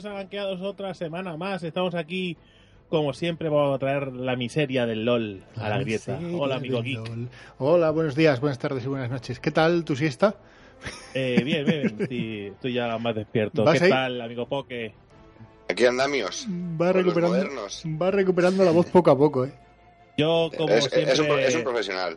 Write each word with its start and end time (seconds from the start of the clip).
Bienvenidos 0.00 0.04
a 0.18 0.22
Banqueados 0.24 0.60
otra 0.62 0.94
semana 0.94 1.36
más. 1.36 1.62
Estamos 1.62 1.94
aquí, 1.94 2.38
como 2.88 3.12
siempre, 3.12 3.50
vamos 3.50 3.76
a 3.76 3.78
traer 3.78 4.10
la 4.14 4.34
miseria 4.34 4.86
del 4.86 5.04
LOL 5.04 5.42
a 5.56 5.68
la 5.68 5.78
grieta. 5.78 6.18
Hola, 6.38 6.54
amigo 6.56 6.80
Geek. 6.80 7.06
LOL. 7.06 7.28
Hola, 7.58 7.90
buenos 7.90 8.14
días, 8.14 8.40
buenas 8.40 8.58
tardes 8.58 8.82
y 8.82 8.88
buenas 8.88 9.10
noches. 9.10 9.40
¿Qué 9.40 9.50
tal 9.50 9.84
tu 9.84 9.96
siesta? 9.96 10.36
Eh, 11.12 11.42
bien, 11.44 11.66
bien, 11.66 11.98
sí, 12.08 12.46
estoy 12.46 12.72
ya 12.72 12.96
más 12.96 13.14
despierto. 13.14 13.62
¿Vas 13.62 13.78
¿Qué 13.78 13.84
ahí? 13.84 13.90
tal, 13.90 14.20
amigo 14.22 14.46
Poke? 14.46 14.94
Aquí 15.68 15.84
andamios. 15.84 16.46
Va 16.80 16.92
recuperando, 16.94 17.66
va 18.00 18.10
recuperando 18.10 18.64
la 18.64 18.70
voz 18.70 18.86
poco 18.86 19.10
a 19.10 19.18
poco, 19.18 19.44
¿eh? 19.44 19.52
Yo, 20.16 20.50
como 20.56 20.72
Es, 20.72 20.84
siempre... 20.84 21.12
es 21.12 21.18
un, 21.18 21.30
es 21.40 21.54
un 21.56 21.62
profesional. 21.62 22.16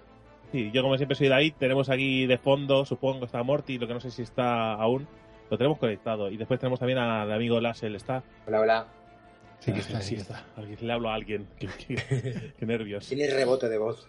Sí, 0.53 0.71
yo 0.73 0.83
como 0.83 0.95
siempre 0.95 1.17
soy 1.17 1.27
David, 1.27 1.55
tenemos 1.59 1.89
aquí 1.89 2.27
de 2.27 2.37
fondo, 2.37 2.85
supongo 2.85 3.19
que 3.19 3.25
está 3.25 3.43
Morty, 3.43 3.77
lo 3.77 3.87
que 3.87 3.93
no 3.93 3.99
sé 3.99 4.09
si 4.09 4.21
está 4.21 4.71
aún, 4.73 5.05
lo 5.53 5.57
tenemos 5.57 5.77
conectado. 5.77 6.29
Y 6.29 6.37
después 6.37 6.59
tenemos 6.59 6.79
también 6.79 6.99
al 6.99 7.31
amigo 7.31 7.59
Lassel, 7.61 7.95
¿está? 7.95 8.23
Hola, 8.47 8.59
hola. 8.61 8.87
Sí 9.59 9.71
que 9.71 9.77
Ah, 9.77 9.81
está, 9.81 10.01
sí 10.01 10.15
está. 10.15 10.43
Le 10.81 10.91
hablo 10.91 11.09
a 11.09 11.13
alguien. 11.15 11.47
Qué, 11.59 11.67
qué- 11.87 12.51
qué 12.59 12.65
nervios. 12.65 13.07
Tienes 13.07 13.33
rebote 13.33 13.69
de 13.69 13.77
voz. 13.77 14.07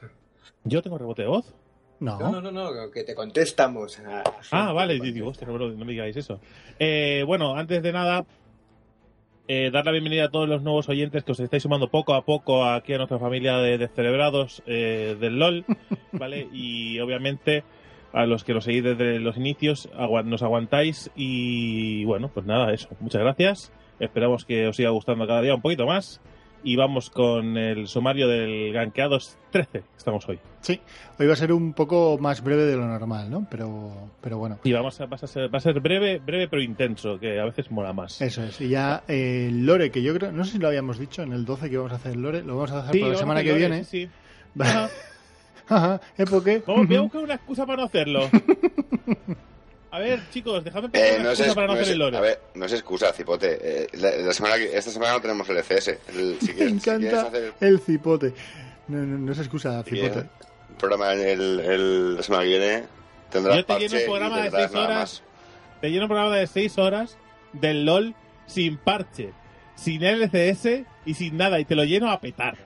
¿Yo 0.64 0.82
tengo 0.82 0.98
rebote 0.98 1.22
de 1.22 1.28
voz? 1.28 1.54
No, 2.00 2.18
No, 2.18 2.40
no, 2.40 2.50
no, 2.50 2.72
no, 2.74 2.90
que 2.90 3.04
te 3.04 3.14
contestamos. 3.14 4.00
a- 4.00 4.24
Ah, 4.50 4.72
vale, 4.72 4.98
digo, 4.98 5.28
hostia, 5.28 5.46
no, 5.46 5.52
me- 5.58 5.74
no 5.76 5.84
me 5.84 5.92
digáis 5.92 6.16
eso. 6.16 6.40
Eh, 6.78 7.22
bueno, 7.26 7.54
antes 7.54 7.82
de 7.82 7.92
nada, 7.92 8.24
eh, 9.46 9.70
dar 9.70 9.84
la 9.84 9.92
bienvenida 9.92 10.24
a 10.24 10.30
todos 10.30 10.48
los 10.48 10.62
nuevos 10.62 10.88
oyentes 10.88 11.22
que 11.22 11.32
os 11.32 11.40
estáis 11.40 11.62
sumando 11.62 11.88
poco 11.90 12.14
a 12.14 12.24
poco 12.24 12.64
aquí 12.64 12.94
a 12.94 12.96
nuestra 12.96 13.18
familia 13.18 13.58
de 13.58 13.78
descerebrados 13.78 14.62
eh, 14.66 15.16
del 15.20 15.38
LOL, 15.38 15.64
¿vale? 16.12 16.48
Y 16.52 16.98
obviamente 17.00 17.62
a 18.14 18.24
los 18.26 18.44
que 18.44 18.54
lo 18.54 18.60
seguís 18.62 18.82
desde 18.84 19.18
los 19.18 19.36
inicios, 19.36 19.88
agua- 19.98 20.22
nos 20.22 20.42
aguantáis 20.42 21.10
y 21.16 22.04
bueno, 22.04 22.30
pues 22.32 22.46
nada, 22.46 22.72
eso. 22.72 22.88
Muchas 23.00 23.20
gracias. 23.20 23.72
Esperamos 24.00 24.44
que 24.44 24.66
os 24.68 24.76
siga 24.76 24.90
gustando 24.90 25.26
cada 25.26 25.42
día 25.42 25.54
un 25.54 25.60
poquito 25.62 25.84
más. 25.86 26.20
Y 26.66 26.76
vamos 26.76 27.10
con 27.10 27.58
el 27.58 27.86
sumario 27.88 28.26
del 28.26 28.72
Gankeados 28.72 29.36
13 29.50 29.80
que 29.80 29.84
estamos 29.98 30.26
hoy. 30.30 30.38
Sí, 30.62 30.80
hoy 31.18 31.26
va 31.26 31.34
a 31.34 31.36
ser 31.36 31.52
un 31.52 31.74
poco 31.74 32.16
más 32.18 32.42
breve 32.42 32.62
de 32.62 32.74
lo 32.74 32.86
normal, 32.86 33.28
¿no? 33.30 33.46
Pero, 33.50 33.92
pero 34.22 34.38
bueno, 34.38 34.58
Y 34.64 34.72
vamos 34.72 34.98
a, 34.98 35.04
vas 35.04 35.22
a 35.22 35.26
ser, 35.26 35.52
va 35.52 35.58
a 35.58 35.60
ser 35.60 35.78
breve, 35.80 36.20
breve 36.24 36.48
pero 36.48 36.62
intenso, 36.62 37.20
que 37.20 37.38
a 37.38 37.44
veces 37.44 37.70
mola 37.70 37.92
más. 37.92 38.22
eso 38.22 38.42
es. 38.42 38.58
Y 38.62 38.68
ya 38.70 39.02
eh, 39.08 39.48
el 39.50 39.66
Lore, 39.66 39.90
que 39.90 40.02
yo 40.02 40.14
creo, 40.14 40.32
no 40.32 40.44
sé 40.46 40.52
si 40.52 40.58
lo 40.58 40.68
habíamos 40.68 40.98
dicho 40.98 41.22
en 41.22 41.32
el 41.34 41.44
12 41.44 41.68
que 41.68 41.74
íbamos 41.74 41.92
a 41.92 41.96
hacer 41.96 42.12
el 42.12 42.22
Lore, 42.22 42.42
lo 42.42 42.54
vamos 42.56 42.72
a 42.72 42.76
dejar 42.76 42.92
Sí, 42.94 43.00
para 43.00 43.12
la 43.12 43.18
semana 43.18 43.42
que 43.42 43.50
hacerlo, 43.50 43.68
viene. 43.68 43.84
sí, 43.84 44.06
sí. 44.06 44.10
Ajá. 45.68 46.00
¿eh, 46.18 46.24
por 46.26 46.42
qué? 46.44 46.62
Vamos, 46.66 46.86
voy 46.86 46.96
a 46.96 47.00
buscar 47.00 47.22
una 47.22 47.34
excusa 47.34 47.64
para 47.66 47.78
no 47.78 47.84
hacerlo. 47.84 48.28
A 49.90 49.98
ver, 50.00 50.20
chicos, 50.30 50.64
dejadme 50.64 50.88
Eh, 50.92 51.12
una 51.14 51.24
no 51.24 51.30
es, 51.30 51.38
excusa 51.38 51.54
para 51.54 51.66
no 51.68 51.72
no 51.74 51.78
hacer 51.78 51.84
es- 51.84 51.92
el 51.92 51.98
lore. 52.00 52.16
a 52.16 52.20
ver, 52.20 52.40
no 52.54 52.64
es 52.66 52.72
excusa, 52.72 53.12
cipote. 53.12 53.58
Eh, 53.62 53.86
la, 53.92 54.10
la 54.16 54.32
semana 54.32 54.56
que- 54.56 54.76
esta 54.76 54.90
semana 54.90 55.12
no 55.12 55.20
tenemos 55.20 55.48
el 55.48 55.56
ECS. 55.58 55.88
El- 56.08 56.36
si 56.40 56.48
Me 56.52 56.54
si 56.56 56.62
encanta 56.64 57.22
hacer 57.22 57.52
el 57.60 57.78
cipote. 57.78 58.34
No, 58.88 58.98
no, 58.98 59.18
no 59.18 59.32
es 59.32 59.38
excusa, 59.38 59.82
si 59.84 59.90
quieres 59.90 60.10
cipote. 60.12 60.28
el 60.70 60.76
programa 60.76 61.12
el, 61.12 61.60
el- 61.60 62.16
la 62.16 62.22
semana 62.24 62.42
que 62.42 62.48
viene, 62.48 62.84
tendrás 63.30 63.56
Yo 63.56 63.64
te 63.64 63.72
lleno 63.78 63.90
parche 63.92 63.98
un 63.98 64.04
programa 64.10 64.36
de 64.36 64.42
tendrás 64.42 64.62
seis 64.62 64.72
nada 64.74 64.86
horas. 64.86 64.98
más. 64.98 65.22
Te 65.80 65.90
lleno 65.90 66.02
un 66.02 66.08
programa 66.08 66.36
de 66.36 66.46
6 66.48 66.78
horas 66.78 67.18
del 67.52 67.84
LOL 67.84 68.14
sin 68.46 68.78
parche, 68.78 69.32
sin 69.76 70.02
LCS 70.02 70.84
y 71.06 71.14
sin 71.14 71.36
nada. 71.36 71.60
Y 71.60 71.66
te 71.66 71.76
lo 71.76 71.84
lleno 71.84 72.10
a 72.10 72.18
petar. 72.20 72.56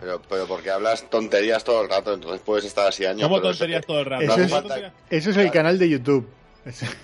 Pero, 0.00 0.20
pero 0.28 0.46
porque 0.46 0.70
hablas 0.70 1.08
tonterías 1.10 1.64
todo 1.64 1.82
el 1.82 1.88
rato, 1.88 2.12
entonces 2.14 2.40
puedes 2.44 2.64
estar 2.64 2.86
así 2.88 3.04
años. 3.04 3.22
Como 3.22 3.36
pero 3.36 3.48
tonterías 3.50 3.80
eso- 3.80 3.86
todo 3.86 4.00
el 4.00 4.06
rato. 4.06 4.22
Eso 4.24 4.32
¿Cómo 4.62 4.74
es-? 4.74 4.92
Eso 5.10 5.30
es 5.30 5.36
el 5.36 5.50
canal 5.50 5.78
de 5.78 5.88
YouTube. 5.88 6.28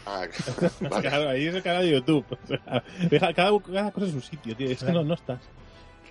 Ah, 0.07 0.27
vale. 0.81 1.09
Claro, 1.09 1.29
ahí 1.31 1.47
es 1.47 1.55
el 1.55 1.63
canal 1.63 1.83
de 1.85 1.93
YouTube. 1.93 2.25
O 2.31 2.47
sea, 2.47 3.33
cada, 3.35 3.59
cada 3.61 3.91
cosa 3.91 4.07
en 4.07 4.13
su 4.13 4.21
sitio, 4.21 4.57
tío. 4.57 4.69
Es 4.71 4.79
que 4.79 4.85
Claro. 4.87 5.01
no, 5.03 5.09
no 5.09 5.15
estás. 5.15 5.41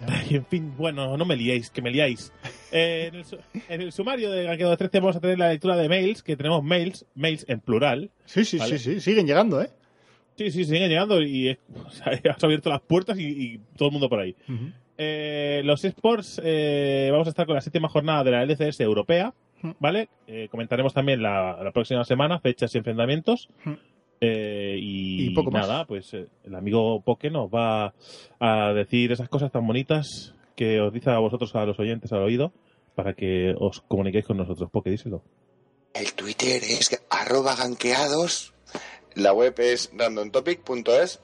Ay, 0.08 0.36
en 0.38 0.46
fin, 0.46 0.74
bueno, 0.78 1.18
no 1.18 1.26
me 1.26 1.36
liéis, 1.36 1.70
que 1.70 1.82
me 1.82 1.92
liáis. 1.92 2.32
Eh, 2.72 3.10
en, 3.12 3.16
el, 3.16 3.26
en 3.68 3.82
el 3.82 3.92
sumario 3.92 4.32
de 4.32 4.44
Ganqueado 4.46 4.78
13 4.78 5.00
vamos 5.02 5.18
a 5.18 5.20
tener 5.20 5.38
la 5.38 5.50
lectura 5.50 5.76
de 5.76 5.90
mails, 5.90 6.24
que 6.24 6.38
tenemos 6.38 6.64
mails, 6.64 7.06
mails 7.16 7.44
en 7.50 7.60
plural. 7.60 8.10
Sí, 8.26 8.46
sí, 8.46 8.58
Vale. 8.60 8.78
sí, 8.80 8.94
sí, 8.94 9.02
siguen 9.02 9.28
llegando, 9.28 9.62
¿eh? 9.62 9.70
Sí, 10.38 10.52
sí, 10.52 10.64
siguen 10.64 10.88
llegando 10.88 11.22
y 11.22 11.52
o 11.76 11.90
sea, 11.92 12.14
has 12.34 12.42
abierto 12.42 12.70
las 12.70 12.80
puertas 12.80 13.20
y, 13.20 13.26
y 13.28 13.58
todo 13.76 13.90
el 13.90 13.92
mundo 13.92 14.08
por 14.08 14.22
ahí. 14.22 14.38
Ujú. 14.48 14.72
Eh, 15.02 15.62
los 15.64 15.86
esports, 15.86 16.42
eh, 16.44 17.08
vamos 17.12 17.26
a 17.28 17.30
estar 17.30 17.46
con 17.46 17.56
la 17.56 17.62
séptima 17.62 17.88
jornada 17.88 18.24
de 18.26 18.32
la 18.32 18.44
LCS 18.44 18.82
europea, 18.82 19.34
Mm. 19.62 19.72
¿vale? 19.80 20.08
Eh, 20.28 20.48
comentaremos 20.50 20.94
también 20.94 21.22
la, 21.22 21.58
la 21.62 21.72
próxima 21.72 22.04
semana, 22.06 22.40
fechas 22.40 22.74
y 22.76 22.78
enfrentamientos. 22.78 23.50
Mm. 23.66 23.74
Eh, 24.22 24.78
y, 24.80 25.28
Y 25.28 25.30
poco 25.34 25.52
más. 25.52 25.68
nada, 25.68 25.86
pues 25.86 26.14
eh, 26.14 26.28
el 26.46 26.56
amigo 26.56 27.02
Poke 27.02 27.30
nos 27.30 27.50
va 27.50 27.94
a 28.40 28.74
decir 28.74 29.12
esas 29.12 29.28
cosas 29.30 29.52
tan 29.52 29.66
bonitas 29.66 30.34
que 30.58 30.80
os 30.82 30.92
dice 30.94 31.10
a 31.10 31.20
vosotros, 31.20 31.56
a 31.56 31.66
los 31.66 31.80
oyentes, 31.80 32.12
al 32.14 32.24
oído, 32.24 32.52
para 32.96 33.14
que 33.14 33.54
os 33.58 33.82
comuniquéis 33.82 34.26
con 34.26 34.38
nosotros. 34.38 34.70
Poke, 34.72 34.90
díselo. 34.92 35.24
El 35.94 36.14
Twitter 36.14 36.62
es 36.64 37.02
arroba 37.10 37.56
ganqueados. 37.56 38.54
La 39.16 39.34
web 39.34 39.56
es 39.58 39.90
randomtopic.es 39.94 41.22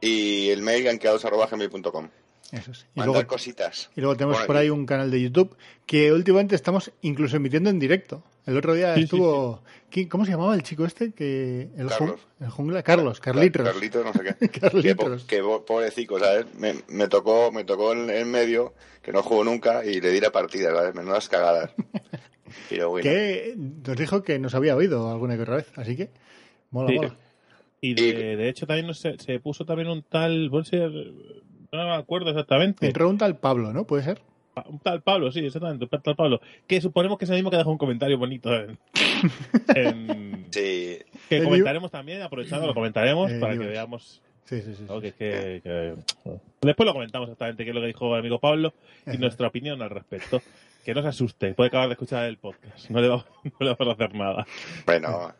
y 0.00 0.50
el 0.50 0.62
mail 0.62 0.84
ganqueados 0.84 1.24
arroba 1.24 1.46
gmail.com. 1.46 2.08
Eso 2.52 2.74
sí. 2.74 2.84
Y 2.94 3.00
Mandar 3.00 3.14
luego, 3.14 3.28
cositas. 3.28 3.90
y 3.96 4.00
luego 4.00 4.14
tenemos 4.16 4.36
Bueno, 4.36 4.46
por 4.46 4.56
ahí 4.58 4.68
un 4.70 4.84
canal 4.86 5.10
de 5.10 5.20
YouTube 5.22 5.56
que 5.86 6.12
últimamente 6.12 6.54
estamos 6.54 6.92
incluso 7.00 7.36
emitiendo 7.36 7.70
en 7.70 7.78
directo. 7.78 8.22
El 8.46 8.56
otro 8.58 8.74
día 8.74 8.94
Sí, 8.94 9.00
sí, 9.00 9.04
estuvo... 9.04 9.62
¿quién- 9.88 10.08
¿Cómo 10.08 10.24
se 10.26 10.32
llamaba 10.32 10.54
el 10.54 10.62
chico 10.62 10.84
este? 10.84 11.12
que 11.12 11.68
el, 11.76 11.88
jun- 11.88 11.98
Carlos. 11.98 12.20
el 12.40 12.50
jungla? 12.50 12.82
Carlos, 12.82 13.20
Carlitos. 13.20 13.66
Carlitos, 13.66 14.04
no 14.04 14.12
sé 14.12 14.20
qué. 14.38 14.48
que, 14.50 14.60
po- 14.60 14.66
Carlitos. 14.70 15.24
que 15.24 15.40
po- 15.40 15.64
pobrecito, 15.64 16.18
¿sabes? 16.18 16.46
Me, 16.58 16.74
me 16.88 17.08
tocó, 17.08 17.50
me 17.52 17.64
tocó 17.64 17.92
en, 17.94 18.10
en 18.10 18.30
medio, 18.30 18.74
que 19.00 19.12
no 19.12 19.22
jugó 19.22 19.44
nunca, 19.44 19.84
y 19.86 20.00
le 20.00 20.10
di 20.10 20.20
la 20.20 20.30
partida, 20.30 20.74
¿sabes? 20.74 20.94
Menudas 20.94 21.28
cagadas. 21.28 21.70
Pero 22.68 22.90
bueno. 22.90 23.02
Que 23.04 23.54
nos 23.56 23.96
dijo 23.96 24.22
que 24.22 24.38
nos 24.38 24.54
había 24.54 24.76
oído 24.76 25.10
alguna 25.10 25.36
que 25.36 25.42
otra 25.42 25.56
vez, 25.56 25.72
así 25.76 25.96
que 25.96 26.10
mola, 26.70 26.88
Sí. 26.90 26.96
mola. 26.96 27.16
Y 27.80 27.94
de, 27.94 28.36
de 28.36 28.48
hecho 28.48 28.66
también 28.66 28.92
sé, 28.94 29.16
se 29.18 29.40
puso 29.40 29.64
también 29.64 29.88
un 29.88 30.02
tal, 30.02 30.50
bueno, 30.50 30.64
sí, 30.64 30.76
no 31.72 31.86
me 31.86 31.94
acuerdo 31.94 32.30
exactamente. 32.30 32.86
Entró 32.86 33.08
un 33.08 33.18
tal 33.18 33.36
Pablo, 33.38 33.72
¿no? 33.72 33.84
¿Puede 33.84 34.02
ser? 34.04 34.20
Un 34.66 34.78
tal 34.80 35.00
Pablo, 35.02 35.32
sí, 35.32 35.40
exactamente, 35.44 35.86
un 35.90 36.02
tal 36.02 36.14
Pablo. 36.16 36.40
Que 36.66 36.80
suponemos 36.82 37.16
que 37.18 37.24
es 37.24 37.30
el 37.30 37.36
mismo 37.36 37.50
que 37.50 37.56
dejó 37.56 37.70
un 37.70 37.78
comentario 37.78 38.18
bonito 38.18 38.52
en. 38.54 38.78
en- 39.74 40.32
Sí, 40.52 40.98
que 41.30 41.38
El 41.38 41.44
comentaremos 41.44 41.90
también, 41.90 42.20
aprovechando, 42.20 42.66
lo 42.66 42.74
comentaremos 42.74 43.32
para 43.40 43.54
que 43.54 43.64
veamos. 43.66 44.20
Sí, 44.44 44.60
sí, 44.60 44.74
sí. 44.74 44.84
¿no? 44.86 44.96
sí. 45.00 45.12
que, 45.12 45.12
que- 45.12 45.60
que- 45.64 46.34
Después 46.60 46.86
lo 46.86 46.92
comentamos 46.92 47.28
exactamente 47.28 47.64
qué 47.64 47.70
es 47.70 47.74
lo 47.74 47.80
que 47.80 47.86
dijo 47.86 48.12
el 48.14 48.20
amigo 48.20 48.38
Pablo 48.38 48.74
y 49.10 49.16
nuestra 49.16 49.48
opinión 49.48 49.80
al 49.80 49.88
respecto. 49.90 50.42
Que 50.84 50.92
no 50.94 51.00
se 51.00 51.08
asuste, 51.08 51.54
puede 51.54 51.68
acabar 51.68 51.86
de 51.88 51.92
escuchar 51.92 52.24
el 52.24 52.36
podcast. 52.36 52.90
No 52.90 53.00
le 53.00 53.08
vamos, 53.08 53.24
no 53.44 53.52
le 53.66 53.74
vamos 53.74 53.88
a 53.88 53.92
hacer 53.92 54.14
nada. 54.14 54.46
bueno, 54.84 55.32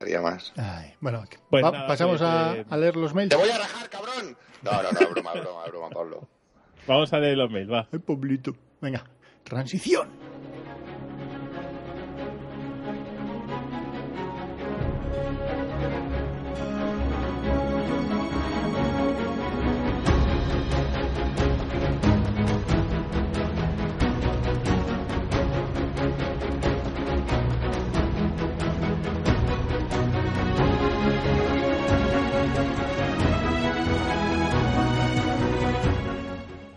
haría 0.00 0.22
más. 0.22 0.54
Ay, 0.56 0.94
bueno, 1.00 1.24
Pues 1.50 1.62
va- 1.64 1.72
nada, 1.72 1.86
pasamos 1.86 2.22
a, 2.22 2.56
eh, 2.56 2.64
a 2.70 2.76
leer 2.78 2.96
los 2.96 3.12
mails. 3.14 3.28
¡Te 3.30 3.36
voy 3.36 3.50
a 3.50 3.58
rajar, 3.58 3.90
cabrón! 3.90 4.36
No, 4.62 4.82
no, 4.82 4.92
no, 4.92 5.10
broma, 5.10 5.32
broma, 5.32 5.64
broma, 5.66 5.90
Pablo. 5.90 6.28
Vamos 6.86 7.12
a 7.12 7.18
leer 7.18 7.38
los 7.38 7.50
mails, 7.50 7.70
va. 7.70 7.88
Ay, 7.92 7.98
Pablito. 7.98 8.54
Venga, 8.80 9.04
transición. 9.44 10.08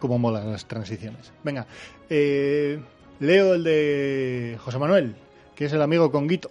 Cómo 0.04 0.20
molan 0.20 0.52
las 0.52 0.66
transiciones. 0.66 1.32
Venga, 1.46 1.66
eh, 2.10 2.78
leo 3.22 3.54
el 3.54 3.64
de 3.64 4.58
José 4.60 4.78
Manuel, 4.78 5.16
que 5.56 5.64
es 5.64 5.72
el 5.72 5.82
amigo 5.82 6.12
Conguito. 6.12 6.50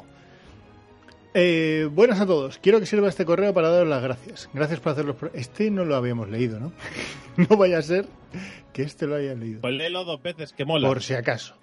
Eh, 1.35 1.87
buenas 1.93 2.19
a 2.19 2.25
todos. 2.25 2.57
Quiero 2.63 2.81
que 2.81 2.87
sirva 2.87 3.11
este 3.11 3.27
correo 3.27 3.53
para 3.53 3.69
daros 3.69 3.91
las 3.91 4.03
gracias. 4.03 4.49
Gracias 4.55 4.81
por 4.81 4.93
hacerlos. 4.93 5.17
pro- 5.17 5.31
Este 5.35 5.71
no 5.71 5.85
lo 5.85 5.97
habíamos 5.97 6.31
leído, 6.31 6.59
¿no? 6.61 6.73
no 7.37 7.59
vaya 7.59 7.77
a 7.77 7.83
ser 7.83 8.07
que 8.73 8.85
este 8.85 9.07
lo 9.07 9.17
haya 9.17 9.35
leído. 9.35 9.61
Pues 9.61 9.75
léelo 9.75 10.03
dos 10.07 10.23
veces, 10.23 10.55
que 10.55 10.65
mola. 10.65 10.89
Por 10.89 11.03
si 11.03 11.13
acaso. 11.13 11.55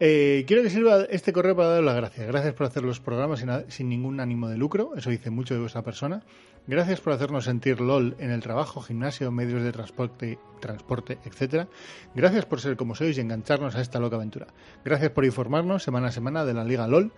Eh, 0.00 0.44
quiero 0.46 0.62
que 0.62 0.70
sirva 0.70 1.02
este 1.10 1.34
correo 1.34 1.54
para 1.54 1.68
daros 1.68 1.84
las 1.84 1.96
gracias. 1.96 2.26
Gracias 2.26 2.54
por 2.54 2.68
hacer 2.68 2.84
los 2.84 3.00
programas 3.00 3.40
sin, 3.40 3.50
sin 3.68 3.90
ningún 3.90 4.18
ánimo 4.18 4.48
de 4.48 4.56
lucro. 4.56 4.92
Eso 4.96 5.10
dice 5.10 5.28
mucho 5.28 5.52
de 5.52 5.60
vuestra 5.60 5.82
persona. 5.82 6.22
Gracias 6.66 7.00
por 7.00 7.12
hacernos 7.12 7.44
sentir 7.44 7.80
LOL 7.80 8.16
en 8.18 8.30
el 8.30 8.40
trabajo, 8.40 8.80
gimnasio, 8.80 9.30
medios 9.30 9.62
de 9.62 9.70
transporte, 9.70 10.38
transporte, 10.60 11.18
etcétera. 11.24 11.68
Gracias 12.14 12.46
por 12.46 12.60
ser 12.60 12.76
como 12.76 12.94
sois 12.94 13.18
y 13.18 13.20
engancharnos 13.20 13.74
a 13.74 13.82
esta 13.82 14.00
loca 14.00 14.16
aventura. 14.16 14.46
Gracias 14.82 15.10
por 15.10 15.26
informarnos 15.26 15.82
semana 15.82 16.08
a 16.08 16.12
semana 16.12 16.46
de 16.46 16.54
la 16.54 16.64
Liga 16.64 16.88
LOL, 16.88 17.12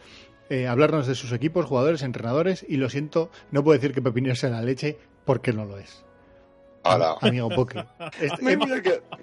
eh, 0.51 0.67
hablarnos 0.67 1.07
de 1.07 1.15
sus 1.15 1.31
equipos, 1.33 1.65
jugadores, 1.65 2.03
entrenadores 2.03 2.67
y 2.69 2.77
lo 2.77 2.91
siento, 2.91 3.31
no 3.53 3.63
puedo 3.63 3.79
decir 3.79 3.95
que 3.95 4.03
Pepinero 4.03 4.35
sea 4.35 4.51
la 4.51 4.63
leche, 4.63 4.99
porque 5.25 5.53
no 5.53 5.65
lo 5.65 5.79
es. 5.79 6.05
Hola. 6.83 7.17
Amigo 7.21 7.49
Poke. 7.49 7.85
Este, 8.21 8.59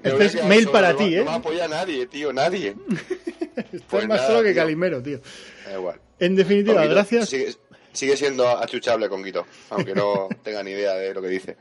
este 0.03 0.25
es 0.25 0.45
mail 0.47 0.63
solo, 0.63 0.71
para 0.73 0.91
no 0.91 0.97
ti, 0.97 1.15
¿eh? 1.15 1.23
No 1.23 1.31
me 1.31 1.37
apoya 1.37 1.67
nadie, 1.67 2.07
tío, 2.07 2.33
nadie. 2.33 2.75
estás 3.55 3.81
pues 3.89 4.07
más 4.07 4.17
nada, 4.17 4.27
solo 4.27 4.43
que 4.43 4.51
tío. 4.51 4.61
Calimero, 4.61 5.01
tío. 5.01 5.19
Da 5.65 5.73
igual. 5.73 5.99
En 6.19 6.35
definitiva, 6.35 6.85
gracias. 6.85 7.29
Sigue, 7.29 7.53
sigue 7.93 8.17
siendo 8.17 8.47
achuchable 8.47 9.07
con 9.07 9.23
Guito, 9.23 9.45
aunque 9.69 9.95
no 9.95 10.27
tenga 10.43 10.61
ni 10.63 10.71
idea 10.71 10.95
de 10.95 11.13
lo 11.13 11.21
que 11.21 11.29
dice. 11.29 11.55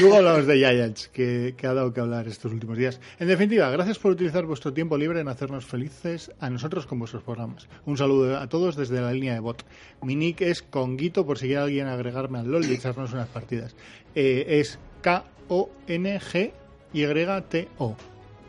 Luego 0.00 0.16
hablamos 0.16 0.46
de 0.46 0.56
Giants, 0.56 1.08
que, 1.08 1.54
que 1.56 1.66
ha 1.66 1.74
dado 1.74 1.92
que 1.92 2.00
hablar 2.00 2.28
estos 2.28 2.52
últimos 2.52 2.78
días. 2.78 3.00
En 3.18 3.26
definitiva, 3.28 3.70
gracias 3.70 3.98
por 3.98 4.12
utilizar 4.12 4.44
vuestro 4.46 4.72
tiempo 4.72 4.96
libre 4.96 5.20
en 5.20 5.28
hacernos 5.28 5.64
felices 5.64 6.30
a 6.40 6.50
nosotros 6.50 6.86
con 6.86 6.98
vuestros 6.98 7.22
programas. 7.22 7.68
Un 7.86 7.96
saludo 7.96 8.38
a 8.38 8.48
todos 8.48 8.76
desde 8.76 9.00
la 9.00 9.12
línea 9.12 9.34
de 9.34 9.40
bot. 9.40 9.64
Mi 10.02 10.14
nick 10.16 10.40
es 10.42 10.62
Conguito, 10.62 11.26
por 11.26 11.38
si 11.38 11.46
quiere 11.46 11.62
alguien 11.62 11.86
agregarme 11.86 12.38
al 12.38 12.50
LOL 12.50 12.64
y 12.66 12.74
echarnos 12.74 13.12
unas 13.12 13.28
partidas. 13.28 13.74
Eh, 14.14 14.44
es 14.60 14.78
K-O-N-G-Y-T-O. 15.02 15.70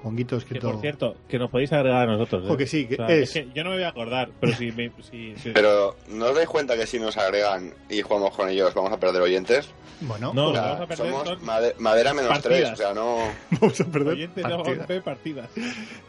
Conguito 0.02 0.36
Que 0.38 0.40
escrito. 0.44 0.72
por 0.72 0.82
cierto, 0.82 1.16
que 1.30 1.38
nos 1.38 1.50
podéis 1.52 1.72
agregar 1.74 2.10
a 2.10 2.14
nosotros. 2.18 2.50
¿eh? 2.50 2.58
Que 2.58 2.66
sí, 2.68 2.88
que 2.88 2.96
O 2.96 2.98
sea, 3.06 3.10
es- 3.16 3.32
que 3.32 3.48
yo 3.54 3.64
no 3.64 3.70
me 3.70 3.76
voy 3.78 3.84
a 3.84 3.90
acordar, 3.90 4.30
pero 4.40 4.54
si. 4.54 4.72
me- 4.72 4.92
si- 5.10 5.36
si- 5.38 5.52
Pero 5.52 5.96
¿no 6.10 6.26
os 6.28 6.36
dais 6.36 6.48
cuenta 6.50 6.76
que 6.76 6.88
si 6.88 7.00
nos 7.00 7.18
agregan 7.18 7.74
y 7.90 8.02
jugamos 8.02 8.36
con 8.36 8.50
ellos 8.50 8.74
vamos 8.74 8.92
a 8.92 9.00
perder 9.00 9.22
oyentes? 9.22 9.70
Bueno, 10.02 10.32
No, 10.34 10.48
O 10.48 10.50
lo 10.50 10.54
sea, 10.56 10.62
vamos 10.64 10.82
a 10.82 10.88
perder 10.88 11.12
somos 11.12 11.42
made- 11.44 11.76
madera 11.78 12.14
menos 12.16 12.30
partidas. 12.32 12.60
tres, 12.60 12.72
o 12.72 12.76
sea, 12.76 12.94
no... 12.96 13.18
vamos 13.62 13.80
a 13.82 13.86
perder. 13.86 14.14
oyentes 14.14 14.44
de 14.44 14.50
partida. 14.50 14.86
GP 14.88 15.02
partidas. 15.04 15.50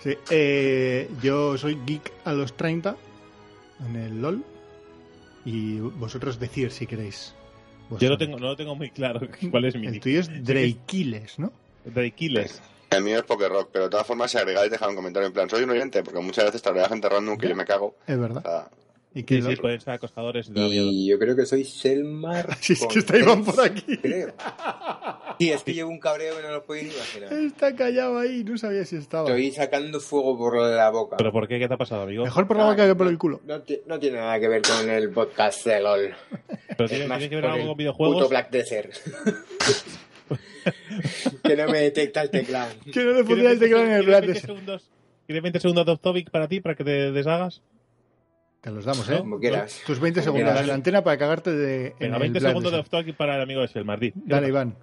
Sí, 0.03 0.15
eh, 0.31 1.11
yo 1.23 1.59
soy 1.59 1.79
geek 1.85 2.11
a 2.25 2.33
los 2.33 2.55
30 2.57 2.97
en 3.87 3.97
el 3.97 4.23
LOL. 4.23 4.43
Y 5.45 5.79
vosotros 5.81 6.39
decir 6.39 6.71
si 6.71 6.87
queréis. 6.87 7.35
Yo 7.35 7.43
no, 7.91 7.99
vuestro 7.99 8.19
tengo, 8.19 8.39
no 8.39 8.47
lo 8.47 8.57
tengo 8.57 8.75
muy 8.77 8.91
claro 8.91 9.21
cuál 9.51 9.65
es 9.67 9.75
mi 9.75 9.87
El 9.87 9.93
nick. 9.95 10.03
tuyo 10.05 10.21
es 10.21 10.29
Drakeles, 10.45 11.39
¿no? 11.39 11.53
Drakeles. 11.85 12.63
El 12.97 13.03
mío 13.05 13.19
es 13.19 13.25
Pokerrock, 13.25 13.71
pero 13.73 13.85
de 13.85 13.91
todas 13.91 14.07
formas 14.07 14.31
si 14.31 14.39
agregáis 14.39 14.71
dejad 14.71 14.89
un 14.91 14.97
comentario 14.97 15.27
en 15.27 15.33
plan, 15.33 15.49
soy 15.51 15.63
un 15.65 15.71
oyente, 15.71 16.03
porque 16.03 16.21
muchas 16.21 16.45
veces 16.47 16.63
te 16.63 16.69
agrega 16.69 16.89
gente 16.89 17.09
random 17.09 17.37
que 17.39 17.49
yo 17.49 17.57
me 17.57 17.65
cago. 17.65 17.95
Es 18.07 18.17
O 18.17 18.21
verdad. 18.21 18.43
sea, 18.43 18.69
Y 19.15 19.25
que 19.25 19.43
Sí, 19.43 19.51
sí, 19.51 19.57
pueden 19.57 19.79
ser 19.81 19.93
acostadores 19.95 20.51
y 20.55 21.07
yo 21.07 21.19
creo 21.19 21.37
que 21.37 21.45
soy 21.45 21.65
Selmar. 21.65 22.57
Si 22.61 22.73
es 22.73 22.87
que 22.87 23.01
está 23.01 23.19
Iván 23.19 23.45
por 23.45 23.61
aquí. 23.61 23.97
Creo. 23.99 24.33
Sí, 25.39 25.51
es 25.51 25.65
que 25.65 25.75
llevo 25.75 25.91
un 25.91 25.99
cabreo 25.99 26.37
que 26.37 26.43
no 26.43 26.51
lo 26.53 26.65
podéis 26.65 26.95
imaginar. 26.95 27.33
Está 27.33 27.75
callado 27.75 28.17
ahí, 28.19 28.45
no 28.45 28.57
sabía 28.57 28.85
si 28.85 28.95
estaba. 28.97 29.29
Estoy 29.29 29.51
sacando 29.51 29.99
fuego 29.99 30.39
por 30.39 30.57
la 30.57 30.89
boca. 30.91 31.17
¿Pero 31.17 31.33
por 31.33 31.49
qué? 31.49 31.59
¿Qué 31.59 31.67
te 31.67 31.75
ha 31.75 31.77
pasado, 31.79 32.03
amigo? 32.03 32.23
Mejor 32.23 32.47
por 32.47 32.59
la 32.59 32.67
boca 32.67 32.87
que 32.87 32.95
por 32.95 33.09
el 33.09 33.19
culo. 33.19 33.41
No, 33.45 33.61
ti- 33.63 33.81
no 33.87 33.99
tiene 33.99 34.19
nada 34.19 34.39
que 34.39 34.47
ver 34.47 34.63
con 34.63 34.89
el 34.89 35.11
podcast 35.11 35.65
de 35.67 35.81
LOL. 35.81 36.15
¿Pero 36.77 36.85
Es 36.85 36.91
tiene, 36.91 37.29
que 37.29 37.35
ver 37.37 37.47
algo 37.47 37.57
el 37.57 37.61
con 37.63 37.67
Puto 37.71 37.77
videojuegos? 37.77 38.29
Black 38.29 38.51
Desert. 38.51 38.93
que 41.45 41.57
no 41.57 41.69
me 41.69 41.81
detecta 41.81 42.23
el 42.23 42.31
teclado. 42.31 42.73
Que 42.93 43.05
no 43.05 43.13
le 43.13 43.25
pondría 43.25 43.51
el 43.53 43.59
¿Quieres 43.59 43.61
teclado 43.61 43.85
en 43.85 43.91
el 43.93 43.97
20 43.99 44.07
Black 44.07 44.25
¿Quieres 44.25 44.27
20 44.27 44.33
Desert. 44.33 44.47
segundos? 44.47 44.91
¿Quieres 45.27 45.43
20 45.43 45.61
segundos 45.61 45.87
de 45.87 45.93
off 45.93 46.01
topic 46.01 46.31
para 46.31 46.49
ti, 46.49 46.61
para 46.61 46.75
que 46.75 46.85
te 46.85 47.13
deshagas? 47.13 47.63
Te 48.61 48.71
los 48.71 48.85
damos, 48.85 49.09
¿eh? 49.11 49.19
Como 49.19 49.39
quieras. 49.41 49.81
Tus 49.87 49.99
20 49.99 50.21
Como 50.21 50.25
segundos 50.25 50.45
quieras. 50.47 50.61
en 50.63 50.69
la 50.69 50.75
antena 50.75 51.03
para 51.05 51.19
cagarte 51.19 51.51
de. 51.53 51.87
en 51.89 51.95
Venga, 51.99 52.17
el 52.17 52.21
20 52.23 52.39
Black 52.39 52.51
segundos 52.51 52.73
de 52.73 52.79
off 52.79 52.85
Desert. 52.87 53.05
topic 53.07 53.17
para 53.17 53.37
el 53.37 53.43
amigo 53.43 53.61
de 53.63 53.69
Selmardí. 53.69 54.13
Dale, 54.15 54.49
Iván. 54.49 54.77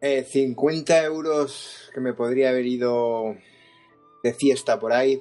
Eh, 0.00 0.24
50 0.28 1.04
euros 1.04 1.90
que 1.94 2.00
me 2.00 2.14
podría 2.14 2.48
haber 2.50 2.66
ido 2.66 3.36
de 4.24 4.34
fiesta 4.34 4.80
por 4.80 4.92
ahí. 4.92 5.20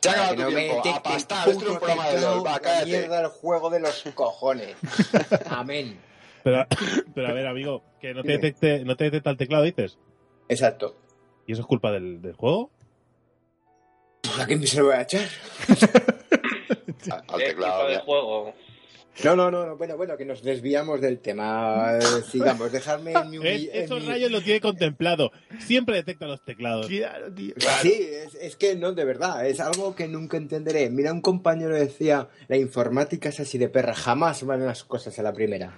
Se 0.00 0.08
ha 0.08 0.12
acabado 0.12 0.30
que 0.36 0.36
tu 0.36 0.42
no 0.42 0.50
me 0.52 0.60
tiempo. 0.62 0.76
detecte 0.84 1.08
A 1.08 1.10
el 1.10 1.14
pastar, 1.14 1.38
esto 1.38 1.50
es 1.50 1.56
un 1.56 1.62
puto 1.64 1.78
programa 1.80 2.08
de 2.08 2.20
LOL. 2.20 2.46
Va, 2.46 2.52
la 2.52 2.60
cállate. 2.60 2.86
mierda 2.86 3.20
el 3.20 3.26
juego 3.28 3.70
de 3.70 3.80
los 3.80 4.04
cojones. 4.14 4.76
Amén. 5.50 5.98
Pero, 6.44 6.66
pero 7.14 7.28
a 7.28 7.32
ver, 7.32 7.46
amigo, 7.46 7.82
que 8.00 8.14
no 8.14 8.22
te, 8.22 8.32
detecte, 8.32 8.84
no 8.84 8.96
te 8.96 9.04
detecta 9.04 9.30
el 9.30 9.36
teclado, 9.36 9.64
dices. 9.64 9.98
Exacto. 10.48 10.96
¿Y 11.46 11.52
eso 11.52 11.62
es 11.62 11.66
culpa 11.66 11.90
del, 11.92 12.20
del 12.22 12.34
juego? 12.34 12.70
¿A 14.38 14.46
quién 14.46 14.66
se 14.66 14.78
lo 14.78 14.86
voy 14.86 14.94
a 14.94 15.02
echar? 15.02 15.26
Al 17.28 17.38
teclado. 17.38 17.88
del 17.88 17.98
juego. 18.00 18.54
No, 19.24 19.36
no, 19.36 19.50
no, 19.50 19.66
no, 19.66 19.76
bueno, 19.76 19.96
bueno, 19.96 20.16
que 20.16 20.24
nos 20.24 20.42
desviamos 20.42 21.00
del 21.00 21.18
tema. 21.18 21.98
Eh, 21.98 22.22
Sigamos, 22.30 22.70
dejarme 22.72 23.12
en 23.12 23.30
mi... 23.30 23.36
Es- 23.46 23.68
en 23.74 23.82
esos 23.84 24.00
mi- 24.02 24.08
rayos 24.08 24.30
lo 24.30 24.40
tiene 24.40 24.60
contemplado. 24.60 25.30
Siempre 25.58 25.96
detecta 25.96 26.26
los 26.26 26.42
teclados. 26.44 26.86
Claro, 26.86 27.32
tío. 27.34 27.54
Sí, 27.82 27.92
es, 28.08 28.34
es 28.36 28.56
que 28.56 28.76
no, 28.76 28.92
de 28.92 29.04
verdad, 29.04 29.46
es 29.46 29.60
algo 29.60 29.94
que 29.94 30.06
nunca 30.08 30.36
entenderé. 30.36 30.88
Mira, 30.90 31.12
un 31.12 31.20
compañero 31.20 31.74
decía, 31.74 32.28
la 32.48 32.56
informática 32.56 33.28
es 33.30 33.40
así 33.40 33.58
de 33.58 33.68
perra, 33.68 33.94
jamás 33.94 34.44
van 34.44 34.64
las 34.64 34.84
cosas 34.84 35.18
a 35.18 35.22
la 35.22 35.32
primera. 35.32 35.76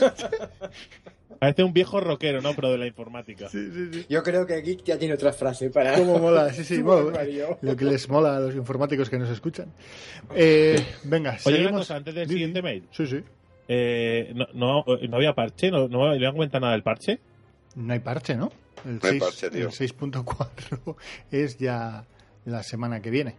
Parece 1.38 1.62
un 1.64 1.72
viejo 1.74 2.00
rockero, 2.00 2.40
¿no? 2.40 2.54
Pero 2.54 2.70
de 2.70 2.78
la 2.78 2.86
informática. 2.86 3.48
Sí, 3.50 3.70
sí, 3.70 3.90
sí. 3.92 4.06
Yo 4.08 4.22
creo 4.22 4.46
que 4.46 4.62
Geek 4.62 4.84
ya 4.84 4.98
tiene 4.98 5.14
otra 5.14 5.32
frase 5.32 5.68
para... 5.68 5.94
Cómo 5.94 6.18
mola, 6.18 6.50
sí, 6.52 6.64
sí. 6.64 6.82
Lo 7.62 7.76
que 7.76 7.84
les 7.84 8.08
mola 8.08 8.36
a 8.36 8.40
los 8.40 8.54
informáticos 8.54 9.10
que 9.10 9.18
nos 9.18 9.28
escuchan. 9.28 9.70
Eh, 10.34 10.82
venga, 11.04 11.32
Oye, 11.32 11.56
seguimos. 11.56 11.70
una 11.72 11.78
cosa, 11.80 11.96
antes 11.96 12.14
del 12.14 12.28
siguiente 12.28 12.62
mail. 12.62 12.84
Sí, 12.90 13.06
sí. 13.06 13.22
Eh, 13.68 14.32
no, 14.34 14.46
no, 14.54 14.84
no 15.08 15.16
había 15.16 15.34
parche, 15.34 15.70
no, 15.70 15.88
no 15.88 16.14
le 16.14 16.26
han 16.26 16.32
comentado 16.32 16.60
nada 16.62 16.72
del 16.72 16.82
parche. 16.82 17.18
No 17.74 17.92
hay 17.92 17.98
parche, 17.98 18.34
¿no? 18.36 18.50
El 18.86 18.94
No 18.94 19.00
hay 19.02 19.10
6 19.18 19.22
parche, 19.22 19.50
tío. 19.50 19.66
el 19.66 19.72
6.4 19.72 20.96
es 21.32 21.58
ya 21.58 22.06
la 22.46 22.62
semana 22.62 23.02
que 23.02 23.10
viene. 23.10 23.34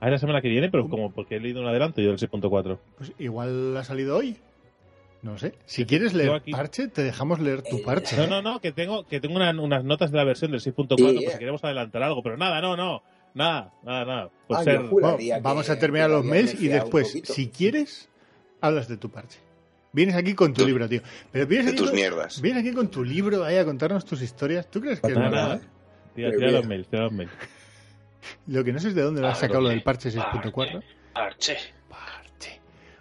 A 0.00 0.06
ver 0.06 0.12
la 0.14 0.18
semana 0.18 0.42
que 0.42 0.48
viene, 0.48 0.68
pero 0.68 0.88
como 0.88 1.10
porque 1.12 1.36
he 1.36 1.40
leído 1.40 1.60
un 1.62 1.68
adelanto 1.68 2.00
yo 2.02 2.08
del 2.08 2.18
6.4. 2.18 2.78
Pues 2.98 3.12
igual 3.18 3.76
ha 3.76 3.84
salido 3.84 4.16
hoy. 4.18 4.36
No 5.22 5.38
sé. 5.38 5.54
Si 5.66 5.86
quieres 5.86 6.14
leer 6.14 6.32
aquí- 6.32 6.50
parche, 6.50 6.88
te 6.88 7.02
dejamos 7.02 7.38
leer 7.40 7.62
tu 7.62 7.80
parche. 7.82 8.16
No, 8.16 8.26
no, 8.26 8.42
no, 8.42 8.60
que 8.60 8.72
tengo, 8.72 9.06
que 9.06 9.20
tengo 9.20 9.36
una- 9.36 9.50
unas 9.52 9.84
notas 9.84 10.10
de 10.10 10.16
la 10.18 10.24
versión 10.24 10.50
del 10.50 10.60
6.4 10.60 10.96
Sí, 11.08 11.14
por 11.14 11.24
eh. 11.24 11.30
si 11.32 11.38
queremos 11.38 11.62
adelantar 11.62 12.02
algo, 12.02 12.22
pero 12.24 12.36
nada, 12.36 12.60
no, 12.60 12.76
no, 12.76 13.02
nada, 13.34 13.72
nada, 13.84 14.04
nada. 14.04 14.30
Ah, 14.50 14.64
ser. 14.64 14.80
Bueno, 14.80 15.16
que- 15.16 15.38
vamos 15.40 15.70
a 15.70 15.78
terminar 15.78 16.10
los 16.10 16.24
lo 16.24 16.30
mails 16.30 16.60
y 16.60 16.66
después, 16.68 17.20
si 17.24 17.48
quieres, 17.48 18.08
hablas 18.60 18.88
de 18.88 18.96
tu 18.96 19.10
parche. 19.10 19.38
Vienes 19.92 20.16
aquí 20.16 20.34
con 20.34 20.54
tu 20.54 20.62
Tu- 20.62 20.66
libro, 20.68 20.88
tío. 20.88 21.02
Pero 21.30 21.46
vienes 21.46 21.66
De 21.66 21.72
aquí, 21.72 21.78
tus 21.78 21.90
con, 21.90 21.96
mierdas. 21.96 22.40
vienes 22.40 22.64
aquí 22.64 22.74
con 22.74 22.88
tu 22.88 23.04
libro 23.04 23.44
ahí 23.44 23.58
a 23.58 23.64
contarnos 23.64 24.04
tus 24.04 24.22
historias. 24.22 24.68
¿Tú 24.70 24.80
crees 24.80 25.00
que 25.00 25.12
es 25.12 25.16
nada. 25.18 25.60
Tira, 26.16 26.30
los 26.30 26.66
mails, 26.66 26.88
tira 26.88 27.02
los 27.04 27.12
mails. 27.12 27.32
Lo 28.46 28.64
que 28.64 28.72
no 28.72 28.78
sé 28.80 28.88
es 28.88 28.94
de 28.94 29.02
dónde 29.02 29.20
lo 29.20 29.28
has 29.28 29.38
sacado 29.38 29.60
lo 29.60 29.68
del 29.68 29.82
parche 29.82 30.10
6.4. 30.10 30.82
Parche. 31.12 31.56
Parche. 31.88 32.60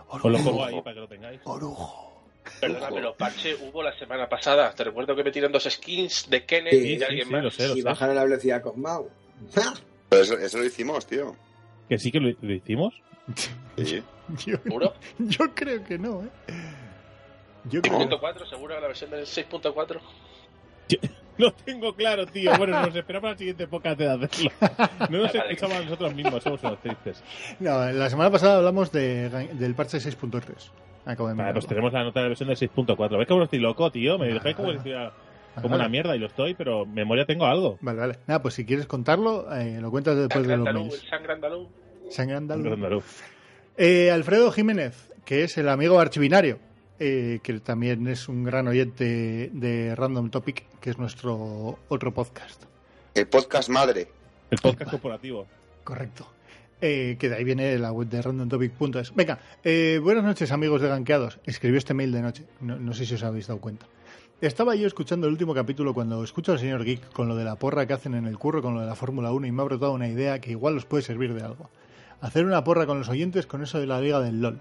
Os 0.09 0.17
lo 0.23 0.37
pongo 0.37 0.49
Orujo. 0.49 0.65
ahí 0.65 0.81
para 0.81 0.93
que 0.93 0.99
lo 0.99 1.07
tengáis. 1.07 1.39
Orujo. 1.45 2.10
Perdona, 2.59 2.89
pero 2.89 3.15
parche 3.15 3.55
hubo 3.55 3.81
la 3.81 3.97
semana 3.97 4.27
pasada. 4.27 4.73
Te 4.73 4.83
recuerdo 4.83 5.15
que 5.15 5.23
me 5.23 5.31
tiran 5.31 5.51
dos 5.51 5.63
skins 5.69 6.29
de 6.29 6.45
Kenneth 6.45 6.73
Sí, 6.73 6.77
y 6.77 6.91
de 6.93 6.97
sí, 6.97 7.03
alguien 7.03 7.27
sí, 7.27 7.31
más. 7.33 7.43
lo 7.43 7.51
sé, 7.51 7.67
lo 7.67 7.77
Y 7.77 7.81
bajaron 7.81 8.15
la 8.15 8.23
velocidad 8.23 8.61
con 8.61 8.79
Mau. 8.81 9.09
Pero 10.09 10.21
eso, 10.23 10.37
eso 10.37 10.57
lo 10.57 10.65
hicimos, 10.65 11.05
tío. 11.07 11.35
Que 11.89 11.97
sí 11.97 12.11
que 12.11 12.19
lo, 12.19 12.31
lo 12.41 12.53
hicimos. 12.53 12.93
Sí. 13.77 14.03
Yo, 14.45 14.57
¿Seguro? 14.63 14.93
yo 15.19 15.53
creo 15.53 15.83
que 15.83 15.97
no, 15.99 16.23
¿eh? 16.23 16.29
Yo 17.65 17.81
creo 17.81 17.99
que 17.99 18.05
6.4, 18.15 18.49
seguro 18.49 18.75
que 18.75 18.81
la 18.81 18.87
versión 18.87 19.09
del 19.11 19.25
6.4. 19.25 19.99
Lo 21.37 21.51
tengo 21.53 21.93
claro, 21.95 22.25
tío. 22.25 22.55
Bueno, 22.57 22.81
nos 22.85 22.95
esperamos 22.95 23.31
la 23.31 23.37
siguiente 23.37 23.63
época 23.63 23.93
de 23.95 24.09
hacerlo. 24.09 24.51
No 25.09 25.17
nos 25.19 25.35
escuchamos 25.35 25.77
a 25.77 25.81
nosotros 25.81 26.15
mismos, 26.15 26.43
somos 26.43 26.63
unos 26.63 26.79
tristes. 26.81 27.23
No, 27.59 27.91
la 27.91 28.09
semana 28.09 28.29
pasada 28.31 28.57
hablamos 28.57 28.91
de, 28.91 29.29
del 29.29 29.75
parche 29.75 29.97
6.3. 29.97 30.43
Acabo 31.05 31.29
de 31.29 31.33
Vale, 31.33 31.43
mirarlo. 31.43 31.53
pues 31.53 31.67
tenemos 31.67 31.93
la 31.93 32.03
nota 32.03 32.19
de 32.19 32.23
la 32.25 32.27
versión 32.29 32.49
del 32.49 32.57
6.4. 32.57 33.17
¿Ves 33.17 33.27
cómo 33.27 33.43
estoy 33.43 33.59
loco, 33.59 33.91
tío? 33.91 34.17
Me 34.17 34.27
dejáis 34.27 34.55
como 34.55 34.69
como 35.55 35.67
Vale. 35.67 35.75
una 35.81 35.89
mierda 35.89 36.15
y 36.15 36.19
lo 36.19 36.27
estoy, 36.27 36.53
pero 36.53 36.85
memoria 36.85 37.25
tengo 37.25 37.45
algo. 37.45 37.77
Vale, 37.81 37.99
vale. 37.99 38.15
Nada, 38.25 38.41
pues 38.41 38.53
si 38.53 38.65
quieres 38.65 38.85
contarlo, 38.85 39.53
eh, 39.53 39.79
lo 39.81 39.91
cuentas 39.91 40.15
después 40.15 40.47
de 40.47 40.53
Sangre 40.55 40.71
los 40.73 40.83
mails. 40.83 41.11
andaluz. 42.37 42.73
Andaluz. 42.73 43.21
Eh, 43.75 44.11
Alfredo 44.11 44.51
Jiménez, 44.51 45.11
que 45.25 45.43
es 45.43 45.57
el 45.57 45.67
amigo 45.67 45.99
archivinario, 45.99 46.59
eh, 46.99 47.39
que 47.43 47.59
también 47.59 48.07
es 48.07 48.29
un 48.29 48.43
gran 48.45 48.67
oyente 48.69 49.49
de 49.51 49.93
Random 49.95 50.29
Topic, 50.29 50.63
que 50.79 50.91
es 50.91 50.97
nuestro 50.97 51.79
otro 51.89 52.13
podcast. 52.13 52.63
El 53.13 53.27
podcast 53.27 53.67
madre. 53.67 54.07
El 54.51 54.59
podcast 54.59 54.89
corporativo. 54.91 55.47
Correcto. 55.83 56.27
Eh, 56.83 57.15
que 57.19 57.29
de 57.29 57.35
ahí 57.35 57.43
viene 57.43 57.77
la 57.77 57.91
web 57.91 58.09
de 58.09 58.21
randomtopic.es. 58.21 59.13
Venga, 59.13 59.37
eh, 59.63 59.99
buenas 60.01 60.23
noches 60.23 60.51
amigos 60.51 60.81
de 60.81 60.87
Ganqueados. 60.87 61.39
Escribió 61.45 61.77
este 61.77 61.93
mail 61.93 62.11
de 62.11 62.23
noche. 62.23 62.45
No, 62.59 62.79
no 62.79 62.95
sé 62.95 63.05
si 63.05 63.13
os 63.13 63.23
habéis 63.23 63.45
dado 63.45 63.59
cuenta. 63.59 63.85
Estaba 64.41 64.73
yo 64.73 64.87
escuchando 64.87 65.27
el 65.27 65.33
último 65.33 65.53
capítulo 65.53 65.93
cuando 65.93 66.23
escucho 66.23 66.53
al 66.53 66.57
señor 66.57 66.83
Geek 66.83 67.11
con 67.13 67.27
lo 67.27 67.35
de 67.35 67.43
la 67.43 67.57
porra 67.57 67.85
que 67.85 67.93
hacen 67.93 68.15
en 68.15 68.25
el 68.25 68.39
curro, 68.39 68.63
con 68.63 68.73
lo 68.73 68.81
de 68.81 68.87
la 68.87 68.95
Fórmula 68.95 69.31
1 69.31 69.45
y 69.45 69.51
me 69.51 69.61
ha 69.61 69.65
brotado 69.65 69.93
una 69.93 70.07
idea 70.07 70.41
que 70.41 70.49
igual 70.49 70.75
os 70.75 70.85
puede 70.85 71.03
servir 71.03 71.35
de 71.35 71.43
algo. 71.43 71.69
Hacer 72.21 72.45
una 72.45 72.63
porra 72.63 72.87
con 72.87 72.97
los 72.97 73.09
oyentes 73.09 73.45
con 73.45 73.61
eso 73.61 73.79
de 73.79 73.85
la 73.85 74.01
liga 74.01 74.19
del 74.19 74.41
LOL. 74.41 74.59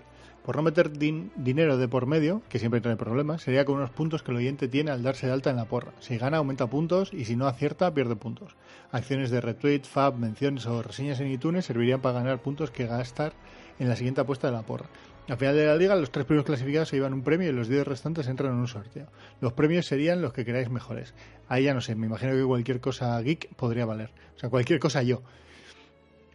Por 0.51 0.57
no 0.57 0.63
meter 0.65 0.91
din- 0.93 1.31
dinero 1.37 1.79
de 1.79 1.87
por 1.87 2.07
medio, 2.07 2.43
que 2.49 2.59
siempre 2.59 2.81
trae 2.81 2.97
problemas, 2.97 3.41
sería 3.43 3.65
con 3.65 3.77
unos 3.77 3.91
puntos 3.91 4.25
que 4.25 4.33
el 4.33 4.39
oyente 4.39 4.67
tiene 4.67 4.91
al 4.91 5.01
darse 5.01 5.29
de 5.29 5.33
alta 5.33 5.49
en 5.51 5.55
la 5.55 5.67
porra. 5.67 5.93
Si 6.01 6.19
gana, 6.19 6.39
aumenta 6.39 6.67
puntos 6.67 7.13
y 7.15 7.25
si 7.25 7.37
no 7.37 7.47
acierta, 7.47 7.95
pierde 7.95 8.17
puntos. 8.17 8.57
Acciones 8.91 9.31
de 9.31 9.41
retweet, 9.41 9.83
fab, 9.85 10.17
menciones 10.17 10.67
o 10.67 10.83
reseñas 10.83 11.21
en 11.21 11.29
iTunes 11.31 11.67
servirían 11.67 12.01
para 12.01 12.19
ganar 12.19 12.43
puntos 12.43 12.73
que 12.73 12.89
gastar 12.89 13.33
en 13.79 13.89
la 13.89 13.95
siguiente 13.95 14.23
apuesta 14.23 14.49
de 14.49 14.55
la 14.55 14.63
porra. 14.63 14.87
Al 15.29 15.37
final 15.37 15.55
de 15.55 15.67
la 15.67 15.77
liga, 15.77 15.95
los 15.95 16.11
tres 16.11 16.27
primeros 16.27 16.47
clasificados 16.47 16.89
se 16.89 16.97
llevan 16.97 17.15
un 17.15 17.23
premio 17.23 17.49
y 17.49 17.53
los 17.53 17.69
10 17.69 17.87
restantes 17.87 18.27
entran 18.27 18.53
en 18.53 18.59
un 18.59 18.67
sorteo. 18.67 19.07
Los 19.41 19.53
premios 19.53 19.87
serían 19.87 20.21
los 20.21 20.33
que 20.33 20.45
queráis 20.45 20.69
mejores. 20.69 21.15
Ahí 21.49 21.63
ya 21.63 21.75
no 21.75 21.81
sé, 21.81 21.95
me 21.95 22.07
imagino 22.09 22.33
que 22.33 22.43
cualquier 22.43 22.81
cosa 22.81 23.23
geek 23.23 23.55
podría 23.55 23.87
valer. 23.87 24.11
O 24.35 24.41
sea, 24.41 24.51
cualquier 24.51 24.81
cosa 24.81 25.05
yo. 25.05 25.23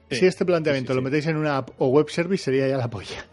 Sí, 0.10 0.17
si 0.19 0.25
este 0.27 0.45
planteamiento 0.45 0.93
sí, 0.93 0.93
sí, 0.93 0.95
lo 0.95 1.01
metéis 1.03 1.25
en 1.27 1.36
una 1.36 1.57
app 1.57 1.72
o 1.79 1.88
web 1.88 2.07
service, 2.10 2.45
sería 2.45 2.65
ya 2.69 2.77
la 2.77 2.89
polla. 2.89 3.25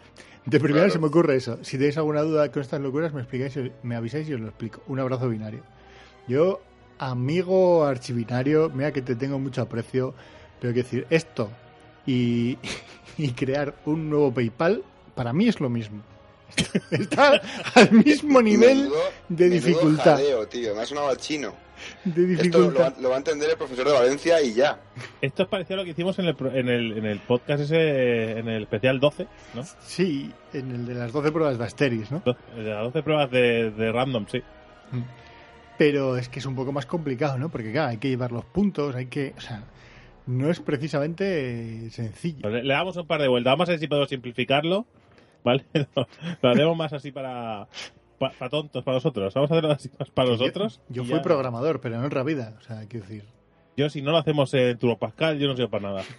De 0.45 0.59
primera 0.59 0.83
Claro. 0.85 0.93
se 0.93 0.99
me 0.99 1.07
ocurre 1.07 1.35
eso. 1.35 1.59
Si 1.63 1.77
tenéis 1.77 1.97
alguna 1.97 2.21
duda 2.21 2.51
con 2.51 2.61
estas 2.61 2.81
locuras, 2.81 3.13
me 3.13 3.21
explicáis, 3.21 3.57
me 3.81 3.95
avisáis 3.95 4.27
y 4.27 4.33
os 4.33 4.41
lo 4.41 4.47
explico. 4.47 4.81
Un 4.87 4.99
abrazo 4.99 5.29
binario. 5.29 5.63
Yo, 6.27 6.61
amigo 6.99 7.85
archivinario, 7.85 8.69
mira 8.73 8.91
que 8.91 9.01
te 9.01 9.15
tengo 9.15 9.39
mucho 9.39 9.61
aprecio, 9.61 10.13
pero 10.59 10.73
quiero 10.73 10.85
decir, 10.85 11.07
esto 11.09 11.49
y, 12.05 12.57
y 13.17 13.31
crear 13.31 13.75
un 13.85 14.09
nuevo 14.09 14.33
PayPal, 14.33 14.83
para 15.15 15.31
mí 15.33 15.47
es 15.47 15.59
lo 15.61 15.69
mismo. 15.69 16.01
Está 16.91 17.41
al 17.75 17.91
mismo 17.91 18.41
nivel 18.41 18.83
Menudo- 18.89 19.11
de 19.29 19.49
dificultad. 19.49 20.15
jaleo, 20.17 20.47
tío. 20.47 20.75
Me 20.75 20.81
ha 20.81 20.85
sonado 20.85 21.09
al 21.09 21.17
chino. 21.17 21.53
de 22.05 22.33
Esto 22.33 22.59
lo 22.59 22.65
va, 22.67 22.71
dificultad. 22.71 22.93
lo 23.01 23.09
va 23.09 23.15
a 23.15 23.17
entender 23.17 23.49
el 23.49 23.57
profesor 23.57 23.85
de 23.87 23.93
Valencia 23.93 24.41
y 24.41 24.53
ya. 24.53 24.79
Esto 25.21 25.43
es 25.43 25.49
parecido 25.49 25.75
a 25.75 25.77
lo 25.77 25.85
que 25.85 25.91
hicimos 25.91 26.17
en 26.19 26.25
el, 26.25 26.35
pro- 26.35 26.53
en 26.53 26.69
el, 26.69 26.97
en 26.97 27.05
el 27.05 27.19
podcast 27.19 27.63
ese, 27.63 28.37
en 28.39 28.47
el 28.47 28.63
especial 28.63 28.99
12, 28.99 29.27
¿no? 29.55 29.63
Sí, 29.85 30.31
en 30.53 30.71
el 30.71 30.85
de 30.85 30.93
las 30.95 31.11
12 31.11 31.31
pruebas 31.31 31.57
de 31.57 31.65
Asteris, 31.65 32.11
¿no? 32.11 32.21
De 32.55 32.63
las 32.63 32.83
12 32.83 33.03
pruebas 33.03 33.31
de, 33.31 33.71
de 33.71 33.91
random, 33.91 34.25
sí. 34.31 34.41
Pero 35.77 36.17
es 36.17 36.29
que 36.29 36.39
es 36.39 36.45
un 36.45 36.55
poco 36.55 36.71
más 36.71 36.85
complicado, 36.85 37.37
¿no? 37.37 37.49
Porque 37.49 37.71
claro, 37.71 37.89
hay 37.89 37.97
que 37.97 38.09
llevar 38.09 38.31
los 38.31 38.45
puntos, 38.45 38.95
hay 38.95 39.07
que... 39.07 39.33
O 39.37 39.41
sea, 39.41 39.63
no 40.27 40.49
es 40.49 40.59
precisamente 40.59 41.85
eh, 41.87 41.89
sencillo. 41.89 42.47
Le, 42.49 42.63
le 42.63 42.73
damos 42.73 42.95
un 42.95 43.07
par 43.07 43.21
de 43.21 43.27
vueltas. 43.27 43.51
Vamos 43.51 43.67
a 43.67 43.71
ver 43.73 43.79
si 43.79 43.87
podemos 43.87 44.07
simplificarlo, 44.09 44.85
¿vale? 45.43 45.65
Lo, 45.95 46.07
lo 46.41 46.49
haremos 46.49 46.77
más 46.77 46.93
así 46.93 47.11
para, 47.11 47.67
para 48.19 48.49
tontos, 48.49 48.83
para 48.83 48.95
nosotros. 48.95 49.33
Vamos 49.33 49.51
a 49.51 49.53
hacerlo 49.55 49.71
así 49.71 49.89
más 49.99 50.09
para 50.09 50.29
nosotros. 50.29 50.81
Yo, 50.89 51.03
fui 51.03 51.15
ya- 51.15 51.21
programador, 51.21 51.81
pero 51.81 51.95
en 51.95 52.03
otra 52.03 52.23
vida. 52.23 52.55
O 52.59 52.63
sea, 52.63 52.85
quiero 52.87 53.05
decir... 53.05 53.23
Yo, 53.75 53.89
si 53.89 54.01
no 54.01 54.11
lo 54.11 54.17
hacemos 54.17 54.53
en 54.53 54.77
Turbo 54.77 54.97
Pascal, 54.99 55.39
yo 55.39 55.47
no 55.47 55.55
sirvo 55.55 55.69
para 55.69 55.89
nada. 55.89 56.03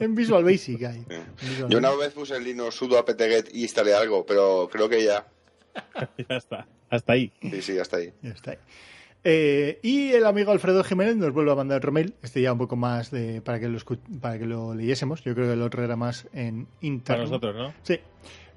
En 0.00 0.14
Visual 0.14 0.44
Basic 0.44 0.82
hay. 0.82 1.04
En 1.08 1.24
Visual 1.40 1.70
Yo 1.70 1.78
una 1.78 1.90
vez 1.94 2.12
puse 2.12 2.36
el 2.36 2.44
Linux 2.44 2.74
sudo 2.74 2.98
apt-get 2.98 3.48
y 3.52 3.62
instalé 3.62 3.94
algo, 3.94 4.24
pero 4.26 4.68
creo 4.70 4.88
que 4.88 5.02
ya. 5.04 5.26
ya 6.28 6.36
está. 6.36 6.66
Hasta 6.90 7.12
ahí. 7.14 7.32
Sí, 7.40 7.62
sí, 7.62 7.78
hasta 7.78 7.98
ahí. 7.98 8.12
Ya 8.22 8.30
está 8.30 8.50
ahí. 8.52 8.58
Eh, 9.26 9.78
y 9.82 10.10
el 10.12 10.26
amigo 10.26 10.52
Alfredo 10.52 10.84
Jiménez 10.84 11.16
nos 11.16 11.32
vuelve 11.32 11.50
a 11.52 11.54
mandar 11.54 11.78
otro 11.78 11.92
mail, 11.92 12.12
este 12.22 12.42
ya 12.42 12.52
un 12.52 12.58
poco 12.58 12.76
más 12.76 13.10
de, 13.10 13.40
para, 13.40 13.58
que 13.58 13.68
lo 13.68 13.78
escu- 13.78 13.98
para 14.20 14.38
que 14.38 14.44
lo 14.46 14.74
leyésemos. 14.74 15.22
Yo 15.24 15.34
creo 15.34 15.46
que 15.46 15.54
el 15.54 15.62
otro 15.62 15.82
era 15.82 15.96
más 15.96 16.26
en 16.34 16.66
Para 16.66 16.76
interno. 16.82 17.22
nosotros, 17.24 17.56
¿no? 17.56 17.72
Sí. 17.82 17.98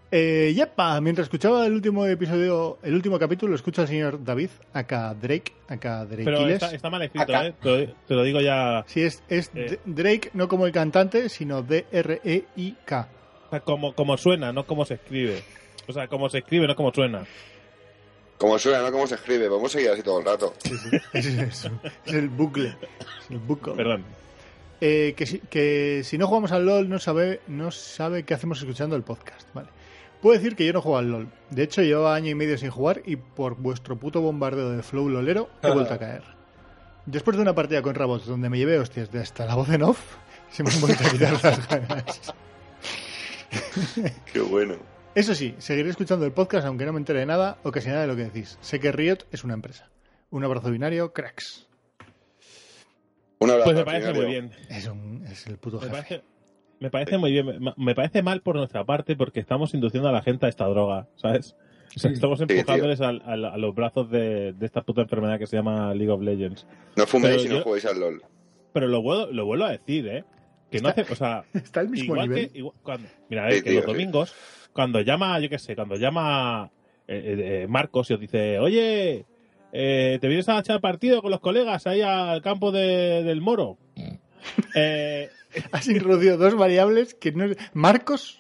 Eh, 0.10 0.54
yepa, 0.56 1.00
mientras 1.02 1.26
escuchaba 1.26 1.66
el 1.66 1.74
último 1.74 2.06
episodio, 2.06 2.80
el 2.84 2.94
último 2.96 3.20
capítulo, 3.20 3.56
escucha 3.56 3.82
al 3.82 3.88
señor 3.90 4.24
David, 4.24 4.50
acá 4.74 5.14
Drake, 5.14 5.52
acá 5.68 6.06
Drake 6.06 6.24
Pero 6.24 6.48
está, 6.48 6.74
está 6.74 6.90
mal 6.90 7.02
escrito, 7.02 7.24
Acá. 7.24 7.48
¿eh? 7.48 7.54
Te 7.62 7.70
lo, 7.70 7.94
te 8.08 8.14
lo 8.16 8.24
digo 8.24 8.40
ya. 8.40 8.84
Sí, 8.88 9.02
es, 9.02 9.22
es 9.28 9.52
Eh. 9.54 9.80
Drake, 9.86 10.32
no 10.34 10.48
como 10.48 10.66
el 10.66 10.72
cantante, 10.72 11.28
sino 11.30 11.62
D-R-E-I-K. 11.62 13.08
O 13.48 13.50
sea, 13.50 13.60
como, 13.62 13.94
como 13.96 14.18
suena, 14.18 14.52
no 14.54 14.66
como 14.66 14.86
se 14.86 14.96
escribe. 14.96 15.44
O 15.88 15.94
sea, 15.94 16.08
como 16.08 16.30
se 16.30 16.40
escribe, 16.40 16.68
no 16.68 16.76
como 16.76 16.94
suena. 16.94 17.26
Como 18.38 18.60
suena, 18.60 18.82
no 18.82 18.92
como 18.92 19.08
se 19.08 19.16
escribe. 19.16 19.48
Vamos 19.50 19.72
a 19.74 19.78
seguir 19.78 19.92
así 19.92 20.04
todo 20.04 20.20
el 20.20 20.26
rato. 20.26 20.54
Es, 21.14 21.26
es- 21.26 21.72
es 22.06 22.14
el 22.14 22.30
bucle. 22.30 22.70
Es 23.22 23.32
el 23.32 23.40
bucle. 23.40 23.74
Perdón. 23.74 24.04
Eh, 24.80 25.16
que, 25.18 25.26
si, 25.26 25.40
que 25.40 26.02
si 26.04 26.18
no 26.20 26.28
jugamos 26.28 26.52
al 26.52 26.66
LOL 26.66 26.88
no 26.88 27.00
sabe, 27.00 27.42
no 27.48 27.72
sabe 27.72 28.24
qué 28.24 28.36
hacemos 28.36 28.60
escuchando 28.60 28.96
el 28.96 29.02
podcast. 29.04 29.48
Vale. 29.54 29.70
Puedo 30.22 30.38
decir 30.38 30.56
que 30.56 30.66
yo 30.66 30.74
no 30.74 30.82
juego 30.82 30.98
al 31.00 31.10
LOL. 31.12 31.28
De 31.50 31.64
hecho, 31.64 31.82
llevaba 31.82 32.14
año 32.16 32.30
y 32.30 32.36
medio 32.36 32.58
sin 32.60 32.70
jugar 32.70 33.02
y 33.06 33.16
por 33.16 33.56
vuestro 33.56 33.96
puto 33.98 34.22
bombardeo 34.22 34.70
de 34.72 34.84
flow 34.84 35.10
lolero 35.10 35.50
he 35.64 35.72
vuelto 35.72 35.94
a 35.94 35.98
caer. 35.98 36.24
Después 37.08 37.38
de 37.38 37.42
una 37.44 37.56
partida 37.56 37.82
con 37.82 37.96
Rabots 37.96 38.26
donde 38.28 38.50
me 38.50 38.58
llevé 38.58 38.78
hostias 38.78 39.12
de 39.12 39.20
hasta 39.22 39.46
la 39.46 39.56
voz 39.56 39.70
en 39.70 39.82
off, 39.84 40.00
se 40.52 40.62
me 40.64 40.70
han 40.72 40.82
vuelto 40.82 41.04
a 41.04 41.10
quitar 41.10 41.34
las 41.44 41.68
ganas. 41.70 42.34
Qué 44.34 44.40
bueno. 44.42 44.76
Eso 45.18 45.34
sí, 45.34 45.56
seguiré 45.58 45.90
escuchando 45.90 46.26
el 46.26 46.32
podcast 46.32 46.68
aunque 46.68 46.86
no 46.86 46.94
me 46.94 47.00
entere 47.00 47.20
de 47.20 47.26
nada 47.26 47.58
o 47.64 47.72
casi 47.72 47.88
nada 47.90 48.02
de 48.02 48.08
lo 48.08 48.16
que 48.16 48.26
decís. 48.26 48.58
Sé 48.62 48.80
que 48.80 48.92
Riot 48.92 49.26
es 49.32 49.44
una 49.44 49.56
empresa. 49.56 49.90
Un 50.30 50.44
abrazo 50.44 50.70
binario, 50.70 51.12
cracks. 51.12 51.68
Un 53.40 53.50
abrazo. 53.50 53.66
Pues 53.66 53.78
me 53.78 53.86
parece 53.86 54.12
binario. 54.12 54.22
muy 54.24 54.32
bien. 54.32 54.52
Es, 54.70 54.88
un, 54.88 55.26
es 55.26 55.48
el 55.48 55.58
puto 55.58 55.78
Me 55.80 55.84
jefe. 55.88 55.92
parece, 55.96 56.24
me 56.80 56.90
parece 56.92 57.18
muy 57.18 57.32
bien. 57.32 57.46
Me, 57.48 57.74
me 57.78 57.96
parece 57.96 58.22
mal 58.22 58.42
por 58.42 58.56
nuestra 58.58 58.84
parte 58.86 59.16
porque 59.16 59.40
estamos 59.40 59.74
induciendo 59.74 60.10
a 60.10 60.12
la 60.12 60.22
gente 60.22 60.46
a 60.46 60.50
esta 60.50 60.66
droga, 60.66 61.08
¿sabes? 61.16 61.56
O 61.96 62.00
sea, 62.00 62.12
estamos 62.12 62.40
empujándoles 62.42 63.02
al- 63.02 63.24
al- 63.26 63.46
a, 63.46 63.58
los 63.58 63.74
brazos 63.74 64.12
de, 64.12 64.54
de 64.54 64.66
esta 64.66 64.82
puta 64.84 65.02
enfermedad 65.02 65.40
que 65.40 65.48
se 65.48 65.56
llama 65.56 65.94
League 65.96 66.12
of 66.12 66.22
Legends. 66.22 66.68
No 66.96 67.08
fuméis 67.08 67.44
y 67.46 67.50
no 67.50 67.62
juguéis 67.62 67.86
al 67.86 68.00
LOL. 68.00 68.22
Pero 68.74 68.88
lo 68.88 69.02
vuelvo, 69.02 69.32
lo 69.32 69.46
vuelvo 69.46 69.66
a 69.66 69.72
decir, 69.72 70.08
¿eh? 70.08 70.24
Que 70.70 70.82
no 70.82 70.90
hace, 70.90 71.02
o 71.04 71.16
sea, 71.16 71.44
Está 71.54 71.80
al 71.80 71.90
mismo 71.90 72.14
igual 72.14 72.30
nivel. 72.30 72.52
que 72.52 72.58
igual- 72.60 72.76
cuando, 72.84 73.08
mira, 73.30 73.50
eh, 73.50 73.54
Sí, 73.56 73.64
que 73.64 73.70
tío, 73.72 73.80
los 73.82 73.92
sí. 73.92 73.98
Cuando 74.78 75.02
llama, 75.02 75.40
yo 75.40 75.50
qué 75.50 75.58
sé, 75.58 75.76
cuando 75.76 75.96
llama 75.96 76.70
eh, 77.08 77.16
eh, 77.26 77.62
eh, 77.64 77.68
Marcos 77.68 78.12
y 78.12 78.14
os 78.14 78.20
dice, 78.20 78.60
oye, 78.60 79.26
eh, 79.74 80.18
¿te 80.22 80.28
vienes 80.28 80.48
a 80.50 80.60
echar 80.60 80.80
partido 80.82 81.20
con 81.24 81.32
los 81.32 81.40
colegas 81.40 81.88
ahí 81.88 82.02
al 82.04 82.44
campo 82.44 82.72
de- 82.72 83.24
del 83.24 83.42
Moro? 83.42 83.78
Eh, 84.76 85.30
Has 85.72 85.88
introducido 85.88 86.38
dos 86.38 86.56
variables 86.56 87.16
que 87.16 87.32
no 87.32 87.46
Marcos, 87.74 88.40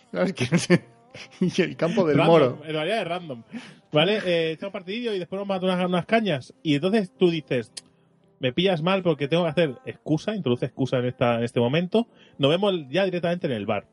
y 1.41 1.61
el 1.63 1.75
campo 1.75 2.05
del 2.05 2.17
random, 2.17 2.31
moro. 2.31 2.61
En 2.65 2.73
realidad 2.73 3.01
es 3.01 3.07
random. 3.07 3.43
¿Vale? 3.91 4.51
Echamos 4.51 4.73
partidillo 4.73 5.13
y 5.15 5.19
después 5.19 5.39
nos 5.39 5.47
matan 5.47 5.69
unas, 5.71 5.85
unas 5.87 6.05
cañas. 6.05 6.53
Y 6.61 6.75
entonces 6.75 7.11
tú 7.17 7.31
dices, 7.31 7.71
me 8.39 8.53
pillas 8.53 8.83
mal 8.83 9.01
porque 9.01 9.27
tengo 9.27 9.45
que 9.45 9.49
hacer 9.49 9.75
excusa, 9.85 10.35
introduce 10.35 10.67
excusa 10.67 10.97
en, 10.99 11.05
esta, 11.05 11.39
en 11.39 11.43
este 11.45 11.59
momento. 11.59 12.07
Nos 12.37 12.51
vemos 12.51 12.75
ya 12.89 13.05
directamente 13.05 13.47
en 13.47 13.53
el 13.53 13.65
bar. 13.65 13.87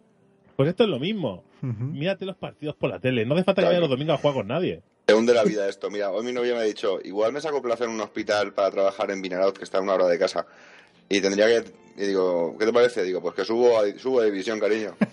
Pues 0.56 0.68
esto 0.68 0.84
es 0.84 0.90
lo 0.90 0.98
mismo. 0.98 1.42
Mírate 1.62 2.24
los 2.26 2.36
partidos 2.36 2.76
por 2.76 2.90
la 2.90 3.00
tele. 3.00 3.24
No 3.24 3.34
hace 3.34 3.44
falta 3.44 3.62
que 3.62 3.68
vaya 3.68 3.80
los 3.80 3.88
domingos 3.88 4.14
a 4.14 4.18
jugar 4.18 4.36
con 4.36 4.48
nadie. 4.48 4.82
Te 5.06 5.14
hunde 5.14 5.32
la 5.34 5.44
vida 5.44 5.68
esto. 5.68 5.90
Mira, 5.90 6.10
hoy 6.10 6.24
mi 6.24 6.32
novia 6.32 6.52
me 6.54 6.60
ha 6.60 6.64
dicho, 6.64 6.98
igual 7.02 7.32
me 7.32 7.40
saco 7.40 7.60
plaza 7.62 7.84
en 7.84 7.90
un 7.90 8.00
hospital 8.00 8.52
para 8.54 8.70
trabajar 8.70 9.10
en 9.10 9.20
Vinaraut, 9.22 9.56
que 9.56 9.64
está 9.64 9.78
a 9.78 9.80
una 9.80 9.94
hora 9.94 10.06
de 10.08 10.18
casa. 10.18 10.46
Y 11.08 11.20
tendría 11.20 11.46
que... 11.46 11.64
Y 11.96 12.06
digo, 12.06 12.56
¿qué 12.58 12.66
te 12.66 12.72
parece? 12.72 13.02
Digo, 13.04 13.20
pues 13.22 13.34
que 13.34 13.44
subo 13.44 13.78
a, 13.78 13.98
subo 13.98 14.20
a 14.20 14.24
división, 14.24 14.58
cariño. 14.60 14.96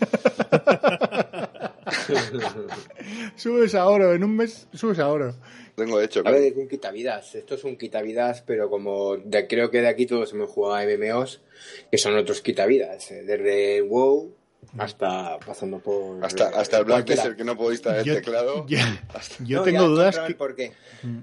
Subes 3.35 3.75
a 3.75 3.87
oro, 3.87 4.13
en 4.13 4.23
un 4.23 4.35
mes 4.35 4.67
subes 4.73 4.99
a 4.99 5.09
oro. 5.09 5.35
Tengo 5.75 5.99
hecho. 6.01 6.21
A 6.25 6.31
ver, 6.31 6.43
es 6.43 6.55
un 6.57 6.67
quitavidas. 6.67 7.35
Esto 7.35 7.55
es 7.55 7.63
un 7.63 7.77
quitavidas, 7.77 8.41
pero 8.41 8.69
como 8.69 9.17
de- 9.17 9.47
creo 9.47 9.69
que 9.71 9.81
de 9.81 9.87
aquí 9.87 10.05
todos 10.05 10.31
hemos 10.33 10.49
jugado 10.49 10.75
a 10.75 10.83
MMOs, 10.85 11.41
que 11.89 11.97
son 11.97 12.15
otros 12.17 12.41
quitavidas. 12.41 13.11
eh, 13.11 13.23
Desde 13.23 13.81
WoW 13.81 14.33
hasta 14.77 15.37
pasando 15.39 15.79
por. 15.79 16.23
Hasta, 16.23 16.49
hasta 16.49 16.77
el 16.79 16.85
Black 16.85 16.97
cualquiera. 16.99 17.21
Desert, 17.23 17.37
que 17.37 17.43
no 17.43 17.71
instalar 17.71 17.99
el 17.99 18.05
Yo- 18.05 18.13
teclado. 18.15 18.65
yo- 18.67 18.77
Hasta- 19.13 19.43
Yo 19.43 19.57
No, 19.59 19.63
tengo 19.63 19.81
ya 19.81 19.87
dudas 19.87 20.19
que, 20.19 20.25
el 20.27 20.35
por 20.35 20.55
qué. 20.55 20.71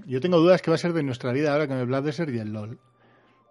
yo 0.07 0.21
tengo 0.21 0.38
dudas 0.38 0.62
que 0.62 0.71
va 0.71 0.75
a 0.75 0.78
ser 0.78 0.92
de 0.92 1.02
nuestra 1.02 1.33
vida 1.33 1.52
ahora 1.52 1.66
con 1.68 1.76
el 1.78 1.87
Black 1.87 2.04
Desert 2.04 2.30
y 2.30 2.38
el 2.38 2.52
LOL. 2.52 2.78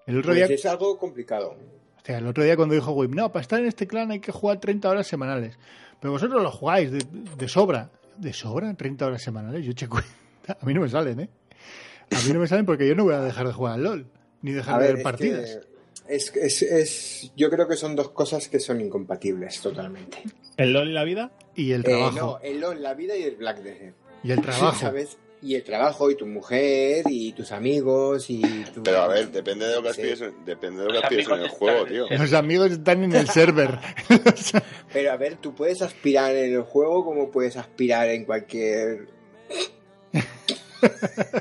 El 0.05 0.17
otro 0.19 0.31
Pues 0.33 0.47
día, 0.47 0.55
es 0.55 0.65
algo 0.65 0.97
complicado. 0.97 1.57
hostia, 1.97 2.17
el 2.17 2.27
otro 2.27 2.43
día 2.43 2.55
cuando 2.55 2.75
dijo 2.75 2.91
Wim, 2.93 3.11
no, 3.11 3.31
para 3.31 3.41
estar 3.41 3.59
en 3.59 3.65
este 3.65 3.87
clan 3.87 4.11
hay 4.11 4.19
que 4.19 4.31
jugar 4.31 4.59
30 4.59 4.89
horas 4.89 5.07
semanales. 5.07 5.57
Pero 5.99 6.11
vosotros 6.13 6.41
lo 6.41 6.51
jugáis 6.51 6.91
de, 6.91 7.05
de 7.37 7.47
sobra. 7.49 7.89
¿De 8.17 8.31
sobra? 8.33 8.71
¿30 8.73 9.01
horas 9.03 9.21
semanales? 9.21 9.65
Yo 9.65 9.73
che 9.73 9.87
cuenta. 9.87 10.09
A 10.61 10.65
mí 10.65 10.73
no 10.73 10.81
me 10.81 10.89
salen, 10.89 11.19
¿eh? 11.19 11.29
A 12.11 12.21
mí 12.25 12.31
no 12.33 12.39
me 12.39 12.47
salen 12.47 12.65
porque 12.65 12.87
yo 12.87 12.95
no 12.95 13.03
voy 13.03 13.15
a 13.15 13.19
dejar 13.19 13.47
de 13.47 13.53
jugar 13.53 13.73
al 13.73 13.83
LOL. 13.83 14.07
Ni 14.41 14.51
dejar 14.53 14.75
A 14.75 14.83
de 14.85 14.93
ver, 14.93 15.03
partidas. 15.03 15.59
Es, 16.09 16.35
es, 16.35 16.61
es- 16.61 17.31
yo 17.35 17.49
creo 17.49 17.67
que 17.67 17.75
son 17.75 17.95
dos 17.95 18.09
cosas 18.11 18.47
que 18.47 18.59
son 18.59 18.81
incompatibles 18.81 19.59
totalmente. 19.61 20.17
¿El 20.57 20.73
LOL 20.73 20.89
y 20.89 20.93
la 20.93 21.03
vida? 21.03 21.31
Y 21.55 21.71
el 21.71 21.81
Eh, 21.81 21.83
trabajo. 21.83 22.15
no, 22.17 22.39
el 22.41 22.59
LOL, 22.59 22.81
la 22.81 22.93
vida 22.93 23.15
y 23.15 23.23
el 23.23 23.35
Black 23.35 23.59
Desert. 23.61 23.95
Y 24.23 24.31
el 24.31 24.41
trabajo. 24.41 24.75
¿Sabes? 24.79 25.17
Y 25.39 25.53
el 25.53 25.63
trabajo, 25.63 26.09
y 26.09 26.15
tu 26.15 26.25
mujer, 26.25 27.03
y 27.09 27.31
tus 27.33 27.51
amigos, 27.51 28.25
y 28.29 28.41
tu... 28.73 28.81
Pero 28.81 29.01
a 29.03 29.07
ver, 29.07 29.31
depende 29.31 29.67
de 29.67 29.75
lo 29.75 29.83
que 29.83 29.89
aspires, 29.89 30.19
en- 30.21 30.33
depende 30.45 30.79
de 30.81 30.85
lo 30.87 30.91
que 30.93 30.97
aspires 30.97 31.27
en 31.29 31.41
el 31.41 31.49
juego, 31.49 31.85
tío. 31.85 32.05
Los 32.09 32.33
amigos 32.33 32.71
están 32.71 33.03
en 33.03 33.13
el 33.13 33.29
server. 33.29 33.77
Pero 34.93 35.11
a 35.11 35.17
ver, 35.17 35.35
tú 35.35 35.53
puedes 35.53 35.81
aspirar 35.83 36.35
en 36.35 36.53
el 36.55 36.61
juego 36.63 37.05
como 37.05 37.29
puedes 37.29 37.55
aspirar 37.57 38.09
en 38.09 38.25
cualquier... 38.25 39.09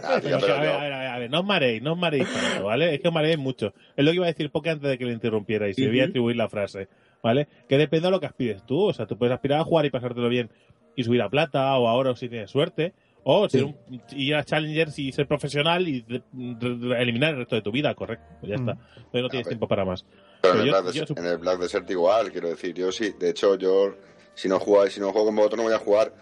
Ah, 0.03 0.21
tío, 0.21 0.39
Pero 0.41 0.55
a, 0.55 0.61
ver, 0.61 0.69
no. 0.71 0.75
a 0.79 0.81
ver, 0.83 0.93
a 0.93 0.99
ver, 0.99 1.09
a 1.09 1.19
ver, 1.19 1.31
no 1.31 1.41
os 1.41 1.47
mareéis, 1.47 1.83
no 1.83 1.93
os 1.95 2.01
tanto, 2.01 2.65
¿vale? 2.65 2.95
Es 2.95 3.01
que 3.01 3.09
os 3.09 3.15
mareéis 3.15 3.39
mucho. 3.39 3.75
Es 3.97 4.05
lo 4.05 4.11
que 4.11 4.17
iba 4.17 4.25
a 4.27 4.29
decir 4.29 4.51
poco 4.51 4.71
antes 4.71 4.89
de 4.91 4.99
que 4.99 5.05
le 5.05 5.13
interrumpiera 5.13 5.69
y 5.69 5.75
se 5.75 5.87
voy 5.89 6.01
a 6.01 6.05
atribuir 6.05 6.37
la 6.37 6.49
frase, 6.49 6.89
¿vale? 7.23 7.49
Que 7.69 7.79
depende 7.79 8.07
de 8.09 8.11
lo 8.13 8.21
que 8.21 8.27
aspires 8.27 8.65
tú. 8.65 8.85
O 8.89 8.93
sea, 8.93 9.07
tú 9.07 9.17
puedes 9.19 9.35
aspirar 9.35 9.61
a 9.61 9.65
jugar 9.65 9.85
y 9.87 9.91
pasártelo 9.91 10.29
bien 10.29 10.51
y 10.97 11.05
subir 11.05 11.21
a 11.23 11.29
plata 11.29 11.77
o 11.79 11.89
a 11.89 11.95
oro 11.95 12.17
si 12.17 12.29
tienes 12.29 12.51
suerte. 12.51 12.95
O 13.29 13.49
ser 13.49 13.65
un, 13.65 13.77
ir 14.13 14.37
a 14.37 14.45
Challengers 14.45 14.97
y 15.01 15.11
ser 15.11 15.27
profesional 15.27 15.89
y 15.89 16.03
de- 16.03 16.23
de- 16.33 17.03
eliminar 17.03 17.31
el 17.33 17.39
resto 17.39 17.57
de 17.57 17.63
tu 17.63 17.73
vida, 17.73 17.93
correcto. 17.97 18.25
Pues 18.39 18.51
ya 18.51 18.57
Mm. 18.57 18.69
está. 18.69 18.79
Pero 19.11 19.23
no 19.25 19.29
tienes 19.29 19.49
tiempo 19.49 19.67
para 19.67 19.85
más. 19.85 20.07
Pero 20.43 20.55
en 20.55 20.61
Pero 20.71 20.79
el, 20.79 20.95
yo- 20.95 21.05
yo 21.07 21.15
en 21.17 21.27
el 21.27 21.39
Black 21.39 21.59
Desert 21.59 21.91
igual, 21.91 22.31
quiero 22.31 22.49
decir, 22.51 22.73
yo 22.73 22.93
sí. 22.93 23.13
De 23.19 23.31
hecho, 23.31 23.57
yo 23.57 23.97
Si 24.35 24.49
no 24.49 24.61
juego, 24.61 24.87
si 24.89 25.01
no 25.01 25.11
juego 25.13 25.27
con 25.29 25.37
vosotros 25.37 25.57
no 25.57 25.63
voy 25.65 25.73
a 25.73 25.79
jugar 25.79 26.13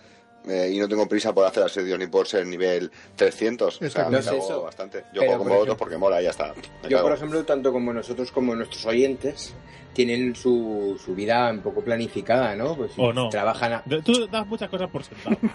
eh, 0.47 0.71
y 0.73 0.79
no 0.79 0.89
tengo 0.89 1.09
prisa 1.09 1.33
por 1.35 1.45
hacer 1.47 1.63
asedios 1.63 1.99
ni 1.99 2.07
por 2.07 2.27
ser 2.27 2.47
nivel 2.47 2.91
300. 3.17 3.81
O 3.81 3.85
Está 3.85 4.01
sea, 4.03 4.09
claro. 4.09 4.11
me 4.11 4.17
No 4.17 4.23
sé 4.23 4.31
cago 4.31 4.45
eso. 4.45 4.63
bastante. 4.63 4.99
Yo 5.13 5.21
Pero, 5.21 5.37
juego 5.39 5.59
con 5.59 5.67
por 5.69 5.77
porque 5.77 5.97
mola 5.97 6.21
y 6.21 6.25
ya 6.25 6.31
está. 6.31 6.53
Me 6.83 6.89
Yo, 6.89 6.97
cago. 6.99 7.09
por 7.09 7.17
ejemplo, 7.17 7.45
tanto 7.45 7.73
como 7.73 7.93
nosotros 7.93 8.31
como 8.33 8.55
nuestros 8.55 8.85
oyentes, 8.87 9.55
tienen 9.93 10.35
su, 10.35 11.01
su 11.05 11.15
vida 11.15 11.51
un 11.51 11.61
poco 11.61 11.83
planificada, 11.83 12.55
¿no? 12.57 12.77
Pues 12.77 12.93
O 12.97 13.13
no. 13.13 13.29
Trabajan 13.29 13.73
a, 13.75 13.85
Tú 14.05 14.27
das 14.27 14.47
muchas 14.47 14.69
cosas 14.69 14.91
por 14.91 15.05
sentado. 15.05 15.37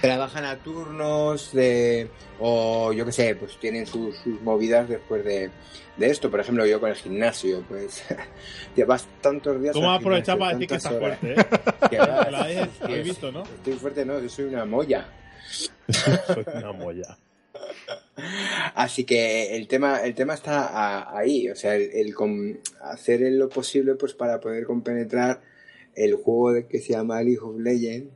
trabajan 0.00 0.44
a 0.44 0.56
turnos 0.62 1.52
de 1.52 2.08
o 2.40 2.92
yo 2.92 3.04
qué 3.04 3.12
sé 3.12 3.34
pues 3.36 3.58
tienen 3.58 3.86
sus, 3.86 4.16
sus 4.18 4.40
movidas 4.42 4.88
después 4.88 5.24
de, 5.24 5.50
de 5.96 6.06
esto 6.06 6.30
por 6.30 6.40
ejemplo 6.40 6.64
yo 6.66 6.80
con 6.80 6.90
el 6.90 6.96
gimnasio 6.96 7.62
pues 7.68 8.02
llevas 8.76 9.06
tantos 9.20 9.60
días 9.60 9.74
¿Cómo 9.74 9.92
aprovechar 9.92 10.38
para 10.38 10.52
decir 10.52 10.68
que 10.68 10.74
estás 10.76 10.92
horas, 10.92 11.18
fuerte, 11.18 11.40
eh? 11.40 11.46
que 11.90 11.98
va, 11.98 12.30
Lo 12.30 12.36
habéis- 12.38 12.68
es- 12.88 13.04
visto, 13.04 13.30
¿no? 13.32 13.42
estoy 13.42 13.74
fuerte 13.74 14.04
no 14.04 14.20
yo 14.20 14.28
soy 14.28 14.44
una 14.46 14.64
molla 14.64 15.06
Soy 15.88 16.44
una 16.56 16.72
molla. 16.72 17.18
así 18.74 19.04
que 19.04 19.56
el 19.56 19.68
tema 19.68 19.98
el 20.02 20.14
tema 20.14 20.34
está 20.34 20.66
a- 20.68 21.18
ahí 21.18 21.48
o 21.50 21.56
sea 21.56 21.74
el, 21.76 21.90
el 21.92 22.14
com- 22.14 22.56
hacer 22.82 23.20
lo 23.32 23.48
posible 23.48 23.94
pues 23.96 24.14
para 24.14 24.40
poder 24.40 24.64
compenetrar 24.64 25.40
el 25.94 26.14
juego 26.14 26.52
de 26.52 26.66
que 26.66 26.80
se 26.80 26.92
llama 26.94 27.20
League 27.22 27.38
of 27.40 27.58
Legends 27.60 28.12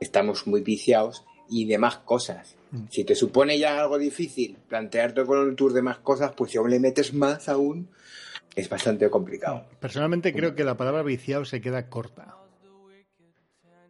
estamos 0.00 0.46
muy 0.46 0.60
viciados 0.62 1.24
y 1.48 1.66
demás 1.66 1.98
cosas 1.98 2.56
Mm. 2.70 2.86
si 2.90 3.04
te 3.04 3.14
supone 3.14 3.56
ya 3.58 3.80
algo 3.80 3.98
difícil 3.98 4.56
plantearte 4.68 5.24
con 5.24 5.48
el 5.48 5.54
tour 5.54 5.72
de 5.72 5.82
más 5.82 5.98
cosas 5.98 6.32
pues 6.36 6.50
si 6.50 6.58
aún 6.58 6.70
le 6.70 6.80
metes 6.80 7.14
más 7.14 7.48
aún 7.48 7.88
es 8.56 8.68
bastante 8.68 9.08
complicado 9.10 9.64
Personalmente 9.78 10.32
creo 10.32 10.54
que 10.56 10.64
la 10.64 10.76
palabra 10.76 11.02
viciado 11.02 11.44
se 11.44 11.60
queda 11.60 11.88
corta. 11.88 12.36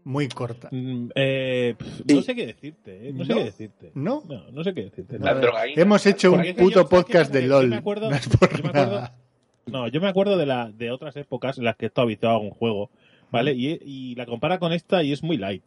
Muy 0.06 0.28
corta. 0.28 0.68
Mm, 0.70 1.08
eh. 1.14 1.76
No 2.12 2.20
sé 2.20 2.34
qué 2.34 2.46
decirte, 2.46 3.08
eh. 3.08 3.12
No 3.14 3.24
sé 3.24 3.30
¿No? 3.32 3.38
qué 3.38 3.44
decirte. 3.44 3.90
¿No? 3.94 4.22
No, 4.28 4.50
no 4.50 4.62
sé 4.62 4.74
qué 4.74 4.82
decirte. 4.84 5.18
La. 5.18 5.40
Hemos 5.74 6.04
hecho 6.04 6.28
un 6.30 6.36
Porque 6.36 6.50
es 6.50 6.56
que 6.56 6.60
yo- 6.60 6.66
puto 6.66 6.74
¿sabes 6.74 6.88
qué 6.90 6.96
podcast 7.12 7.32
de 7.32 7.42
LOL. 7.46 7.62
yo 7.64 7.70
me 7.70 7.76
acuerdo- 7.76 8.10
no 8.10 8.16
es 8.16 8.28
por 8.28 8.54
yo 8.54 8.62
me 8.64 8.68
acuerdo- 8.68 8.90
nada. 8.96 9.16
No, 9.64 9.88
yo 9.88 10.00
me 10.02 10.08
acuerdo 10.08 10.36
de, 10.36 10.44
la, 10.44 10.70
de 10.70 10.90
otras 10.90 11.16
épocas 11.16 11.56
en 11.56 11.64
las 11.64 11.76
que 11.76 11.86
he 11.86 11.88
estado 11.88 12.06
viciado 12.06 12.34
a 12.34 12.38
un 12.38 12.50
juego, 12.50 12.90
¿vale? 13.30 13.54
Y, 13.54 13.78
y 13.82 14.14
la 14.14 14.26
compara 14.26 14.58
con 14.58 14.74
esta 14.74 15.02
y 15.02 15.10
es 15.12 15.22
muy 15.22 15.38
light. 15.38 15.64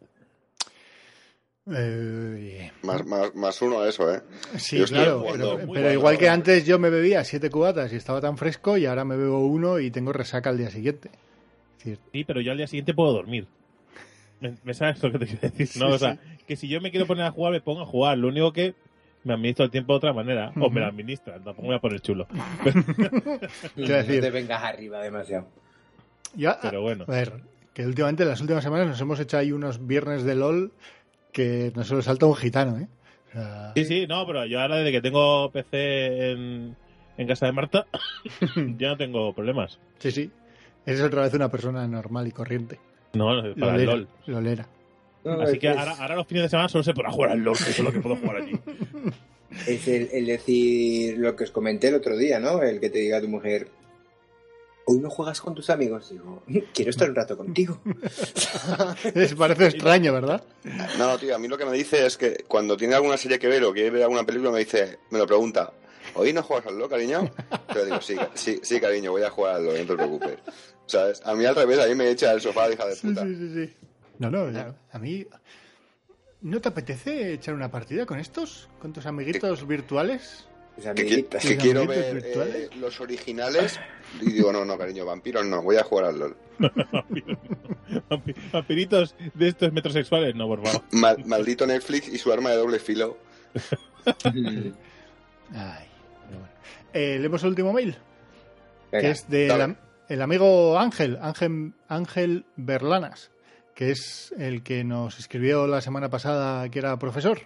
Eh, 1.70 2.70
Más, 2.82 3.04
más, 3.06 3.34
más 3.34 3.60
uno 3.62 3.80
a 3.80 3.88
eso, 3.88 4.12
¿eh? 4.14 4.22
sí, 4.56 4.82
claro. 4.84 5.24
Pero, 5.32 5.48
muy 5.52 5.58
pero 5.58 5.66
bueno. 5.66 5.92
igual 5.92 6.18
que 6.18 6.28
antes 6.28 6.64
yo 6.64 6.78
me 6.78 6.88
bebía 6.90 7.24
siete 7.24 7.50
cubatas 7.50 7.92
y 7.92 7.96
estaba 7.96 8.20
tan 8.20 8.36
fresco 8.38 8.76
y 8.78 8.86
ahora 8.86 9.04
me 9.04 9.16
bebo 9.16 9.46
uno 9.46 9.78
y 9.78 9.90
tengo 9.90 10.12
resaca 10.12 10.50
al 10.50 10.56
día 10.58 10.70
siguiente. 10.70 11.10
Decir, 11.76 11.98
Sí, 12.12 12.24
pero 12.24 12.40
yo 12.40 12.52
al 12.52 12.58
día 12.58 12.66
siguiente 12.66 12.94
puedo 12.94 13.12
dormir. 13.12 13.46
¿Me, 14.40 14.54
me 14.64 14.72
sabes 14.72 15.02
lo 15.02 15.12
que 15.12 15.18
te 15.18 15.26
quiero 15.26 15.40
decir? 15.56 15.82
No, 15.82 15.88
Sí, 15.88 15.94
o 15.94 15.98
sea, 15.98 16.18
que 16.46 16.56
si 16.56 16.68
yo 16.68 16.80
me 16.80 16.90
quiero 16.90 17.06
poner 17.06 17.24
a 17.24 17.30
jugar, 17.32 17.52
me 17.52 17.60
pongo 17.60 17.82
a 17.82 17.86
jugar. 17.86 18.16
Lo 18.18 18.28
único 18.28 18.52
que 18.52 18.74
me 19.24 19.34
administro 19.34 19.64
el 19.64 19.70
tiempo 19.70 19.92
de 19.92 19.96
otra 19.98 20.12
manera. 20.12 20.52
O 20.60 20.70
me 20.70 20.80
lo 20.80 20.86
administran, 20.86 21.42
tampoco 21.44 21.62
me 21.62 21.68
voy 21.68 21.76
a 21.76 21.80
poner 21.80 22.00
chulo. 22.00 22.26
no 23.76 23.86
te 23.86 24.30
vengas 24.30 24.62
arriba 24.62 25.00
demasiado 25.02 25.46
ya, 26.34 26.58
Pero 26.60 26.82
bueno. 26.82 27.04
a 27.08 27.10
ver, 27.10 27.32
que 27.72 27.86
últimamente 27.86 28.22
en 28.22 28.28
las 28.28 28.40
últimas 28.40 28.62
semanas 28.62 28.86
nos 28.86 29.00
hemos 29.00 29.18
hecho 29.18 29.38
ahí 29.38 29.50
unos 29.50 29.86
viernes 29.86 30.24
de 30.24 30.34
LOL 30.34 30.72
que 31.32 31.72
nos 31.74 31.90
lo 31.90 32.02
salta 32.02 32.26
un 32.26 32.34
gitano, 32.36 32.78
¿eh? 32.78 32.88
O 33.28 33.32
sea, 33.32 33.72
Sí, 33.76 33.84
sí, 33.84 34.06
no, 34.06 34.26
pero 34.26 34.44
yo 34.46 34.60
ahora 34.60 34.76
desde 34.76 34.92
que 34.92 35.00
tengo 35.02 35.50
PC 35.52 36.30
en, 36.32 36.76
en 37.16 37.26
casa 37.28 37.46
de 37.46 37.52
Marta, 37.52 37.86
ya 38.78 38.88
no 38.88 38.96
tengo 38.96 39.32
problemas. 39.34 39.78
sí, 39.98 40.10
sí. 40.10 40.30
Eres 40.86 41.02
otra 41.02 41.20
vez 41.22 41.34
una 41.34 41.50
persona 41.50 41.86
normal 41.86 42.26
y 42.28 42.32
corriente. 42.32 42.78
No, 43.12 43.34
no, 43.42 43.54
para 43.56 43.74
el 43.76 43.84
Lolera, 43.84 43.92
LOL. 43.96 44.08
lolera. 44.26 44.68
No, 45.22 45.42
Así 45.42 45.54
es- 45.54 45.58
que 45.58 45.68
ahora, 45.68 45.92
ahora 45.98 46.16
los 46.16 46.26
fines 46.26 46.44
de 46.44 46.48
semana 46.48 46.68
solo 46.70 46.82
se 46.82 46.94
podrá 46.94 47.10
jugar 47.10 47.32
al 47.32 47.40
LOL, 47.40 47.56
que 47.58 47.70
es 47.70 47.78
lo 47.80 47.92
que 47.92 48.00
puedo 48.00 48.16
jugar 48.16 48.36
allí. 48.36 48.52
es 49.66 49.86
el, 49.88 50.08
el 50.12 50.26
decir 50.26 51.18
lo 51.18 51.36
que 51.36 51.44
os 51.44 51.50
comenté 51.50 51.88
el 51.88 51.96
otro 51.96 52.16
día 52.16 52.38
no 52.40 52.62
el 52.62 52.80
que 52.80 52.88
te 52.90 52.98
diga 53.00 53.20
tu 53.20 53.28
mujer 53.28 53.68
hoy 54.88 54.98
no 55.00 55.10
juegas 55.10 55.40
con 55.40 55.54
tus 55.54 55.68
amigos 55.70 56.10
digo 56.10 56.42
quiero 56.74 56.90
estar 56.90 57.08
un 57.08 57.14
rato 57.14 57.36
contigo 57.36 57.80
Les 59.14 59.34
parece 59.34 59.66
extraño, 59.66 60.12
¿verdad? 60.12 60.42
No, 60.98 61.18
tío, 61.18 61.34
a 61.34 61.38
mí 61.38 61.48
lo 61.48 61.58
que 61.58 61.64
me 61.64 61.72
dice 61.72 62.06
es 62.06 62.16
que 62.16 62.44
cuando 62.46 62.76
tiene 62.76 62.94
alguna 62.94 63.16
serie 63.16 63.38
que 63.38 63.48
ver 63.48 63.64
o 63.64 63.72
quiere 63.72 63.90
ver 63.90 64.02
alguna 64.02 64.24
película, 64.24 64.50
me 64.50 64.60
dice, 64.60 64.98
me 65.10 65.18
lo 65.18 65.26
pregunta, 65.26 65.72
¿hoy 66.14 66.32
no 66.32 66.42
juegas 66.42 66.66
al 66.66 66.78
LOL, 66.78 66.88
cariño? 66.88 67.30
Yo 67.74 67.84
digo, 67.84 68.00
sí, 68.00 68.16
sí, 68.34 68.60
sí, 68.62 68.80
cariño, 68.80 69.12
voy 69.12 69.22
a 69.22 69.30
jugar 69.30 69.56
al 69.56 69.66
LOL, 69.66 69.78
no 69.78 69.86
te 69.86 69.94
preocupes. 69.94 70.38
¿Sabes? 70.86 71.20
A 71.24 71.34
mí 71.34 71.44
al 71.44 71.54
revés, 71.54 71.78
a 71.78 71.86
mí 71.86 71.94
me 71.94 72.10
echa 72.10 72.32
el 72.32 72.40
sofá, 72.40 72.70
hija 72.70 72.86
de 72.86 72.96
puta. 72.96 73.24
sí, 73.24 73.36
sí, 73.36 73.54
sí. 73.54 73.74
No, 74.18 74.30
no, 74.30 74.50
ya, 74.50 74.74
a 74.90 74.98
mí... 74.98 75.26
¿No 76.40 76.60
te 76.60 76.68
apetece 76.68 77.32
echar 77.32 77.54
una 77.54 77.70
partida 77.70 78.06
con 78.06 78.20
estos? 78.20 78.68
¿Con 78.80 78.92
tus 78.92 79.06
amiguitos 79.06 79.66
virtuales? 79.66 80.46
Mis 80.78 80.94
Que, 80.94 81.24
que 81.26 81.38
¿Tus 81.38 81.54
quiero 81.62 81.86
ver 81.86 82.22
eh, 82.24 82.68
los 82.78 83.00
originales 83.00 83.78
y 84.20 84.30
digo, 84.32 84.52
no, 84.52 84.64
no, 84.64 84.78
cariño, 84.78 85.04
vampiros 85.04 85.44
no, 85.44 85.60
voy 85.62 85.76
a 85.76 85.82
jugar 85.84 86.06
al 86.06 86.18
LOL. 86.18 86.36
Vampi- 88.08 88.34
Vampiritos 88.52 89.14
de 89.34 89.48
estos 89.48 89.72
metrosexuales, 89.72 90.34
no, 90.34 90.46
por 90.46 90.64
favor. 90.64 90.82
Mal- 90.92 91.24
maldito 91.26 91.66
Netflix 91.66 92.08
y 92.08 92.18
su 92.18 92.32
arma 92.32 92.50
de 92.50 92.56
doble 92.56 92.78
filo. 92.78 93.18
Ay, 94.24 95.86
pero 96.26 96.38
bueno. 96.40 96.52
Eh, 96.92 97.18
leemos 97.18 97.42
el 97.42 97.48
último 97.50 97.72
mail, 97.72 97.96
que 98.90 99.10
es 99.10 99.28
del 99.28 99.60
am- 99.60 99.76
el 100.08 100.22
amigo 100.22 100.78
Ángel, 100.78 101.18
Ángel, 101.20 101.74
Ángel 101.88 102.46
Berlanas, 102.56 103.30
que 103.74 103.90
es 103.90 104.32
el 104.38 104.62
que 104.62 104.84
nos 104.84 105.18
escribió 105.18 105.66
la 105.66 105.80
semana 105.80 106.08
pasada 106.08 106.68
que 106.70 106.78
era 106.78 106.98
profesor. 106.98 107.40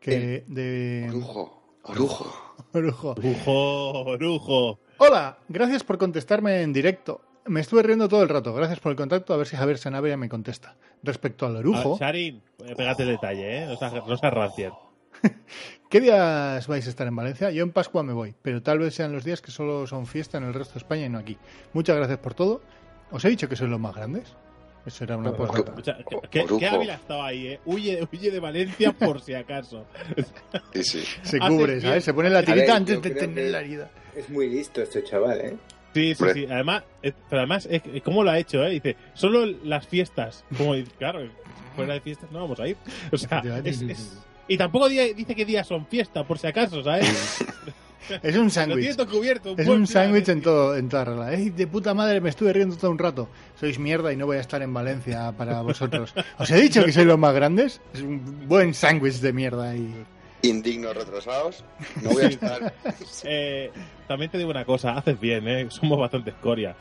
Que 0.00 0.44
de 0.46 1.06
Orujo, 1.10 1.62
orujo. 1.82 2.49
Orujo. 2.72 3.10
Orujo, 3.12 3.90
orujo. 4.04 4.80
Hola, 4.98 5.38
gracias 5.48 5.82
por 5.84 5.98
contestarme 5.98 6.62
en 6.62 6.72
directo. 6.72 7.20
Me 7.46 7.60
estuve 7.60 7.82
riendo 7.82 8.08
todo 8.08 8.22
el 8.22 8.28
rato. 8.28 8.52
Gracias 8.54 8.80
por 8.80 8.90
el 8.90 8.96
contacto. 8.96 9.32
A 9.32 9.36
ver 9.36 9.46
si 9.46 9.56
Javier 9.56 9.78
Sanabria 9.78 10.16
me 10.16 10.28
contesta. 10.28 10.76
Respecto 11.02 11.46
al 11.46 11.56
orujo, 11.56 11.94
Ah, 11.94 12.04
Sharin, 12.06 12.42
eh, 12.64 12.74
pégate 12.76 13.02
el 13.04 13.08
detalle, 13.10 13.62
¿eh? 13.62 13.66
No 13.66 13.76
seas, 13.76 13.94
no 13.94 14.16
seas 14.16 14.34
rancier. 14.34 14.72
¿qué 15.90 16.00
días 16.00 16.66
vais 16.68 16.86
a 16.86 16.90
estar 16.90 17.06
en 17.06 17.16
Valencia? 17.16 17.50
Yo 17.50 17.64
en 17.64 17.72
Pascua 17.72 18.02
me 18.02 18.12
voy, 18.12 18.34
pero 18.42 18.62
tal 18.62 18.78
vez 18.78 18.94
sean 18.94 19.12
los 19.12 19.24
días 19.24 19.40
que 19.42 19.50
solo 19.50 19.86
son 19.86 20.06
fiesta 20.06 20.38
en 20.38 20.44
el 20.44 20.54
resto 20.54 20.74
de 20.74 20.78
España 20.78 21.06
y 21.06 21.08
no 21.08 21.18
aquí. 21.18 21.36
Muchas 21.72 21.96
gracias 21.96 22.18
por 22.18 22.34
todo. 22.34 22.60
¿Os 23.10 23.24
he 23.24 23.28
dicho 23.28 23.48
que 23.48 23.56
sois 23.56 23.70
los 23.70 23.80
más 23.80 23.94
grandes? 23.94 24.36
Eso 24.86 25.04
era 25.04 25.16
una 25.16 25.32
postdata. 25.32 25.74
O 25.78 25.84
sea, 25.84 25.98
¿qué- 26.30 26.44
¿Qué, 26.58 26.66
ha 26.66 26.94
estado 26.94 27.22
ahí, 27.22 27.46
eh? 27.48 27.60
Huye, 27.66 28.06
huye 28.12 28.30
de 28.30 28.40
Valencia 28.40 28.92
por 28.92 29.20
si 29.20 29.34
acaso. 29.34 29.84
Sí, 30.72 30.82
sí. 30.84 31.04
Se 31.22 31.38
cubre. 31.38 31.80
¿sabes? 31.80 32.04
Se 32.04 32.14
pone 32.14 32.30
la 32.30 32.42
tirita 32.42 32.76
antes 32.76 33.00
de 33.02 33.10
tener 33.10 33.50
la 33.50 33.60
herida. 33.60 33.90
es 34.16 34.28
muy 34.30 34.48
listo 34.48 34.80
este 34.82 35.02
chaval 35.04 35.40
eh 35.40 35.56
Sí, 35.92 36.14
sí, 36.14 36.24
sí. 36.32 36.46
Además, 36.48 36.84
pero 37.02 37.40
además, 37.40 37.68
¿cómo 38.04 38.22
lo 38.22 38.30
ha 38.30 38.38
hecho, 38.38 38.64
eh? 38.64 38.70
Dice, 38.70 38.96
solo 39.14 39.44
las 39.64 39.86
fiestas. 39.88 40.44
Como, 40.56 40.74
dice, 40.74 40.92
claro, 40.96 41.28
fuera 41.74 41.94
de 41.94 42.00
fiestas 42.00 42.30
no 42.30 42.40
vamos 42.42 42.60
a 42.60 42.68
ir. 42.68 42.76
O 43.10 43.18
sea, 43.18 43.42
es- 43.64 43.82
es- 43.82 44.18
y 44.46 44.56
tampoco 44.56 44.88
di- 44.88 45.14
dice 45.14 45.34
qué 45.34 45.44
días 45.44 45.66
son 45.66 45.86
fiesta, 45.86 46.24
por 46.24 46.38
si 46.38 46.46
acaso, 46.46 46.82
¿sabes? 46.84 47.06
Es 48.22 48.36
un 48.36 48.50
sándwich. 48.50 48.96
Es 49.56 49.68
un 49.68 49.86
sándwich 49.86 50.28
en 50.28 50.42
todo, 50.42 50.76
en 50.76 50.88
toda 50.88 51.04
regla. 51.04 51.32
Ey, 51.32 51.50
de 51.50 51.66
puta 51.66 51.94
madre, 51.94 52.20
me 52.20 52.30
estuve 52.30 52.52
riendo 52.52 52.76
todo 52.76 52.90
un 52.90 52.98
rato. 52.98 53.28
Sois 53.58 53.78
mierda 53.78 54.12
y 54.12 54.16
no 54.16 54.26
voy 54.26 54.38
a 54.38 54.40
estar 54.40 54.62
en 54.62 54.72
Valencia 54.72 55.32
para 55.32 55.60
vosotros. 55.62 56.14
¿Os 56.38 56.50
he 56.50 56.60
dicho 56.60 56.84
que 56.84 56.92
sois 56.92 57.06
los 57.06 57.18
más 57.18 57.34
grandes? 57.34 57.80
Es 57.94 58.02
un 58.02 58.48
buen 58.48 58.74
sándwich 58.74 59.20
de 59.20 59.32
mierda 59.32 59.74
y... 59.76 60.04
Indignos 60.42 60.96
retrasados. 60.96 61.64
No 62.02 62.10
voy 62.10 62.24
a 62.24 62.28
estar. 62.28 62.74
Eh, 63.24 63.70
también 64.08 64.30
te 64.30 64.38
digo 64.38 64.50
una 64.50 64.64
cosa, 64.64 64.92
haces 64.96 65.20
bien, 65.20 65.46
¿eh? 65.46 65.66
Somos 65.68 65.98
bastante 65.98 66.30
escoria. 66.30 66.74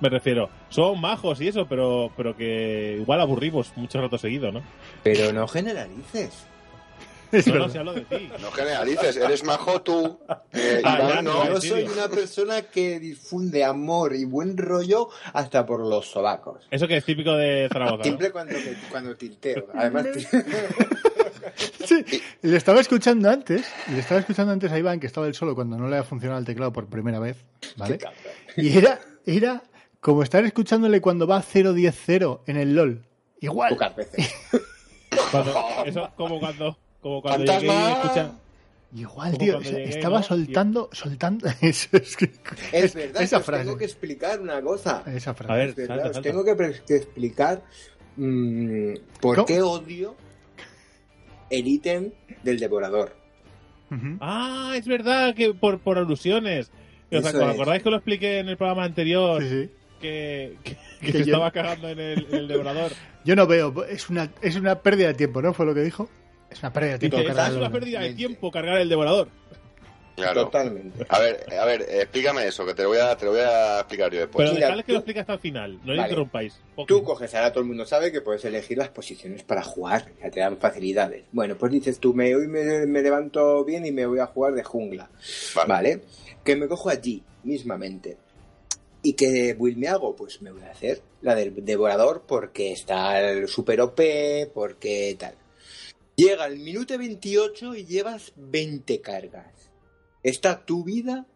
Me 0.00 0.08
refiero, 0.08 0.50
son 0.70 1.00
majos 1.00 1.40
y 1.40 1.48
eso, 1.48 1.66
pero, 1.66 2.10
pero 2.16 2.36
que 2.36 2.96
igual 3.00 3.20
aburrimos 3.20 3.72
mucho 3.76 4.00
rato 4.00 4.18
seguido, 4.18 4.50
¿no? 4.50 4.60
pero 5.04 5.32
no 5.32 5.46
generalices 5.46 6.32
Es 6.32 6.46
No, 7.46 7.68
si 7.68 7.78
hablo 7.78 7.92
de 7.94 8.02
ti. 8.02 8.28
No 8.40 8.50
generalices, 8.52 9.16
eres 9.16 9.44
majo 9.44 9.82
tú. 9.82 10.18
Eh, 10.52 10.80
Ah, 10.84 10.98
Iván, 11.00 11.14
ya, 11.16 11.22
no. 11.22 11.46
yo 11.46 11.60
soy 11.60 11.82
una 11.84 12.08
persona 12.08 12.62
que 12.62 13.00
difunde 13.00 13.64
amor 13.64 14.14
y 14.14 14.24
buen 14.24 14.56
rollo 14.56 15.08
hasta 15.32 15.66
por 15.66 15.80
los 15.80 16.06
sobacos 16.10 16.66
Eso 16.70 16.86
que 16.86 16.96
es 16.98 17.04
típico 17.04 17.32
de 17.34 17.68
Zaragoza. 17.72 17.98
¿no? 17.98 18.02
siempre 18.04 18.30
cuando, 18.30 18.54
cuando 18.90 19.16
tilteo 19.16 19.66
además 19.74 20.06
Sí, 21.84 22.04
y 22.42 22.46
le 22.48 22.56
estaba 22.56 22.80
escuchando 22.80 23.28
antes, 23.28 23.66
y 23.88 23.92
le 23.92 24.00
estaba 24.00 24.20
escuchando 24.20 24.52
antes 24.52 24.72
a 24.72 24.78
Iván, 24.78 24.98
que 25.00 25.06
estaba 25.06 25.26
él 25.26 25.34
solo 25.34 25.54
cuando 25.54 25.76
no 25.76 25.88
le 25.88 25.98
ha 25.98 26.02
funcionado 26.04 26.40
el 26.40 26.46
teclado 26.46 26.72
por 26.72 26.86
primera 26.86 27.18
vez, 27.18 27.36
¿vale? 27.76 27.98
Y 28.56 28.76
era, 28.78 28.98
era 29.26 29.62
como 30.00 30.22
estar 30.22 30.44
escuchándole 30.44 31.00
cuando 31.00 31.26
va 31.26 31.42
0-10-0 31.42 32.40
en 32.46 32.56
el 32.56 32.74
LOL. 32.74 33.04
Igual. 33.40 33.70
pocas 33.70 33.94
veces 33.96 34.34
Cuando- 35.30 35.54
eso 35.84 36.04
es 36.06 36.10
como 36.16 36.40
cuando, 36.40 36.78
como 37.04 37.20
cuando 37.20 37.44
Fantasma. 37.52 37.72
llegué 37.72 37.88
y 37.88 37.92
escucha- 37.92 38.38
Igual, 38.96 39.38
tío, 39.38 39.60
llegué, 39.60 39.84
estaba 39.90 40.18
¿no? 40.18 40.22
soltando, 40.22 40.88
soltando. 40.92 41.48
es, 41.60 41.88
que- 41.88 42.30
Es 42.72 42.84
es- 42.84 42.94
verdad, 42.94 43.22
esa 43.22 43.38
os 43.38 43.44
frase. 43.44 43.64
tengo 43.64 43.76
que 43.76 43.84
explicar 43.84 44.40
una 44.40 44.62
cosa. 44.62 45.02
Esa 45.06 45.34
frase. 45.34 45.52
A 45.52 45.56
ver, 45.56 45.68
Es 45.70 45.76
verdad, 45.76 45.94
salta, 45.96 46.08
os 46.08 46.14
salta. 46.16 46.30
tengo 46.30 46.44
que, 46.44 46.94
explicar 46.96 47.62
mm, 48.16 48.94
por 49.20 49.34
¿Cómo? 49.36 49.46
qué 49.46 49.60
odio 49.62 50.14
el 51.50 51.66
ítem 51.68 52.10
del 52.42 52.58
devorador. 52.58 53.14
Ah, 54.20 54.72
es 54.76 54.86
verdad 54.86 55.34
que 55.34 55.54
por, 55.54 55.78
por 55.80 55.98
alusiones. 55.98 56.70
¿Os 57.12 57.18
Eso 57.26 57.28
ac- 57.38 57.48
es. 57.50 57.54
acordáis 57.54 57.82
que 57.82 57.90
lo 57.90 57.96
expliqué 57.96 58.38
en 58.38 58.48
el 58.48 58.56
programa 58.56 58.84
anterior? 58.84 59.42
Sí, 59.42 59.48
sí. 59.48 59.70
Que, 60.00 60.56
que, 60.64 60.76
que 61.00 61.06
Que 61.06 61.12
se 61.12 61.18
yo- 61.18 61.24
estaba 61.34 61.50
cagando 61.50 61.88
en 61.90 61.98
el, 62.00 62.26
en 62.26 62.34
el 62.34 62.48
devorador. 62.48 62.92
Yo 63.24 63.36
no 63.36 63.46
veo, 63.46 63.84
es 63.84 64.08
una, 64.10 64.30
es 64.42 64.56
una 64.56 64.80
pérdida 64.80 65.08
de 65.08 65.14
tiempo, 65.14 65.42
¿no? 65.42 65.52
Fue 65.52 65.64
lo 65.66 65.74
que 65.74 65.82
dijo. 65.82 66.08
Es 66.54 66.60
una 66.62 66.72
pérdida 66.72 66.92
de 66.92 66.98
tiempo. 67.00 67.16
Dice, 67.18 67.28
cargar 67.28 67.50
es 67.50 67.56
una 67.56 67.66
el- 67.66 67.72
pérdida 67.72 67.98
de 68.00 68.04
Mente. 68.06 68.16
tiempo 68.16 68.50
cargar 68.50 68.78
el 68.78 68.88
devorador. 68.88 69.28
Claro. 70.16 70.44
Totalmente. 70.44 71.04
A 71.08 71.18
ver, 71.18 71.44
a 71.58 71.64
ver, 71.64 71.82
explícame 71.90 72.46
eso, 72.46 72.64
que 72.64 72.72
te 72.72 72.84
lo 72.84 72.90
voy 72.90 72.98
a, 72.98 73.16
te 73.16 73.24
lo 73.24 73.32
voy 73.32 73.40
a 73.40 73.80
explicar 73.80 74.12
yo 74.12 74.20
después. 74.20 74.44
Pero 74.44 74.54
mira, 74.54 74.66
dejadle 74.68 74.84
que 74.84 74.92
lo 74.92 74.98
explique 74.98 75.20
hasta 75.20 75.32
el 75.32 75.38
final. 75.40 75.72
No 75.82 75.90
le 75.92 75.96
Vale. 75.98 76.02
interrumpáis. 76.02 76.60
Tú 76.86 77.02
coges, 77.02 77.34
ahora 77.34 77.50
todo 77.50 77.62
el 77.62 77.66
mundo 77.66 77.84
sabe 77.84 78.12
que 78.12 78.20
puedes 78.20 78.44
elegir 78.44 78.78
las 78.78 78.90
posiciones 78.90 79.42
para 79.42 79.64
jugar, 79.64 80.06
ya 80.22 80.30
te 80.30 80.38
dan 80.38 80.56
facilidades. 80.58 81.24
Bueno, 81.32 81.56
pues 81.56 81.72
dices 81.72 81.98
tú, 81.98 82.14
me, 82.14 82.32
hoy 82.32 82.46
me, 82.46 82.86
me 82.86 83.02
levanto 83.02 83.64
bien 83.64 83.84
y 83.86 83.90
me 83.90 84.06
voy 84.06 84.20
a 84.20 84.26
jugar 84.26 84.54
de 84.54 84.62
jungla. 84.62 85.10
Vale. 85.56 85.68
Vale. 85.68 86.00
Que 86.44 86.54
me 86.54 86.68
cojo 86.68 86.90
allí, 86.90 87.20
mismamente. 87.42 88.16
¿Y 89.02 89.14
qué 89.14 89.54
build 89.58 89.78
me 89.78 89.88
hago? 89.88 90.14
Pues 90.14 90.40
me 90.42 90.52
voy 90.52 90.62
a 90.62 90.70
hacer 90.70 91.02
la 91.22 91.34
del 91.34 91.64
devorador 91.64 92.22
porque 92.26 92.70
está 92.70 93.20
el 93.20 93.48
super 93.48 93.80
OP, 93.80 94.00
porque 94.54 95.16
tal. 95.18 95.34
Llega 96.16 96.46
el 96.46 96.58
minuto 96.60 96.96
28 96.96 97.74
y 97.74 97.84
llevas 97.86 98.32
20 98.36 99.00
cargas. 99.00 99.70
Está 100.22 100.64
tu 100.64 100.84
vida 100.84 101.26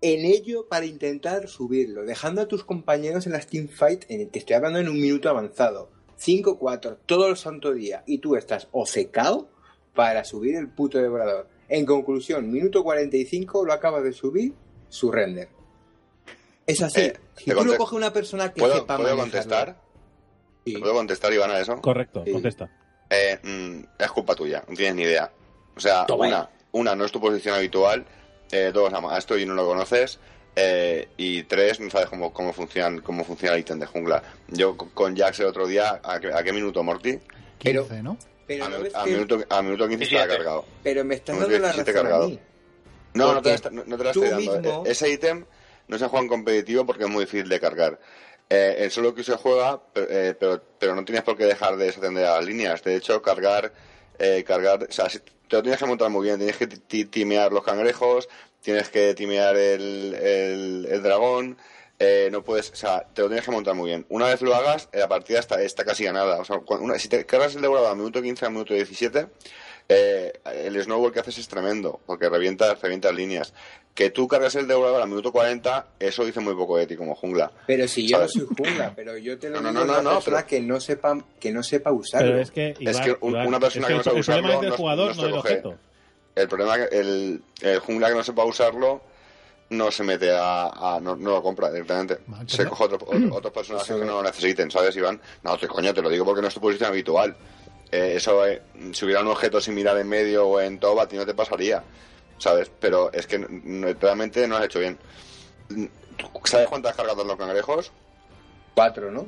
en 0.00 0.24
ello 0.24 0.66
para 0.68 0.86
intentar 0.86 1.48
subirlo, 1.48 2.04
dejando 2.04 2.40
a 2.42 2.48
tus 2.48 2.64
compañeros 2.64 3.26
en 3.26 3.32
las 3.32 3.46
teamfight, 3.48 4.04
en 4.08 4.20
el 4.22 4.30
que 4.30 4.38
estoy 4.38 4.56
hablando 4.56 4.78
en 4.78 4.88
un 4.88 5.00
minuto 5.00 5.28
avanzado. 5.28 5.90
5-4 6.18 6.98
todo 7.06 7.28
el 7.28 7.36
santo 7.36 7.72
día 7.72 8.04
y 8.06 8.18
tú 8.18 8.36
estás 8.36 8.68
o 8.72 8.86
secado 8.86 9.48
para 9.94 10.22
subir 10.24 10.54
el 10.56 10.68
puto 10.68 10.98
devorador. 10.98 11.48
En 11.68 11.84
conclusión, 11.86 12.50
minuto 12.50 12.82
45 12.84 13.64
lo 13.64 13.72
acabas 13.72 14.04
de 14.04 14.12
subir, 14.12 14.54
su 14.88 15.10
render. 15.10 15.48
Es 16.66 16.82
así. 16.82 17.00
Eh, 17.00 17.12
si 17.36 17.50
tú 17.50 17.64
lo 17.64 17.76
coge 17.76 17.96
una 17.96 18.12
persona 18.12 18.52
que 18.52 18.60
¿Puedo, 18.60 18.74
sepa 18.74 18.96
¿puedo 18.96 19.16
manejarlo- 19.16 19.20
contestar? 19.20 19.80
Sí. 20.64 20.76
¿Puedo 20.76 20.94
contestar, 20.94 21.32
Iván, 21.32 21.50
a 21.50 21.58
eso? 21.60 21.80
Correcto, 21.80 22.22
Sí. 22.24 22.32
contesta. 22.32 22.70
Eh, 23.10 23.38
mm, 23.42 24.02
es 24.02 24.10
culpa 24.12 24.34
tuya, 24.34 24.62
no 24.68 24.74
tienes 24.76 24.94
ni 24.94 25.02
idea. 25.02 25.30
O 25.76 25.80
sea, 25.80 26.06
Toma 26.06 26.26
una, 26.28 26.50
una, 26.72 26.94
no 26.94 27.04
es 27.04 27.12
tu 27.12 27.20
posición 27.20 27.54
habitual. 27.56 28.04
Eh, 28.52 28.70
dos, 28.72 28.92
a 28.92 29.18
esto 29.18 29.36
y 29.38 29.44
no 29.46 29.54
lo 29.54 29.66
conoces. 29.66 30.18
Eh, 30.56 31.08
y 31.16 31.44
tres, 31.44 31.78
no 31.80 31.88
sabes 31.90 32.08
cómo, 32.08 32.32
cómo, 32.32 32.52
funciona, 32.52 33.00
cómo 33.02 33.24
funciona 33.24 33.54
el 33.54 33.60
ítem 33.60 33.78
de 33.78 33.86
jungla. 33.86 34.22
Yo 34.48 34.76
con- 34.76 35.16
Jax 35.16 35.40
el 35.40 35.46
otro 35.46 35.66
día, 35.66 36.00
¿a 36.02 36.18
qué, 36.20 36.32
a 36.32 36.42
qué 36.42 36.52
minuto, 36.52 36.82
Morty? 36.82 37.18
15, 37.58 38.02
¿no? 38.02 38.16
Pero, 38.46 38.64
A, 38.64 38.68
¿no 38.68 38.78
mi- 38.80 38.88
a 38.92 39.04
que- 39.04 39.10
minuto, 39.12 39.38
a 39.48 39.62
minuto 39.62 39.88
15 39.88 40.04
estaba 40.04 40.26
cargado. 40.26 40.64
pero 40.82 41.04
me 41.04 41.14
estás 41.14 41.38
dando 41.38 41.50
la 41.58 41.68
17 41.72 41.92
razón 41.92 42.06
a 42.06 42.10
cargado. 42.10 42.28
mí. 42.28 42.40
No, 43.14 43.34
no 43.34 43.42
te, 43.42 43.50
la, 43.58 43.70
no, 43.70 43.84
no 43.86 43.96
te 43.96 44.04
la 44.04 44.12
tú 44.12 44.24
estoy 44.24 44.44
dando. 44.46 44.68
mismo- 44.70 44.86
E- 44.86 44.90
Ese 44.90 45.10
ítem 45.10 45.44
no 45.86 45.98
se 45.98 46.06
juega 46.08 46.22
en 46.24 46.28
competitivo 46.28 46.84
porque 46.86 47.04
es 47.04 47.10
muy 47.10 47.24
difícil 47.24 47.48
de 47.48 47.60
cargar. 47.60 48.00
Eh, 48.52 48.76
el 48.84 48.90
solo 48.90 49.14
que 49.14 49.22
se 49.22 49.36
juega, 49.36 49.80
pe- 49.92 50.06
eh, 50.10 50.34
pero, 50.34 50.60
pero 50.78 50.94
no 50.96 51.04
tienes 51.04 51.22
por 51.22 51.36
qué 51.36 51.44
dejar 51.44 51.76
de 51.76 51.86
desatender 51.86 52.26
a 52.26 52.36
las 52.36 52.44
líneas. 52.44 52.82
De 52.82 52.96
hecho, 52.96 53.22
cargar, 53.22 53.72
eh, 54.18 54.42
cargar, 54.44 54.82
o 54.88 54.92
sea, 54.92 55.06
te 55.06 55.56
lo 55.56 55.62
tienes 55.62 55.78
que 55.78 55.86
montar 55.86 56.10
muy 56.10 56.24
bien. 56.26 56.36
Tienes 56.38 56.56
que 56.56 56.66
ti- 56.66 56.78
ti- 56.78 57.04
timear 57.04 57.52
los 57.52 57.62
cangrejos, 57.64 58.28
tienes 58.60 58.88
que 58.88 59.14
timear 59.14 59.56
el, 59.56 60.14
el, 60.90 61.02
dragón. 61.02 61.58
eh, 62.02 62.28
no 62.32 62.42
puedes, 62.42 62.70
o 62.72 62.76
sea, 62.76 63.06
te 63.14 63.20
lo 63.22 63.28
tienes 63.28 63.44
que 63.44 63.50
montar 63.52 63.74
muy 63.74 63.90
bien. 63.90 64.06
Una 64.08 64.26
vez 64.26 64.40
lo 64.42 64.54
hagas, 64.54 64.88
eh, 64.92 64.98
la 65.00 65.08
partida 65.08 65.38
está, 65.38 65.60
está 65.62 65.84
casi 65.84 66.02
ganada. 66.04 66.38
O 66.40 66.44
sea, 66.44 66.58
una- 66.80 66.98
si 66.98 67.08
te 67.08 67.24
cargas 67.26 67.54
el 67.54 67.60
devorador 67.62 67.90
a 67.92 67.94
minuto 67.94 68.20
15 68.22 68.46
a 68.46 68.50
minuto 68.50 68.72
17, 68.74 69.26
eh, 69.88 70.32
el 70.54 70.82
snowball 70.82 71.12
que 71.12 71.20
haces 71.20 71.38
es 71.38 71.48
tremendo, 71.48 72.00
porque 72.06 72.28
revienta, 72.28 72.74
revientas 72.74 73.12
líneas. 73.14 73.52
Que 73.94 74.08
tú 74.10 74.26
cargas 74.28 74.54
el 74.54 74.66
devorador 74.68 75.02
a 75.02 75.06
minuto 75.06 75.30
40, 75.32 75.88
eso 75.98 76.24
dice 76.24 76.40
muy 76.40 76.54
poco 76.54 76.76
de 76.78 76.86
ti 76.86 76.96
como 76.96 77.14
jungla. 77.14 77.50
Pero 77.66 77.86
si 77.88 78.06
yo 78.08 78.16
¿Sabes? 78.18 78.36
no 78.36 78.46
soy 78.46 78.56
jungla, 78.56 78.92
pero 78.96 79.16
yo 79.18 79.38
te 79.38 79.50
lo 79.50 79.60
No, 79.60 79.72
no, 79.72 79.80
digo 79.80 79.84
no, 79.84 79.92
a 79.92 79.94
una 79.94 80.02
no, 80.02 80.08
no, 80.10 80.14
persona 80.16 80.36
pero- 80.38 80.48
que 80.48 80.60
no 80.60 80.80
sepa 80.80 81.18
que 81.40 81.52
no 81.52 81.62
sepa 81.62 81.92
usarlo. 81.92 82.28
Pero 82.30 82.40
es 82.40 82.50
que, 82.50 82.74
Iván, 82.78 83.04
que 83.04 83.16
un- 83.20 83.30
Iván, 83.32 83.46
una 83.48 83.60
persona 83.60 83.86
es 83.86 83.88
que 83.88 83.92
no 83.94 83.98
el- 83.98 84.04
sabe 84.04 84.18
el 84.18 84.24
problema 84.24 84.54
es 84.54 84.60
del 84.60 84.70
no- 84.70 84.76
jugador, 84.76 85.08
no 85.08 85.14
no, 85.14 85.22
del 85.28 85.32
objeto. 85.38 85.74
El 86.36 86.48
problema 86.48 86.76
es 86.76 86.88
que 86.88 86.98
el, 86.98 87.42
el 87.62 87.78
jungla 87.80 88.08
que 88.08 88.14
no 88.14 88.22
sepa 88.24 88.44
usarlo 88.44 89.02
no 89.70 89.90
se 89.90 90.02
mete 90.04 90.30
a, 90.32 90.68
a- 90.96 91.00
no, 91.00 91.14
no 91.16 91.30
lo 91.32 91.42
compra 91.42 91.70
directamente. 91.70 92.18
Se 92.46 92.64
no. 92.64 92.70
coge 92.70 92.84
otro, 92.84 92.98
otro- 93.06 93.34
otros 93.36 93.52
personajes 93.52 93.88
que 93.88 94.00
es. 94.00 94.06
no 94.06 94.14
lo 94.14 94.22
necesiten, 94.22 94.70
¿sabes, 94.70 94.96
Iván? 94.96 95.20
No, 95.42 95.58
te 95.58 95.66
coño, 95.68 95.92
te 95.92 96.00
lo 96.00 96.08
digo 96.08 96.24
porque 96.24 96.40
no 96.42 96.48
es 96.48 96.54
tu 96.54 96.60
posición 96.60 96.88
habitual. 96.90 97.36
Eh, 97.92 98.14
eso, 98.16 98.46
eh, 98.46 98.62
si 98.92 99.04
hubiera 99.04 99.20
un 99.20 99.26
objeto 99.28 99.60
similar 99.60 99.98
en 99.98 100.08
medio 100.08 100.46
o 100.46 100.60
en 100.60 100.78
top, 100.78 101.00
a 101.00 101.08
ti 101.08 101.16
no 101.16 101.26
te 101.26 101.34
pasaría, 101.34 101.82
¿sabes? 102.40 102.68
Pero 102.80 103.12
es 103.12 103.28
que 103.28 103.38
no- 103.38 103.86
realmente 104.00 104.48
no 104.48 104.56
has 104.56 104.64
hecho 104.64 104.80
bien. 104.80 104.98
¿Sabes 106.44 106.68
cuántas 106.68 106.96
cargas 106.96 107.16
dan 107.16 107.28
los 107.28 107.36
cangrejos? 107.36 107.92
Cuatro, 108.74 109.10
¿no? 109.12 109.26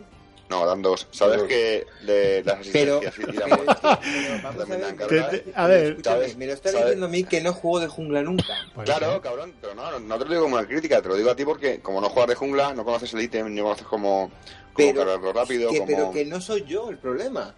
No, 0.51 0.67
dan 0.67 0.83
dos. 0.83 1.07
¿Sabes 1.13 1.39
Dos. 1.39 1.49
que 1.49 1.87
de 2.05 2.43
las 2.45 2.67
Pero, 2.69 2.99
asistencias 2.99 3.19
y 3.19 3.39
la 3.39 3.45
pero, 3.57 3.65
pero 4.03 4.43
vamos 4.43 4.55
a 4.55 4.59
también 4.59 4.81
dan 4.83 4.97
ver, 4.99 5.09
cargas? 5.09 5.31
Te- 5.31 5.39
te- 5.39 5.53
a 5.55 5.67
ver, 5.67 6.37
me 6.37 6.47
lo 6.47 6.53
está 6.53 6.71
¿sabes? 6.71 6.85
diciendo 6.85 7.07
a 7.07 7.09
mí 7.09 7.25
que 7.25 7.41
no 7.41 7.55
juego 7.55 7.81
de 7.81 7.87
jungla 7.87 8.23
nunca. 8.23 8.45
Pues, 8.75 8.85
Claro, 8.85 9.23
cabrón, 9.23 9.55
pero 9.63 9.75
no, 9.75 9.99
no, 9.99 10.19
te 10.19 10.25
lo 10.27 10.31
digo 10.31 10.43
como 10.43 10.57
una 10.57 10.67
crítica, 10.67 11.01
te 11.01 11.09
lo 11.09 11.15
digo 11.17 11.31
a 11.31 11.37
ti 11.37 11.47
porque 11.47 11.81
como 11.81 12.03
no 12.03 12.11
juegas 12.11 12.29
de 12.31 12.35
jungla, 12.35 12.75
no 12.75 12.85
conoces 12.85 13.15
el 13.15 13.23
ítem, 13.23 13.55
no 13.55 13.63
conoces 13.63 13.87
cómo, 13.87 14.31
cómo 14.75 14.77
Pero, 14.77 14.99
cargarlo 14.99 15.33
rápido, 15.33 15.71
que, 15.71 15.79
cómo... 15.79 15.87
pero 15.91 16.11
que 16.11 16.25
no 16.27 16.39
soy 16.41 16.65
yo 16.67 16.91
el 16.91 16.99
problema. 16.99 17.55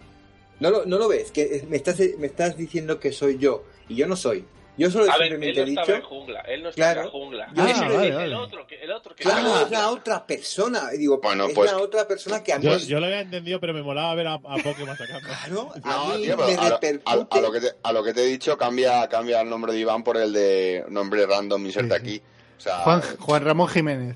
¿No 0.61 0.69
lo, 0.69 0.85
no 0.85 0.97
lo 0.97 1.09
ves? 1.09 1.31
Que 1.31 1.65
me 1.67 1.75
estás, 1.75 1.99
me 2.17 2.27
estás 2.27 2.55
diciendo 2.55 2.97
que 2.97 3.11
soy 3.11 3.37
yo. 3.37 3.65
Y 3.89 3.95
yo 3.95 4.07
no 4.07 4.15
soy. 4.15 4.45
Yo 4.77 4.91
solo 4.91 5.11
A 5.11 5.17
ver, 5.17 5.33
él 5.33 5.39
no 5.39 5.45
he 5.45 5.49
estaba 5.49 5.65
dicho... 5.85 5.95
en 5.95 6.01
jungla, 6.01 6.39
él 6.41 6.63
no 6.63 6.71
Claro. 6.71 7.01
estaba 7.01 7.05
en 7.05 7.11
jungla. 7.23 7.45
Ah, 7.55 7.69
es 7.69 7.79
vale, 7.79 8.07
el, 8.07 8.13
vale. 8.15 8.35
otro, 8.35 8.67
que, 8.67 8.75
el 8.83 8.91
otro 8.91 9.15
que 9.15 9.23
Claro, 9.23 9.39
estaba 9.47 9.61
es 9.63 9.71
la 9.71 9.89
otra 9.91 10.27
persona. 10.27 10.81
Y 10.93 10.97
digo, 10.97 11.19
Bueno, 11.21 11.45
es 11.47 11.53
pues- 11.53 11.71
la 11.71 11.77
otra 11.77 12.07
persona 12.07 12.43
que 12.43 12.53
a 12.53 12.59
mí... 12.59 12.65
Yo, 12.65 12.77
yo 12.77 12.99
lo 12.99 13.05
había 13.05 13.21
entendido, 13.21 13.59
pero 13.59 13.73
me 13.73 13.81
molaba 13.81 14.13
ver 14.15 14.27
a, 14.27 14.33
a 14.33 14.39
Pokémon 14.63 14.97
sacando. 14.97 15.27
Claro, 15.27 15.71
a 15.83 15.89
No, 15.89 16.17
mí 16.17 16.23
tío, 16.23 16.37
me 16.37 16.43
a, 16.43 16.47
lo- 16.69 16.69
repercute... 16.75 17.01
a- 17.05 17.37
a 17.37 17.41
lo 17.41 17.51
que 17.51 17.59
te, 17.61 17.71
a 17.83 17.91
lo 17.93 18.03
que 18.03 18.13
te 18.13 18.23
he 18.23 18.25
dicho, 18.27 18.57
cambia, 18.57 19.07
cambia 19.07 19.41
el 19.41 19.49
nombre 19.49 19.71
de 19.73 19.79
Iván 19.79 20.03
por 20.03 20.17
el 20.17 20.33
de 20.33 20.83
nombre 20.89 21.25
random 21.25 21.65
inserte 21.65 21.95
Sí, 21.99 22.01
sí. 22.05 22.15
aquí. 22.17 22.21
O 22.57 22.61
sea, 22.61 22.77
Juan, 22.79 23.01
Juan 23.19 23.43
Ramón 23.45 23.67
Jiménez. 23.69 24.15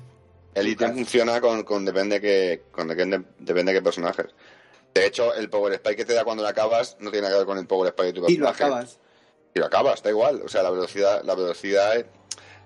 el 0.54 0.68
ítem 0.68 0.94
funciona 0.94 1.40
con, 1.40 1.62
con 1.62 1.84
depende 1.84 2.20
que 2.20 2.62
con 2.70 2.88
depende, 2.88 3.22
depende 3.38 3.72
qué 3.72 3.82
personajes. 3.82 4.26
De 4.92 5.06
hecho, 5.06 5.32
el 5.34 5.48
Power 5.48 5.72
Spike 5.74 5.96
que 5.96 6.04
te 6.04 6.14
da 6.14 6.24
cuando 6.24 6.42
lo 6.42 6.48
acabas 6.48 6.96
no 7.00 7.10
tiene 7.10 7.22
nada 7.28 7.34
que 7.34 7.38
ver 7.38 7.46
con 7.46 7.58
el 7.58 7.66
Power 7.66 7.88
Spike 7.88 8.06
de 8.08 8.12
tu 8.12 8.28
Y 8.28 8.36
lo 8.38 8.46
personaje. 8.46 8.64
acabas. 8.64 8.98
Y 9.54 9.58
lo 9.58 9.66
acabas, 9.66 10.02
da 10.02 10.10
igual. 10.10 10.42
O 10.44 10.48
sea, 10.48 10.62
la 10.62 10.70
velocidad, 10.70 11.22
la 11.24 11.34
velocidad 11.34 11.96
es- 11.96 12.06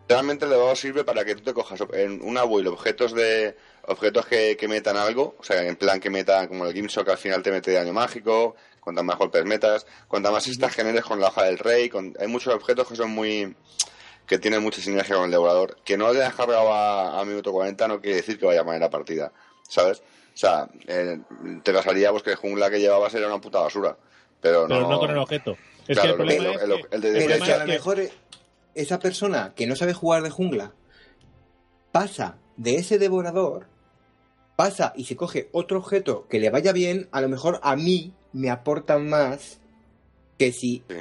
realmente 0.09 0.44
el 0.44 0.51
elevador 0.53 0.77
sirve 0.77 1.03
para 1.05 1.25
que 1.25 1.35
tú 1.35 1.42
te 1.42 1.55
cojas 1.55 1.81
en 1.94 2.20
una 2.23 2.44
build 2.44 2.68
objetos 2.68 3.14
de 3.14 3.57
objetos 3.87 4.27
que, 4.27 4.57
que 4.57 4.68
metan 4.68 4.97
algo, 4.97 5.35
o 5.38 5.42
sea, 5.44 5.62
en 5.62 5.77
plan 5.77 5.99
que 6.01 6.11
metan 6.11 6.47
como 6.49 6.66
el 6.66 6.75
Gimso 6.75 7.05
que 7.05 7.11
al 7.12 7.18
final 7.18 7.42
te 7.42 7.51
mete 7.51 7.73
daño 7.73 7.92
mágico, 7.94 8.55
cuantas 8.81 9.05
más 9.05 9.16
golpes 9.16 9.44
metas, 9.47 9.87
cuantas 10.09 10.31
más 10.33 10.47
estas 10.47 10.75
generes 10.75 11.05
con 11.05 11.20
la 11.20 11.29
hoja 11.29 11.44
del 11.44 11.59
rey, 11.59 11.88
con, 11.88 12.14
hay 12.20 12.27
muchos 12.27 12.53
objetos 12.55 12.87
que 12.88 12.97
son 12.97 13.11
muy 13.11 13.57
que 14.27 14.38
tienen 14.38 14.62
mucha 14.62 14.81
sinergia 14.81 15.16
con 15.16 15.27
el 15.27 15.31
devorador. 15.31 15.77
Que 15.85 15.99
no 15.99 16.11
le 16.11 16.23
hayas 16.23 16.35
cargado 16.35 16.73
a, 16.73 17.20
a 17.20 17.25
minuto 17.27 17.53
40 17.53 17.88
no 17.88 18.01
quiere 18.01 18.16
decir 18.16 18.38
que 18.38 18.47
vaya 18.47 18.64
mal 18.64 18.75
en 18.77 18.81
la 18.81 18.88
partida, 18.90 19.33
¿sabes? 19.68 20.01
O 20.35 20.37
sea, 20.37 20.66
eh, 20.87 21.18
te 21.62 21.73
pasaría 21.75 22.11
pues 22.11 22.23
que 22.23 22.31
el 22.31 22.37
jungla 22.37 22.70
que 22.70 22.81
llevabas 22.81 23.12
era 23.14 23.27
una 23.27 23.38
puta 23.40 23.61
basura. 23.61 23.97
Pero, 24.40 24.66
Pero 24.66 24.81
no, 24.81 24.88
no 24.90 24.99
con 24.99 25.11
el 25.11 25.18
objeto. 25.18 25.57
Es 25.88 25.99
Claro, 25.99 26.03
que 26.03 26.09
el 26.11 26.16
problema 26.16 26.44
el- 26.51 26.57
es 26.57 26.62
el- 26.62 26.68
que- 26.88 26.94
el 26.97 27.01
de 27.01 27.09
el 27.09 27.14
Pero 27.14 27.25
problema 27.27 27.47
si 27.47 27.53
a 27.53 27.59
lo 27.59 27.64
que- 27.66 27.73
mejor 27.73 28.03
esa 28.75 28.99
persona 28.99 29.53
que 29.55 29.66
no 29.66 29.77
sabe 29.77 29.92
jugar 29.92 30.23
de 30.23 30.31
jungla 30.31 30.73
pasa 31.92 32.37
de 32.57 32.77
ese 32.77 32.99
devorador, 32.99 33.66
pasa 34.57 34.92
y 34.97 35.05
se 35.05 35.16
coge 35.16 35.49
otro 35.53 35.79
objeto 35.79 36.27
que 36.29 36.38
le 36.40 36.51
vaya 36.51 36.73
bien, 36.73 37.09
a 37.12 37.20
lo 37.20 37.29
mejor 37.29 37.61
a 37.62 37.77
mí 37.77 38.12
me 38.33 38.51
aporta 38.51 38.99
más 38.99 39.59
que 40.38 40.53
si 40.53 40.83
Sí. 40.88 40.97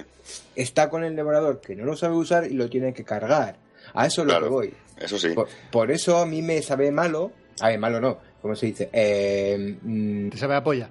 está 0.56 0.90
con 0.90 1.04
el 1.04 1.16
devorador 1.16 1.62
que 1.62 1.76
no 1.76 1.86
lo 1.86 1.96
sabe 1.96 2.16
usar 2.16 2.46
y 2.46 2.54
lo 2.54 2.70
tiene 2.70 2.94
que 2.94 3.04
cargar. 3.04 3.58
A 3.94 4.06
eso 4.08 4.22
es 4.22 4.28
lo 4.28 4.34
Claro. 4.34 4.46
que 4.46 4.52
voy. 4.52 4.74
Eso 4.98 5.18
sí. 5.18 5.30
Por, 5.30 5.48
por 5.72 5.92
eso 5.92 6.18
a 6.18 6.26
mí 6.26 6.42
me 6.42 6.62
sabe 6.62 6.92
malo. 6.92 7.32
A 7.60 7.70
ver, 7.70 7.80
malo 7.80 8.00
no. 8.00 8.18
¿Cómo 8.42 8.56
se 8.56 8.68
dice? 8.68 8.90
Eh, 8.94 9.78
mm, 9.82 10.30
Te 10.30 10.38
sabe 10.38 10.56
a 10.56 10.64
polla. 10.64 10.90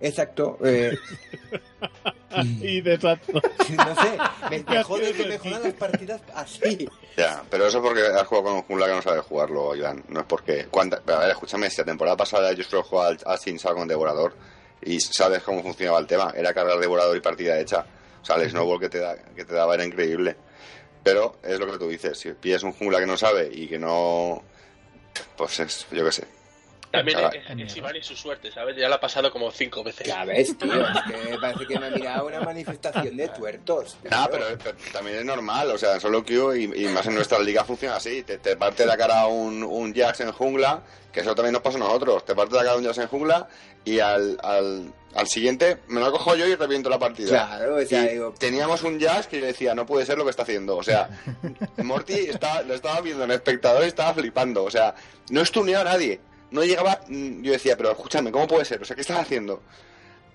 exacto. 0.00 0.58
eh, 0.64 0.96
y 2.60 2.80
de 2.80 2.94
exacto. 2.94 3.32
no 3.32 3.94
sé. 4.02 4.18
Me, 4.50 4.64
me 4.64 4.82
jode 4.84 5.12
que 5.12 5.26
me 5.26 5.38
jodan 5.38 5.62
las 5.62 5.72
partidas 5.74 6.20
así. 6.34 6.88
Ya, 7.16 7.42
pero 7.50 7.66
eso 7.66 7.80
porque 7.82 8.02
has 8.02 8.26
jugado 8.26 8.44
con 8.46 8.54
un 8.56 8.62
jungla 8.62 8.86
que 8.86 8.92
no 8.92 9.02
sabe 9.02 9.20
jugarlo, 9.20 9.74
Iván. 9.74 10.04
No 10.08 10.20
es 10.20 10.26
porque. 10.26 10.66
¿cuánta- 10.70 11.00
pero 11.04 11.18
a 11.18 11.20
ver, 11.22 11.30
escúchame, 11.30 11.70
si 11.70 11.78
la 11.78 11.84
temporada 11.84 12.16
pasada 12.16 12.52
yo 12.52 12.64
solo 12.64 12.82
jugaba 12.82 13.08
al, 13.08 13.18
al 13.24 13.38
Sin 13.38 13.58
Sal 13.58 13.74
con 13.74 13.88
Devorador 13.88 14.34
y 14.82 15.00
sabes 15.00 15.42
cómo 15.42 15.62
funcionaba 15.62 15.98
el 15.98 16.06
tema. 16.06 16.32
Era 16.36 16.52
cargar 16.52 16.78
Devorador 16.78 17.16
y 17.16 17.20
partida 17.20 17.58
hecha. 17.58 17.84
O 18.22 18.24
sea, 18.24 18.36
el 18.36 18.50
snowball 18.50 18.80
que 18.80 18.88
te, 18.88 18.98
da, 18.98 19.16
que 19.16 19.44
te 19.44 19.54
daba 19.54 19.74
era 19.74 19.84
increíble. 19.84 20.36
Pero 21.02 21.36
es 21.44 21.58
lo 21.60 21.70
que 21.70 21.78
tú 21.78 21.88
dices, 21.88 22.18
si 22.18 22.32
pillas 22.32 22.64
un 22.64 22.72
jungla 22.72 22.98
que 22.98 23.06
no 23.06 23.16
sabe 23.16 23.48
y 23.52 23.68
que 23.68 23.78
no... 23.78 24.42
Pues 25.36 25.60
es, 25.60 25.86
yo 25.92 26.04
qué 26.04 26.10
sé. 26.12 26.24
También 26.96 27.68
es, 27.68 27.76
Iván 27.76 27.96
y 27.96 28.02
su 28.02 28.16
suerte, 28.16 28.50
¿sabes? 28.50 28.76
Ya 28.76 28.88
la 28.88 28.96
ha 28.96 29.00
pasado 29.00 29.30
como 29.30 29.50
cinco 29.50 29.82
veces. 29.84 30.06
Ya 30.06 30.24
ves, 30.24 30.56
tío, 30.56 30.72
es 30.88 31.02
que 31.30 31.38
parece 31.38 31.66
que 31.66 31.78
me 31.78 31.86
ha 31.86 31.90
mirado 31.90 32.26
una 32.26 32.40
manifestación 32.40 33.16
de 33.16 33.28
tuertos. 33.28 33.96
Ah, 34.10 34.28
pero, 34.30 34.46
pero 34.62 34.76
también 34.92 35.18
es 35.18 35.24
normal, 35.24 35.70
o 35.70 35.78
sea, 35.78 35.94
en 35.94 36.00
solo 36.00 36.24
queue 36.24 36.60
y, 36.60 36.64
y 36.64 36.88
más 36.88 37.06
en 37.06 37.14
nuestra 37.14 37.38
liga 37.38 37.64
funciona 37.64 37.96
así. 37.96 38.22
Te, 38.22 38.38
te 38.38 38.56
parte 38.56 38.86
la 38.86 38.96
cara 38.96 39.26
un, 39.26 39.62
un 39.62 39.94
Jax 39.94 40.20
en 40.20 40.32
jungla, 40.32 40.82
que 41.12 41.20
eso 41.20 41.34
también 41.34 41.52
nos 41.52 41.62
pasa 41.62 41.76
a 41.76 41.80
nosotros. 41.80 42.24
Te 42.24 42.34
parte 42.34 42.54
la 42.54 42.62
cara 42.64 42.76
un 42.76 42.84
Jax 42.84 42.98
en 42.98 43.08
jungla 43.08 43.48
y 43.84 44.00
al, 44.00 44.38
al, 44.42 44.92
al 45.14 45.26
siguiente 45.28 45.78
me 45.88 46.00
lo 46.00 46.10
cojo 46.10 46.34
yo 46.34 46.46
y 46.46 46.54
reviento 46.56 46.90
la 46.90 46.98
partida. 46.98 47.28
Claro, 47.28 47.76
o 47.76 47.86
sea, 47.86 48.04
Y 48.04 48.14
digo, 48.14 48.34
teníamos 48.38 48.82
un 48.82 49.00
Jax 49.00 49.26
que 49.28 49.40
yo 49.40 49.46
decía, 49.46 49.74
no 49.74 49.86
puede 49.86 50.04
ser 50.04 50.18
lo 50.18 50.24
que 50.24 50.30
está 50.30 50.42
haciendo. 50.42 50.76
O 50.76 50.82
sea, 50.82 51.08
Morty 51.78 52.14
estaba, 52.14 52.62
lo 52.62 52.74
estaba 52.74 53.00
viendo 53.00 53.24
en 53.24 53.30
espectador 53.30 53.84
y 53.84 53.86
estaba 53.86 54.14
flipando. 54.14 54.64
O 54.64 54.70
sea, 54.70 54.94
no 55.30 55.40
estuneaba 55.40 55.90
a 55.90 55.94
nadie. 55.94 56.20
No 56.50 56.62
llegaba. 56.64 57.00
mm, 57.08 57.42
Yo 57.42 57.52
decía, 57.52 57.76
pero 57.76 57.90
escúchame, 57.92 58.30
¿cómo 58.32 58.46
puede 58.46 58.64
ser? 58.64 58.80
O 58.82 58.84
sea, 58.84 58.94
¿qué 58.94 59.02
estás 59.02 59.18
haciendo? 59.18 59.62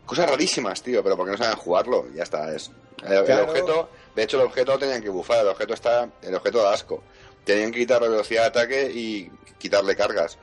Cosas 0.06 0.30
rarísimas, 0.30 0.82
tío, 0.82 1.04
pero 1.04 1.16
porque 1.16 1.32
no 1.32 1.38
saben 1.38 1.56
jugarlo. 1.58 2.06
Ya 2.14 2.24
está, 2.24 2.54
es. 2.54 2.72
El, 3.04 3.18
objeto, 3.42 3.90
de 4.16 4.24
hecho, 4.24 4.38
el 4.40 4.46
objeto 4.48 4.74
lo 4.74 4.80
tenían 4.80 5.02
que 5.02 5.10
bufar. 5.10 5.40
El 5.42 5.48
objeto 5.48 5.74
está. 5.74 6.10
El 6.22 6.36
objeto 6.36 6.62
da 6.62 6.74
asco. 6.74 7.02
Tenían 7.44 7.72
que 7.72 7.80
quitarle 7.80 8.10
velocidad 8.10 8.42
de 8.44 8.48
ataque 8.48 8.92
y 8.94 9.32
quitarle 9.58 9.96
cargas. 9.96 10.38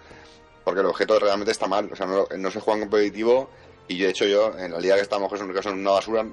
Porque 0.64 0.80
el 0.80 0.86
objeto 0.86 1.18
realmente 1.18 1.52
está 1.52 1.66
mal. 1.66 1.88
O 1.92 1.96
sea, 1.96 2.06
no, 2.06 2.26
no 2.36 2.50
se 2.50 2.60
juega 2.60 2.78
en 2.82 2.88
competitivo. 2.88 3.50
Y 3.88 3.98
de 4.00 4.08
hecho, 4.10 4.24
yo, 4.26 4.52
en 4.58 4.72
la 4.72 4.80
liga 4.80 4.96
que 4.96 5.02
estamos, 5.02 5.28
que 5.30 5.36
es 5.36 5.40
un- 5.42 5.52
que 5.54 5.62
son 5.62 5.78
una 5.78 5.92
basura, 5.92 6.26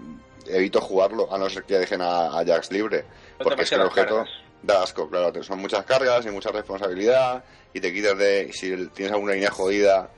evito 0.47 0.81
jugarlo, 0.81 1.31
a 1.33 1.37
no 1.37 1.49
ser 1.49 1.63
que 1.63 1.77
dejen 1.77 2.01
a, 2.01 2.37
a 2.39 2.45
Jax 2.45 2.71
libre. 2.71 3.05
Porque 3.41 3.63
es 3.63 3.69
que 3.69 3.75
el 3.75 3.81
objeto 3.81 4.15
cargas. 4.17 4.29
Da 4.63 4.83
asco, 4.83 5.09
claro. 5.09 5.31
te- 5.31 5.43
Son 5.43 5.59
muchas 5.59 5.85
cargas 5.85 6.25
y 6.25 6.29
mucha 6.31 6.51
responsabilidad. 6.51 7.43
Y 7.73 7.79
te 7.81 7.93
quitas 7.93 8.17
de. 8.17 8.51
Si 8.53 8.69
tienes 8.93 9.13
alguna 9.13 9.33
línea 9.33 9.51
jodida, 9.51 10.09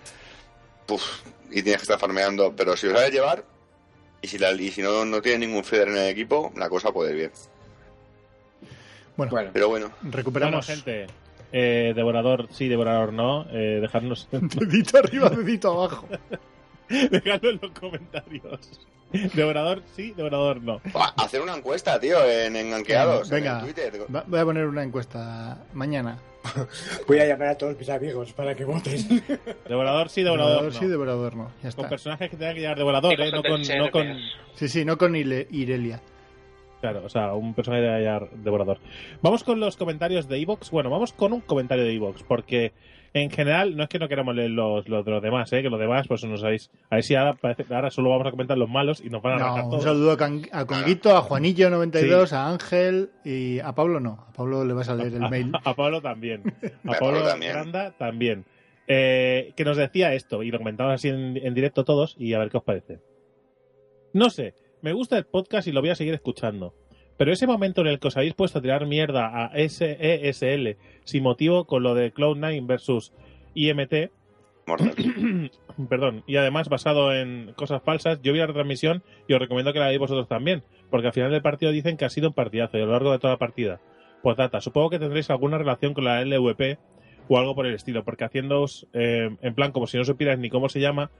puf, 0.86 1.04
y 1.50 1.62
tienes 1.64 1.78
que 1.78 1.84
estar 1.84 2.00
farmeando. 2.00 2.54
Pero 2.56 2.78
si 2.78 2.88
lo 2.88 2.94
sabes 2.96 3.12
llevar, 3.12 3.44
y 4.22 4.28
si, 4.28 4.38
la, 4.38 4.52
y 4.52 4.72
si 4.72 4.82
no, 4.82 5.06
no 5.06 5.22
tienes 5.22 5.48
ningún 5.48 5.64
feeder 5.64 5.88
en 5.90 5.98
el 5.98 6.08
equipo, 6.10 6.52
la 6.56 6.70
cosa 6.70 6.92
puede 6.92 7.12
ir 7.12 7.18
bien. 7.18 7.32
Bueno, 9.16 9.32
bueno, 9.32 9.50
Pero 9.54 9.70
bueno, 9.70 9.92
Bueno, 10.02 10.16
recuperamos. 10.18 10.66
gente. 10.68 11.08
eh, 11.52 11.94
devorador 11.96 12.48
sí, 12.52 12.68
devorador 12.68 13.14
no. 13.14 13.48
Eh, 13.52 13.80
dejadnos, 13.82 14.28
Dedito 14.32 15.00
arriba, 15.00 15.30
dedito 15.30 15.72
abajo. 15.72 16.08
dejadlo 17.12 17.50
en 17.52 17.60
los 17.62 17.72
comentarios. 17.72 18.80
Devorador 19.34 19.84
sí, 19.96 20.12
devorador 20.18 20.62
no. 20.62 20.82
Hacer 21.16 21.42
una 21.42 21.56
encuesta, 21.56 21.98
tío, 22.00 22.18
en, 22.30 22.56
en 22.58 22.74
Anqueados, 22.74 23.30
Venga. 23.30 23.60
en 23.60 23.66
Twitter. 23.66 23.94
Va- 24.14 24.26
Voy 24.28 24.40
a 24.40 24.44
poner 24.46 24.66
una 24.66 24.84
encuesta 24.84 25.58
mañana. 25.74 26.18
voy 27.08 27.20
a 27.20 27.26
llamar 27.26 27.50
a 27.50 27.58
todos 27.58 27.78
mis 27.78 27.90
amigos 27.90 28.34
para 28.34 28.54
que 28.56 28.66
voten. 28.66 28.98
Devorador 29.68 30.10
sí, 30.10 30.24
devorador, 30.24 30.50
Devorador 30.62 30.74
no. 30.74 30.80
sí, 30.80 30.86
devorador 30.88 31.36
no. 31.36 31.52
Ya 31.64 31.72
Con 31.72 31.88
personajes 31.90 32.30
que 32.30 32.38
tengan 32.38 32.56
que 32.56 32.62
llevar 32.62 32.78
devorador, 32.78 33.14
eh, 33.20 33.32
no 33.32 33.44
con, 33.44 33.62
no 33.62 33.92
con. 33.92 34.18
Sí, 34.56 34.68
sí, 34.68 34.84
no 34.86 34.98
con 34.98 35.16
Ile- 35.16 35.48
Irelia. 35.52 36.02
Claro, 36.82 37.04
o 37.06 37.10
sea, 37.10 37.34
un 37.34 37.54
personaje 37.54 37.84
de 37.84 37.90
hallar 37.90 38.30
devorador. 38.32 38.80
Vamos 39.22 39.44
con 39.44 39.60
los 39.60 39.78
comentarios 39.78 40.28
de 40.28 40.38
Evox. 40.42 40.70
Bueno, 40.70 40.90
vamos 40.90 41.12
con 41.14 41.34
un 41.34 41.42
comentario 41.42 41.84
de 41.86 41.94
Evox, 41.94 42.24
porque 42.24 42.72
en 43.14 43.30
general 43.32 43.76
no 43.76 43.84
es 43.84 43.90
que 43.90 44.00
no 44.00 44.08
queramos 44.08 44.36
leer 44.36 44.52
los, 44.52 44.88
los 44.88 45.04
de 45.06 45.12
los 45.12 45.22
demás, 45.22 45.52
¿eh? 45.54 45.62
que 45.62 45.70
los 45.70 45.80
demás, 45.80 46.08
pues 46.08 46.24
no 46.26 46.38
sabéis. 46.38 46.70
A 46.90 46.96
ver 46.96 47.04
si 47.04 47.16
ahora, 47.16 47.34
parece, 47.34 47.66
ahora 47.74 47.90
solo 47.90 48.10
vamos 48.10 48.28
a 48.28 48.32
comentar 48.32 48.58
los 48.58 48.70
malos 48.70 49.02
y 49.04 49.10
nos 49.10 49.22
van 49.22 49.34
a 49.34 49.38
No, 49.38 49.44
arrancar 49.46 49.64
un 49.66 49.70
todos. 49.72 49.84
saludo 49.84 50.12
a, 50.12 50.18
Can- 50.18 50.48
a 50.52 50.66
Conguito, 50.66 51.16
a 51.16 51.24
Juanillo92, 51.24 52.32
a 52.34 52.50
Ángel 52.50 53.10
y 53.26 53.60
a 53.60 53.74
Pablo 53.74 54.00
no. 54.00 54.26
A 54.30 54.34
Pablo 54.34 54.64
le 54.66 54.74
vas 54.74 54.90
a 54.90 54.96
leer 54.96 55.14
el 55.14 55.30
mail. 55.30 55.52
A 55.64 55.74
Pablo 55.74 56.02
también. 56.02 56.44
A 56.86 56.94
Pablo 56.94 57.00
Pablo 57.00 57.24
también. 57.24 57.52
Granda 57.54 57.92
también. 57.98 58.46
Eh, 58.88 59.52
que 59.58 59.66
nos 59.66 59.76
decía 59.78 60.14
esto, 60.14 60.44
y 60.44 60.52
lo 60.52 60.60
comentamos 60.60 60.94
así 60.94 61.10
en, 61.10 61.36
en 61.38 61.54
directo 61.54 61.84
todos, 61.84 62.16
y 62.18 62.34
a 62.34 62.40
ver 62.40 62.50
qué 62.50 62.58
os 62.58 62.64
parece. 62.64 63.00
No 64.14 64.30
sé, 64.30 64.54
me 64.82 64.94
gusta 64.94 65.18
el 65.18 65.26
podcast 65.26 65.68
y 65.68 65.72
lo 65.74 65.82
voy 65.82 65.90
a 65.90 65.96
seguir 65.96 66.14
escuchando. 66.14 66.74
Pero 67.18 67.34
ese 67.34 67.48
momento 67.48 67.82
en 67.82 67.88
el 67.88 68.00
que 68.00 68.08
os 68.08 68.18
habéis 68.18 68.34
puesto 68.34 68.60
a 68.60 68.62
tirar 68.62 68.86
mierda 68.86 69.46
a 69.46 69.52
SESL 69.58 70.78
sin 71.04 71.24
motivo 71.24 71.66
con 71.66 71.84
lo 71.84 71.96
de 71.96 72.14
Cloud9 72.14 72.66
versus 72.66 73.14
IMT, 73.56 74.12
perdón, 75.90 76.24
y 76.28 76.36
además 76.36 76.70
basado 76.70 77.14
en 77.14 77.54
cosas 77.56 77.82
falsas, 77.82 78.22
yo 78.22 78.34
vi 78.34 78.40
la 78.40 78.48
retransmisión 78.48 79.02
y 79.28 79.34
os 79.34 79.40
recomiendo 79.40 79.74
que 79.74 79.80
la 79.80 79.86
veáis 79.86 80.00
vosotros 80.00 80.28
también, 80.28 80.64
porque 80.90 81.08
al 81.08 81.14
final 81.14 81.32
del 81.32 81.42
partido 81.42 81.72
dicen 81.72 81.98
que 81.98 82.06
ha 82.06 82.10
sido 82.10 82.30
un 82.30 82.34
partidazo 82.34 82.78
y 82.78 82.82
a 82.82 82.86
lo 82.86 82.92
largo 82.92 83.12
de 83.12 83.20
toda 83.20 83.34
la 83.34 83.40
partida. 83.40 83.80
Pues 84.22 84.38
data, 84.38 84.62
supongo 84.62 84.90
que 84.90 85.00
tendréis 85.00 85.30
alguna 85.30 85.58
relación 85.58 85.94
con 85.94 86.04
la 86.04 86.24
LVP 86.24 86.78
o 87.30 87.38
algo 87.38 87.56
por 87.56 87.66
el 87.66 87.76
estilo, 87.76 88.04
porque 88.04 88.26
haciéndoos 88.26 88.88
eh, 88.94 89.30
en 89.42 89.56
plan 89.56 89.72
como 89.72 89.88
si 89.88 89.98
no 89.98 90.04
supierais 90.04 90.40
ni 90.40 90.50
cómo 90.50 90.70
se 90.70 90.80
llama, 90.80 91.12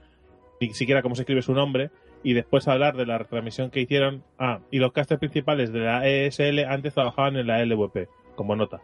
ni 0.60 0.74
siquiera 0.74 1.02
cómo 1.02 1.14
se 1.14 1.22
escribe 1.22 1.42
su 1.42 1.54
nombre, 1.54 1.90
y 2.22 2.34
después 2.34 2.66
hablar 2.68 2.96
de 2.96 3.06
la 3.06 3.18
retransmisión 3.18 3.70
que 3.70 3.80
hicieron. 3.80 4.24
Ah, 4.38 4.60
y 4.70 4.78
los 4.78 4.92
casters 4.92 5.18
principales 5.20 5.72
de 5.72 5.80
la 5.80 6.06
ESL 6.06 6.64
antes 6.68 6.94
trabajaban 6.94 7.36
en 7.36 7.46
la 7.46 7.60
LVP, 7.64 8.08
como 8.36 8.56
nota. 8.56 8.80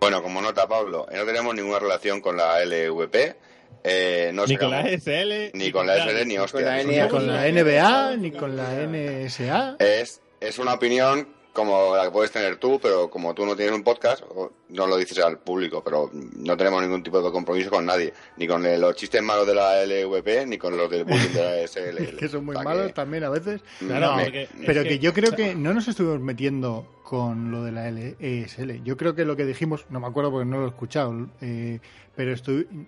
Bueno, 0.00 0.22
como 0.22 0.40
nota, 0.40 0.66
Pablo, 0.68 1.06
eh, 1.10 1.16
no 1.16 1.24
tenemos 1.24 1.54
ninguna 1.54 1.78
relación 1.80 2.20
con 2.20 2.36
la 2.36 2.60
LVP. 2.64 3.36
Eh, 3.84 4.30
no 4.34 4.44
ni 4.46 4.56
con 4.56 4.70
la 4.70 4.82
ESL, 4.82 5.50
ni 5.54 5.70
con 5.70 5.86
la 5.86 5.96
SL 5.98 6.26
ni 6.26 6.34
con 6.36 6.44
hostia. 6.44 6.60
la 6.62 6.80
Es 6.80 6.86
NA. 6.86 6.92
una- 6.92 7.02
Ni 7.04 7.08
con 7.10 7.26
la 7.26 7.46
NBA, 7.48 8.16
ni 8.16 8.30
con 8.32 8.56
la 8.56 8.74
NSA. 8.82 9.76
Es, 9.78 10.20
es 10.40 10.58
una 10.58 10.74
opinión 10.74 11.28
como 11.58 11.96
la 11.96 12.04
que 12.04 12.10
puedes 12.10 12.30
tener 12.30 12.56
tú, 12.56 12.78
pero 12.80 13.10
como 13.10 13.34
tú 13.34 13.44
no 13.44 13.54
tienes 13.56 13.74
un 13.74 13.82
podcast, 13.82 14.22
no 14.68 14.86
lo 14.86 14.96
dices 14.96 15.18
al 15.18 15.38
público, 15.38 15.82
pero 15.84 16.10
no 16.12 16.56
tenemos 16.56 16.80
ningún 16.82 17.02
tipo 17.02 17.20
de 17.20 17.30
compromiso 17.32 17.70
con 17.70 17.84
nadie, 17.86 18.12
ni 18.36 18.46
con 18.46 18.62
los 18.80 18.94
chistes 18.96 19.22
malos 19.22 19.46
de 19.46 19.54
la 19.54 19.82
LVP, 19.84 20.46
ni 20.46 20.56
con 20.58 20.76
los 20.76 20.90
del 20.90 21.04
bullying 21.04 21.32
de 21.32 21.42
la 21.42 21.56
SL. 21.66 22.16
que 22.16 22.28
son 22.28 22.44
muy 22.44 22.56
malos 22.56 22.86
que- 22.88 22.92
también 22.92 23.24
a 23.24 23.30
veces. 23.30 23.60
Claro, 23.78 24.16
No, 24.16 24.22
porque 24.22 24.48
Pero 24.66 24.82
que- 24.82 24.88
que 24.90 24.98
yo 24.98 25.12
creo 25.12 25.32
que 25.32 25.54
no 25.54 25.74
nos 25.74 25.88
estuvimos 25.88 26.20
metiendo 26.20 26.86
con 27.02 27.50
lo 27.50 27.64
de 27.64 27.72
la 27.72 27.90
LESL. 27.90 28.82
Yo 28.84 28.96
creo 28.96 29.14
que 29.14 29.24
lo 29.24 29.34
que 29.36 29.44
dijimos, 29.46 29.86
no 29.90 29.98
me 30.00 30.06
acuerdo 30.06 30.30
porque 30.30 30.44
no 30.48 30.58
lo 30.58 30.66
he 30.66 30.68
escuchado, 30.68 31.28
eh, 31.40 31.80
pero 32.14 32.34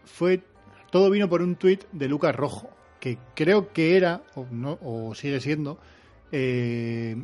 fue 0.05 0.41
todo 0.91 1.09
vino 1.11 1.29
por 1.29 1.41
un 1.43 1.57
tuit 1.57 1.85
de 1.93 2.09
Lucas 2.09 2.35
Rojo, 2.37 2.71
que 3.01 3.17
creo 3.35 3.73
que 3.73 3.97
era, 3.97 4.23
o, 4.35 4.47
no, 4.51 4.79
o 4.83 5.15
sigue 5.15 5.41
siendo, 5.41 5.79
eh, 6.33 7.17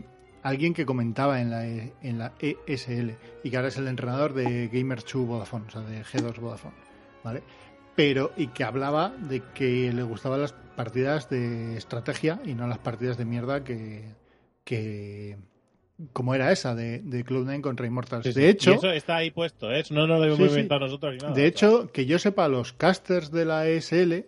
alguien 0.48 0.74
que 0.74 0.84
comentaba 0.86 1.40
en 1.40 1.50
la, 1.50 1.66
E- 1.66 1.92
en 2.02 2.18
la 2.18 2.32
ESL 2.40 3.10
y 3.42 3.50
que 3.50 3.56
ahora 3.56 3.68
es 3.68 3.76
el 3.76 3.88
entrenador 3.88 4.32
de 4.34 4.70
Gamers2 4.70 5.26
Vodafone, 5.26 5.66
o 5.66 5.70
sea, 5.70 5.80
de 5.82 6.02
G2 6.04 6.38
Vodafone, 6.40 6.74
¿vale? 7.24 7.42
Pero, 7.94 8.32
y 8.36 8.48
que 8.48 8.62
hablaba 8.64 9.10
de 9.10 9.42
que 9.54 9.92
le 9.92 10.02
gustaban 10.02 10.40
las 10.42 10.52
partidas 10.52 11.30
de 11.30 11.76
estrategia 11.76 12.40
y 12.44 12.54
no 12.54 12.66
las 12.66 12.78
partidas 12.78 13.16
de 13.16 13.24
mierda 13.24 13.64
que, 13.64 14.04
que 14.64 15.36
como 16.12 16.34
era 16.34 16.52
esa 16.52 16.74
de, 16.74 16.98
de 16.98 17.24
Cloud9 17.24 17.62
contra 17.62 17.86
Immortals. 17.86 18.24
Sí, 18.26 18.32
sí. 18.34 18.40
De 18.40 18.50
hecho, 18.50 18.72
Y 18.72 18.74
eso 18.74 18.90
está 18.90 19.16
ahí 19.16 19.30
puesto, 19.30 19.72
¿eh? 19.72 19.80
Eso 19.80 19.94
no 19.94 20.06
lo 20.06 20.22
hemos 20.22 20.36
Sí, 20.36 20.44
sí. 20.44 20.50
inventado 20.50 20.80
nosotros 20.80 21.14
ni 21.14 21.18
nada. 21.20 21.32
de 21.32 21.46
hecho, 21.46 21.90
que 21.90 22.04
yo 22.04 22.18
sepa, 22.18 22.48
los 22.48 22.74
casters 22.74 23.30
de 23.30 23.44
la 23.46 23.66
ESL 23.66 24.26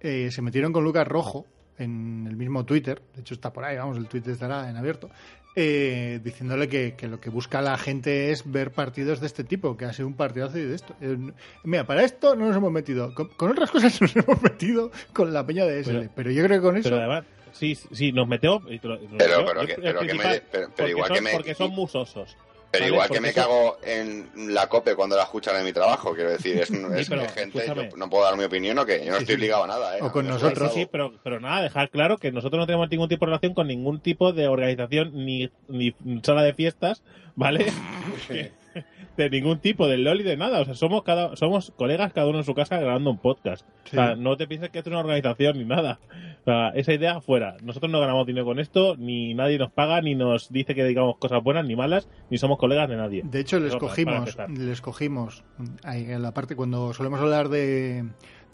eh, 0.00 0.30
se 0.30 0.40
metieron 0.42 0.72
con 0.72 0.82
Lucas 0.84 1.06
Rojo 1.06 1.46
en 1.78 2.26
el 2.28 2.36
mismo 2.36 2.64
Twitter, 2.64 3.02
de 3.14 3.20
hecho 3.20 3.34
está 3.34 3.52
por 3.52 3.64
ahí, 3.64 3.76
vamos, 3.76 3.96
el 3.98 4.06
Twitter 4.06 4.32
estará 4.32 4.70
en 4.70 4.76
abierto, 4.76 5.10
eh, 5.54 6.20
diciéndole 6.24 6.68
que, 6.68 6.94
que 6.96 7.08
lo 7.08 7.20
que 7.20 7.30
busca 7.30 7.60
la 7.62 7.76
gente 7.78 8.30
es 8.30 8.50
ver 8.50 8.70
partidos 8.72 9.20
de 9.20 9.26
este 9.26 9.44
tipo, 9.44 9.76
que 9.76 9.84
ha 9.84 9.92
sido 9.92 10.08
un 10.08 10.14
partidazo 10.14 10.58
y 10.58 10.62
de 10.64 10.74
esto. 10.74 10.94
Eh, 11.00 11.16
mira, 11.64 11.84
para 11.86 12.02
esto 12.04 12.34
no 12.36 12.46
nos 12.48 12.56
hemos 12.56 12.72
metido, 12.72 13.14
con, 13.14 13.28
con 13.28 13.50
otras 13.50 13.70
cosas 13.70 14.00
nos 14.00 14.16
hemos 14.16 14.40
metido 14.42 14.90
con 15.12 15.32
la 15.32 15.44
peña 15.46 15.64
de 15.66 15.80
ESL, 15.80 15.90
pero, 15.98 16.10
Pero- 16.14 16.30
yo 16.30 16.44
creo 16.44 16.60
que 16.60 16.64
con 16.66 16.76
eso... 16.76 16.84
Pero 16.88 17.00
además, 17.00 17.24
sí, 17.52 17.74
sí, 17.74 18.12
nos 18.12 18.26
metemos. 18.28 18.62
Pero- 18.80 18.98
pero 19.18 19.66
que- 19.66 19.74
pero 19.74 20.00
me- 20.02 20.42
pero- 20.76 20.88
igual 20.88 21.08
son, 21.08 21.16
que 21.16 21.22
me- 21.22 21.32
Porque 21.32 21.54
son 21.54 21.70
musosos. 21.72 22.36
Pero 22.72 22.86
igual 22.86 23.10
que 23.10 23.20
me 23.20 23.28
eso- 23.28 23.40
cago 23.42 23.78
en 23.84 24.30
la 24.54 24.66
COPE 24.66 24.96
cuando 24.96 25.14
la 25.14 25.24
escuchan 25.24 25.56
en 25.56 25.64
mi 25.64 25.72
trabajo, 25.72 26.14
quiero 26.14 26.30
decir, 26.30 26.58
es, 26.58 26.70
es 26.96 27.08
pero, 27.08 27.28
gente, 27.28 27.64
yo 27.66 27.96
no 27.96 28.08
puedo 28.08 28.24
dar 28.24 28.36
mi 28.36 28.44
opinión 28.44 28.78
o 28.78 28.86
que 28.86 29.04
yo 29.04 29.12
no 29.12 29.18
estoy 29.18 29.36
ligado 29.36 29.64
a 29.64 29.66
nada, 29.66 29.98
¿eh? 29.98 30.00
O 30.02 30.10
con 30.10 30.26
nosotros. 30.26 30.72
Sí, 30.72 30.88
pero, 30.90 31.12
pero 31.22 31.38
nada, 31.38 31.62
dejar 31.62 31.90
claro 31.90 32.16
que 32.16 32.32
nosotros 32.32 32.58
no 32.58 32.66
tenemos 32.66 32.90
ningún 32.90 33.08
tipo 33.08 33.26
de 33.26 33.30
relación 33.30 33.54
con 33.54 33.68
ningún 33.68 34.00
tipo 34.00 34.32
de 34.32 34.48
organización 34.48 35.12
ni, 35.14 35.50
ni 35.68 35.94
sala 36.22 36.42
de 36.42 36.54
fiestas, 36.54 37.02
¿vale? 37.36 37.66
de 39.16 39.30
ningún 39.30 39.58
tipo, 39.58 39.86
del 39.86 40.04
LOL 40.04 40.20
y 40.20 40.24
de 40.24 40.36
nada. 40.36 40.60
O 40.60 40.64
sea, 40.64 40.74
somos 40.74 41.02
cada 41.02 41.36
somos 41.36 41.72
colegas 41.76 42.12
cada 42.12 42.28
uno 42.28 42.38
en 42.38 42.44
su 42.44 42.54
casa 42.54 42.78
grabando 42.78 43.10
un 43.10 43.18
podcast. 43.18 43.66
Sí. 43.84 43.96
O 43.96 44.00
sea, 44.00 44.16
no 44.16 44.36
te 44.36 44.46
pienses 44.46 44.70
que 44.70 44.78
esto 44.78 44.90
es 44.90 44.92
una 44.92 45.00
organización 45.00 45.58
ni 45.58 45.64
nada. 45.64 46.00
O 46.42 46.44
sea, 46.44 46.68
esa 46.70 46.92
idea 46.92 47.20
fuera. 47.20 47.56
Nosotros 47.62 47.90
no 47.90 48.00
ganamos 48.00 48.26
dinero 48.26 48.44
con 48.46 48.58
esto, 48.58 48.96
ni 48.96 49.34
nadie 49.34 49.58
nos 49.58 49.70
paga, 49.70 50.00
ni 50.00 50.14
nos 50.14 50.50
dice 50.50 50.74
que 50.74 50.84
digamos 50.84 51.18
cosas 51.18 51.42
buenas 51.42 51.64
ni 51.66 51.76
malas, 51.76 52.08
ni 52.30 52.38
somos 52.38 52.58
colegas 52.58 52.88
de 52.88 52.96
nadie. 52.96 53.22
De 53.24 53.40
hecho, 53.40 53.60
les 53.60 53.72
para 53.72 53.80
cogimos, 53.80 54.36
les 54.48 54.80
cogimos 54.80 55.44
ahí 55.84 56.10
en 56.10 56.22
la 56.22 56.34
parte 56.34 56.56
cuando 56.56 56.92
solemos 56.94 57.20
hablar 57.20 57.48
de, 57.48 58.04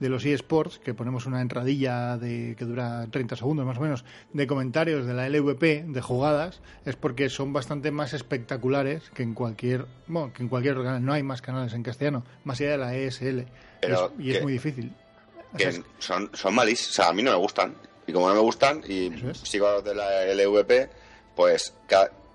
de 0.00 0.08
los 0.08 0.24
eSports, 0.24 0.78
que 0.78 0.94
ponemos 0.94 1.26
una 1.26 1.40
entradilla 1.40 2.16
de 2.16 2.54
que 2.58 2.64
dura 2.64 3.06
30 3.10 3.36
segundos 3.36 3.66
más 3.66 3.78
o 3.78 3.80
menos, 3.80 4.04
de 4.32 4.46
comentarios 4.46 5.06
de 5.06 5.14
la 5.14 5.28
LVP, 5.28 5.84
de 5.88 6.00
jugadas, 6.00 6.60
es 6.84 6.96
porque 6.96 7.28
son 7.30 7.52
bastante 7.52 7.90
más 7.90 8.12
espectaculares 8.14 9.10
que 9.14 9.22
en 9.22 9.34
cualquier, 9.34 9.86
bueno, 10.06 10.32
que 10.32 10.42
en 10.42 10.48
cualquier 10.48 10.74
otro 10.74 10.84
canal. 10.84 11.04
No 11.04 11.12
hay 11.12 11.22
más 11.22 11.42
canales 11.42 11.72
en 11.74 11.82
castellano, 11.82 12.24
más 12.44 12.60
allá 12.60 12.70
de 12.72 12.78
la 12.78 12.94
ESL. 12.94 13.46
Pero 13.80 14.12
Es- 14.18 14.24
y 14.24 14.30
es 14.32 14.42
muy 14.42 14.52
difícil. 14.52 14.92
O 15.54 15.58
sea, 15.58 15.72
son, 15.98 16.30
son 16.34 16.54
malísimos. 16.54 16.90
O 16.90 16.92
sea, 17.02 17.08
a 17.08 17.12
mí 17.12 17.22
no 17.22 17.30
me 17.30 17.36
gustan. 17.38 17.74
Y 18.06 18.12
como 18.12 18.28
no 18.28 18.34
me 18.34 18.40
gustan, 18.40 18.82
y 18.88 19.06
es. 19.28 19.38
sigo 19.38 19.82
de 19.82 19.94
la 19.94 20.24
LVP, 20.34 20.88
pues 21.36 21.74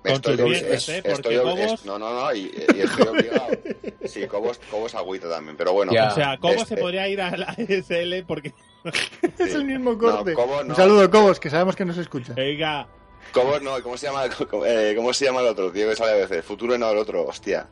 estoy, 0.03 0.35
dientes, 0.37 0.89
¿eh? 0.89 1.01
estoy 1.05 1.37
Cobos- 1.37 1.59
es- 1.59 1.85
No, 1.85 1.97
no, 1.99 2.13
no, 2.13 2.33
y, 2.35 2.51
y 2.75 2.81
estoy 2.81 3.07
obligado. 3.07 3.47
Sí, 4.05 4.27
Cobos, 4.27 4.59
Cobos 4.69 4.93
agüita 4.95 5.29
también, 5.29 5.55
pero 5.55 5.71
bueno. 5.71 5.93
Ya. 5.93 6.09
O 6.11 6.15
sea, 6.15 6.37
¿cómo 6.37 6.53
Este- 6.55 6.75
se 6.75 6.77
podría 6.81 7.07
ir 7.07 7.21
a 7.21 7.37
la 7.37 7.53
SL? 7.57 8.23
Porque, 8.27 8.53
es 9.39 9.53
el 9.55 9.63
mismo 9.65 9.97
corte. 9.97 10.31
No, 10.31 10.35
Cobos 10.37 10.65
no. 10.65 10.69
Un 10.71 10.75
saludo, 10.75 11.09
Cobos, 11.09 11.39
que 11.39 11.49
sabemos 11.49 11.75
que 11.75 11.85
nos 11.85 11.97
escucha. 11.97 12.33
venga, 12.33 12.85
Cobos 13.31 13.61
no, 13.61 13.81
¿cómo 13.81 13.97
se 13.97 14.07
llama, 14.07 14.25
cómo, 14.49 14.65
eh, 14.65 14.93
¿cómo 14.95 15.13
se 15.13 15.25
llama 15.25 15.39
el 15.39 15.47
otro, 15.47 15.71
tío, 15.71 15.87
que 15.89 15.95
sale 15.95 16.11
a 16.11 16.15
veces? 16.15 16.43
Futuro 16.43 16.77
no, 16.77 16.91
el 16.91 16.97
otro, 16.97 17.25
hostia. 17.25 17.65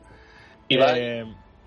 eh, 0.70 1.24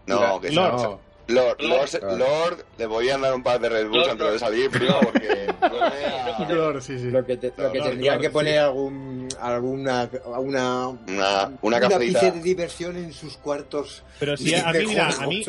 No, 0.07 0.41
que 0.41 0.51
Lord. 0.51 0.79
se- 0.79 0.85
Lord, 1.27 1.55
Lord, 1.59 1.91
Lord. 2.01 2.17
Lord, 2.19 2.65
le 2.77 2.85
voy 2.85 3.09
a 3.09 3.17
dar 3.17 3.33
un 3.33 3.41
par 3.41 3.59
de 3.59 3.67
Red 3.69 3.87
Bulls 3.87 3.97
Lord, 4.07 4.09
antes 4.11 4.25
de 4.25 4.31
Lord. 4.31 4.39
salir, 4.39 4.69
primo, 4.69 4.99
porque... 5.01 5.47
Claro, 6.47 6.81
sí, 6.81 6.99
sí. 6.99 7.09
Lo 7.09 7.25
que, 7.25 7.37
te- 7.37 7.51
lo 7.57 7.71
que 7.71 7.81
tendría 7.81 8.17
que 8.19 8.27
sí. 8.27 8.33
poner 8.33 8.59
algún, 8.59 9.24
alguna, 9.41 10.09
una, 10.37 10.87
Una, 10.87 11.51
una 11.61 11.79
cafeíta. 11.79 12.19
de 12.31 12.41
diversión 12.41 12.95
en 12.97 13.13
sus 13.13 13.37
cuartos. 13.37 14.03
Pero 14.19 14.35
si 14.37 14.51
de 14.51 14.57
a 14.61 14.71
mí, 14.71 14.85
mira, 14.87 15.09
a 15.19 15.27
mí, 15.27 15.43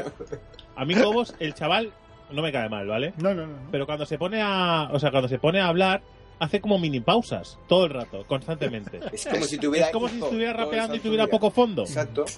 a 0.76 0.84
mí 0.84 0.94
Cobos, 0.94 1.34
el 1.38 1.54
chaval, 1.54 1.92
no 2.30 2.42
me 2.42 2.52
cae 2.52 2.68
mal, 2.68 2.86
¿vale? 2.86 3.12
No, 3.18 3.34
no, 3.34 3.46
no. 3.46 3.56
Pero 3.70 3.86
cuando 3.86 4.06
se 4.06 4.18
pone 4.18 4.40
a, 4.42 4.88
o 4.92 4.98
sea, 4.98 5.10
cuando 5.10 5.28
se 5.28 5.38
pone 5.38 5.60
a 5.60 5.68
hablar, 5.68 6.02
hace 6.38 6.60
como 6.60 6.78
mini 6.78 7.00
pausas 7.00 7.58
todo 7.68 7.84
el 7.86 7.90
rato, 7.92 8.24
constantemente. 8.26 9.00
Es 9.12 9.26
como 9.26 9.44
si 9.44 9.58
tuviera. 9.58 9.86
es 9.86 9.92
como 9.92 10.08
si 10.08 10.18
estuviera 10.18 10.52
rapeando 10.52 10.94
y 10.96 11.00
tuviera 11.00 11.24
día. 11.24 11.30
poco 11.30 11.50
fondo. 11.50 11.82
Exacto. 11.82 12.24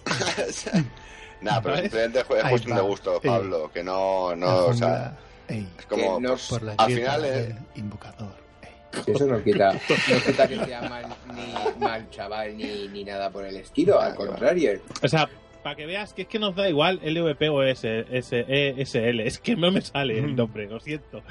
Nah, 1.40 1.60
pero 1.60 1.76
simplemente 1.78 2.18
es 2.18 2.24
cuestión 2.24 2.76
de 2.76 2.82
gusto. 2.82 3.20
Pablo, 3.22 3.70
que 3.72 3.84
no, 3.84 4.34
no, 4.34 4.66
o 4.66 4.74
sea, 4.74 5.16
es 5.46 5.86
como, 5.88 6.16
Que 6.16 6.22
no- 6.26 6.34
por 6.48 6.62
la 6.62 6.72
al 6.76 6.92
final, 6.92 7.24
eh, 7.24 7.28
del 7.30 7.56
invocador. 7.76 8.34
Eso 9.06 9.26
no 9.26 9.42
quita, 9.42 9.72
no 9.72 10.22
quita 10.26 10.48
que 10.48 10.64
sea 10.64 10.82
mal, 10.88 11.06
ni 11.34 11.80
mal 11.80 12.08
chaval 12.10 12.56
ni, 12.56 12.88
ni 12.88 13.04
nada 13.04 13.30
por 13.30 13.44
el 13.44 13.56
estilo. 13.56 14.00
Al 14.00 14.14
contrario. 14.14 14.80
O 15.02 15.08
sea, 15.08 15.28
para 15.62 15.76
que 15.76 15.86
veas 15.86 16.14
que 16.14 16.22
es 16.22 16.28
que 16.28 16.38
nos 16.38 16.54
da 16.54 16.68
igual 16.68 17.00
LVP 17.02 17.48
o 17.48 17.62
S, 17.62 18.06
S, 18.10 18.44
E, 18.48 18.84
SL. 18.84 19.20
Es 19.20 19.38
que 19.38 19.56
no 19.56 19.70
me 19.70 19.80
sale 19.82 20.18
el 20.18 20.34
nombre, 20.34 20.66
lo 20.66 20.80
siento. 20.80 21.22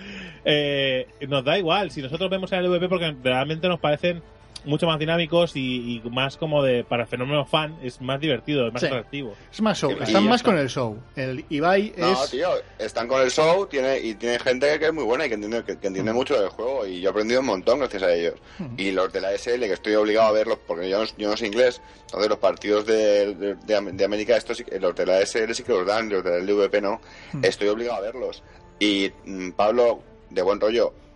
Eh, 0.46 1.08
nos 1.28 1.44
da 1.44 1.58
igual. 1.58 1.92
Si 1.92 2.02
nosotros 2.02 2.30
vemos 2.30 2.52
el 2.52 2.66
LVP 2.66 2.90
porque 2.90 3.16
realmente 3.24 3.68
nos 3.68 3.80
parecen 3.80 4.22
mucho 4.68 4.86
más 4.86 5.00
dinámicos 5.00 5.56
y, 5.56 6.02
y 6.06 6.10
más 6.10 6.38
como 6.38 6.62
de 6.62 6.84
para 6.84 7.04
el 7.04 7.10
fenómeno 7.10 7.46
fan 7.46 7.76
es 7.82 8.00
más 8.02 8.20
divertido, 8.20 8.68
es 8.68 8.74
más 8.74 8.82
Sí. 8.82 8.88
atractivo. 8.88 9.34
Es 9.52 9.62
más 9.62 9.80
show, 9.80 9.92
están 10.00 10.26
más 10.26 10.42
está. 10.42 10.52
con 10.52 10.60
el 10.60 10.70
show. 10.70 10.98
El 11.16 11.44
Ibai 11.50 11.94
no, 11.98 12.24
es... 12.24 12.30
tío, 12.32 12.50
están 12.78 13.08
con 13.08 13.22
el 13.22 13.32
show 13.32 13.66
tiene, 13.68 14.00
y 14.00 14.14
tiene 14.16 14.38
gente 14.40 14.78
que 14.78 14.86
es 14.86 14.94
muy 14.94 15.04
buena 15.06 15.26
y 15.26 15.30
que 15.30 15.36
entiende, 15.36 15.64
que, 15.64 15.78
que 15.80 15.88
entiende 15.88 16.14
mucho 16.14 16.40
del 16.40 16.50
juego 16.50 16.86
y 16.86 17.02
yo 17.02 17.10
he 17.10 17.12
aprendido 17.12 17.40
un 17.40 17.48
montón 17.48 17.80
gracias 17.80 18.04
a 18.04 18.14
ellos. 18.14 18.36
Y 18.78 18.92
los 18.92 19.12
de 19.12 19.22
la 19.22 19.32
SL, 19.38 19.62
que 19.62 19.74
estoy 19.74 19.96
obligado 19.96 20.28
a 20.28 20.32
verlos 20.34 20.60
porque 20.68 20.90
yo 20.90 21.00
no, 21.04 21.10
yo 21.18 21.30
no 21.30 21.38
sé 21.38 21.48
inglés, 21.48 21.82
entonces 22.06 22.30
los 22.30 22.40
partidos 22.40 22.86
de, 22.86 23.34
de, 23.36 23.56
de 23.56 23.76
Am- 23.76 23.96
de 23.98 24.06
América, 24.06 24.38
estos 24.38 24.58
sí 24.58 24.64
que- 24.64 24.80
los 24.80 24.94
de 24.96 25.06
la 25.06 25.22
SL 25.26 25.54
sí 25.54 25.64
que 25.64 25.72
los 25.72 25.86
dan, 25.88 26.10
los 26.10 26.24
de 26.24 26.30
la 26.32 26.38
LVP 26.38 26.82
no, 26.82 27.00
estoy 27.42 27.70
obligado 27.70 27.98
a 27.98 28.02
verlos. 28.02 28.44
Y 28.80 29.12
mm, 29.26 29.52
Pablo, 29.52 30.02
de 30.30 30.42
buen 30.42 30.60
rollo, 30.60 30.92
mm, 30.92 31.07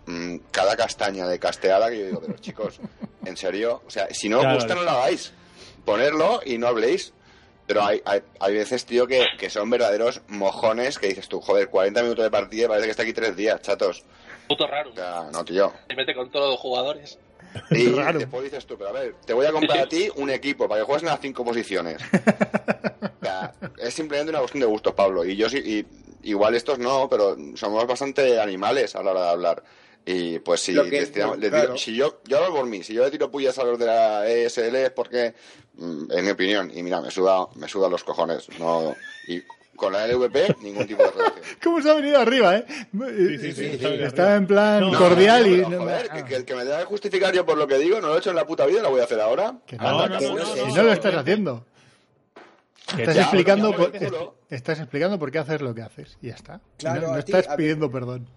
cada 0.50 0.76
castaña 0.76 1.26
de 1.26 1.38
casteada 1.38 1.90
que 1.90 1.98
yo 2.00 2.06
digo, 2.06 2.20
pero 2.24 2.38
chicos, 2.38 2.80
en 3.24 3.36
serio, 3.36 3.82
o 3.86 3.90
sea, 3.90 4.08
si 4.12 4.28
no 4.28 4.38
os 4.38 4.42
Claro. 4.42 4.56
gusta 4.58 4.74
no 4.74 4.82
lo 4.82 4.90
hagáis, 4.90 5.32
ponerlo 5.84 6.40
y 6.44 6.58
no 6.58 6.68
habléis. 6.68 7.12
Pero 7.64 7.84
hay, 7.84 8.02
hay, 8.04 8.20
hay 8.40 8.54
veces, 8.54 8.84
tío, 8.84 9.06
que, 9.06 9.24
que 9.38 9.48
son 9.48 9.70
verdaderos 9.70 10.20
mojones 10.26 10.98
que 10.98 11.06
dices 11.06 11.28
tú, 11.28 11.40
joder, 11.40 11.68
40 11.68 12.02
minutos 12.02 12.24
de 12.24 12.30
partida 12.30 12.64
y 12.64 12.68
parece 12.68 12.86
que 12.86 12.90
está 12.90 13.02
aquí 13.04 13.12
tres 13.12 13.36
días, 13.36 13.62
chatos. 13.62 14.04
Puto 14.48 14.66
raro. 14.66 14.90
O 14.90 14.94
sea, 14.94 15.28
no, 15.32 15.44
tío. 15.44 15.72
Se 15.88 15.94
mete 15.94 16.12
con 16.12 16.28
todos 16.30 16.50
los 16.50 16.58
jugadores. 16.60 17.18
Y 17.70 17.88
Raro. 17.94 18.18
después 18.18 18.42
dices 18.44 18.66
tú, 18.66 18.76
pero 18.76 18.90
a 18.90 18.92
ver, 18.92 19.14
te 19.24 19.32
voy 19.32 19.46
a 19.46 19.52
comprar 19.52 19.78
a 19.78 19.88
ti 19.88 20.10
un 20.16 20.28
equipo 20.30 20.68
para 20.68 20.80
que 20.80 20.84
juegues 20.86 21.04
en 21.04 21.08
las 21.10 21.20
cinco 21.20 21.44
posiciones. 21.44 22.02
O 23.22 23.24
sea, 23.24 23.54
es 23.78 23.94
simplemente 23.94 24.30
una 24.30 24.40
cuestión 24.40 24.60
de 24.62 24.66
gustos, 24.66 24.94
Pablo. 24.94 25.24
Y 25.24 25.36
yo 25.36 25.48
sí, 25.48 25.58
y, 25.58 26.28
igual 26.28 26.54
estos 26.56 26.78
no, 26.80 27.08
pero 27.08 27.36
somos 27.54 27.86
bastante 27.86 28.40
animales 28.40 28.96
a 28.96 29.02
la 29.02 29.12
hora 29.12 29.22
de 29.22 29.28
hablar. 29.30 29.62
Y 30.04 30.40
pues 30.40 30.60
si, 30.60 30.74
que- 30.74 30.82
les 30.90 31.10
claro. 31.10 31.36
tiro- 31.36 31.76
si 31.78 31.94
yo, 31.94 32.20
yo 32.24 32.38
hablo 32.38 32.56
por 32.56 32.66
mí, 32.66 32.82
si 32.82 32.92
yo 32.94 33.04
le 33.04 33.10
tiro 33.10 33.30
pullas 33.30 33.56
a 33.58 33.64
los 33.64 33.78
de 33.78 33.86
la 33.86 34.26
ESL 34.28 34.74
es 34.76 34.90
porque, 34.90 35.34
mm, 35.74 36.10
en 36.10 36.24
mi 36.24 36.30
opinión, 36.32 36.72
y 36.74 36.82
mira, 36.82 37.00
me 37.00 37.10
suda, 37.10 37.46
me 37.54 37.68
suda 37.68 37.88
los 37.88 38.02
cojones. 38.02 38.48
No, 38.58 38.96
y 39.28 39.42
con 39.76 39.92
la 39.92 40.06
LVP, 40.06 40.56
ningún 40.60 40.86
tipo 40.88 41.02
de 41.04 41.10
relación. 41.12 41.40
¿Cómo 41.62 41.80
se 41.80 41.90
ha 41.90 41.94
venido 41.94 42.18
arriba, 42.18 42.56
eh? 42.56 42.64
sí, 42.68 43.38
sí, 43.38 43.52
sí, 43.78 43.78
Está 43.82 44.34
en 44.36 44.46
plan 44.48 44.90
No, 44.90 44.98
cordial 44.98 45.42
No, 45.48 45.56
y... 45.56 45.64
pero, 45.64 45.80
joder, 45.82 46.08
que, 46.10 46.24
que 46.24 46.34
el 46.36 46.44
que 46.44 46.54
me 46.56 46.62
tenga 46.64 46.78
que 46.80 46.84
justificar 46.84 47.32
yo 47.32 47.46
por 47.46 47.56
lo 47.56 47.66
que 47.68 47.78
digo, 47.78 48.00
no 48.00 48.08
lo 48.08 48.16
he 48.16 48.18
hecho 48.18 48.30
en 48.30 48.36
la 48.36 48.46
puta 48.46 48.66
vida, 48.66 48.82
lo 48.82 48.90
voy 48.90 49.00
a 49.00 49.04
hacer 49.04 49.20
ahora. 49.20 49.54
Que 49.66 49.76
No, 49.76 49.84
no, 49.84 50.08
no, 50.08 50.20
no, 50.20 50.34
no, 50.34 50.46
si 50.46 50.60
no, 50.60 50.66
no 50.68 50.76
lo 50.76 50.82
no, 50.88 50.92
estás 50.92 51.14
no, 51.14 51.20
haciendo. 51.20 51.64
Estás 52.98 53.14
ya, 53.14 53.22
explicando, 53.22 53.72
por, 53.74 53.92
estás 54.50 54.80
explicando 54.80 55.18
por 55.18 55.30
qué 55.30 55.38
haces 55.38 55.60
lo 55.62 55.74
que 55.74 55.82
haces 55.82 56.18
y 56.20 56.26
ya 56.28 56.34
está. 56.34 56.60
Claro, 56.78 57.02
no 57.02 57.12
no 57.12 57.18
estás 57.18 57.46
pidiendo 57.56 57.90
perdón. 57.90 58.28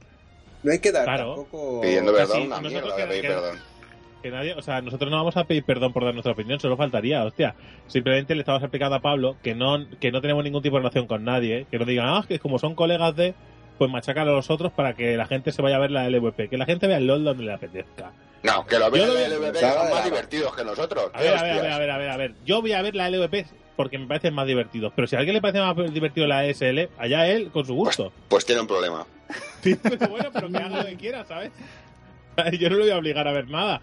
No 0.66 0.72
hay 0.72 0.80
que 0.80 0.92
dar 0.92 1.04
Claro. 1.06 1.36
tampoco. 1.36 1.82
Pidiendo 1.82 2.12
perdón, 2.14 2.42
una 2.44 2.60
mierda 2.60 2.96
que- 2.96 3.02
de 3.04 3.08
pedir 3.08 3.22
que- 3.22 3.28
perdón. 3.28 3.60
Que 4.24 4.32
nadie, 4.32 4.54
o 4.56 4.62
sea, 4.64 4.82
nosotros 4.82 5.12
no 5.12 5.18
vamos 5.18 5.38
a 5.38 5.44
pedir 5.44 5.64
perdón 5.64 5.94
por 5.94 6.04
dar 6.04 6.14
nuestra 6.14 6.34
opinión, 6.34 6.60
solo 6.60 6.76
faltaría, 6.76 7.24
hostia. 7.24 7.54
Simplemente 7.86 8.34
le 8.34 8.42
estamos 8.42 8.64
explicando 8.64 8.96
a 8.96 9.00
Pablo 9.00 9.38
que 9.44 9.54
no, 9.54 9.86
que 10.00 10.12
no 10.12 10.20
tenemos 10.20 10.44
ningún 10.44 10.64
tipo 10.64 10.78
de 10.78 10.80
relación 10.82 11.06
con 11.06 11.24
nadie, 11.24 11.68
que 11.70 11.78
no 11.78 11.86
digan, 11.86 12.08
ah, 12.08 12.26
que 12.28 12.40
como 12.40 12.58
son 12.58 12.74
colegas 12.74 13.16
de, 13.16 13.36
pues 13.78 13.92
machacan 13.92 14.28
a 14.28 14.32
los 14.32 14.50
otros 14.50 14.72
para 14.72 14.96
que 14.96 15.16
la 15.16 15.28
gente 15.28 15.52
se 15.52 15.62
vaya 15.62 15.76
a 15.76 15.80
ver 15.80 15.92
la 15.92 16.08
LVP, 16.10 16.50
que 16.50 16.58
la 16.58 16.66
gente 16.66 16.88
vea 16.88 16.98
el 16.98 17.06
LOL 17.06 17.24
donde 17.24 17.44
le 17.44 17.54
apetezca. 17.54 18.12
No, 18.42 18.66
que 18.66 18.80
lo 18.80 18.90
vean 18.90 19.10
el 19.12 19.32
LVP, 19.34 19.60
son 19.60 19.70
más 19.76 19.92
la- 19.92 20.02
divertidos 20.06 20.56
que 20.56 20.64
nosotros. 20.64 21.12
A 21.14 21.18
¿Qué 21.20 21.24
ver, 21.26 21.38
a 21.38 21.44
ver, 21.44 21.52
a 21.52 21.62
ver, 21.62 21.72
a 21.72 21.78
ver, 21.78 21.90
a 21.92 21.98
ver, 22.00 22.10
a 22.10 22.18
ver. 22.18 22.34
Yo 22.46 22.62
voy 22.62 22.72
a 22.74 22.82
ver 22.82 22.96
la 22.96 23.08
LVP 23.12 23.46
porque 23.76 24.00
me 24.00 24.08
parecen 24.08 24.34
más 24.34 24.48
divertidos, 24.48 24.92
pero 24.96 25.08
si 25.08 25.16
a 25.16 25.20
alguien 25.20 25.36
le 25.36 25.42
parece 25.42 25.60
más 25.60 25.76
divertido 25.94 26.26
la 26.26 26.46
ESL, 26.46 26.90
allá 26.98 27.28
él 27.28 27.52
con 27.52 27.64
su 27.66 27.76
gusto. 27.76 28.12
Pues 28.28 28.44
tiene 28.44 28.62
un 28.62 28.68
problema. 28.68 29.06
Pero 29.64 29.80
bueno, 30.10 30.30
pero 30.34 30.50
que 30.50 30.58
haga 30.58 30.84
lo 30.84 30.86
que 30.86 30.96
quiera, 30.96 31.26
¿sabes? 31.26 31.52
Yo 32.60 32.70
no 32.70 32.76
le 32.78 32.84
voy 32.84 32.92
a 32.92 32.98
obligar 32.98 33.28
a 33.28 33.32
ver 33.32 33.50
nada. 33.50 33.82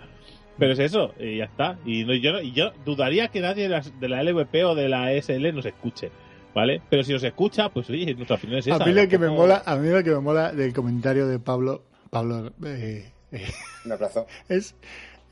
Pero 0.58 0.72
es 0.72 0.78
eso, 0.78 1.14
y 1.18 1.38
ya 1.38 1.44
está. 1.44 1.78
Y 1.84 2.04
no- 2.04 2.14
yo, 2.14 2.40
yo 2.40 2.72
dudaría 2.84 3.28
que 3.28 3.40
nadie 3.40 3.68
de, 3.68 4.08
la 4.08 4.22
LVP 4.22 4.64
o 4.64 4.74
de 4.74 4.88
la 4.88 5.12
ESL 5.12 5.54
nos 5.54 5.64
escuche, 5.64 6.10
¿vale? 6.54 6.82
Pero 6.90 7.02
si 7.02 7.12
nos 7.12 7.24
escucha, 7.24 7.70
pues 7.70 7.88
oye, 7.88 8.14
nuestra 8.14 8.36
opinión 8.36 8.58
es 8.58 8.66
esa. 8.66 8.76
a 8.76 8.86
mí 8.86 8.92
lo 8.92 9.08
que 9.08 9.18
me 9.18 9.28
mola, 9.28 9.62
a 9.64 9.76
mí 9.76 9.88
lo 9.88 10.04
que 10.04 10.10
me 10.10 10.20
mola 10.20 10.52
del 10.52 10.74
comentario 10.74 11.26
de 11.26 11.38
Pablo, 11.38 11.82
Pablo 12.10 12.52
eh, 12.66 13.10
eh, 13.32 13.46
Un 13.86 13.92
abrazo. 13.92 14.26
es 14.48 14.74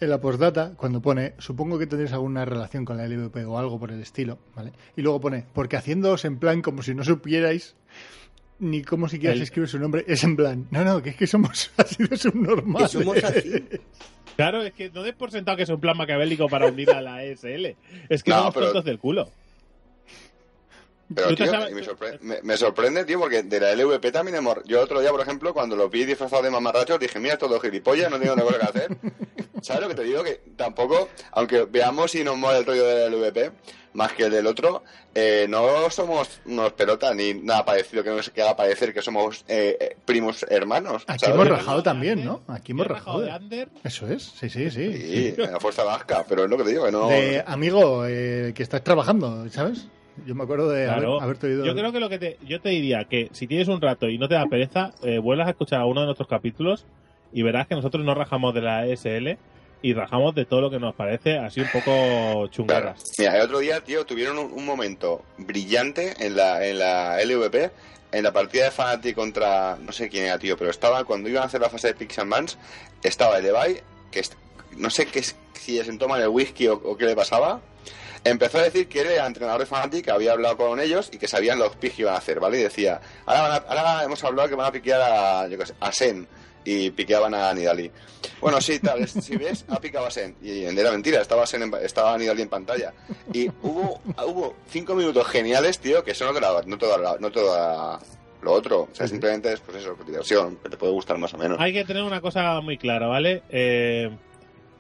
en 0.01 0.09
la 0.09 0.19
postdata 0.23 0.73
cuando 0.77 1.03
pone, 1.03 1.35
supongo 1.37 1.79
que 1.79 1.87
tendréis 1.87 2.15
alguna 2.15 2.47
relación 2.47 2.87
con 2.87 2.97
la 2.97 3.07
LVP 3.07 3.45
o 3.45 3.59
algo 3.59 3.79
por 3.79 3.93
el 3.93 4.01
estilo, 4.01 4.39
¿vale? 4.57 4.73
Y 4.97 5.03
luego 5.03 5.21
pone, 5.21 5.45
porque 5.53 5.77
haciéndoos 5.77 6.25
en 6.25 6.39
plan 6.39 6.63
como 6.63 6.83
si 6.83 6.95
no 6.95 7.05
supierais 7.05 7.77
ni 8.61 8.83
cómo 8.83 9.09
siquiera 9.09 9.33
se 9.35 9.39
El- 9.39 9.43
escribe 9.45 9.67
su 9.67 9.79
nombre, 9.79 10.05
es 10.07 10.23
en 10.25 10.37
plan, 10.37 10.67
no, 10.71 10.85
no, 10.85 11.03
que 11.03 11.11
es 11.11 11.17
que 11.17 11.27
somos 11.27 11.71
así 11.77 12.03
de 12.05 12.17
subnormales. 12.17 12.91
somos 12.93 13.23
así. 13.25 13.65
Claro, 14.37 14.63
es 14.63 14.73
que 14.73 14.91
no 14.91 15.03
des 15.03 15.15
por 15.15 15.31
sentado 15.31 15.57
que 15.57 15.65
es 15.65 15.69
un 15.69 15.81
plan 15.81 15.97
maquiavélico 15.97 16.49
para 16.49 16.67
unir 16.69 16.91
a 16.93 17.01
la 17.03 17.25
ESL. 17.25 17.77
Es 18.09 18.23
que 18.23 18.31
No, 18.31 18.39
somos 18.39 18.55
pero- 18.55 18.67
tontos 18.67 18.85
del 18.85 18.99
culo. 18.99 19.29
Pero, 21.13 21.29
¿Tú 21.31 21.35
te 21.35 21.43
tío, 21.43 21.53
sabes- 21.53 21.75
me, 21.75 21.83
sorpre- 21.83 22.21
me- 22.21 22.41
me 22.43 22.57
sorprende, 22.57 23.05
tío, 23.05 23.19
porque 23.19 23.43
de 23.43 23.59
la 23.59 23.73
LVP 23.75 24.13
también 24.13 24.37
hemos... 24.37 24.59
Yo 24.65 24.81
otro 24.81 25.01
día, 25.01 25.11
por 25.11 25.21
ejemplo, 25.21 25.53
cuando 25.53 25.75
lo 25.75 25.89
vi 25.91 26.05
disfrazado 26.05 26.43
de 26.45 26.51
mamarracho, 26.51 26.99
dije, 26.99 27.19
mira, 27.19 27.37
todo 27.37 27.59
gilipollas, 27.59 28.09
no 28.13 28.21
tengo 28.21 28.37
nada 28.37 28.47
cosa 28.49 28.59
que 28.61 28.79
hacer. 28.79 28.97
¿Sabes 29.63 29.83
lo 29.83 29.89
que 29.89 29.95
te 29.95 30.05
digo? 30.05 30.23
Que 30.23 30.41
tampoco, 30.57 31.09
aunque 31.33 31.65
veamos 31.65 32.11
si 32.11 32.25
nos 32.25 32.37
mola 32.37 32.59
el 32.59 32.67
rollo 32.67 32.87
de 32.87 33.09
la 33.11 33.17
LVP, 33.17 33.53
más 33.93 34.13
que 34.13 34.25
el 34.25 34.31
del 34.31 34.47
otro, 34.47 34.85
eh, 35.15 35.47
no 35.49 35.91
somos 35.91 36.41
unos 36.47 36.73
pelotas 36.75 37.15
ni 37.17 37.35
nada 37.35 37.65
parecido 37.65 38.05
que 38.05 38.11
nos 38.11 38.31
que 38.31 38.41
haga 38.41 38.55
parecer 38.57 38.95
que 38.95 39.03
somos 39.03 39.45
eh, 39.49 39.77
eh, 39.81 39.97
primos 40.05 40.45
hermanos. 40.49 41.03
Aquí 41.09 41.25
¿sabes? 41.25 41.35
hemos 41.35 41.49
rajado 41.49 41.83
también, 41.83 42.25
¿no? 42.25 42.43
Aquí 42.47 42.71
hemos 42.73 42.87
rajado. 42.87 43.21
de 43.21 43.31
Ander. 43.33 43.69
Eso 43.83 44.07
es, 44.07 44.23
sí, 44.23 44.49
sí, 44.49 44.71
sí. 44.71 44.93
Sí, 44.93 45.35
en 45.37 45.53
la 45.53 45.59
fuerza 45.59 45.83
vasca, 45.85 46.25
pero 46.29 46.45
es 46.45 46.51
lo 46.51 46.57
que 46.57 46.63
te 46.65 46.71
digo, 46.71 46.85
que 46.85 46.93
no... 46.93 47.09
De 47.09 47.43
amigo 47.47 48.05
eh, 48.07 48.53
que 48.55 48.63
estás 48.63 48.85
trabajando, 48.85 49.49
¿sabes? 49.51 49.89
Yo 50.27 50.35
me 50.35 50.45
acuerdo 50.45 50.69
de 50.71 50.85
Claro. 50.85 51.13
haber, 51.15 51.23
haberte 51.25 51.47
oído. 51.49 51.65
Yo 51.65 51.75
creo 51.75 51.93
que 51.93 52.01
lo 52.01 52.09
que 52.09 52.19
te, 52.19 52.39
yo 52.47 52.61
te 52.61 52.69
diría 52.69 53.05
que 53.07 53.29
si 53.33 53.47
tienes 53.47 53.69
un 53.69 53.81
rato 53.81 54.09
y 54.09 54.19
no 54.19 54.29
te 54.29 54.35
da 54.35 54.47
pereza, 54.47 54.93
eh, 55.03 55.19
vuelvas 55.19 55.47
a 55.49 55.51
escuchar 55.51 55.85
uno 55.85 56.01
de 56.01 56.07
nuestros 56.07 56.29
capítulos 56.29 56.85
y 57.33 57.43
verás 57.43 57.67
que 57.67 57.75
nosotros 57.75 58.05
no 58.05 58.15
rajamos 58.15 58.55
de 58.55 58.61
la 58.63 58.87
ESL, 58.87 59.39
y 59.83 59.95
rajamos 59.95 60.35
de 60.35 60.45
todo 60.45 60.61
lo 60.61 60.71
que 60.71 60.79
nos 60.79 60.95
parece 60.95 61.39
así 61.39 61.61
un 61.61 61.69
poco 61.69 61.91
Claro. 61.91 62.49
chungaras. 62.49 63.03
Mira, 63.19 63.37
el 63.37 63.43
otro 63.43 63.61
día, 63.61 63.81
tío, 63.83 64.05
tuvieron 64.05 64.37
un, 64.39 64.67
momento 64.67 65.23
brillante 65.39 66.15
en 66.27 66.37
la, 66.37 66.67
en 66.67 66.79
la 66.79 67.19
LVP, 67.25 67.71
en 68.13 68.23
la 68.25 68.31
partida 68.33 68.65
de 68.65 68.71
Fnatic 68.73 69.15
contra, 69.15 69.77
no 69.81 69.91
sé 69.93 70.09
quién 70.11 70.25
era, 70.27 70.39
tío, 70.39 70.57
pero 70.59 70.71
estaba, 70.71 71.05
cuando 71.05 71.29
iban 71.31 71.45
a 71.45 71.47
hacer 71.47 71.61
la 71.63 71.71
fase 71.71 71.89
de 71.89 71.95
Pix 71.95 72.19
and 72.19 72.31
Bans, 72.31 72.59
estaba 73.03 73.39
el 73.39 73.45
Levi, 73.45 73.81
que 74.11 74.23
no 74.77 74.91
sé 74.91 75.07
qué, 75.07 75.23
si 75.23 75.79
le 75.79 75.85
sentó 75.85 76.09
mal 76.09 76.21
el 76.21 76.29
whisky 76.29 76.69
o, 76.69 76.75
o 76.75 76.97
qué 76.99 77.07
le 77.07 77.17
pasaba, 77.17 77.61
empezó 78.25 78.59
a 78.59 78.63
decir 78.65 78.87
que 78.87 79.01
él 79.01 79.07
era 79.07 79.27
entrenador 79.27 79.61
de 79.61 79.67
Fnatic, 79.67 80.09
había 80.11 80.33
hablado 80.33 80.59
con 80.59 80.79
ellos 80.79 81.09
y 81.11 81.17
que 81.17 81.27
sabían 81.27 81.59
los 81.59 81.75
picks 81.77 81.95
que 81.97 82.03
iban 82.03 82.15
a 82.15 82.19
hacer, 82.19 82.39
¿vale? 82.39 82.59
Y 82.61 82.63
decía, 82.65 83.01
ahora, 83.25 83.43
van 83.43 83.53
a- 83.53 83.57
ahora 83.67 84.05
hemos 84.05 84.23
hablado 84.25 84.49
que 84.49 84.55
van 84.57 84.67
a 84.67 84.73
piquear 84.73 85.01
a, 85.01 85.49
yo 85.49 85.57
a 85.81 85.93
Sen, 85.93 86.29
y 86.65 86.91
piqueaban 86.91 87.35
a 87.35 87.53
Nidali. 87.55 87.91
Bueno, 88.41 88.61
sí, 88.61 88.79
tal, 88.81 89.01
es- 89.01 89.13
si 89.13 89.37
ves, 89.37 89.65
ha 89.69 89.81
picado 89.81 90.07
a 90.07 90.11
Sen. 90.11 90.35
Y 90.43 90.63
era 90.65 90.91
mentira, 90.93 91.21
estaba, 91.21 91.47
Sen 91.47 91.63
en- 91.63 91.75
estaba 91.83 92.17
Nidali 92.19 92.43
en 92.43 92.49
pantalla. 92.49 92.93
Y 93.33 93.49
hubo, 93.63 94.01
hubo 94.27 94.55
cinco 94.69 94.95
minutos 94.95 95.27
geniales, 95.29 95.79
tío, 95.79 96.03
que 96.05 96.13
eso 96.13 96.25
no 96.27 96.33
te 96.33 96.41
la- 96.41 96.63
no 96.67 96.79
toda 96.79 96.99
la- 96.99 97.17
no 97.19 97.31
toda 97.31 97.99
lo 98.43 98.53
otro. 98.53 98.83
O 98.83 98.89
sea, 98.93 99.07
simplemente 99.07 99.53
es, 99.53 99.61
pues 99.61 99.79
eso, 99.79 99.97
diversión, 100.07 100.57
que 100.57 100.69
te 100.71 100.77
puede 100.77 100.93
gustar 100.93 101.19
más 101.19 101.35
o 101.35 101.39
menos. 101.39 101.59
Hay 101.61 101.73
que 101.73 101.85
tener 101.85 102.03
una 102.03 102.21
cosa 102.21 102.61
muy 102.61 102.79
clara, 102.79 103.07
¿vale? 103.07 103.43
Eh, 103.51 104.11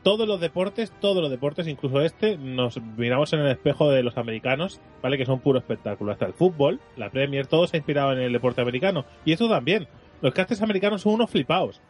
todos 0.02 0.26
los 0.26 0.40
deportes, 0.40 0.90
todos 0.98 1.20
los 1.20 1.30
deportes, 1.30 1.66
incluso 1.68 2.00
este, 2.00 2.38
nos 2.38 2.80
miramos 2.96 3.32
en 3.34 3.40
el 3.40 3.48
espejo 3.50 3.90
de 3.90 4.02
los 4.02 4.16
americanos, 4.16 4.80
¿vale? 5.02 5.18
Que 5.18 5.26
son 5.26 5.40
puro 5.40 5.58
espectáculo. 5.58 6.10
Hasta 6.12 6.24
el 6.24 6.32
fútbol, 6.32 6.80
la 6.96 7.10
Premier, 7.10 7.46
todo 7.46 7.66
se 7.66 7.76
ha 7.76 7.78
inspirado 7.78 8.12
en 8.12 8.20
el 8.20 8.32
deporte 8.32 8.62
americano. 8.62 9.04
Y 9.26 9.32
esto 9.32 9.46
también. 9.48 9.86
Los 10.22 10.34
castes 10.34 10.60
americanos 10.62 11.02
son 11.02 11.14
unos 11.14 11.30
flipados. 11.30 11.80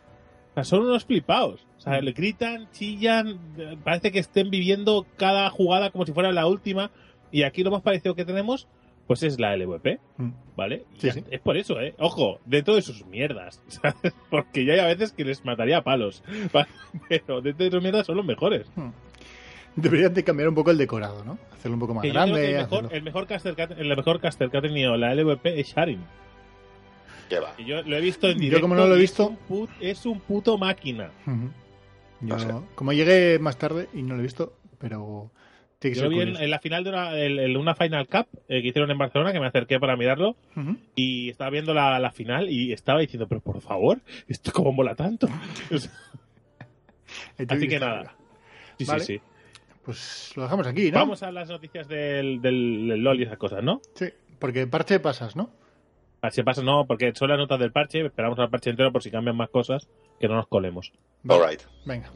O 0.50 0.54
sea, 0.54 0.64
son 0.64 0.80
unos 0.82 1.04
flipados. 1.04 1.66
O 1.78 1.80
sea, 1.80 2.00
le 2.00 2.12
gritan, 2.12 2.68
chillan, 2.72 3.38
parece 3.84 4.10
que 4.12 4.18
estén 4.18 4.50
viviendo 4.50 5.06
cada 5.16 5.48
jugada 5.50 5.90
como 5.90 6.04
si 6.06 6.12
fuera 6.12 6.32
la 6.32 6.46
última. 6.46 6.90
Y 7.30 7.44
aquí 7.44 7.62
lo 7.62 7.70
más 7.70 7.82
parecido 7.82 8.14
que 8.16 8.24
tenemos, 8.24 8.66
pues 9.06 9.22
es 9.22 9.38
la 9.38 9.56
LVP. 9.56 10.00
Mm. 10.16 10.30
¿Vale? 10.56 10.84
Sí, 10.98 11.10
sí. 11.12 11.24
Es 11.30 11.40
por 11.40 11.56
eso, 11.56 11.80
¿eh? 11.80 11.94
Ojo, 11.98 12.40
dentro 12.44 12.74
de 12.74 12.82
sus 12.82 13.06
mierdas, 13.06 13.62
¿sabes? 13.68 14.12
Porque 14.28 14.64
ya 14.64 14.74
hay 14.74 14.80
a 14.80 14.86
veces 14.86 15.12
que 15.12 15.24
les 15.24 15.44
mataría 15.44 15.78
a 15.78 15.84
palos. 15.84 16.22
¿vale? 16.52 16.68
Pero 17.08 17.40
dentro 17.40 17.64
de 17.64 17.70
sus 17.70 17.82
mierdas 17.82 18.06
son 18.06 18.16
los 18.16 18.26
mejores. 18.26 18.66
Deberían 19.76 20.12
de 20.12 20.24
cambiar 20.24 20.48
un 20.48 20.54
poco 20.56 20.72
el 20.72 20.78
decorado, 20.78 21.24
¿no? 21.24 21.38
Hacerlo 21.52 21.74
un 21.76 21.80
poco 21.80 21.94
más 21.94 22.02
Que 22.02 22.10
grande. 22.10 22.44
el 22.50 22.56
mejor, 22.56 22.78
hacerlo- 22.86 22.90
el, 22.96 23.02
mejor 23.04 23.26
caster 23.28 23.54
que 23.54 23.62
ha, 23.62 23.66
el 23.66 23.96
mejor 23.96 24.20
caster 24.20 24.50
que 24.50 24.56
ha 24.58 24.62
tenido 24.62 24.96
la 24.96 25.14
LVP 25.14 25.60
es 25.60 25.68
Sharin. 25.74 26.00
Que 27.56 27.64
yo 27.64 27.82
lo 27.82 27.96
he 27.96 28.00
visto 28.00 28.26
en 28.28 28.34
Yo 28.34 28.40
directo. 28.40 28.60
como 28.62 28.74
no 28.74 28.86
lo 28.86 28.94
he 28.94 28.98
y 28.98 29.02
visto- 29.02 29.22
Es 29.24 29.28
un, 29.30 29.36
put- 29.46 29.70
es 29.80 30.06
un 30.06 30.20
puto 30.20 30.58
máquina. 30.58 31.10
Ujú. 31.26 31.50
Yo, 32.22 32.36
No 32.36 32.38
sé. 32.38 32.48
como 32.74 32.92
llegué 32.92 33.38
más 33.38 33.56
tarde 33.56 33.88
y 33.94 34.02
no 34.02 34.14
lo 34.14 34.20
he 34.20 34.24
visto, 34.24 34.52
pero 34.78 35.30
tiene 35.78 35.94
que 35.94 36.00
Yo 36.02 36.08
lo 36.10 36.16
ser 36.16 36.26
vi 36.26 36.36
en, 36.44 36.50
la 36.50 36.58
final 36.58 36.84
de 36.84 36.90
una, 36.90 37.16
el- 37.16 37.38
el- 37.38 37.56
una 37.56 37.74
Final 37.74 38.06
Cup 38.08 38.26
eh, 38.48 38.60
que 38.60 38.68
hicieron 38.68 38.90
en 38.90 38.98
Barcelona, 38.98 39.32
que 39.32 39.40
me 39.40 39.46
acerqué 39.46 39.78
para 39.80 39.96
mirarlo, 39.96 40.36
y 40.94 41.30
estaba 41.30 41.48
viendo 41.50 41.72
la, 41.72 41.98
la 41.98 42.10
final 42.10 42.50
y 42.50 42.72
estaba 42.74 43.00
diciendo, 43.00 43.26
pero 43.28 43.40
por 43.40 43.60
favor, 43.62 44.00
esto 44.28 44.52
cómo 44.52 44.72
mola 44.72 44.94
tanto. 44.94 45.28
Así 47.48 47.68
que 47.68 47.80
nada. 47.80 48.14
Sí, 48.78 48.84
Vale. 48.84 49.04
sí, 49.04 49.14
sí. 49.18 49.20
Pues 49.84 50.32
lo 50.36 50.42
dejamos 50.42 50.66
aquí, 50.66 50.90
¿no? 50.90 50.98
Vamos 50.98 51.22
a 51.22 51.32
las 51.32 51.48
noticias 51.48 51.88
del, 51.88 52.40
del, 52.42 52.86
del 52.88 53.00
LOL 53.02 53.18
y 53.18 53.22
esas 53.24 53.38
cosas, 53.38 53.62
¿no? 53.64 53.80
Sí, 53.94 54.06
porque 54.38 54.66
parche 54.66 55.00
pasas, 55.00 55.36
¿no? 55.36 55.50
Si 56.30 56.42
pasa, 56.42 56.62
no, 56.62 56.86
porque 56.86 57.12
son 57.14 57.30
las 57.30 57.38
notas 57.38 57.58
del 57.58 57.72
parche, 57.72 58.04
esperamos 58.04 58.38
al 58.38 58.50
parche 58.50 58.70
entero 58.70 58.92
por 58.92 59.02
si 59.02 59.10
cambian 59.10 59.36
más 59.36 59.48
cosas, 59.48 59.88
que 60.18 60.28
no 60.28 60.34
nos 60.36 60.48
colemos. 60.48 60.92
Vale. 61.22 61.42
Alright. 61.42 61.62
Venga. 61.86 62.10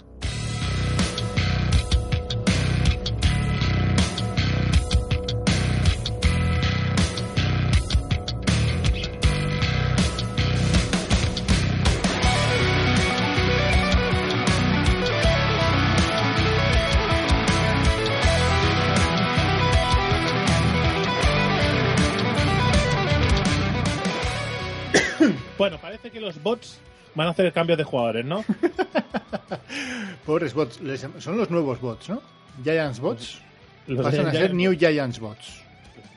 Van 27.14 27.26
a 27.26 27.30
hacer 27.30 27.46
el 27.46 27.52
cambio 27.52 27.76
de 27.76 27.84
jugadores, 27.84 28.24
¿no? 28.24 28.44
Pobres 30.26 30.54
bots. 30.54 30.80
les- 30.80 31.06
son 31.18 31.36
los 31.36 31.50
nuevos 31.50 31.80
bots, 31.80 32.08
¿no? 32.08 32.22
Giants 32.62 33.00
bots. 33.00 33.38
Los 33.86 34.04
Pasan 34.04 34.26
a 34.28 34.32
ser 34.32 34.54
New 34.54 34.72
Giants 34.78 35.18
bots. 35.18 35.60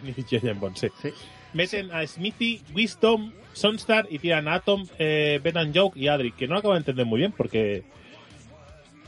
Giant 0.30 0.60
Bots, 0.60 0.80
sí. 0.80 0.88
Sí. 1.02 1.10
Meten 1.54 1.92
a 1.92 2.06
Smithy, 2.06 2.62
Wisdom, 2.74 3.32
Sunstar 3.54 4.08
y 4.12 4.20
tiran 4.20 4.48
a 4.48 4.56
Atom, 4.56 4.86
eh, 5.00 5.40
Ben 5.44 5.58
and 5.58 5.76
Joke 5.76 6.00
y 6.00 6.08
Adri, 6.08 6.32
que 6.32 6.48
no 6.48 6.54
lo 6.54 6.60
acabo 6.60 6.74
de 6.76 6.80
entender 6.80 7.06
muy 7.06 7.18
bien 7.20 7.32
porque 7.32 7.84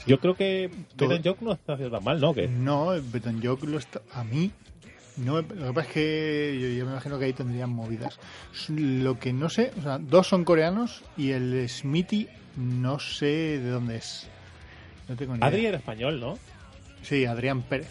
yo 0.08 0.20
creo 0.20 0.34
que 0.36 0.72
Todo- 0.96 1.10
Ben 1.10 1.18
and 1.18 1.28
Joke 1.28 1.46
no 1.46 1.54
está 1.54 1.74
haciendo 1.74 1.96
tan 1.96 2.04
mal, 2.04 2.20
¿no? 2.20 2.34
Que 2.34 2.48
No, 2.48 2.88
Beton 3.12 3.40
Joke 3.44 3.68
lo 3.68 3.78
está. 3.78 4.02
A 4.14 4.24
mí. 4.24 4.52
No, 5.24 5.42
lo 5.42 5.68
que 5.68 5.74
pasa 5.74 5.88
es 5.88 5.94
que 5.94 6.60
yo, 6.62 6.68
yo 6.70 6.86
me 6.86 6.92
imagino 6.92 7.20
que 7.20 7.26
ahí 7.26 7.34
tendrían 7.34 7.70
movidas. 7.70 8.18
Lo 8.70 9.20
que 9.20 9.34
no 9.34 9.50
sé, 9.50 9.72
o 9.80 9.82
sea, 9.82 9.98
dos 10.00 10.28
son 10.28 10.46
coreanos 10.46 11.04
y 11.18 11.32
el 11.32 11.68
Smithy 11.68 12.28
no 12.56 13.00
sé 13.00 13.60
de 13.60 13.70
dónde 13.70 13.98
es. 13.98 14.28
No 15.08 15.16
tengo 15.16 15.36
ni 15.36 15.44
Adri 15.44 15.60
idea. 15.60 15.70
era 15.70 15.78
español, 15.80 16.20
¿no? 16.20 16.38
Sí, 17.02 17.26
Adrián 17.26 17.62
Pérez. 17.64 17.90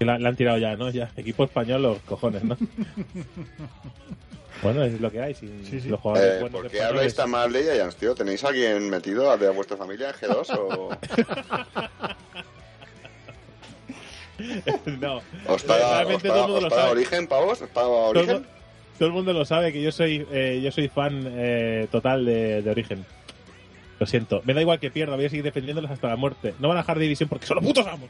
La, 0.00 0.18
la 0.18 0.28
han 0.30 0.36
tirado 0.36 0.58
ya, 0.58 0.76
¿no? 0.76 0.90
Ya, 0.90 1.10
equipo 1.16 1.44
español, 1.44 1.82
los 1.82 1.98
cojones, 2.02 2.42
¿no? 2.44 2.56
bueno, 4.62 4.82
es 4.84 5.00
lo 5.00 5.10
que 5.10 5.20
hay. 5.22 5.34
Sin 5.34 5.64
Sí, 5.66 5.80
sí. 5.80 5.88
los 5.88 6.00
jugadores 6.00 6.34
Eh, 6.36 6.40
¿Por 6.40 6.50
qué 6.62 6.66
españoles. 6.68 6.88
habláis 6.88 7.14
tan 7.14 7.30
mal 7.30 7.52
de 7.52 7.62
Giants, 7.64 7.96
tío? 7.96 8.14
¿Tenéis 8.14 8.42
a 8.44 8.48
alguien 8.48 8.88
metido 8.88 9.36
de 9.36 9.48
vuestra 9.50 9.76
familia 9.76 10.08
en 10.10 10.14
G2 10.14 10.58
o 10.58 10.90
no. 15.00 15.20
os 15.46 15.62
paga, 15.62 15.84
os 15.90 15.96
Realmente 15.96 16.28
paga- 16.28 16.40
todo 16.40 16.46
el 16.46 16.52
mundo 16.52 16.56
os 16.56 16.62
lo 16.64 16.68
paga 16.70 16.82
sabe. 16.82 16.92
origen, 16.92 17.26
pavos? 17.26 17.60
¿Os 17.62 17.68
paga 17.68 17.86
Todo, 17.88 18.10
el 18.12 18.16
origen? 18.18 18.46
todo 18.98 19.08
el 19.08 19.14
mundo 19.14 19.32
lo 19.32 19.44
sabe 19.44 19.72
que 19.72 19.80
yo 19.82 19.92
soy 19.92 20.26
eh, 20.32 20.60
yo 20.62 20.70
soy 20.72 20.88
fan 20.88 21.24
eh, 21.26 21.86
total 21.90 22.24
de, 22.24 22.62
de 22.62 22.70
Origen. 22.70 23.04
Lo 23.98 24.06
siento. 24.06 24.40
Me 24.44 24.54
da 24.54 24.62
igual 24.62 24.80
que 24.80 24.90
pierda, 24.90 25.14
voy 25.14 25.26
a 25.26 25.28
seguir 25.28 25.44
defendiéndolos 25.44 25.90
hasta 25.90 26.08
la 26.08 26.16
muerte. 26.16 26.54
No 26.58 26.68
van 26.68 26.78
a 26.78 26.80
dejar 26.80 26.98
división 26.98 27.28
porque 27.28 27.46
son 27.46 27.56
los 27.56 27.64
putos 27.66 27.86
amos. 27.86 28.08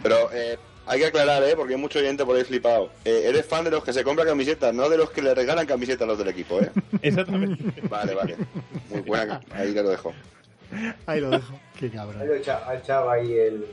Pero 0.00 0.30
eh, 0.32 0.56
hay 0.86 1.00
que 1.00 1.06
aclarar, 1.06 1.42
¿eh? 1.42 1.54
Porque 1.56 1.74
hay 1.74 1.80
mucho 1.80 1.98
oyente 1.98 2.24
por 2.24 2.36
ahí 2.36 2.44
flipado. 2.44 2.90
Eh, 3.04 3.22
eres 3.26 3.44
fan 3.44 3.64
de 3.64 3.72
los 3.72 3.82
que 3.82 3.92
se 3.92 4.04
compran 4.04 4.28
camisetas, 4.28 4.72
no 4.72 4.88
de 4.88 4.96
los 4.98 5.10
que 5.10 5.20
le 5.20 5.34
regalan 5.34 5.66
camisetas 5.66 6.02
a 6.02 6.06
los 6.06 6.18
del 6.18 6.28
equipo, 6.28 6.60
¿eh? 6.60 6.70
Exactamente. 7.02 7.64
Vale, 7.88 8.14
vale. 8.14 8.36
Muy 8.90 9.00
buena. 9.00 9.40
Ahí 9.52 9.72
lo 9.74 9.82
dejo. 9.90 10.12
Ahí 11.06 11.20
lo 11.20 11.30
dejo. 11.30 11.58
Qué 11.76 11.90
cabrón. 11.90 12.22
Ahí 12.22 12.28
lo 12.28 12.34
echa- 12.36 12.62
ha 12.68 12.76
echado 12.76 13.10
ahí 13.10 13.32
el. 13.32 13.66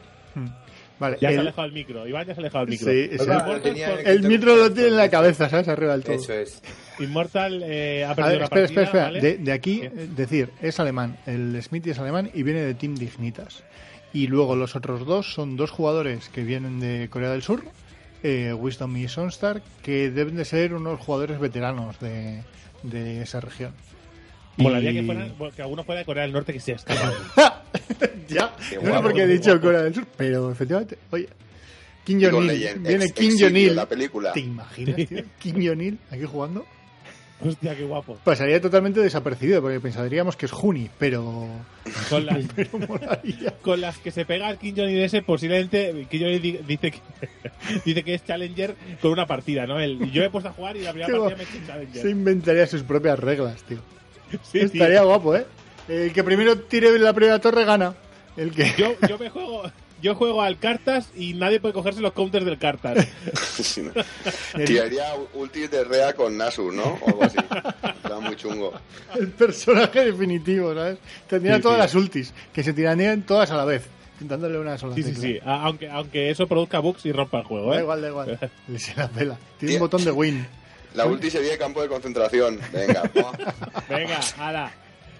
Vale, 0.99 1.17
Ya 1.21 1.29
se 1.29 1.35
ha 1.37 1.39
el, 1.39 1.39
alejado 1.39 1.67
el 1.67 1.73
micro. 1.73 2.07
Iván 2.07 2.27
ya 2.27 2.33
se 2.35 2.39
ha 2.39 2.43
alejado 2.43 2.63
el 2.65 2.69
micro. 2.71 2.91
sí, 2.91 3.09
por- 3.17 3.67
en 3.67 4.07
el 4.07 4.23
micro 4.23 4.55
lo 4.55 4.71
tiene 4.73 4.89
en 4.89 4.97
la 4.97 5.09
cabeza, 5.09 5.49
¿sabes? 5.49 5.67
Arriba 5.69 5.93
del 5.93 6.03
todo. 6.03 6.15
Eso 6.15 6.33
es. 6.33 6.61
Immortal 6.99 7.63
eh, 7.63 8.03
ha 8.03 8.11
A 8.11 8.15
perdido 8.15 8.31
ver, 8.31 8.39
la 8.39 8.43
espera, 8.45 8.61
partida, 8.65 8.81
espera, 8.83 8.85
espera. 8.85 9.03
¿vale? 9.05 9.21
De, 9.21 9.37
de 9.37 9.51
aquí, 9.53 9.79
¿Qué? 9.79 9.85
eh, 9.87 10.07
decir, 10.15 10.49
es 10.61 10.79
alemán. 10.79 11.17
El 11.25 11.57
Smithy 11.63 11.91
es 11.91 11.99
alemán 11.99 12.29
y 12.33 12.43
viene 12.43 12.61
de 12.61 12.73
Team 12.73 12.95
Dignitas. 12.95 13.63
Y 14.11 14.27
luego 14.27 14.55
los 14.55 14.75
otros 14.75 15.05
dos 15.05 15.33
son 15.33 15.55
dos 15.55 15.71
jugadores 15.71 16.29
que 16.29 16.43
vienen 16.43 16.79
de 16.79 17.07
Corea 17.09 17.29
del 17.29 17.43
Sur, 17.43 17.63
eh, 18.23 18.51
Wisdom 18.53 18.97
y 18.97 19.07
Sunstar, 19.07 19.61
que 19.83 20.09
deben 20.09 20.35
de 20.35 20.43
ser 20.43 20.73
unos 20.73 20.99
jugadores 20.99 21.39
veteranos 21.39 21.97
de, 21.99 22.43
de 22.83 23.21
esa 23.21 23.39
región. 23.39 23.71
Molaría 24.57 24.91
Y- 24.91 24.95
que, 24.95 25.03
fueran, 25.03 25.33
que 25.55 25.61
alguno 25.61 25.83
fuera 25.85 25.99
de 25.99 26.05
Corea 26.05 26.23
del 26.23 26.33
Norte 26.33 26.51
que 26.51 26.59
se 26.59 26.71
escapado. 26.73 27.13
ya, 28.27 28.55
Qué 28.69 28.75
no 28.77 28.95
sé 28.95 29.01
por 29.01 29.13
qué 29.13 29.23
he 29.23 29.27
dicho 29.27 29.51
guapo. 29.51 29.65
Corea 29.65 29.81
del 29.83 29.93
Sur, 29.95 30.05
pero 30.17 30.51
efectivamente, 30.51 30.97
oye, 31.11 31.27
Kim 32.03 32.19
Jong-il, 32.21 32.79
viene 32.79 33.05
ex- 33.05 33.13
Kim 33.13 33.31
Jong-il. 33.39 33.75
La 33.75 33.85
película. 33.87 34.31
¿Te 34.33 34.39
imaginas, 34.39 34.95
tío? 35.07 35.23
Kim 35.39 35.55
Jong-il 35.67 35.97
aquí 36.11 36.23
jugando. 36.25 36.65
Hostia, 37.41 37.73
qué 37.73 37.85
guapo. 37.85 38.17
Pasaría 38.25 38.59
totalmente 38.59 38.99
desapercibido 38.99 39.61
porque 39.61 39.79
pensaríamos 39.79 40.35
que 40.35 40.45
es 40.45 40.51
Juni, 40.51 40.89
pero, 40.99 41.47
Con 42.09 42.25
las, 42.25 42.39
pero 42.55 42.79
molaría. 42.79 43.53
con 43.61 43.79
las 43.79 43.97
que 43.99 44.11
se 44.11 44.25
pega 44.25 44.49
el 44.49 44.57
King 44.57 44.73
Johnny 44.75 44.99
ese, 44.99 45.21
posiblemente 45.21 46.05
King 46.11 46.19
Johnny 46.19 46.39
di- 46.39 46.59
dice 46.67 46.91
que, 46.91 46.99
dice 47.85 48.03
que 48.03 48.15
es 48.15 48.25
Challenger 48.25 48.75
con 49.01 49.11
una 49.11 49.25
partida, 49.25 49.65
¿no? 49.65 49.79
El, 49.79 50.11
yo 50.11 50.21
he 50.21 50.29
puesto 50.29 50.49
a 50.49 50.51
jugar 50.51 50.75
y 50.75 50.81
la 50.81 50.91
primera 50.91 51.17
partida 51.17 51.37
me 51.37 51.43
he 51.43 51.45
hecho 51.57 51.65
Challenger. 51.65 52.01
Se 52.01 52.09
inventaría 52.09 52.67
sus 52.67 52.83
propias 52.83 53.17
reglas, 53.17 53.63
tío. 53.63 53.77
Sí, 54.43 54.59
tío. 54.59 54.63
Estaría 54.65 55.01
guapo, 55.03 55.33
¿eh? 55.37 55.45
El 55.89 56.13
que 56.13 56.23
primero 56.23 56.57
tire 56.59 56.97
la 56.99 57.13
primera 57.13 57.39
torre 57.39 57.65
gana. 57.65 57.95
El 58.37 58.51
que... 58.51 58.73
Yo, 58.77 58.95
yo 59.07 59.17
me 59.19 59.29
juego, 59.29 59.63
yo 60.01 60.15
juego 60.15 60.41
al 60.41 60.57
cartas 60.59 61.09
y 61.15 61.33
nadie 61.33 61.59
puede 61.59 61.73
cogerse 61.73 61.99
los 61.99 62.13
counters 62.13 62.45
del 62.45 62.57
cartas. 62.57 63.07
Sí, 63.59 63.81
no. 63.81 63.91
Tiraría 64.65 65.13
ulti 65.33 65.67
de 65.67 65.83
Rea 65.83 66.13
con 66.13 66.37
Nasu, 66.37 66.71
¿no? 66.71 66.83
O 67.01 67.07
algo 67.07 67.23
así. 67.23 67.37
Está 67.37 68.19
muy 68.21 68.35
chungo. 68.37 68.71
el 69.19 69.27
personaje 69.31 70.05
definitivo, 70.05 70.73
¿sabes? 70.73 70.97
Tendría 71.27 71.57
Sí, 71.57 71.61
todas 71.63 71.75
sí. 71.77 71.81
las 71.81 71.95
ultis, 71.95 72.33
que 72.53 72.63
se 72.63 72.71
tirarían 72.71 73.23
todas 73.23 73.51
a 73.51 73.57
la 73.57 73.65
vez. 73.65 73.83
dándole 74.21 74.57
una 74.59 74.77
sola 74.77 74.95
Sí, 74.95 75.03
sí, 75.03 75.09
tecla. 75.09 75.21
sí. 75.23 75.39
A- 75.45 75.63
Aunque, 75.65 75.89
aunque 75.89 76.29
eso 76.29 76.47
produzca 76.47 76.79
bugs 76.79 77.05
y 77.05 77.11
rompa 77.11 77.39
el 77.39 77.43
juego, 77.45 77.71
Da 77.71 77.79
¿eh? 77.79 77.81
igual, 77.81 78.01
da 78.01 78.07
igual. 78.07 78.39
Le 78.69 78.79
se 78.79 78.95
la 78.95 79.09
pela. 79.09 79.37
Tiene 79.59 79.73
un 79.75 79.79
botón 79.81 80.05
de 80.05 80.11
win. 80.11 80.47
La 80.95 81.05
ulti 81.05 81.29
sería 81.29 81.57
campo 81.57 81.81
de 81.81 81.89
concentración. 81.89 82.59
Venga. 82.71 83.03
Venga, 83.89 84.19
ahora. 84.37 84.71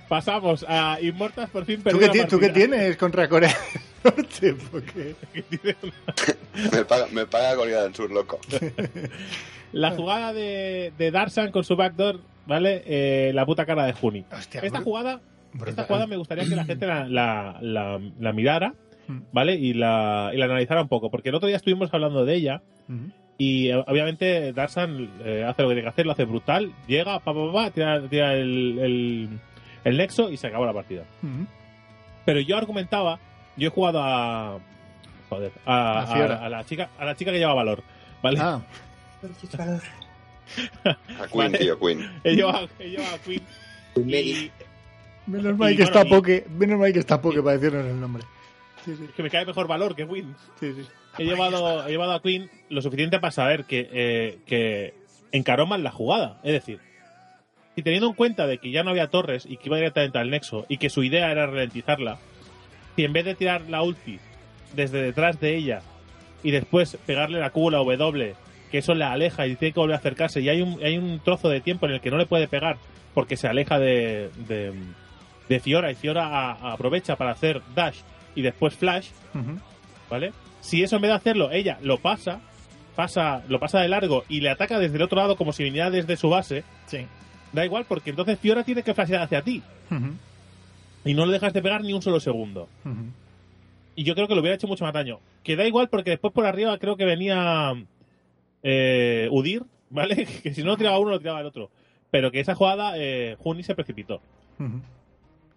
Pasamos 0.10 0.66
a 0.68 0.98
Immortals 1.02 1.50
por 1.52 1.66
fin 1.66 1.78
¿Tú 1.78 1.84
perdió 1.84 2.12
qué, 2.12 2.26
tú 2.26 2.40
qué 2.40 2.50
tienes 2.50 2.98
contra 2.98 3.30
Corea 3.30 3.56
del 4.04 4.14
Norte? 4.16 4.56
Porque... 4.72 5.16
me 6.74 6.84
paga, 6.86 7.06
me 7.12 7.26
paga 7.28 7.56
Corea 7.56 7.84
del 7.84 7.96
Sur, 7.96 8.12
loco. 8.12 8.40
La 9.72 9.92
jugada 9.92 10.34
de, 10.34 10.92
de 10.98 11.12
Darsan 11.12 11.52
con 11.52 11.64
su 11.64 11.76
backdoor, 11.76 12.20
¿vale? 12.48 12.82
Eh, 12.88 13.32
la 13.36 13.46
puta 13.46 13.66
cara 13.68 13.86
de 13.86 13.94
Juni. 13.94 14.26
Hostia, 14.32 14.62
Esta 14.62 14.82
jugada, 14.82 15.22
esta 15.68 15.84
jugada 15.84 16.08
me 16.08 16.18
gustaría 16.18 16.44
que 16.46 16.56
la 16.56 16.66
gente 16.66 16.88
la, 16.88 17.08
la, 17.08 17.58
la- 17.62 18.02
la 18.20 18.34
mirara, 18.34 18.74
Mm. 19.08 19.22
¿vale? 19.32 19.56
Y 19.56 19.74
la, 19.74 20.30
y 20.34 20.38
la 20.38 20.46
analizara 20.46 20.84
un 20.84 20.88
poco. 20.88 21.10
Porque 21.10 21.30
el 21.30 21.36
otro 21.36 21.48
día 21.48 21.58
estuvimos 21.58 21.92
hablando 21.92 22.26
de 22.26 22.36
ella. 22.36 22.62
Ujú. 22.88 23.10
Y 23.40 23.70
eh, 23.70 23.84
obviamente 23.88 24.54
Darsan 24.54 25.10
eh, 25.26 25.44
hace 25.48 25.64
lo 25.64 25.70
que 25.70 25.74
tiene 25.74 25.82
que 25.82 25.90
hacer, 25.90 26.06
lo 26.06 26.12
hace 26.12 26.26
brutal. 26.26 26.72
Llega, 26.88 27.20
pa, 27.20 27.34
pa, 27.34 27.52
pa, 27.52 27.72
tira, 27.72 28.08
tira 28.08 28.36
el, 28.36 28.78
el, 28.80 29.30
el 29.84 29.98
nexo 29.98 30.30
y 30.30 30.38
se 30.38 30.48
acabó 30.48 30.66
la 30.66 30.74
partida. 30.74 31.04
Pero 32.26 32.40
yo 32.42 32.58
argumentaba, 32.58 33.20
yo 33.58 33.68
he 33.68 33.72
jugado 33.72 34.02
a. 34.04 34.60
Joder, 35.30 35.52
a, 35.66 36.00
A 36.02 36.08
Fiora. 36.08 36.36
a- 36.38 36.46
a 36.46 36.50
la 36.50 36.66
chica, 36.66 36.90
a 36.98 37.06
la 37.06 37.16
chica 37.16 37.32
que 37.32 37.38
lleva 37.40 37.54
valor. 37.54 37.84
¿Vale? 38.24 38.40
Ah, 38.42 38.62
A 40.84 41.28
Queen, 41.28 41.30
Vale. 41.34 41.58
tío, 41.60 41.80
Queen. 41.80 42.12
He 42.24 42.36
llevado, 42.36 42.68
he 42.80 42.90
llevado 42.90 43.16
a 43.16 43.20
Queen. 43.20 43.42
Y 43.96 44.52
menos 45.28 45.58
mal 45.58 45.72
Y 45.72 45.76
que 45.78 45.84
bueno, 45.84 46.00
está 46.00 46.08
y- 46.08 46.10
Poke, 46.10 46.46
menos 46.50 46.80
mal 46.80 46.94
que 46.94 47.00
está 47.00 47.22
Poke 47.22 47.42
para 47.44 47.58
decirnos 47.58 47.86
el 47.86 48.00
nombre. 48.00 48.24
Sí, 48.86 48.96
sí, 48.98 49.06
es 49.06 49.12
que 49.12 49.24
me 49.24 49.30
cae 49.30 49.46
mejor 49.46 49.68
valor 49.68 49.96
que 49.96 50.08
Queen. 50.08 50.36
sí, 50.60 50.74
sí. 50.74 50.88
He 51.18 51.26
llevado, 51.26 51.86
he 51.88 51.92
llevado 51.92 52.14
a 52.14 52.22
Queen 52.22 52.50
lo 52.70 52.82
suficiente 52.82 53.20
para 53.20 53.32
saber 53.32 53.66
que, 53.66 53.90
eh, 53.92 54.40
que 54.46 54.94
encaró 55.32 55.66
mal 55.68 55.84
la 55.84 55.92
jugada. 55.92 56.40
Es 56.44 56.54
decir, 56.54 56.80
y 57.80 57.84
teniendo 57.84 58.08
en 58.08 58.14
cuenta 58.14 58.46
de 58.48 58.58
que 58.58 58.72
ya 58.72 58.84
no 58.84 58.92
había 58.92 59.08
torres 59.08 59.46
y 59.50 59.58
que 59.58 59.68
iba 59.68 59.78
directamente 59.78 60.18
al 60.20 60.30
nexo 60.30 60.66
y 60.70 60.78
que 60.78 60.90
su 60.90 61.04
idea 61.04 61.32
era 61.32 61.46
ralentizarla, 61.48 62.20
si 62.96 63.06
en 63.06 63.14
vez 63.14 63.26
de 63.26 63.36
tirar 63.36 63.62
la 63.70 63.82
ulti 63.82 64.20
desde 64.74 65.02
detrás 65.02 65.40
de 65.40 65.56
ella 65.56 65.82
y 66.44 66.52
después 66.52 66.98
pegarle 67.06 67.40
la 67.40 67.50
Q 67.50 67.66
o 67.68 67.72
la 67.72 67.78
W, 67.80 68.36
que 68.72 68.78
eso 68.78 68.94
la 68.94 69.12
aleja 69.12 69.48
y 69.48 69.56
tiene 69.56 69.74
que 69.74 69.80
volver 69.80 69.96
a 69.96 70.00
acercarse, 70.00 70.42
y 70.42 70.50
hay 70.50 70.62
un, 70.62 70.80
hay 70.84 70.98
un 70.98 71.20
trozo 71.20 71.50
de 71.50 71.62
tiempo 71.62 71.86
en 71.88 71.94
el 71.94 72.02
que 72.02 72.12
no 72.12 72.18
le 72.18 72.26
puede 72.28 72.48
pegar 72.48 72.78
porque 73.14 73.36
se 73.38 73.48
aleja 73.48 73.80
de, 73.80 74.30
de, 74.48 74.74
de 75.50 75.60
Fiora 75.60 75.92
y 75.92 75.96
Fiora 75.96 76.28
a- 76.28 76.74
aprovecha 76.74 77.16
para 77.16 77.32
hacer 77.32 77.62
dash 77.76 77.98
y 78.36 78.42
después 78.44 78.76
flash. 78.76 79.08
¿vale? 80.10 80.32
Si 80.62 80.84
eso 80.84 80.98
en 80.98 81.02
vez 81.04 81.10
de 81.12 81.16
hacerlo, 81.16 81.52
ella 81.52 81.78
lo 81.82 81.98
pasa, 81.98 82.42
pasa, 82.96 83.44
lo 83.48 83.60
pasa 83.60 83.80
de 83.80 83.88
largo 83.88 84.24
y 84.30 84.42
le 84.42 84.50
ataca 84.50 84.78
desde 84.80 84.98
el 84.98 85.02
otro 85.04 85.18
lado 85.18 85.36
como 85.36 85.54
si 85.54 85.64
viniera 85.64 85.90
desde 85.90 86.16
su 86.18 86.30
base, 86.30 86.64
Sí. 86.86 87.06
Da 87.54 87.66
igual, 87.66 87.86
porque 87.88 88.10
entonces 88.10 88.40
Fiora 88.40 88.64
tiene 88.64 88.84
que 88.84 88.94
flashear 88.94 89.22
hacia 89.22 89.42
ti 89.42 89.64
y 91.06 91.14
no 91.14 91.26
le 91.26 91.34
dejas 91.34 91.54
de 91.54 91.62
pegar 91.62 91.84
ni 91.84 91.94
un 91.94 92.02
solo 92.02 92.20
segundo. 92.20 92.68
Y 93.96 94.04
yo 94.04 94.16
creo 94.16 94.28
que 94.28 94.34
le 94.34 94.42
hubiera 94.42 94.56
hecho 94.56 94.68
mucho 94.68 94.86
más 94.86 94.94
daño. 94.94 95.20
Que 95.44 95.56
da 95.56 95.66
igual 95.66 95.90
porque 95.90 96.12
después 96.12 96.34
por 96.34 96.46
arriba 96.46 96.78
creo 96.78 96.96
que 96.96 97.06
venía 97.06 97.74
eh, 98.64 99.28
Udir, 99.32 99.64
¿vale? 99.90 100.26
que 100.44 100.54
si 100.54 100.62
no 100.62 100.72
lo 100.72 100.78
tiraba 100.78 101.00
uno, 101.00 101.12
lo 101.12 101.20
tiraba 101.20 101.42
el 101.42 101.48
otro. 101.48 101.70
Pero 102.12 102.32
que 102.32 102.40
esa 102.40 102.56
jugada, 102.56 102.94
eh, 102.96 103.36
Juni 103.40 103.64
se 103.64 103.76
precipitó. 103.76 104.22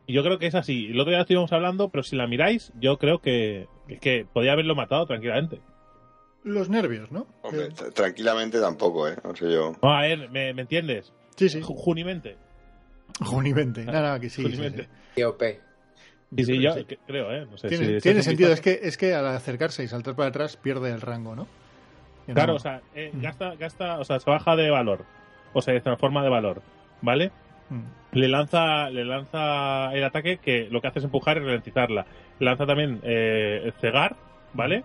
Y 0.06 0.12
yo 0.12 0.22
creo 0.22 0.38
que 0.38 0.46
es 0.46 0.54
así. 0.54 0.86
El 0.86 1.00
otro 1.00 1.10
día 1.10 1.20
estuvimos 1.20 1.52
hablando, 1.52 1.88
pero 1.88 2.02
si 2.02 2.16
la 2.16 2.26
miráis, 2.26 2.72
yo 2.80 2.98
creo 2.98 3.20
que, 3.20 3.68
es 3.88 4.00
que 4.00 4.26
podía 4.32 4.52
haberlo 4.52 4.74
matado 4.74 5.06
tranquilamente. 5.06 5.60
Los 6.44 6.68
nervios, 6.68 7.10
¿no? 7.12 7.26
Hombre, 7.42 7.68
tranquilamente 7.94 8.60
tampoco, 8.60 9.08
¿eh? 9.08 9.16
No 9.24 9.34
sé 9.34 9.52
yo. 9.52 9.76
No, 9.80 9.94
a 9.94 10.02
ver, 10.02 10.28
¿me, 10.30 10.52
me 10.52 10.62
entiendes? 10.62 11.12
Sí, 11.36 11.48
sí. 11.48 11.60
Ju- 11.60 11.74
Junimente. 11.76 12.36
Junimente. 13.20 13.84
Nada, 13.84 14.00
nada, 14.02 14.20
que 14.20 14.30
sí. 14.30 14.42
Junimente. 14.42 14.88
sí. 15.14 15.22
Sí, 16.34 16.44
sí, 16.46 16.52
creo 16.58 16.62
yo 16.62 16.74
sí. 16.74 16.96
creo, 17.06 17.30
¿eh? 17.32 17.46
No 17.50 17.58
sé, 17.58 17.68
Tiene, 17.68 18.00
si- 18.00 18.22
sentido, 18.22 18.52
es 18.52 18.60
que, 18.62 18.80
es 18.82 18.96
que 18.96 19.14
al 19.14 19.26
acercarse 19.26 19.84
y 19.84 19.88
saltar 19.88 20.16
para 20.16 20.30
atrás 20.30 20.56
pierde 20.56 20.90
el 20.90 21.02
rango, 21.02 21.36
¿no? 21.36 21.46
Claro, 22.32 22.54
o 22.54 22.58
sea, 22.58 22.80
eh, 22.94 23.10
Mm. 23.12 23.20
gasta, 23.20 23.54
gasta, 23.56 23.98
o 23.98 24.04
sea, 24.04 24.18
se 24.18 24.30
baja 24.30 24.56
de 24.56 24.70
valor. 24.70 25.04
O 25.52 25.60
sea, 25.60 25.74
se 25.74 25.80
transforma 25.80 26.22
de 26.22 26.30
valor. 26.30 26.62
¿Vale? 27.02 27.32
Mm. 27.68 27.82
Le 28.16 28.28
lanza, 28.28 28.88
le 28.90 29.04
lanza 29.04 29.92
el 29.92 30.04
ataque 30.04 30.38
que 30.38 30.68
lo 30.70 30.80
que 30.80 30.86
hace 30.88 31.00
es 31.00 31.04
empujar 31.04 31.36
y 31.36 31.40
ralentizarla. 31.40 32.06
Le 32.38 32.46
lanza 32.46 32.64
también 32.64 33.00
eh, 33.02 33.72
cegar, 33.80 34.16
¿vale? 34.54 34.84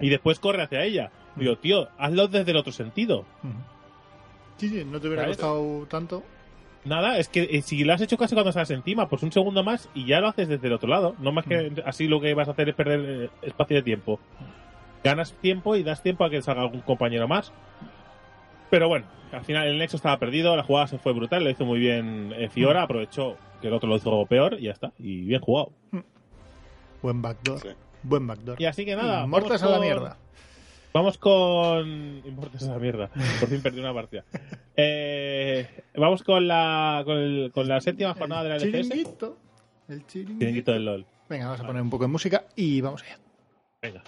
Y 0.00 0.08
después 0.08 0.40
corre 0.40 0.62
hacia 0.62 0.82
ella. 0.82 1.10
Digo, 1.36 1.56
tío, 1.58 1.88
hazlo 1.98 2.26
desde 2.26 2.50
el 2.50 2.56
otro 2.56 2.72
sentido. 2.72 3.26
Sí, 4.58 4.68
sí, 4.68 4.84
no 4.84 5.00
te 5.00 5.06
hubiera 5.06 5.22
¿Sabes? 5.22 5.36
costado 5.38 5.86
tanto. 5.86 6.22
Nada, 6.84 7.18
es 7.18 7.28
que 7.28 7.48
eh, 7.50 7.62
si 7.62 7.84
lo 7.84 7.92
has 7.92 8.00
hecho 8.00 8.16
casi 8.16 8.34
cuando 8.34 8.50
estás 8.50 8.70
encima, 8.70 9.08
pues 9.08 9.22
un 9.22 9.32
segundo 9.32 9.62
más 9.64 9.88
y 9.94 10.06
ya 10.06 10.20
lo 10.20 10.28
haces 10.28 10.48
desde 10.48 10.66
el 10.68 10.72
otro 10.72 10.88
lado. 10.88 11.14
No 11.18 11.32
más 11.32 11.44
que 11.44 11.72
así 11.84 12.08
lo 12.08 12.20
que 12.20 12.34
vas 12.34 12.48
a 12.48 12.52
hacer 12.52 12.68
es 12.68 12.74
perder 12.74 13.04
eh, 13.24 13.30
espacio 13.42 13.76
de 13.76 13.82
tiempo. 13.82 14.20
Ganas 15.02 15.32
tiempo 15.34 15.76
y 15.76 15.82
das 15.82 16.02
tiempo 16.02 16.24
a 16.24 16.30
que 16.30 16.42
salga 16.42 16.62
algún 16.62 16.80
compañero 16.80 17.28
más. 17.28 17.52
Pero 18.70 18.88
bueno, 18.88 19.06
al 19.32 19.44
final 19.44 19.66
el 19.66 19.78
Nexo 19.78 19.96
estaba 19.96 20.18
perdido, 20.18 20.56
la 20.56 20.62
jugada 20.62 20.86
se 20.86 20.98
fue 20.98 21.12
brutal, 21.12 21.44
lo 21.44 21.50
hizo 21.50 21.64
muy 21.64 21.78
bien 21.78 22.32
eh, 22.36 22.48
Fiora, 22.48 22.82
aprovechó 22.82 23.36
que 23.60 23.68
el 23.68 23.74
otro 23.74 23.88
lo 23.88 23.96
hizo 23.96 24.26
peor 24.26 24.56
y 24.58 24.64
ya 24.64 24.72
está. 24.72 24.92
Y 24.98 25.22
bien 25.22 25.40
jugado. 25.40 25.72
Buen 27.02 27.22
backdoor. 27.22 27.60
Sí. 27.60 27.68
Buen 28.02 28.26
backdoor. 28.26 28.60
Y 28.60 28.64
así 28.66 28.84
que 28.84 28.96
nada, 28.96 29.26
Muertas 29.26 29.62
vamos 29.62 29.76
a 29.76 29.78
la 29.78 29.84
mierda. 29.84 30.16
Vamos 30.98 31.16
con. 31.18 32.22
Importes 32.24 32.62
esa 32.62 32.76
mierda. 32.78 33.08
Por 33.38 33.48
fin 33.48 33.62
perdí 33.62 33.78
una 33.80 33.94
partida. 33.94 34.24
Eh, 34.76 35.84
vamos 35.96 36.22
con 36.24 36.46
la, 36.48 37.02
con, 37.04 37.16
el- 37.16 37.52
con 37.54 37.68
la 37.68 37.80
séptima 37.80 38.14
jornada 38.14 38.42
de 38.42 38.48
la 38.48 38.56
El 38.56 38.62
LCS. 38.74 38.88
chiringuito. 38.88 39.36
El 39.88 40.06
chiringuito. 40.06 40.38
Chiringuito 40.40 40.72
del 40.72 40.84
LOL. 40.84 41.06
Venga, 41.28 41.44
vamos 41.46 41.60
a 41.60 41.66
poner 41.66 41.82
un 41.82 41.90
poco 41.90 42.04
de 42.04 42.08
música 42.08 42.44
y 42.56 42.80
vamos 42.80 43.02
allá. 43.04 43.18
Venga. 43.80 44.02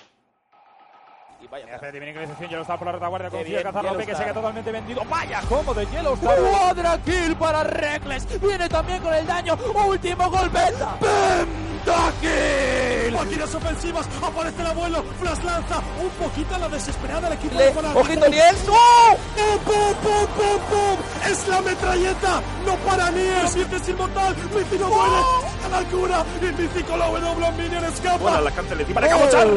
Hace 1.75 1.93
de 1.93 2.01
minimización, 2.01 2.51
Yellowstar 2.51 2.79
por 2.79 2.87
la 2.87 2.93
retaguardia, 2.93 3.31
consigue 3.31 3.63
cazar 3.63 3.85
Lope 3.85 4.07
que 4.07 4.15
se 4.15 4.23
queda 4.23 4.35
totalmente 4.35 4.71
vendido. 4.73 5.03
Vaya 5.09 5.41
combo 5.49 5.73
de 5.75 5.87
Yellowstar. 5.87 6.39
Cuadra 6.39 6.99
kill 7.05 7.37
para 7.37 7.65
Reckless. 7.65 8.41
Viene 8.41 8.69
también 8.69 9.01
con 9.03 9.15
el 9.15 9.27
daño. 9.27 9.57
Último 9.89 10.31
golpe. 10.31 10.59
Pentakill. 11.85 13.13
Máquinas 13.13 13.55
ofensivas, 13.55 14.07
aparece 14.23 14.61
el 14.61 14.67
abuelo, 14.67 15.05
Flash 15.21 15.43
lanza 15.45 15.79
un 16.03 16.11
poquito 16.11 16.55
a 16.55 16.59
la 16.59 16.69
desesperada 16.69 17.27
el 17.29 17.35
equipo 17.35 17.59
Le- 17.59 17.73
de. 17.73 17.99
Ojito 17.99 18.29
Niels. 18.29 18.59
¡Oh! 18.69 19.17
¡Pum, 19.37 19.59
pum, 19.65 19.95
pum, 20.03 20.27
pum, 20.37 20.59
pum! 20.71 21.31
¡Es 21.31 21.49
la 21.49 21.61
metralleta! 21.61 22.43
¡No 22.67 22.75
para 22.77 23.11
Niels! 23.11 23.51
¡Siempre 23.53 23.79
es 23.79 23.89
inmortal! 23.89 24.37
¡Mici 24.55 24.79
no 24.79 24.89
muere! 24.89 25.17
¡A 25.65 25.69
la 25.69 25.79
altura! 25.79 26.25
¡Y 26.41 26.63
Mici 26.63 26.83
con 26.85 26.99
la 26.99 27.07
W 27.09 27.53
Minion 27.59 27.85
escapa! 27.85 28.19
Buena 28.19 28.41
la 28.41 28.51
cancel 28.53 28.81
encima 28.81 29.01
de 29.01 29.09
Cabochar. 29.09 29.49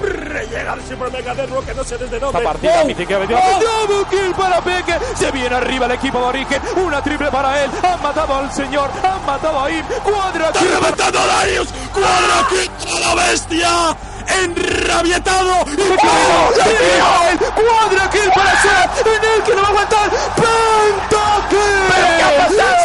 ¡Rellegar 0.00 0.80
siempre 0.82 1.10
Mega 1.10 1.34
Derro 1.34 1.64
que 1.64 1.74
no 1.74 1.84
sé 1.84 1.98
desde 1.98 2.18
dónde! 2.18 2.38
Esta 2.38 2.50
partida, 2.52 2.82
¡Oh! 2.82 2.86
Que 2.86 3.14
ha 3.14 3.18
metido 3.18 3.40
Double 3.60 4.06
kill 4.10 4.34
para 4.34 4.60
Peque. 4.60 4.98
Se 5.14 5.30
viene 5.30 5.54
arriba 5.54 5.86
el 5.86 5.92
equipo 5.92 6.18
de 6.18 6.24
origen. 6.24 6.62
Una 6.76 7.02
triple 7.02 7.30
para 7.30 7.64
él. 7.64 7.70
Han 7.82 8.02
matado 8.02 8.34
al 8.34 8.52
señor. 8.52 8.90
Han 9.02 9.24
matado 9.26 9.60
a 9.60 9.70
Im. 9.70 9.84
Cuadra 10.02 10.46
¡Está 10.46 10.60
reventando 10.60 11.26
Darius! 11.26 11.68
¡Cuadra 11.92 12.48
kill 12.48 12.70
a 12.94 13.00
la 13.00 13.14
bestia! 13.26 13.96
¡Enrabietado! 14.42 15.64
¡Y 15.66 15.96
¡Oh! 16.02 16.50
¡Cuadra 17.54 18.10
kill 18.10 18.30
para 18.34 18.62
Seth! 18.62 19.06
En 19.06 19.24
el 19.24 19.42
que 19.42 19.54
no 19.54 19.62
va 19.62 19.68
a 19.68 19.70
aguantar. 19.70 20.10
¡Pentakill! 20.36 21.80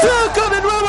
¡Saca 0.02 0.56
de 0.56 0.62
nuevo 0.62 0.85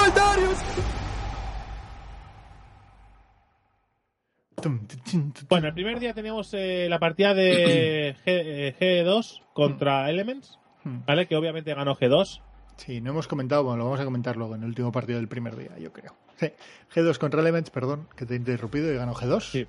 Bueno, 5.48 5.68
el 5.68 5.74
primer 5.74 5.98
día 6.00 6.12
teníamos 6.14 6.52
eh, 6.54 6.86
la 6.88 6.98
partida 6.98 7.34
de 7.34 8.14
G, 8.16 8.20
eh, 8.26 8.74
G2 9.04 9.40
contra 9.52 10.08
Elements, 10.10 10.58
Hmm. 10.84 11.00
¿vale? 11.06 11.26
Que 11.26 11.34
obviamente 11.36 11.74
ganó 11.74 11.96
G2. 11.96 12.40
Sí, 12.76 13.00
no 13.00 13.10
hemos 13.10 13.26
comentado, 13.26 13.64
bueno, 13.64 13.78
lo 13.78 13.84
vamos 13.86 13.98
a 14.00 14.04
comentar 14.04 14.36
luego 14.36 14.54
en 14.54 14.62
el 14.62 14.68
último 14.68 14.92
partido 14.92 15.18
del 15.18 15.26
primer 15.28 15.56
día, 15.56 15.70
yo 15.80 15.92
creo. 15.92 16.14
Sí, 16.36 16.48
G2 16.94 17.18
contra 17.18 17.40
Elements, 17.40 17.70
perdón, 17.70 18.06
que 18.16 18.24
te 18.26 18.34
he 18.34 18.36
interrumpido 18.36 18.92
y 18.92 18.96
ganó 18.96 19.14
G2. 19.14 19.40
Sí. 19.50 19.66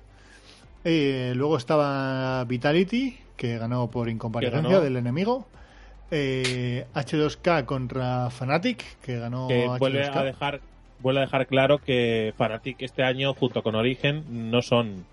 Eh, 0.84 1.32
luego 1.34 1.56
estaba 1.56 2.44
Vitality, 2.44 3.18
que 3.36 3.58
ganó 3.58 3.90
por 3.90 4.08
incomparecencia 4.08 4.68
ganó. 4.70 4.80
del 4.80 4.96
enemigo. 4.96 5.48
Eh, 6.10 6.86
H2K 6.94 7.64
contra 7.64 8.30
Fnatic, 8.30 8.98
que 9.00 9.18
ganó 9.18 9.48
Que 9.48 9.66
H2K. 9.66 9.78
vuelve 9.78 10.04
a 10.06 10.22
dejar 10.22 10.60
vuelve 11.00 11.20
a 11.20 11.24
dejar 11.24 11.46
claro 11.46 11.78
que 11.78 12.32
Fnatic 12.36 12.82
este 12.82 13.02
año 13.04 13.32
junto 13.34 13.62
con 13.62 13.74
Origen 13.74 14.50
no 14.50 14.62
son 14.62 15.04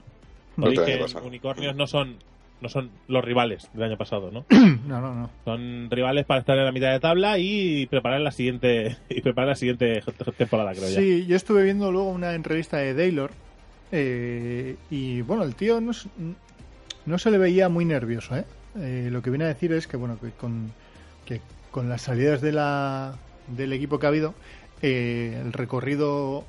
No 0.58 0.68
Origen. 0.68 1.02
Unicornios 1.24 1.76
no 1.76 1.88
son 1.88 2.18
no 2.62 2.70
son 2.70 2.90
los 3.08 3.24
rivales 3.24 3.70
del 3.74 3.84
año 3.84 3.98
pasado, 3.98 4.32
¿no? 4.32 4.46
No, 4.88 5.02
no, 5.02 5.14
no. 5.14 5.30
Son 5.44 5.90
rivales 5.92 6.26
para 6.26 6.40
estar 6.40 6.58
en 6.58 6.66
la 6.66 6.72
mitad 6.72 6.92
de 6.92 7.00
tabla 7.00 7.38
y 7.38 7.86
preparar 7.88 8.22
la 8.22 8.32
siguiente 8.32 8.98
y 9.10 9.22
preparar 9.22 9.50
la 9.50 9.56
siguiente 9.56 10.02
temporada, 10.38 10.72
creo 10.72 10.90
ya. 10.90 11.00
Sí, 11.00 11.26
yo 11.26 11.36
estuve 11.36 11.64
viendo 11.64 11.92
luego 11.92 12.10
una 12.10 12.34
entrevista 12.34 12.78
de 12.78 12.94
Daylor 12.94 13.32
Eh, 13.92 14.78
y 14.90 15.22
bueno, 15.22 15.44
el 15.44 15.56
tío 15.56 15.80
no, 15.80 15.92
no 17.06 17.18
se 17.20 17.32
le 17.32 17.38
veía 17.38 17.70
muy 17.70 17.86
nervioso, 17.86 18.36
¿eh? 18.36 18.46
Eh, 18.78 19.10
lo 19.12 19.22
que 19.22 19.30
viene 19.30 19.46
a 19.46 19.50
decir 19.50 19.72
es 19.72 19.88
que, 19.88 19.96
bueno, 19.96 20.18
que 20.20 20.32
con, 20.32 20.72
que 21.26 21.40
con 21.72 21.88
las 21.88 22.02
salidas 22.02 22.42
de 22.42 22.52
la, 22.52 23.16
del 23.48 23.72
equipo 23.74 24.00
que 24.00 24.06
ha 24.06 24.10
habido, 24.10 24.34
eh, 24.82 25.40
el 25.42 25.54
recorrido 25.54 26.44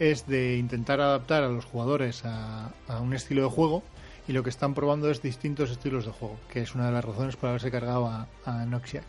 es 0.00 0.26
de 0.26 0.56
intentar 0.56 1.00
adaptar 1.00 1.44
a 1.44 1.48
los 1.48 1.64
jugadores 1.66 2.24
a, 2.24 2.72
un 3.00 3.14
estilo 3.14 3.42
de 3.42 3.50
juego 3.50 3.84
y 4.26 4.32
lo 4.32 4.42
que 4.42 4.50
están 4.50 4.74
probando 4.74 5.10
es 5.10 5.22
distintos 5.22 5.70
estilos 5.70 6.06
de 6.06 6.10
juego, 6.10 6.36
que 6.52 6.62
es 6.62 6.74
una 6.74 6.86
de 6.86 6.92
las 6.92 7.04
razones 7.04 7.36
por 7.36 7.50
haberse 7.50 7.70
cargado 7.70 8.06
a, 8.06 8.26
a 8.44 8.64
Noxiac. 8.64 9.04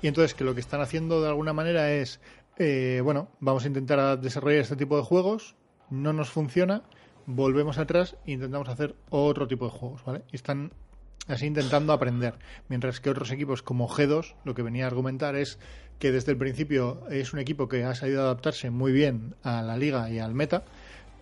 Y 0.00 0.06
entonces 0.06 0.34
que 0.34 0.44
lo 0.44 0.54
que 0.54 0.60
están 0.60 0.80
haciendo 0.80 1.20
de 1.20 1.28
alguna 1.28 1.52
manera 1.52 1.92
es, 1.92 2.20
eh, 2.56 3.00
bueno, 3.02 3.28
vamos 3.40 3.64
a 3.64 3.66
intentar 3.66 4.20
desarrollar 4.20 4.60
este 4.60 4.76
tipo 4.76 4.96
de 4.96 5.02
juegos, 5.02 5.56
no 5.90 6.12
nos 6.12 6.30
funciona, 6.30 6.82
volvemos 7.26 7.78
atrás 7.78 8.16
e 8.24 8.32
intentamos 8.32 8.68
hacer 8.68 8.94
otro 9.10 9.48
tipo 9.48 9.64
de 9.64 9.72
juegos, 9.72 10.04
¿vale? 10.04 10.22
Y 10.32 10.36
están 10.36 10.72
así 11.28 11.46
intentando 11.46 11.92
aprender. 11.92 12.34
Mientras 12.68 13.00
que 13.00 13.10
otros 13.10 13.30
equipos 13.30 13.62
como 13.62 13.88
G2 13.88 14.34
lo 14.44 14.54
que 14.54 14.62
venía 14.62 14.84
a 14.84 14.88
argumentar 14.88 15.36
es 15.36 15.58
que 15.98 16.12
desde 16.12 16.32
el 16.32 16.38
principio 16.38 17.02
es 17.10 17.32
un 17.32 17.38
equipo 17.38 17.68
que 17.68 17.84
ha 17.84 17.94
sabido 17.94 18.22
adaptarse 18.22 18.70
muy 18.70 18.92
bien 18.92 19.34
a 19.42 19.62
la 19.62 19.76
liga 19.76 20.10
y 20.10 20.18
al 20.18 20.34
meta, 20.34 20.64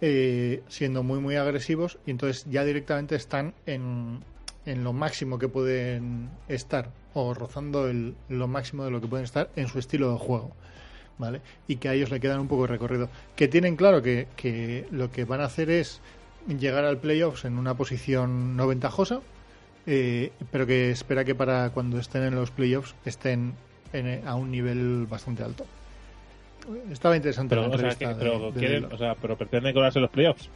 eh, 0.00 0.62
siendo 0.68 1.02
muy 1.02 1.18
muy 1.18 1.36
agresivos 1.36 1.98
y 2.06 2.10
entonces 2.10 2.44
ya 2.50 2.64
directamente 2.64 3.16
están 3.16 3.54
en, 3.64 4.20
en 4.66 4.84
lo 4.84 4.92
máximo 4.92 5.38
que 5.38 5.48
pueden 5.48 6.28
estar 6.48 6.90
o 7.14 7.32
rozando 7.32 7.88
el, 7.88 8.14
lo 8.28 8.46
máximo 8.46 8.84
de 8.84 8.90
lo 8.90 9.00
que 9.00 9.08
pueden 9.08 9.24
estar 9.24 9.50
en 9.56 9.68
su 9.68 9.78
estilo 9.78 10.12
de 10.12 10.18
juego. 10.18 10.52
¿Vale? 11.18 11.40
Y 11.66 11.76
que 11.76 11.88
a 11.88 11.94
ellos 11.94 12.10
le 12.10 12.20
quedan 12.20 12.40
un 12.40 12.48
poco 12.48 12.62
de 12.62 12.68
recorrido. 12.68 13.08
Que 13.36 13.48
tienen 13.48 13.76
claro 13.76 14.02
que, 14.02 14.28
que 14.36 14.86
lo 14.90 15.10
que 15.10 15.24
van 15.24 15.40
a 15.40 15.44
hacer 15.44 15.70
es 15.70 16.02
llegar 16.46 16.84
al 16.84 16.98
playoffs 16.98 17.46
en 17.46 17.56
una 17.56 17.74
posición 17.74 18.54
no 18.54 18.66
ventajosa, 18.66 19.22
eh, 19.86 20.32
pero 20.50 20.66
que 20.66 20.90
espera 20.90 21.24
que 21.24 21.34
para 21.34 21.70
cuando 21.70 21.98
estén 21.98 22.22
en 22.24 22.34
los 22.34 22.50
playoffs 22.50 22.94
estén 23.04 23.54
en- 23.92 24.26
a 24.26 24.34
un 24.34 24.50
nivel 24.50 25.06
bastante 25.06 25.42
alto. 25.44 25.64
Estaba 26.90 27.16
interesante 27.16 27.54
Pero, 27.54 27.62
la 27.68 27.74
o 27.74 27.78
sea, 27.78 27.88
entrevista 27.90 28.08
que- 28.08 28.24
pero 28.24 28.38
de- 28.46 28.52
de 28.52 28.58
quieren, 28.58 28.82
Dilo. 28.82 28.94
o 28.94 28.98
sea, 28.98 29.14
pero 29.14 29.36
pretenden 29.36 29.72
colarse 29.72 30.00
los 30.00 30.10
playoffs. 30.10 30.48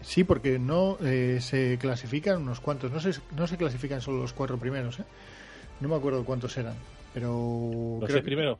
Sí, 0.00 0.22
porque 0.22 0.58
no 0.58 0.96
eh, 1.02 1.38
se 1.40 1.78
clasifican 1.80 2.42
unos 2.42 2.60
cuantos. 2.60 2.92
No 2.92 3.00
se, 3.00 3.12
no 3.36 3.46
se 3.46 3.56
clasifican 3.56 4.00
solo 4.00 4.18
los 4.18 4.32
cuatro 4.32 4.58
primeros. 4.58 5.00
¿eh? 5.00 5.04
No 5.80 5.88
me 5.88 5.96
acuerdo 5.96 6.24
cuántos 6.24 6.56
eran. 6.56 6.74
Pero 7.14 7.96
Los 8.00 8.04
creo, 8.04 8.16
seis 8.18 8.24
primeros. 8.24 8.58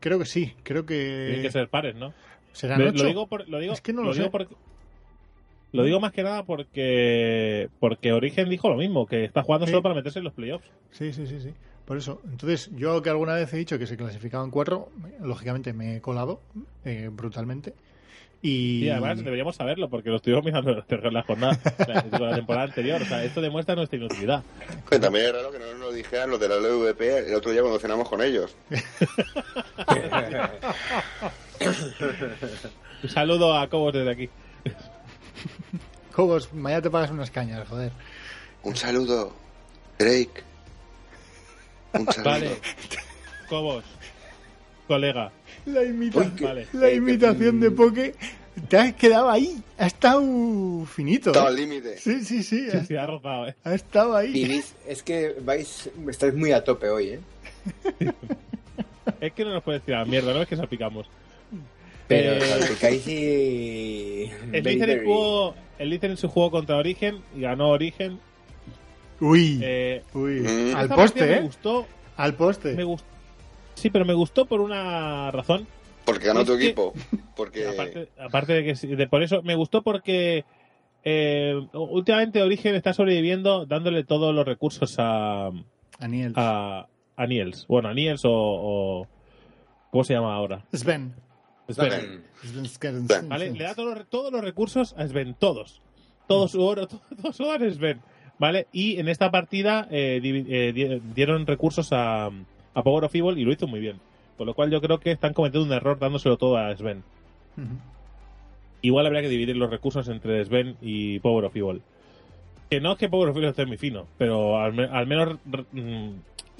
creo 0.00 0.18
que 0.18 0.24
sí. 0.26 0.52
Creo 0.62 0.84
que, 0.84 1.24
Tienen 1.28 1.42
que 1.42 1.52
ser 1.52 1.68
pares, 1.68 1.94
¿no? 1.94 2.12
serán 2.52 2.82
ocho. 2.82 3.02
Lo 3.04 3.08
digo, 3.08 3.26
por- 3.28 3.48
lo 3.48 3.58
digo, 3.60 3.72
Es 3.72 3.80
que 3.80 3.92
no 3.92 4.02
lo 4.02 4.12
sé. 4.12 4.20
digo 4.20 4.30
porque- 4.32 4.54
lo 5.72 5.84
digo 5.84 6.00
más 6.00 6.12
que 6.12 6.22
nada 6.22 6.44
porque 6.44 7.68
porque 7.78 8.12
Origen 8.12 8.48
dijo 8.48 8.68
lo 8.68 8.76
mismo, 8.76 9.06
que 9.06 9.24
está 9.24 9.42
jugando 9.42 9.66
Sí. 9.66 9.72
solo 9.72 9.82
para 9.82 9.94
meterse 9.94 10.18
en 10.18 10.24
los 10.24 10.34
playoffs. 10.34 10.66
Sí, 10.90 11.12
sí, 11.12 11.26
sí, 11.26 11.40
sí. 11.40 11.50
Por 11.84 11.96
eso. 11.96 12.20
Entonces, 12.30 12.70
yo 12.76 13.02
que 13.02 13.10
alguna 13.10 13.34
vez 13.34 13.52
he 13.52 13.56
dicho 13.56 13.78
que 13.78 13.86
se 13.86 13.96
clasificaban 13.96 14.50
cuatro, 14.50 14.88
lógicamente 15.20 15.72
me 15.72 15.96
he 15.96 16.00
colado 16.00 16.40
eh, 16.84 17.08
brutalmente. 17.12 17.74
Y, 18.42 18.84
Y 18.84 18.90
además 18.90 19.22
deberíamos 19.22 19.54
saberlo 19.56 19.90
porque 19.90 20.08
lo 20.08 20.16
estuvimos 20.16 20.42
mirando 20.44 20.70
en 20.88 21.12
la 21.14 21.22
jornada, 21.24 21.58
o 21.78 21.84
sea, 21.84 22.00
digo, 22.00 22.18
la 22.26 22.36
temporada 22.36 22.64
anterior. 22.66 23.02
O 23.02 23.04
sea, 23.04 23.22
esto 23.22 23.42
demuestra 23.42 23.74
nuestra 23.74 23.98
inutilidad. 23.98 24.42
Que 24.88 24.98
también 24.98 25.26
es 25.26 25.32
raro 25.34 25.50
que 25.50 25.58
no 25.58 25.66
nos 25.66 25.78
lo 25.78 25.92
dijeran 25.92 26.30
los 26.30 26.40
de 26.40 26.48
la 26.48 26.56
LVP 26.56 27.28
el 27.28 27.34
otro 27.34 27.50
día 27.50 27.60
cuando 27.60 27.78
cenamos 27.78 28.08
con 28.08 28.22
ellos. 28.22 28.56
Un 33.02 33.08
saludo 33.08 33.56
a 33.58 33.68
Cobos 33.68 33.92
desde 33.94 34.10
aquí. 34.10 34.28
Cobos, 36.14 36.52
mañana 36.52 36.82
te 36.82 36.90
pagas 36.90 37.10
unas 37.10 37.30
cañas, 37.30 37.66
joder. 37.68 37.92
Un 38.62 38.76
saludo, 38.76 39.32
Drake. 39.98 40.42
Un 41.94 42.06
saludo. 42.06 42.30
Vale. 42.30 42.50
Cobos, 43.48 43.84
colega. 44.86 45.32
La, 45.66 45.82
imita- 45.82 46.30
Vale. 46.40 46.66
la 46.72 46.90
imitación 46.92 47.60
de 47.60 47.70
Poke 47.70 48.14
te 48.68 48.76
has 48.76 48.94
quedado 48.94 49.30
ahí. 49.30 49.62
Ha 49.78 49.86
estado 49.86 50.84
finito. 50.86 51.30
Estaba 51.30 51.46
¿eh? 51.46 51.50
al 51.50 51.56
límite. 51.56 51.98
Sí, 51.98 52.24
sí, 52.24 52.42
sí. 52.42 52.68
Ha, 52.70 52.84
sí, 52.84 52.96
ha 52.96 53.06
rozado, 53.06 53.48
¿eh? 53.48 53.54
ha 53.64 53.74
estado 53.74 54.16
ahí. 54.16 54.32
Vivís, 54.32 54.74
es 54.86 55.02
que 55.02 55.36
vais, 55.40 55.90
estáis 56.08 56.34
muy 56.34 56.52
a 56.52 56.62
tope 56.64 56.88
hoy, 56.88 57.08
¿eh? 57.10 57.20
Es 59.20 59.32
que 59.32 59.44
no 59.44 59.52
nos 59.52 59.62
puedes 59.62 59.82
tirar 59.82 60.06
mierda, 60.06 60.32
no 60.32 60.42
es 60.42 60.48
que 60.48 60.56
salpicamos. 60.56 61.06
Pero 62.10 62.32
Eh. 62.32 64.30
El 64.52 64.64
Licen, 64.64 64.80
Bakery. 64.80 65.04
jugó, 65.06 65.54
el 65.78 65.90
Licen 65.90 66.10
en 66.10 66.16
su 66.16 66.28
juego 66.28 66.50
contra 66.50 66.76
Origen 66.76 67.22
y 67.36 67.40
ganó 67.42 67.68
Origen. 67.70 68.18
Uy, 69.20 69.60
Eh, 69.62 70.02
uy. 70.14 70.40
Mm. 70.40 70.74
Al 70.76 70.88
poste, 70.88 71.24
Me 71.26 71.36
¿eh? 71.36 71.40
gustó, 71.42 71.86
Al 72.16 72.34
poste. 72.34 72.74
me 72.74 72.84
gustó. 72.84 73.06
Sí, 73.74 73.90
pero 73.90 74.04
me 74.04 74.14
gustó 74.14 74.44
por 74.46 74.60
una 74.60 75.30
razón. 75.30 75.66
Porque 76.04 76.26
ganó 76.26 76.40
Es 76.40 76.46
tu 76.46 76.58
que- 76.58 76.64
equipo. 76.64 76.92
Porque 77.36 77.66
Aparte, 77.68 78.08
aparte 78.18 78.52
de 78.54 78.64
que 78.64 78.74
sí, 78.74 78.88
de, 78.88 79.06
por 79.06 79.22
eso 79.22 79.40
me 79.42 79.54
gustó 79.54 79.82
porque 79.82 80.44
eh, 81.04 81.54
últimamente 81.72 82.42
Origen 82.42 82.74
está 82.74 82.92
sobreviviendo 82.92 83.64
dándole 83.66 84.04
todos 84.04 84.34
los 84.34 84.44
recursos 84.44 84.96
a, 84.98 85.50
Aniel. 86.00 86.32
a, 86.36 86.86
a 87.16 87.26
Niels. 87.26 87.66
Bueno, 87.68 87.88
a 87.88 87.94
Niels 87.94 88.24
o, 88.24 88.30
o- 88.32 89.06
¿Cómo 89.90 90.04
se 90.04 90.12
llama 90.14 90.34
ahora? 90.34 90.64
Sven. 90.72 91.14
Sven. 91.74 91.90
Sven. 91.90 92.22
Sven 92.42 92.66
Sven- 92.66 93.06
Sven. 93.08 93.28
¿Vale? 93.28 93.50
Le 93.52 93.64
da 93.64 93.74
todos 93.74 93.98
los, 93.98 94.06
todos 94.08 94.32
los 94.32 94.42
recursos 94.42 94.94
a 94.96 95.06
Sven, 95.06 95.34
todos. 95.38 95.80
Todo 96.26 96.48
su 96.48 96.62
oro, 96.62 96.86
todo, 96.88 97.00
todo 97.20 97.32
su 97.32 97.44
oro 97.44 97.66
a 97.66 97.70
Sven. 97.70 98.00
¿Vale? 98.38 98.68
Y 98.72 98.98
en 98.98 99.08
esta 99.08 99.30
partida 99.30 99.86
eh, 99.90 100.20
eh, 100.22 100.72
di- 100.72 101.00
dieron 101.14 101.46
recursos 101.46 101.92
a, 101.92 102.26
a 102.26 102.82
Power 102.82 103.04
of 103.04 103.14
Evil 103.14 103.36
y 103.38 103.44
lo 103.44 103.52
hizo 103.52 103.66
muy 103.66 103.80
bien. 103.80 103.98
Por 104.38 104.46
lo 104.46 104.54
cual 104.54 104.70
yo 104.70 104.80
creo 104.80 104.98
que 104.98 105.10
están 105.10 105.34
cometiendo 105.34 105.66
un 105.66 105.72
error 105.74 105.98
dándoselo 105.98 106.38
todo 106.38 106.56
a 106.56 106.74
Sven. 106.74 107.02
Igual 108.82 109.06
habría 109.06 109.20
que 109.20 109.28
dividir 109.28 109.56
los 109.56 109.68
recursos 109.70 110.08
entre 110.08 110.42
Sven 110.46 110.76
y 110.80 111.18
Power 111.18 111.44
of 111.44 111.54
Evil. 111.56 111.82
Que 112.70 112.80
no 112.80 112.92
es 112.92 112.98
que 112.98 113.08
Power 113.10 113.28
of 113.28 113.36
Evil 113.36 113.50
esté 113.50 113.66
muy 113.66 113.76
fino, 113.76 114.06
pero 114.16 114.58
al, 114.58 114.72
me- 114.72 114.84
al 114.84 115.06
menos 115.06 115.38
mm, 115.72 116.10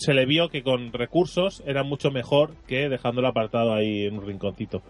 se 0.00 0.14
le 0.14 0.24
vio 0.26 0.48
que 0.48 0.62
con 0.62 0.92
recursos 0.92 1.62
era 1.66 1.82
mucho 1.82 2.10
mejor 2.10 2.52
que 2.66 2.88
dejándolo 2.88 3.28
apartado 3.28 3.72
ahí 3.74 4.06
en 4.06 4.18
un 4.18 4.26
rinconcito. 4.26 4.82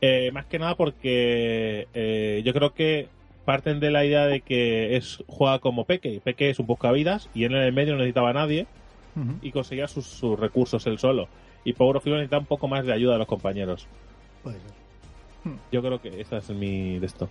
Eh, 0.00 0.30
más 0.32 0.44
que 0.46 0.58
nada 0.58 0.74
porque 0.74 1.86
eh, 1.94 2.42
yo 2.44 2.52
creo 2.52 2.74
que 2.74 3.08
parten 3.44 3.80
de 3.80 3.90
la 3.90 4.04
idea 4.04 4.26
de 4.26 4.40
que 4.40 4.96
es 4.96 5.22
juega 5.26 5.58
como 5.58 5.84
Peque. 5.84 6.20
Peque 6.22 6.50
es 6.50 6.58
un 6.58 6.66
buscavidas 6.66 7.28
y 7.34 7.44
él 7.44 7.54
en 7.54 7.62
el 7.62 7.72
medio 7.72 7.92
no 7.94 7.98
necesitaba 8.00 8.30
a 8.30 8.34
nadie 8.34 8.66
y 9.42 9.50
conseguía 9.52 9.88
sus, 9.88 10.06
sus 10.06 10.38
recursos 10.38 10.86
él 10.86 10.98
solo. 10.98 11.28
Y 11.64 11.72
Power 11.74 11.96
of 11.96 12.06
necesita 12.06 12.38
un 12.38 12.46
poco 12.46 12.68
más 12.68 12.84
de 12.84 12.92
ayuda 12.92 13.12
de 13.14 13.18
los 13.20 13.28
compañeros. 13.28 13.86
Puede 14.42 14.58
ser. 14.60 14.72
Yo 15.72 15.82
creo 15.82 16.00
que 16.00 16.20
esa 16.20 16.38
es 16.38 16.50
mi 16.50 16.98
de 16.98 17.06
esto. 17.06 17.28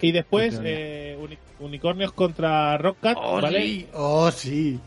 Y 0.00 0.12
después, 0.12 0.60
eh, 0.64 1.16
uni- 1.20 1.38
Unicornios 1.58 2.12
contra 2.12 2.76
Rockcat, 2.78 3.18
Oh, 3.20 3.40
¿vale? 3.40 3.62
sí. 3.62 3.86
Oh, 3.94 4.30
sí. 4.30 4.78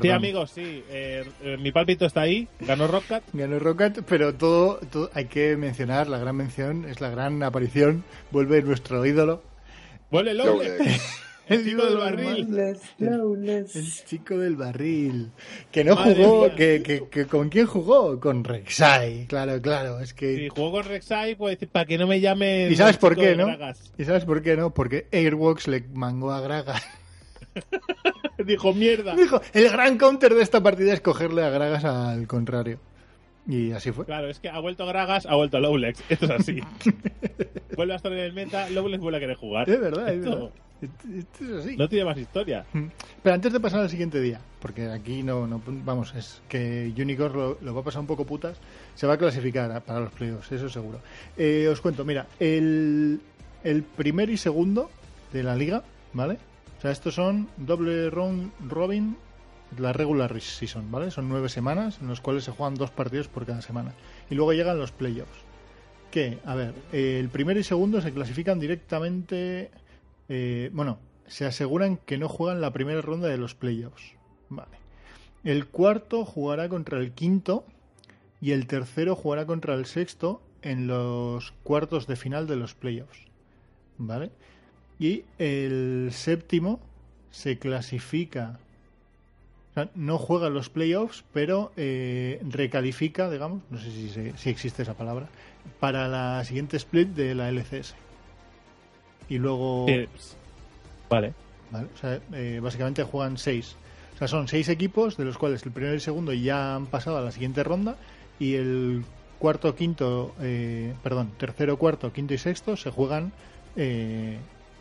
Sí, 0.00 0.10
amigos, 0.10 0.50
sí. 0.52 0.84
eh, 0.88 1.24
eh, 1.42 1.56
mi 1.58 1.72
pálpito 1.72 2.06
está 2.06 2.22
ahí. 2.22 2.48
Ganó 2.60 2.86
Rockcat. 2.86 3.24
Ganó 3.32 3.58
Rocket, 3.58 4.02
pero 4.06 4.34
todo, 4.34 4.78
todo 4.90 5.10
hay 5.14 5.26
que 5.26 5.56
mencionar, 5.56 6.08
la 6.08 6.18
gran 6.18 6.36
mención, 6.36 6.84
es 6.84 7.00
la 7.00 7.10
gran 7.10 7.42
aparición, 7.42 8.04
vuelve 8.30 8.62
nuestro 8.62 9.04
ídolo, 9.04 9.42
Vuelve 10.10 10.34
Lowle. 10.34 10.78
Lowlex. 10.78 11.30
El 11.50 11.64
chico 11.64 11.84
del 11.84 11.96
barril. 11.96 12.58
el 12.98 14.04
chico 14.06 14.38
del 14.38 14.54
barril, 14.54 15.32
que 15.72 15.82
no 15.82 15.96
Madre 15.96 16.24
jugó, 16.24 16.54
que, 16.54 16.80
que, 16.80 17.08
que 17.10 17.26
con 17.26 17.48
quién 17.48 17.66
jugó, 17.66 18.20
con 18.20 18.44
Rek'Sai, 18.44 19.26
claro, 19.26 19.60
claro, 19.60 19.98
es 19.98 20.14
que... 20.14 20.36
Si 20.36 20.48
jugó 20.48 20.70
con 20.70 20.84
Rek'Sai, 20.84 21.34
pues 21.34 21.56
decir, 21.56 21.68
para 21.68 21.86
que 21.86 21.98
no 21.98 22.06
me 22.06 22.20
llamen. 22.20 22.70
¿Y 22.70 22.76
sabes 22.76 22.98
por 22.98 23.16
qué, 23.16 23.34
no? 23.34 23.46
Gragas. 23.46 23.92
¿Y 23.98 24.04
sabes 24.04 24.24
por 24.24 24.42
qué 24.42 24.56
no? 24.56 24.72
Porque 24.72 25.08
Airwalks 25.10 25.66
le 25.66 25.84
mangó 25.92 26.30
a 26.30 26.40
Gragas. 26.40 26.82
Dijo, 28.44 28.72
mierda. 28.72 29.14
Dijo, 29.14 29.40
el 29.52 29.70
gran 29.70 29.98
counter 29.98 30.34
de 30.34 30.42
esta 30.42 30.62
partida 30.62 30.92
es 30.92 31.00
cogerle 31.00 31.44
a 31.44 31.50
Gragas 31.50 31.84
al 31.84 32.26
contrario. 32.26 32.78
Y 33.46 33.72
así 33.72 33.90
fue. 33.90 34.04
Claro, 34.04 34.28
es 34.28 34.38
que 34.38 34.48
ha 34.48 34.60
vuelto 34.60 34.86
Gragas, 34.86 35.26
ha 35.26 35.34
vuelto 35.34 35.58
Lowlex. 35.58 36.02
Esto 36.08 36.26
es 36.26 36.30
así. 36.30 36.60
vuelve 37.76 37.94
a 37.94 37.96
estar 37.96 38.12
en 38.12 38.18
el 38.18 38.32
meta, 38.32 38.68
Lowlex 38.70 39.02
vuelve 39.02 39.18
a 39.18 39.20
querer 39.20 39.36
jugar. 39.36 39.68
Es 39.68 39.80
verdad, 39.80 40.08
es 40.08 40.18
Esto 40.18 40.30
verdad. 40.30 40.50
Esto, 40.82 41.44
es 41.44 41.64
así. 41.64 41.76
No 41.76 41.88
tiene 41.88 42.04
más 42.06 42.16
historia. 42.16 42.64
Pero 43.22 43.34
antes 43.34 43.52
de 43.52 43.60
pasar 43.60 43.80
al 43.80 43.90
siguiente 43.90 44.20
día, 44.20 44.40
porque 44.60 44.88
aquí 44.88 45.22
no, 45.22 45.46
no 45.46 45.60
vamos, 45.66 46.14
es 46.14 46.40
que 46.48 46.92
Unicorn 46.96 47.36
lo, 47.36 47.58
lo 47.60 47.74
va 47.74 47.82
a 47.82 47.84
pasar 47.84 48.00
un 48.00 48.06
poco 48.06 48.24
putas, 48.24 48.58
se 48.94 49.06
va 49.06 49.14
a 49.14 49.18
clasificar 49.18 49.82
para 49.82 50.00
los 50.00 50.12
playoffs, 50.12 50.52
eso 50.52 50.68
seguro. 50.68 51.00
Eh, 51.36 51.68
os 51.70 51.80
cuento, 51.80 52.04
mira, 52.04 52.26
el, 52.38 53.20
el 53.62 53.82
primer 53.82 54.30
y 54.30 54.38
segundo 54.38 54.90
de 55.32 55.42
la 55.42 55.54
liga, 55.54 55.82
¿vale? 56.14 56.38
O 56.80 56.82
sea, 56.82 56.92
estos 56.92 57.14
son 57.14 57.50
doble 57.58 58.08
round 58.08 58.52
robin, 58.66 59.18
la 59.76 59.92
regular 59.92 60.40
season, 60.40 60.90
¿vale? 60.90 61.10
Son 61.10 61.28
nueve 61.28 61.50
semanas 61.50 61.98
en 62.00 62.08
los 62.08 62.22
cuales 62.22 62.44
se 62.44 62.52
juegan 62.52 62.74
dos 62.74 62.90
partidos 62.90 63.28
por 63.28 63.44
cada 63.44 63.60
semana. 63.60 63.92
Y 64.30 64.34
luego 64.34 64.54
llegan 64.54 64.78
los 64.78 64.90
playoffs. 64.90 65.44
que, 66.10 66.38
a 66.46 66.54
ver, 66.54 66.72
eh, 66.90 67.18
el 67.20 67.28
primero 67.28 67.60
y 67.60 67.64
segundo 67.64 68.00
se 68.00 68.14
clasifican 68.14 68.58
directamente. 68.58 69.70
eh, 70.30 70.70
bueno, 70.72 70.98
se 71.26 71.44
aseguran 71.44 71.98
que 71.98 72.16
no 72.16 72.30
juegan 72.30 72.62
la 72.62 72.72
primera 72.72 73.02
ronda 73.02 73.28
de 73.28 73.36
los 73.36 73.54
playoffs. 73.54 74.14
Vale. 74.48 74.78
El 75.44 75.66
cuarto 75.66 76.24
jugará 76.24 76.70
contra 76.70 76.98
el 76.98 77.12
quinto 77.12 77.66
y 78.40 78.52
el 78.52 78.66
tercero 78.66 79.16
jugará 79.16 79.44
contra 79.44 79.74
el 79.74 79.84
sexto 79.84 80.40
en 80.62 80.86
los 80.86 81.52
cuartos 81.62 82.06
de 82.06 82.16
final 82.16 82.46
de 82.46 82.56
los 82.56 82.74
playoffs. 82.74 83.26
¿Vale? 83.98 84.30
Y 85.00 85.24
el 85.38 86.10
séptimo 86.12 86.78
se 87.32 87.58
clasifica. 87.58 88.58
o 89.70 89.74
sea, 89.74 89.88
no 89.94 90.18
juega 90.18 90.50
los 90.50 90.68
playoffs, 90.68 91.24
pero 91.32 91.72
eh, 91.76 92.40
recalifica, 92.48 93.30
digamos, 93.30 93.62
no 93.70 93.78
sé 93.78 93.90
si, 93.90 94.10
se- 94.10 94.36
si 94.36 94.50
existe 94.50 94.82
esa 94.82 94.94
palabra, 94.94 95.28
para 95.80 96.06
la 96.08 96.44
siguiente 96.44 96.76
split 96.76 97.08
de 97.08 97.34
la 97.34 97.48
LCS. 97.48 97.94
Y 99.28 99.38
luego. 99.38 99.86
Sí, 99.88 100.06
Vale. 101.08 101.32
¿vale? 101.70 101.86
O 101.94 101.96
sea, 101.98 102.20
eh, 102.34 102.60
básicamente 102.62 103.02
juegan 103.04 103.38
seis. 103.38 103.76
O 104.14 104.18
sea, 104.18 104.28
son 104.28 104.48
seis 104.48 104.68
equipos, 104.68 105.16
de 105.16 105.24
los 105.24 105.38
cuales 105.38 105.64
el 105.64 105.72
primero 105.72 105.92
y 105.94 105.96
el 105.96 106.00
segundo 106.02 106.32
ya 106.34 106.74
han 106.74 106.86
pasado 106.86 107.16
a 107.16 107.20
la 107.22 107.30
siguiente 107.32 107.62
ronda, 107.64 107.96
y 108.38 108.54
el 108.54 109.04
cuarto, 109.38 109.74
quinto, 109.74 110.34
eh, 110.40 110.92
perdón, 111.02 111.30
tercero, 111.38 111.78
cuarto, 111.78 112.12
quinto 112.12 112.34
y 112.34 112.38
sexto 112.38 112.76
se 112.76 112.90
juegan 112.90 113.32
eh, 113.76 114.36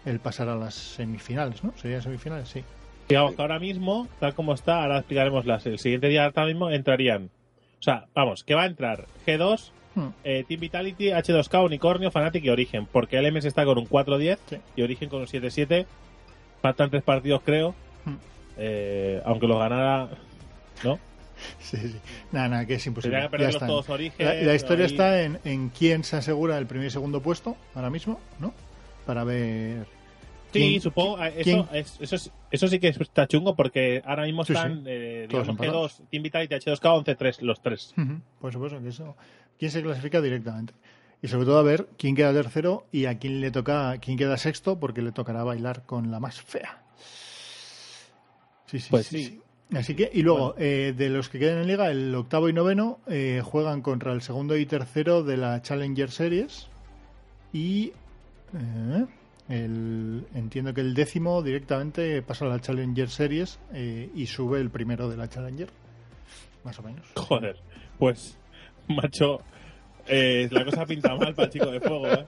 el 0.06 0.20
pasar 0.20 0.50
a 0.50 0.56
las 0.56 0.74
semifinales, 0.76 1.64
¿no? 1.64 1.74
¿Serían 1.78 2.02
semifinales? 2.02 2.50
Sí. 2.50 2.64
Digamos 3.08 3.36
que 3.36 3.42
ahora 3.42 3.60
mismo, 3.60 4.08
tal 4.20 4.36
como 4.36 4.54
está, 4.54 4.84
ahora 4.84 4.98
explicaremos 5.00 5.46
las. 5.46 5.66
El 5.66 5.80
siguiente 5.80 6.08
día, 6.08 6.26
ahora 6.26 6.46
mismo, 6.46 6.70
entrarían. 6.70 7.30
O 7.80 7.82
sea, 7.84 8.06
vamos, 8.14 8.44
que 8.44 8.56
va 8.56 8.64
a 8.64 8.68
entrar 8.68 9.08
G2, 9.26 9.72
Hmm. 9.96 10.10
eh, 10.24 10.46
Team 10.48 10.60
Vitality, 10.62 11.10
H2K, 11.10 11.66
Unicornio, 11.66 12.12
Fnatic 12.12 12.44
y 12.46 12.50
Origen. 12.50 12.86
Porque 12.86 13.18
LMS 13.20 13.46
está 13.48 13.66
con 13.66 13.80
un 13.80 13.88
4-10 13.88 14.38
Sí. 14.48 14.58
y 14.76 14.82
Origen 14.84 15.10
con 15.10 15.22
un 15.22 15.28
7-7. 15.28 15.88
Faltan 16.62 16.92
tres 16.92 17.02
partidos, 17.02 17.42
creo. 17.44 17.74
Hmm. 18.06 18.16
Eh, 18.58 19.20
aunque 19.26 19.48
los 19.48 19.58
ganara. 19.58 20.10
¿No? 20.84 21.00
Sí, 21.60 21.78
sí. 21.78 21.96
Nada, 22.32 22.50
nada, 22.50 22.66
que 22.66 22.76
es 22.76 22.86
imposible. 22.86 23.28
Que 23.32 23.52
Ya 23.52 23.60
todos 23.60 23.90
Origen. 23.90 24.26
La, 24.26 24.34
la 24.36 24.54
historia 24.56 24.86
ahí. 24.86 24.92
está 24.92 25.24
en, 25.24 25.40
en 25.46 25.70
quién 25.70 26.04
se 26.04 26.18
asegura 26.18 26.58
el 26.58 26.68
primer 26.68 26.88
y 26.88 26.92
segundo 26.92 27.22
puesto 27.22 27.56
ahora 27.74 27.90
mismo, 27.90 28.20
¿no? 28.40 28.54
Para 29.10 29.24
ver. 29.24 29.88
Sí, 30.54 30.60
quién- 30.60 30.82
supongo. 30.82 31.24
eh, 31.24 31.42
quién- 31.44 31.62
Eso, 31.62 31.70
es- 31.74 31.98
eso, 32.00 32.16
es- 32.16 32.32
eso 32.52 32.68
sí 32.68 32.80
que 32.80 32.90
está 32.90 33.26
chungo 33.28 33.56
porque 33.56 34.04
ahora 34.06 34.26
mismo 34.26 34.46
Sí, 34.46 34.54
están, 34.54 34.84
sí. 34.84 34.84
eh, 34.86 35.26
Todos 35.28 35.48
digamos, 35.48 35.50
empatados. 35.50 36.00
G2, 36.02 36.10
Team 36.12 36.24
Vitality, 36.24 36.54
H2K, 36.56 36.94
11-3, 36.94 37.42
los 37.42 37.60
tres. 37.60 37.96
Por 38.40 38.54
supuesto 38.54 38.80
que 38.80 38.90
eso. 38.90 39.16
¿Quién 39.58 39.72
se 39.72 39.82
clasifica 39.82 40.22
directamente? 40.22 40.74
Y 41.24 41.28
sobre 41.28 41.46
todo 41.46 41.58
a 41.58 41.64
ver 41.64 41.88
quién 41.98 42.16
queda 42.16 42.32
tercero 42.34 42.86
y 42.92 43.06
a 43.06 43.18
quién 43.18 43.42
le 43.42 43.50
toca, 43.50 43.98
quién 44.00 44.16
queda 44.16 44.38
sexto, 44.38 44.80
porque 44.80 45.02
le 45.02 45.12
tocará 45.12 45.44
bailar 45.44 45.82
con 45.88 46.12
la 46.12 46.20
más 46.20 46.40
fea. 46.40 46.84
Sí, 48.68 48.80
sí, 48.80 48.88
Pues 48.92 49.08
sí, 49.08 49.24
sí. 49.24 49.42
sí. 49.72 49.76
Así 49.76 49.96
que, 49.96 50.10
y 50.14 50.22
luego, 50.22 50.54
eh, 50.60 50.94
de 50.96 51.10
los 51.10 51.30
que 51.30 51.40
quedan 51.40 51.60
en 51.60 51.68
liga, 51.68 51.90
el 51.90 52.14
octavo 52.14 52.48
y 52.50 52.54
noveno 52.54 53.00
eh, 53.08 53.42
juegan 53.44 53.82
contra 53.82 54.14
el 54.14 54.22
segundo 54.22 54.56
y 54.56 54.68
tercero 54.68 55.24
de 55.24 55.38
la 55.38 55.62
Challenger 55.64 56.12
Series. 56.12 56.68
Y 57.54 57.94
eh, 58.54 59.06
el, 59.50 60.26
entiendo 60.36 60.74
que 60.74 60.82
el 60.82 60.94
décimo 60.94 61.42
directamente 61.42 62.22
pasa 62.22 62.46
a 62.46 62.50
la 62.50 62.60
Challenger 62.60 63.10
Series 63.10 63.60
eh, 63.74 64.10
y 64.14 64.28
sube 64.28 64.60
el 64.60 64.70
primero 64.70 65.10
de 65.10 65.18
la 65.18 65.30
Challenger. 65.30 65.70
Más 66.64 66.78
o 66.80 66.84
menos. 66.84 67.06
Joder, 67.16 67.58
pues, 67.98 68.38
macho, 68.88 69.42
eh, 70.08 70.48
la 70.52 70.66
cosa 70.66 70.86
pinta 70.86 71.16
mal 71.16 71.34
para 71.34 71.46
el 71.46 71.54
chico 71.54 71.72
de 71.72 71.80
fuego, 71.80 72.08
¿eh? 72.08 72.26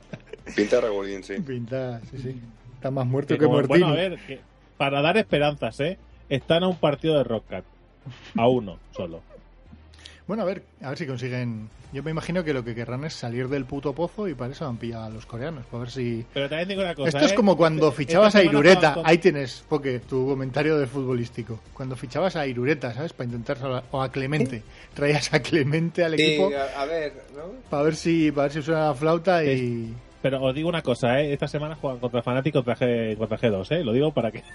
Pinta 0.55 0.81
regulín, 0.81 1.23
sí. 1.23 1.35
Pinta, 1.41 1.99
sí, 2.11 2.17
sí. 2.17 2.41
Está 2.75 2.89
más 2.89 3.05
muerto 3.05 3.35
Que 3.35 3.39
que 3.39 3.45
bueno, 3.45 3.87
a 3.87 3.93
ver, 3.93 4.17
que 4.25 4.39
para 4.77 5.01
dar 5.01 5.17
esperanzas, 5.17 5.79
¿eh? 5.79 5.99
Están 6.29 6.63
a 6.63 6.67
un 6.67 6.77
partido 6.77 7.17
de 7.17 7.23
Rockcat. 7.23 7.65
A 8.35 8.47
uno 8.47 8.79
solo. 8.91 9.21
Bueno, 10.27 10.43
a 10.43 10.45
ver, 10.45 10.63
a 10.81 10.89
ver 10.89 10.97
si 10.97 11.05
consiguen. 11.07 11.69
Yo 11.91 12.03
me 12.03 12.11
imagino 12.11 12.43
que 12.43 12.53
lo 12.53 12.63
que 12.63 12.73
querrán 12.73 13.03
es 13.03 13.13
salir 13.13 13.49
del 13.49 13.65
puto 13.65 13.93
pozo 13.93 14.27
y 14.29 14.33
para 14.33 14.53
eso 14.53 14.65
han 14.65 14.77
pillado 14.77 15.03
a 15.05 15.09
los 15.09 15.25
coreanos. 15.25 15.65
Para 15.65 15.81
ver 15.81 15.91
si. 15.91 16.25
Pero 16.33 16.47
también 16.47 16.69
digo 16.69 16.81
una 16.81 16.95
cosa. 16.95 17.09
Esto 17.09 17.25
es 17.25 17.31
¿eh? 17.31 17.35
como 17.35 17.57
cuando 17.57 17.89
Este- 17.89 18.05
fichabas 18.05 18.35
a 18.35 18.43
Irureta. 18.43 18.93
con- 18.93 19.05
Ahí 19.05 19.17
tienes, 19.17 19.65
porque 19.67 19.99
tu 19.99 20.25
comentario 20.27 20.77
del 20.77 20.87
futbolístico. 20.87 21.59
Cuando 21.73 21.95
fichabas 21.97 22.35
a 22.37 22.47
Irureta, 22.47 22.93
¿sabes? 22.93 23.11
Para 23.13 23.25
intentar 23.25 23.57
salvar. 23.57 23.83
O 23.91 24.01
a 24.01 24.09
Clemente. 24.11 24.63
Traías 24.93 25.33
a 25.33 25.41
Clemente 25.41 26.05
al 26.05 26.15
Sí, 26.15 26.21
equipo 26.23 26.51
a, 26.55 26.81
a 26.81 26.85
ver, 26.85 27.13
¿no? 27.35 27.43
para 27.69 27.83
ver 27.83 27.95
si 27.95 28.31
para 28.31 28.43
ver 28.43 28.51
si 28.53 28.61
suena 28.61 28.87
la 28.87 28.93
flauta 28.95 29.43
y. 29.43 29.93
Pero 30.21 30.41
os 30.43 30.53
digo 30.55 30.69
una 30.69 30.83
cosa, 30.83 31.19
¿eh? 31.19 31.33
Esta 31.33 31.47
semana 31.47 31.75
juegan 31.75 31.99
contra 31.99 32.21
Fnatic 32.21 32.53
contra, 32.53 32.77
G, 32.77 33.17
contra 33.17 33.37
G2, 33.39 33.71
¿eh? 33.75 33.83
Lo 33.83 33.91
digo 33.91 34.13
para 34.13 34.31
que... 34.31 34.43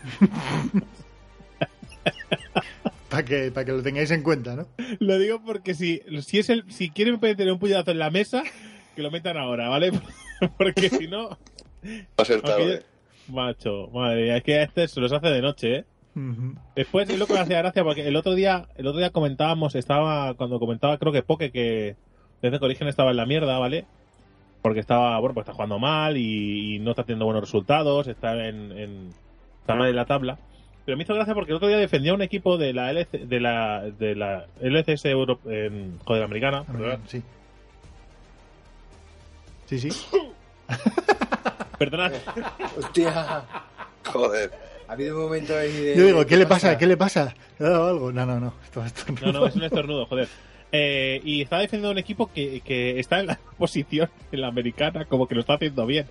Para 3.08 3.24
que, 3.24 3.50
para 3.52 3.64
que 3.64 3.72
lo 3.72 3.82
tengáis 3.82 4.10
en 4.10 4.22
cuenta, 4.22 4.56
¿no? 4.56 4.66
Lo 4.98 5.18
digo 5.18 5.40
porque 5.44 5.74
si, 5.74 6.00
si, 6.22 6.38
es 6.40 6.50
el, 6.50 6.64
si 6.70 6.90
quieren 6.90 7.18
meter 7.20 7.50
un 7.52 7.58
puñetazo 7.58 7.92
en 7.92 7.98
la 8.00 8.10
mesa, 8.10 8.42
que 8.96 9.02
lo 9.02 9.10
metan 9.10 9.36
ahora, 9.36 9.68
¿vale? 9.68 9.92
Porque 10.58 10.88
si 10.90 11.06
no... 11.06 11.28
Va 11.30 11.36
a 12.18 12.24
ser 12.24 12.36
aunque- 12.44 12.50
tarde. 12.50 12.82
Macho, 13.28 13.88
madre 13.92 14.22
mía, 14.24 14.36
es 14.36 14.42
que 14.44 14.54
a 14.58 14.62
este 14.62 14.86
se 14.88 15.00
los 15.00 15.12
hace 15.12 15.28
de 15.28 15.40
noche, 15.42 15.76
¿eh? 15.76 15.84
Después 16.74 17.08
es 17.10 17.18
lo 17.18 17.26
que 17.26 17.34
me 17.34 17.40
hacía 17.40 17.58
gracia 17.58 17.84
porque 17.84 18.06
el 18.08 18.16
otro 18.16 18.34
día, 18.34 18.68
el 18.76 18.86
otro 18.86 18.98
día 19.00 19.10
comentábamos, 19.10 19.74
estaba, 19.74 20.32
cuando 20.34 20.58
comentaba 20.58 20.96
creo 20.98 21.12
que 21.12 21.22
Poke 21.22 21.50
que 21.52 21.96
desde 22.40 22.58
que 22.58 22.64
Origen 22.64 22.88
estaba 22.88 23.10
en 23.10 23.16
la 23.18 23.26
mierda, 23.26 23.58
¿vale? 23.58 23.84
Porque 24.62 24.80
estaba, 24.80 25.18
bueno, 25.20 25.34
pues 25.34 25.44
está 25.44 25.52
jugando 25.52 25.78
mal 25.78 26.16
y, 26.16 26.76
y 26.76 26.78
no 26.78 26.90
está 26.92 27.02
teniendo 27.04 27.24
buenos 27.26 27.42
resultados, 27.42 28.06
está 28.08 28.46
en, 28.48 28.72
en- 28.72 29.08
está 29.60 29.74
mal 29.74 29.88
en 29.90 29.96
la 29.96 30.06
tabla. 30.06 30.38
Pero 30.86 30.96
me 30.96 31.02
hizo 31.02 31.14
gracia 31.14 31.34
porque 31.34 31.50
el 31.50 31.56
otro 31.56 31.68
día 31.68 31.76
defendía 31.78 32.12
a 32.12 32.14
un 32.14 32.22
equipo 32.22 32.56
de 32.56 32.72
la 32.72 32.90
LC, 32.92 33.26
de 33.26 33.40
la, 33.40 33.82
de 33.82 34.14
la 34.14 34.46
LCS 34.62 35.04
Euro, 35.06 35.38
en, 35.44 35.98
joder, 36.04 36.22
americana, 36.22 36.62
perdona. 36.64 36.98
Sí. 37.08 37.22
Sí, 39.66 39.80
sí. 39.80 40.06
Perdonad. 41.78 42.12
Hostia, 42.78 43.44
Joder. 44.04 44.50
ha 44.88 44.92
habido 44.92 45.16
un 45.16 45.24
momento 45.24 45.56
ahí 45.58 45.72
de... 45.72 45.96
Yo 45.96 46.04
digo, 46.06 46.24
¿qué 46.24 46.36
le 46.36 46.46
pasa? 46.46 46.78
¿Qué 46.78 46.86
le 46.86 46.96
pasa? 46.96 47.34
¿Le 47.58 47.66
ha 47.66 47.70
dado 47.70 47.88
algo? 47.88 48.12
No, 48.12 48.24
no, 48.24 48.38
no. 48.40 48.54
Esto 48.64 48.80
a 48.80 48.86
estar- 48.86 49.20
No, 49.22 49.32
no, 49.32 49.46
es 49.46 49.56
un 49.56 49.64
estornudo, 49.64 50.06
joder. 50.06 50.28
Eh, 50.78 51.22
y 51.24 51.40
estaba 51.40 51.62
defendiendo 51.62 51.90
un 51.90 51.98
equipo 51.98 52.30
que, 52.30 52.60
que 52.60 53.00
está 53.00 53.20
en 53.20 53.28
la 53.28 53.40
posición 53.58 54.10
en 54.30 54.42
la 54.42 54.48
americana, 54.48 55.06
como 55.06 55.26
que 55.26 55.34
lo 55.34 55.40
está 55.40 55.54
haciendo 55.54 55.86
bien. 55.86 56.06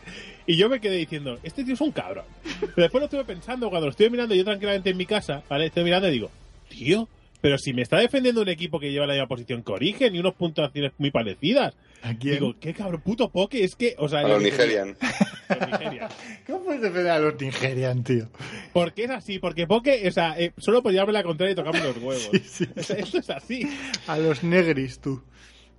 Y 0.48 0.58
yo 0.58 0.70
me 0.70 0.80
quedé 0.80 0.96
diciendo, 0.98 1.38
este 1.44 1.64
tío 1.64 1.76
es 1.76 1.82
un 1.82 1.92
cabrón. 1.92 2.26
Pero 2.60 2.74
después 2.76 3.00
lo 3.00 3.06
estuve 3.06 3.26
pensando, 3.26 3.70
cuando 3.70 3.86
lo 3.86 3.92
estuve 3.92 4.10
mirando 4.10 4.34
yo 4.34 4.44
tranquilamente 4.44 4.90
en 4.90 4.98
mi 4.98 5.06
casa, 5.06 5.44
¿vale? 5.48 5.68
Estoy 5.68 5.84
mirando 5.84 6.08
y 6.08 6.12
digo, 6.12 6.32
tío, 6.68 7.08
pero 7.42 7.58
si 7.58 7.74
me 7.74 7.82
está 7.82 7.98
defendiendo 7.98 8.42
un 8.42 8.50
equipo 8.50 8.80
que 8.80 8.92
lleva 8.92 9.06
la 9.08 9.14
misma 9.14 9.28
posición 9.28 9.64
que 9.64 9.72
Origen 9.72 10.16
y 10.16 10.20
unas 10.20 10.34
puntuaciones 10.34 10.94
muy 10.98 11.12
parecidas. 11.12 11.76
¿A 12.02 12.14
quién? 12.16 12.36
Digo, 12.36 12.56
qué 12.60 12.74
cabrón, 12.74 13.02
puto 13.02 13.32
poke, 13.32 13.64
es 13.64 13.76
que, 13.76 13.96
o 13.98 14.08
sea, 14.08 14.20
A 14.20 14.28
los 14.28 14.42
Nigerian. 14.42 14.96
los 15.50 15.70
Nigerian. 15.70 16.10
¿Cómo 16.46 16.64
puedes 16.66 16.82
defender 16.82 17.12
a 17.12 17.20
los 17.20 17.40
Nigerian, 17.40 18.04
tío? 18.04 18.28
Porque 18.74 19.06
es 19.06 19.10
así, 19.10 19.40
porque 19.40 19.68
poke, 19.68 20.08
o 20.08 20.12
sea, 20.12 20.40
eh, 20.40 20.54
solo 20.58 20.84
por 20.84 20.92
llevarme 20.92 21.14
la 21.14 21.24
contraria 21.24 21.54
y 21.54 21.56
tocarme 21.56 21.82
los 21.82 21.98
huevos. 22.02 22.30
Sí, 22.32 22.40
sí, 22.46 22.68
O 22.76 22.84
sea, 22.84 22.98
Esto 22.98 23.18
es 23.20 23.30
así. 23.30 23.68
A 24.08 24.18
los 24.18 24.44
negris, 24.44 25.00
tú. 25.00 25.24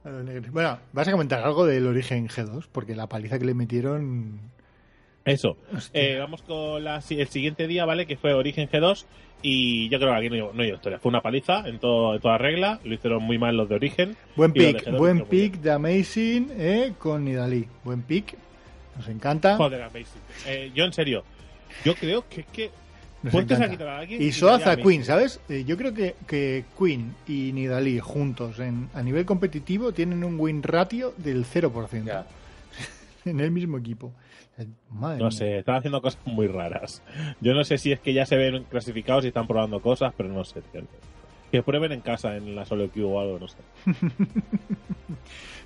A 0.04 0.10
los 0.10 0.24
negris. 0.24 0.50
Bueno, 0.50 0.78
vas 0.92 1.08
a 1.08 1.12
comentar 1.12 1.42
algo 1.42 1.66
del 1.66 1.86
origen 1.86 2.28
G2, 2.28 2.66
porque 2.72 2.94
la 2.94 3.08
paliza 3.08 3.38
que 3.38 3.44
le 3.44 3.54
metieron. 3.54 4.40
Eso. 5.26 5.56
Eh, 5.92 6.16
vamos 6.20 6.42
con 6.42 6.82
la 6.82 7.02
el 7.10 7.28
siguiente 7.28 7.66
día, 7.66 7.84
¿vale? 7.84 8.06
Que 8.06 8.16
fue 8.16 8.32
Origen 8.32 8.68
G2. 8.70 9.04
Y 9.42 9.88
yo 9.88 9.98
creo 9.98 10.12
que 10.12 10.18
aquí 10.18 10.30
no, 10.30 10.52
no 10.52 10.62
hay 10.62 10.70
historia. 10.70 11.00
Fue 11.00 11.10
una 11.10 11.20
paliza 11.20 11.68
en, 11.68 11.78
todo, 11.78 12.14
en 12.14 12.20
toda 12.20 12.38
regla. 12.38 12.78
Lo 12.84 12.94
hicieron 12.94 13.22
muy 13.24 13.36
mal 13.36 13.56
los 13.56 13.68
de 13.68 13.74
Origen. 13.74 14.16
Buen 14.36 14.52
pick, 14.52 14.84
de 14.84 14.92
G2 14.92 14.98
buen 14.98 15.24
pick 15.26 15.56
de 15.56 15.72
Amazing 15.72 16.52
eh, 16.56 16.92
con 16.98 17.24
Nidalí. 17.24 17.66
Buen 17.82 18.02
pick. 18.02 18.36
Nos 18.96 19.08
encanta. 19.08 19.56
Joder, 19.56 19.82
amazing. 19.82 20.22
Eh, 20.46 20.70
yo, 20.74 20.84
en 20.84 20.92
serio, 20.92 21.24
yo 21.84 21.94
creo 21.96 22.24
que 22.28 22.42
es 22.42 22.46
que. 22.46 22.70
A 23.24 23.98
alguien 23.98 24.22
Y 24.22 24.26
y 24.26 24.32
Soaz 24.32 24.62
sería 24.62 24.74
a 24.74 24.76
Queen. 24.76 25.04
¿sabes? 25.04 25.40
Eh, 25.48 25.64
yo 25.66 25.76
creo 25.76 25.92
que, 25.92 26.14
que 26.28 26.64
Queen 26.78 27.16
y 27.26 27.50
Nidalí 27.52 27.98
juntos 27.98 28.60
en, 28.60 28.88
a 28.94 29.02
nivel 29.02 29.24
competitivo 29.24 29.90
tienen 29.90 30.22
un 30.22 30.38
win 30.38 30.62
ratio 30.62 31.12
del 31.16 31.44
0% 31.44 32.04
Ya. 32.04 32.26
En 33.26 33.40
el 33.40 33.50
mismo 33.50 33.78
equipo. 33.78 34.12
Madre 34.90 35.18
No 35.18 35.24
mía. 35.24 35.30
sé, 35.32 35.58
están 35.58 35.76
haciendo 35.76 36.00
cosas 36.00 36.20
muy 36.26 36.46
raras. 36.46 37.02
Yo 37.40 37.52
no 37.54 37.64
sé 37.64 37.78
si 37.78 37.92
es 37.92 38.00
que 38.00 38.12
ya 38.14 38.24
se 38.26 38.36
ven 38.36 38.64
clasificados 38.64 39.24
y 39.24 39.28
están 39.28 39.46
probando 39.46 39.80
cosas, 39.80 40.12
pero 40.16 40.28
no 40.28 40.44
sé. 40.44 40.62
tío. 40.72 40.82
Que 41.52 41.62
prueben 41.62 41.92
en 41.92 42.00
casa, 42.00 42.36
en 42.36 42.56
la 42.56 42.64
solo 42.64 42.90
queue 42.90 43.04
o 43.04 43.20
algo, 43.20 43.38
no 43.38 43.48
sé. 43.48 43.56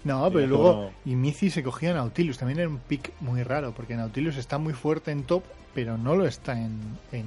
No, 0.05 0.31
pero 0.33 0.47
luego 0.47 0.73
como- 0.73 0.91
y 1.05 1.15
Mizi 1.15 1.51
se 1.51 1.63
cogía 1.63 1.91
a 1.91 1.95
Nautilus. 1.95 2.39
También 2.39 2.59
era 2.61 2.69
un 2.71 2.79
pick 2.79 3.13
muy 3.21 3.43
raro, 3.43 3.73
porque 3.73 3.97
Nautilus 3.97 4.37
está 4.39 4.57
muy 4.57 4.73
fuerte 4.73 5.11
en 5.11 5.25
top, 5.25 5.43
pero 5.75 5.99
no 5.99 6.17
lo 6.17 6.27
está 6.27 6.59
en, 6.59 6.81
en 7.13 7.27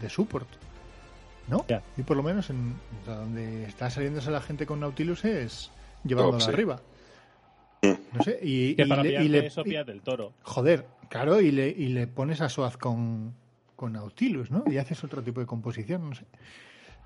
de 0.00 0.08
support. 0.08 0.48
¿No? 1.48 1.64
Ya. 1.68 1.82
Y 1.96 2.02
por 2.02 2.16
lo 2.16 2.22
menos 2.22 2.48
en 2.50 2.74
o 3.02 3.04
sea, 3.04 3.16
donde 3.16 3.64
está 3.64 3.90
saliéndose 3.90 4.30
la 4.30 4.40
gente 4.40 4.64
con 4.66 4.80
Nautilus 4.80 5.24
es 5.26 5.70
llevándolo 6.04 6.38
Top, 6.38 6.46
sí. 6.46 6.50
arriba. 6.52 6.80
No 8.12 8.22
sé, 8.22 8.38
y, 8.42 8.74
Que 8.74 8.82
y 8.82 8.86
para 8.88 9.02
le- 9.02 9.22
y 9.24 9.28
le- 9.28 9.46
eso, 9.46 9.60
y- 9.62 9.64
píllate 9.64 9.92
el 9.92 10.00
toro. 10.02 10.32
Joder, 10.42 10.86
claro, 11.08 11.40
y 11.40 11.50
le, 11.50 11.68
y 11.68 11.88
le 11.88 12.06
pones 12.06 12.40
a 12.40 12.48
Soaz 12.48 12.76
con, 12.76 13.34
con 13.76 13.92
Nautilus, 13.92 14.50
¿no? 14.50 14.64
Y 14.66 14.78
haces 14.78 15.02
otro 15.04 15.22
tipo 15.22 15.40
de 15.40 15.46
composición, 15.46 16.08
no 16.10 16.14
sé. 16.14 16.24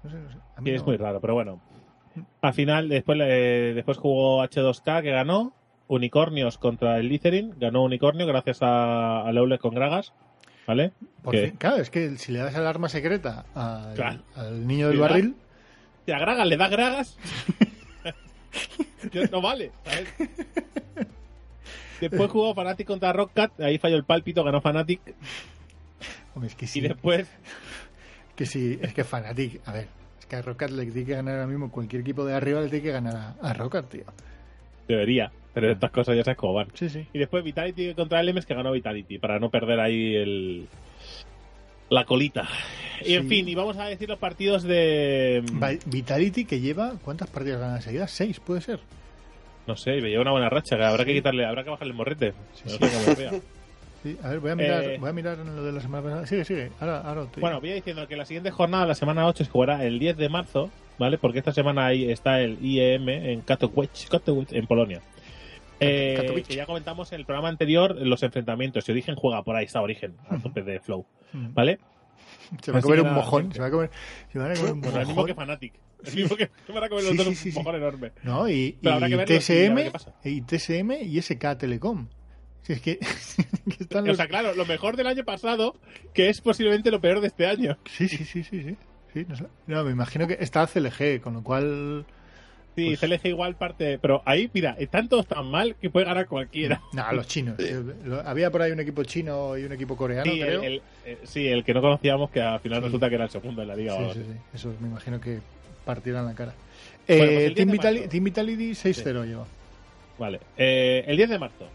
No 0.02 0.10
sé, 0.10 0.16
no 0.18 0.30
sé. 0.30 0.38
A 0.56 0.60
mí 0.60 0.70
Y 0.70 0.74
es 0.74 0.80
no- 0.82 0.86
muy 0.88 0.96
raro, 0.96 1.20
pero 1.20 1.34
bueno. 1.34 1.60
Al 2.40 2.54
final, 2.54 2.88
después, 2.88 3.16
le- 3.18 3.74
después 3.74 3.96
jugó 3.98 4.42
H2K, 4.42 5.02
que 5.02 5.10
ganó. 5.10 5.52
Unicornios 5.88 6.56
contra 6.56 6.98
el 6.98 7.08
Litherin. 7.08 7.52
Ganó 7.58 7.82
Unicornio 7.82 8.24
gracias 8.26 8.62
a, 8.62 9.28
a 9.28 9.58
con 9.58 9.74
Gragas. 9.74 10.12
¿Vale? 10.66 10.92
Por 11.22 11.34
que- 11.34 11.48
fin, 11.48 11.56
claro, 11.56 11.76
es 11.82 11.90
que 11.90 12.16
si 12.16 12.30
le 12.30 12.38
das 12.38 12.54
el 12.54 12.64
arma 12.64 12.88
secreta 12.88 13.44
al, 13.54 13.94
Claro. 13.94 14.20
al 14.36 14.66
niño 14.68 14.88
del 14.88 14.98
barril, 14.98 15.34
Si 16.06 16.12
a 16.12 16.18
Gragas 16.20 16.46
le 16.46 16.56
da 16.56 16.68
Gragas. 16.68 17.18
no 19.30 19.40
vale. 19.40 19.70
¿sabes? 19.84 20.08
Después 22.00 22.30
jugó 22.30 22.54
Fnatic 22.54 22.86
contra 22.86 23.12
Rockcat. 23.12 23.60
Ahí 23.60 23.78
falló 23.78 23.96
el 23.96 24.04
pálpito, 24.04 24.42
ganó 24.44 24.60
Fnatic. 24.60 25.00
hombre, 26.34 26.48
es 26.48 26.54
que 26.54 26.64
Y 26.64 26.68
sí, 26.68 26.80
después. 26.80 27.28
que 28.36 28.46
sí, 28.46 28.78
es 28.80 28.94
que 28.94 29.04
Fnatic, 29.04 29.60
a 29.66 29.72
ver, 29.72 29.88
es 30.18 30.26
que 30.26 30.36
a 30.36 30.42
Rocket 30.42 30.70
le 30.70 30.86
tiene 30.86 31.06
que 31.06 31.12
ganar 31.14 31.34
ahora 31.34 31.46
mismo 31.46 31.70
cualquier 31.70 32.02
equipo 32.02 32.24
de 32.24 32.34
arriba 32.34 32.60
le 32.60 32.68
tiene 32.68 32.82
que 32.84 32.92
ganar 32.92 33.16
a, 33.16 33.36
a 33.48 33.52
Rocket, 33.52 33.88
tío. 33.88 34.04
Debería. 34.88 35.30
Pero 35.52 35.70
estas 35.70 35.90
cosas 35.90 36.16
ya 36.16 36.22
sabes 36.24 36.38
cómo 36.38 36.54
van. 36.54 36.68
Sí, 36.74 36.88
sí. 36.88 37.06
Y 37.12 37.18
después 37.18 37.42
Vitality 37.44 37.92
contra 37.94 38.22
LMS 38.22 38.46
que 38.46 38.54
ganó 38.54 38.70
Vitality, 38.72 39.18
para 39.18 39.38
no 39.40 39.50
perder 39.50 39.80
ahí 39.80 40.14
el 40.14 40.68
la 41.90 42.04
colita. 42.04 42.48
Y 43.04 43.14
en 43.14 43.22
Sí. 43.24 43.28
fin, 43.28 43.48
y 43.48 43.54
vamos 43.54 43.76
a 43.78 43.86
decir 43.86 44.08
los 44.08 44.18
partidos 44.18 44.62
de... 44.62 45.42
Vi- 45.52 45.78
Vitality 45.86 46.44
que 46.44 46.60
lleva, 46.60 46.94
¿cuántas 47.04 47.28
partidas 47.28 47.60
ganadas 47.60 47.84
seguidas? 47.84 48.10
Seis, 48.10 48.40
puede 48.40 48.60
ser. 48.60 48.80
No 49.66 49.76
sé, 49.76 50.00
me 50.00 50.08
lleva 50.08 50.22
una 50.22 50.32
buena 50.32 50.48
racha, 50.50 50.76
que 50.76 50.84
habrá 50.84 51.04
que 51.04 51.14
quitarle, 51.14 51.44
habrá 51.46 51.64
que 51.64 51.70
bajarle 51.70 51.92
el 51.92 51.96
morrete. 51.96 52.32
No 52.66 52.78
cómo 52.78 53.14
sea. 53.16 53.32
Sí, 54.02 54.16
a 54.22 54.30
ver, 54.30 54.40
voy 54.40 54.50
a 54.50 54.56
mirar, 54.56 54.82
Eh, 54.82 54.96
voy 54.98 55.10
a 55.10 55.12
mirar 55.12 55.36
lo 55.36 55.62
de 55.62 55.72
la 55.72 55.80
semana 55.82 56.02
pasada. 56.02 56.26
Sigue, 56.26 56.46
sigue. 56.46 56.70
Ahora, 56.80 57.00
ahora 57.02 57.26
te- 57.26 57.38
Bueno, 57.38 57.60
voy 57.60 57.70
diciendo 57.72 58.08
que 58.08 58.16
la 58.16 58.24
siguiente 58.24 58.50
jornada, 58.50 58.86
la 58.86 58.94
semana 58.94 59.26
8, 59.26 59.44
se 59.44 59.50
jugará 59.50 59.84
el 59.84 59.98
10 59.98 60.16
de 60.16 60.30
marzo, 60.30 60.70
¿vale? 60.98 61.18
Porque 61.18 61.40
esta 61.40 61.52
semana 61.52 61.84
ahí 61.84 62.10
está 62.10 62.40
el 62.40 62.56
IEM 62.64 63.06
en 63.10 63.40
Katowice, 63.42 64.08
Katowice 64.08 64.56
en 64.56 64.66
Polonia. 64.66 65.02
Eh, 65.80 66.44
que 66.46 66.54
ya 66.54 66.66
comentamos 66.66 67.10
en 67.12 67.20
el 67.20 67.26
programa 67.26 67.48
anterior 67.48 67.96
los 67.96 68.22
enfrentamientos. 68.22 68.88
Y 68.88 68.92
Origen 68.92 69.14
juega 69.16 69.42
por 69.42 69.56
ahí, 69.56 69.64
está 69.64 69.80
Origen, 69.80 70.16
a 70.28 70.38
tope 70.38 70.62
de 70.62 70.80
flow, 70.80 71.06
¿vale? 71.32 71.78
se 72.62 72.72
va 72.72 72.78
a 72.78 72.82
comer 72.82 73.00
un 73.00 73.14
mojón. 73.14 73.52
Se 73.52 73.60
va 73.60 73.66
a 73.66 73.70
comer, 73.70 73.90
se 74.32 74.38
van 74.38 74.52
a 74.52 74.54
comer 74.54 74.72
un 74.72 74.80
Bueno, 74.80 75.00
el 75.00 75.06
mismo 75.06 75.22
mojón. 75.22 75.34
que 75.36 75.42
Fnatic. 75.42 75.72
El 76.04 76.14
mismo 76.14 76.36
que 76.36 76.50
se 76.66 76.72
van 76.72 76.84
a 76.84 76.88
comer 76.88 77.04
Sí, 77.04 77.14
los 77.14 77.26
dos 77.26 77.36
sí, 77.36 77.48
un 77.50 77.54
mojón 77.56 77.74
enorme. 77.76 78.12
No, 78.22 78.48
y, 78.48 78.72
TSM, 78.82 79.76
qué 79.76 79.90
pasa. 79.92 80.14
y 80.24 80.40
TSM 80.42 80.92
y 81.02 81.20
SK 81.20 81.58
Telecom. 81.58 82.08
Si 82.62 82.72
es 82.74 82.80
que, 82.80 82.98
que 83.78 83.82
están 83.84 84.04
O 84.04 84.08
los... 84.08 84.16
sea, 84.16 84.26
claro, 84.28 84.54
lo 84.54 84.66
mejor 84.66 84.96
del 84.96 85.06
año 85.06 85.24
pasado, 85.24 85.76
que 86.12 86.28
es 86.28 86.40
posiblemente 86.40 86.90
lo 86.90 87.00
peor 87.00 87.20
de 87.20 87.28
este 87.28 87.46
año. 87.46 87.78
Sí, 87.90 88.08
sí, 88.08 88.24
sí, 88.24 88.44
sí, 88.44 88.62
sí. 88.62 88.76
Sí, 89.12 89.26
no, 89.28 89.34
sé. 89.34 89.46
No, 89.66 89.82
me 89.82 89.90
imagino 89.90 90.26
que 90.28 90.36
está 90.40 90.66
CLG, 90.66 91.20
con 91.20 91.34
lo 91.34 91.42
cual... 91.42 92.06
Sí, 92.76 92.94
Pues- 92.96 93.00
CLG 93.00 93.26
igual 93.28 93.56
parte. 93.56 93.98
Pero 94.00 94.22
ahí, 94.24 94.48
mira, 94.54 94.76
están 94.78 95.08
todos 95.08 95.26
tan 95.26 95.50
mal 95.50 95.74
que 95.80 95.90
puede 95.90 96.06
ganar 96.06 96.26
cualquiera. 96.28 96.80
No, 96.92 97.12
los 97.12 97.26
chinos. 97.26 97.56
Había 98.24 98.50
por 98.50 98.62
ahí 98.62 98.72
un 98.72 98.80
equipo 98.80 99.02
chino 99.04 99.58
y 99.58 99.64
un 99.64 99.72
equipo 99.72 99.96
coreano, 99.96 100.30
Sí, 100.30 100.40
el, 100.40 100.46
creo. 100.46 100.62
el- 100.62 100.82
eh, 101.04 101.18
sí, 101.24 101.46
el 101.48 101.64
que 101.64 101.74
no 101.74 101.80
conocíamos, 101.80 102.30
que 102.30 102.40
al 102.40 102.60
final 102.60 102.78
Sí. 102.80 102.84
resulta 102.86 103.08
que 103.08 103.14
era 103.16 103.24
el 103.24 103.30
segundo 103.30 103.62
en 103.62 103.68
la 103.68 103.76
liga. 103.76 103.94
o 103.94 104.12
Sí, 104.12 104.20
sí, 104.20 104.26
sí. 104.32 104.38
Eso 104.54 104.72
me 104.80 104.88
imagino 104.88 105.20
que 105.20 105.40
partirán 105.84 106.26
la 106.26 106.34
cara. 106.34 106.54
Bueno, 107.08 107.24
Eh, 107.24 107.26
pues 107.26 107.44
el 107.44 107.54
10 107.54 107.66
Team, 107.66 107.70
Vitali- 108.08 108.20
Vitality 108.22 108.74
6-0 108.74 109.24
lleva. 109.24 109.46
Vale. 110.18 110.40
Eh, 110.56 111.04
el 111.06 111.16
10 111.16 111.28
de 111.30 111.38
marzo. 111.38 111.66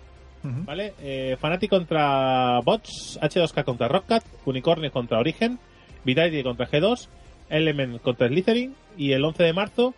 ¿vale? 0.44 0.94
Eh, 1.02 1.36
Fnatic 1.42 1.72
contra 1.72 2.60
Bots, 2.64 3.18
H2K 3.20 3.64
contra 3.64 3.88
Rockcat, 3.88 4.24
Unicornio 4.46 4.92
contra 4.92 5.18
Origen, 5.18 5.58
Vitality 6.04 6.44
contra 6.44 6.68
G2, 6.68 7.08
Element 7.50 8.00
contra 8.02 8.28
Slytherin 8.28 8.76
y 8.96 9.14
el 9.14 9.26
11 9.26 9.42
de 9.42 9.54
marzo, 9.54 9.96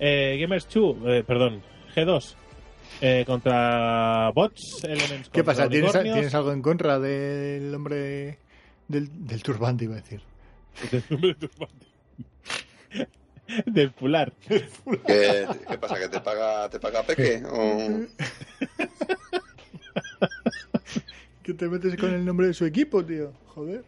eh, 0.00 0.36
Gamers 0.40 0.68
2, 0.68 0.96
eh, 1.06 1.24
perdón, 1.26 1.62
G2 1.94 2.34
eh, 3.00 3.24
contra 3.26 4.30
Bots, 4.34 4.84
Elements 4.84 5.28
¿Qué 5.30 5.44
pasa? 5.44 5.68
¿Tienes, 5.68 5.90
Unicornios. 5.90 6.14
¿Tienes 6.14 6.34
algo 6.34 6.52
en 6.52 6.62
contra 6.62 6.98
del 6.98 7.74
hombre 7.74 8.38
del, 8.88 9.26
del 9.26 9.42
turbante, 9.42 9.84
iba 9.84 9.94
a 9.94 10.00
decir? 10.00 10.20
Del 13.66 13.92
pular. 13.92 14.32
¿Qué, 15.06 15.46
qué 15.68 15.78
pasa? 15.78 15.98
¿Que 15.98 16.08
te 16.08 16.20
paga, 16.20 16.68
te 16.68 16.78
paga 16.78 17.02
Peque? 17.02 17.42
¿O- 17.50 18.06
¿Qué 21.48 21.54
te 21.54 21.66
metes 21.66 21.96
con 21.96 22.12
el 22.12 22.26
nombre 22.26 22.48
de 22.48 22.52
su 22.52 22.66
equipo, 22.66 23.02
tío? 23.02 23.32
Joder. 23.46 23.82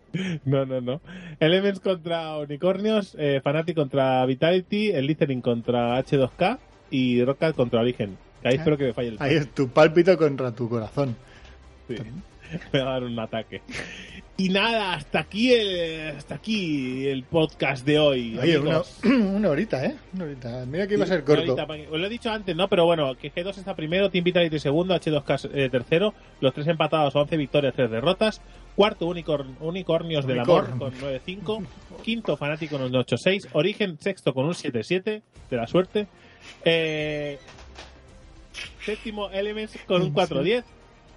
No, 0.46 0.64
no, 0.64 0.80
no. 0.80 1.02
Elements 1.40 1.78
contra 1.80 2.38
Unicornios, 2.38 3.14
eh, 3.18 3.42
Fnatic 3.44 3.76
contra 3.76 4.24
Vitality, 4.24 4.92
el 4.92 5.06
Listening 5.06 5.42
contra 5.42 5.98
H2K 5.98 6.58
y 6.90 7.22
Rockcat 7.22 7.54
contra 7.54 7.80
Origen. 7.82 8.16
Que 8.40 8.48
ahí 8.48 8.54
Ah. 8.54 8.58
espero 8.61 8.78
que 8.78 8.84
me 8.84 8.92
falle 8.94 9.08
el 9.08 9.16
Ahí 9.18 9.34
es 9.34 9.48
tu 9.52 9.68
pálpito 9.68 10.16
contra 10.16 10.52
tu 10.52 10.70
corazón. 10.70 11.14
Sí. 11.86 11.96
Me 12.72 12.80
va 12.80 12.90
a 12.90 12.92
dar 12.94 13.05
un 13.05 13.18
ataque. 13.18 13.62
Y 14.36 14.48
nada, 14.48 14.94
hasta 14.94 15.20
aquí 15.20 15.53
el, 15.53 16.16
hasta 16.16 16.36
aquí 16.36 17.07
el 17.07 17.24
podcast 17.24 17.84
de 17.84 17.98
hoy. 17.98 18.38
Oye, 18.38 18.59
una, 18.59 18.80
una 19.05 19.51
horita, 19.51 19.84
¿eh? 19.84 19.96
Una 20.14 20.24
horita. 20.24 20.64
Mira 20.66 20.86
que 20.86 20.94
iba 20.94 21.05
a 21.05 21.07
ser 21.09 21.24
corto. 21.24 21.42
Ahorita, 21.42 21.66
pa- 21.66 21.74
Os 21.92 22.01
lo 22.01 22.07
he 22.07 22.09
dicho 22.09 22.30
antes, 22.30 22.57
¿no? 22.57 22.66
Pero 22.68 22.86
bueno, 22.86 23.14
que 23.16 23.30
G2 23.32 23.59
está 23.59 23.76
primero, 23.76 24.11
Team 24.11 24.24
Vitality 24.24 24.59
segundo, 24.59 24.94
H2K 24.94 25.51
eh, 25.53 25.68
tercero, 25.68 26.14
los 26.40 26.55
tres 26.55 26.66
empatados, 26.68 27.14
11 27.14 27.36
victorias, 27.36 27.74
3 27.74 27.90
derrotas. 27.90 28.40
Cuarto, 28.76 29.07
Unicorn- 29.09 29.57
Unicornios 29.61 30.26
del 30.26 30.40
Amor 30.40 30.70
con 30.78 30.92
9-5. 30.94 31.66
Quinto, 32.03 32.36
Fanático 32.38 32.78
con 32.78 32.86
un 32.86 32.92
8-6. 32.92 33.48
Origen 33.53 33.98
sexto 34.01 34.32
con 34.32 34.46
un 34.46 34.53
7-7, 34.55 35.20
de 35.51 35.57
la 35.57 35.66
suerte. 35.66 36.07
Eh, 36.64 37.38
séptimo, 38.84 39.28
Elements 39.30 39.76
con 39.86 40.01
un 40.03 40.14
4-10. 40.14 40.64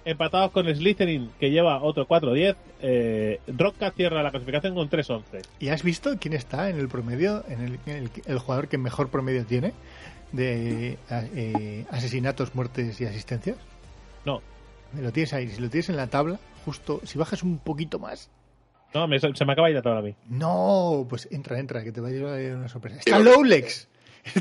Empatados 0.04 0.50
con 0.50 0.66
Slytherin, 0.66 1.30
que 1.40 1.50
lleva 1.50 1.82
otro 1.82 2.06
4-10. 2.06 2.56
Eh, 2.82 3.40
Rockcat 3.46 3.94
cierra 3.96 4.22
la 4.22 4.30
clasificación 4.30 4.74
con 4.74 4.90
3-11. 4.90 5.22
¿Y 5.60 5.68
has 5.68 5.82
visto 5.82 6.16
quién 6.20 6.34
está 6.34 6.68
en 6.68 6.78
el 6.78 6.88
promedio, 6.88 7.42
en 7.48 7.60
el, 7.62 7.78
en 7.86 7.96
el, 8.04 8.10
el 8.26 8.38
jugador 8.38 8.68
que 8.68 8.76
mejor 8.78 9.08
promedio 9.08 9.46
tiene 9.46 9.72
de 10.32 10.98
eh, 11.10 11.86
asesinatos, 11.90 12.54
muertes 12.54 13.00
y 13.00 13.06
asistencias? 13.06 13.56
No, 14.26 14.42
Lo 15.00 15.10
tienes 15.12 15.32
ahí. 15.32 15.48
Si 15.48 15.60
lo 15.60 15.70
tienes 15.70 15.88
en 15.88 15.96
la 15.96 16.08
tabla, 16.08 16.38
justo, 16.64 17.00
si 17.04 17.18
bajas 17.18 17.42
un 17.42 17.58
poquito 17.58 17.98
más. 17.98 18.30
no 18.92 19.06
me- 19.08 19.18
se 19.18 19.44
me 19.44 19.52
acaba 19.52 19.68
de 19.68 19.72
ir 19.72 19.76
la 19.76 19.82
tabla 19.82 20.00
a 20.00 20.02
mí. 20.02 20.14
No, 20.28 21.06
pues 21.08 21.28
entra, 21.30 21.58
entra, 21.58 21.82
que 21.82 21.92
te 21.92 22.00
va 22.00 22.08
a 22.08 22.10
llevar 22.10 22.38
una 22.56 22.68
sorpresa. 22.68 22.98
Está 22.98 23.18
Lowlex. 23.18 23.88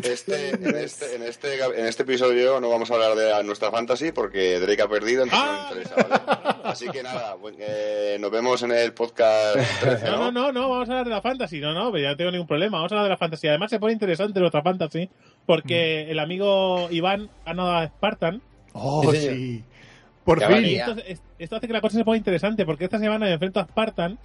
Este, 0.02 0.52
en, 0.52 0.76
este, 0.78 1.16
en, 1.16 1.24
este, 1.24 1.62
en 1.62 1.86
este 1.86 2.04
episodio 2.04 2.62
no 2.62 2.70
vamos 2.70 2.90
a 2.90 2.94
hablar 2.94 3.16
de 3.16 3.44
nuestra 3.44 3.70
fantasy 3.70 4.12
porque 4.14 4.60
Drake 4.60 4.82
ha 4.82 4.88
perdido, 4.88 5.24
entonces 5.24 5.48
Ah. 5.50 5.68
no 5.70 5.76
me 5.76 5.82
interesa, 5.82 6.08
¿vale? 6.08 6.60
Así 6.64 6.88
que 6.90 7.04
nada, 7.04 7.36
eh, 7.60 8.18
nos 8.20 8.32
vemos 8.32 8.64
en 8.64 8.72
el 8.72 8.94
podcast 8.94 9.56
13, 9.82 10.06
No, 10.06 10.12
¿no? 10.18 10.32
no, 10.32 10.32
no, 10.32 10.52
no, 10.54 10.70
vamos 10.70 10.88
a 10.88 10.92
hablar 10.94 11.06
de 11.06 11.12
la 11.12 11.22
fantasy. 11.22 11.60
No, 11.60 11.74
no, 11.74 11.98
ya 11.98 12.10
no 12.12 12.16
tengo 12.18 12.32
ningún 12.32 12.48
problema. 12.48 12.78
Vamos 12.78 12.92
a 12.92 12.96
hablar 12.96 13.06
de 13.06 13.10
la 13.10 13.18
fantasy. 13.18 13.48
Además, 13.50 13.70
se 13.72 13.80
pone 13.80 13.92
interesante 13.94 14.40
nuestra 14.40 14.62
fantasy 14.62 15.10
porque 15.46 16.10
el 16.10 16.20
amigo 16.20 16.88
Iván 16.90 17.30
ha 17.44 17.48
ganado 17.50 17.72
a 17.74 17.88
Spartan. 17.88 18.42
Oh, 18.72 19.12
Sí. 19.14 19.64
Por 20.24 20.42
fin. 20.42 20.80
esto 21.38 21.56
hace 21.58 21.68
que 21.68 21.74
la 21.74 21.82
cosa 21.82 21.98
se 21.98 22.06
ponga 22.06 22.18
interesante 22.18 22.66
porque 22.66 22.86
esta 22.86 22.98
semana 23.00 23.26
me 23.26 23.34
enfrento 23.34 23.60
a 23.60 23.66
Spartan, 23.66 24.18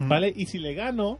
Mm. 0.00 0.08
¿vale? 0.08 0.32
Y 0.36 0.44
si 0.46 0.58
le 0.58 0.74
gano, 0.74 1.18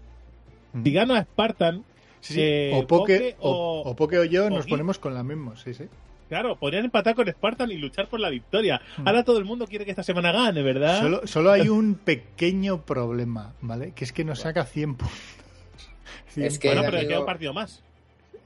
Mm. 0.75 0.85
si 0.85 0.93
gano 0.93 1.15
a 1.15 1.23
Spartan, 1.23 1.83
Sí, 2.29 2.35
sí. 2.35 2.41
eh, 2.43 2.73
o, 2.75 2.87
Poke, 2.87 3.19
Poke 3.19 3.37
o, 3.41 3.51
o- 3.51 3.91
o 3.91 3.97
Poke 3.97 4.19
o 4.19 4.25
yo 4.25 4.47
o 4.47 4.51
nos 4.51 4.67
ponemos 4.67 4.99
con 4.99 5.15
la 5.15 5.23
misma, 5.23 5.57
sí, 5.57 5.75
sí. 5.75 5.85
claro, 6.29 6.57
podrían 6.57 6.85
empatar 6.85 7.15
con 7.15 7.27
Spartan 7.29 7.71
y 7.71 7.77
luchar 7.77 8.09
por 8.09 8.21
la 8.21 8.29
victoria. 8.31 8.81
Mm. 8.99 9.09
Ahora 9.09 9.25
todo 9.25 9.39
el 9.39 9.45
mundo 9.45 9.67
quiere 9.67 9.85
que 9.85 9.91
esta 9.93 10.03
semana 10.03 10.31
gane, 10.33 10.63
¿verdad? 10.63 11.01
Solo, 11.01 11.27
solo 11.27 11.51
hay 11.53 11.69
un 11.69 11.95
pequeño 11.95 12.83
problema, 12.83 13.55
¿vale? 13.61 13.93
Que 13.93 14.05
es 14.05 14.13
que 14.13 14.25
nos 14.25 14.41
saca 14.41 14.65
100 14.65 14.95
puntos. 14.97 15.17
100 16.35 16.47
Es 16.47 16.59
que- 16.59 16.69
bueno, 16.69 16.83
pero 16.83 16.97
amigo- 16.99 17.09
queda 17.09 17.21
un 17.21 17.27
partido 17.27 17.53
más. 17.55 17.83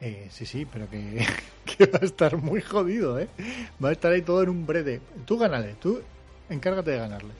Eh, 0.01 0.27
sí, 0.31 0.47
sí, 0.47 0.67
pero 0.71 0.89
que, 0.91 1.25
que 1.79 1.87
va 1.87 2.01
a 2.03 2.05
estar 2.05 2.37
muy 2.37 2.61
jodido, 2.61 3.19
¿eh? 3.21 3.29
Va 3.83 3.91
a 3.91 3.93
estar 3.93 4.11
ahí 4.13 4.23
todo 4.23 4.43
en 4.43 4.49
un 4.49 4.67
brete. 4.67 5.01
Tú 5.27 5.39
gánale, 5.39 5.75
tú 5.81 6.01
encárgate 6.51 6.91
de 6.93 6.99
ganarle. 6.99 7.31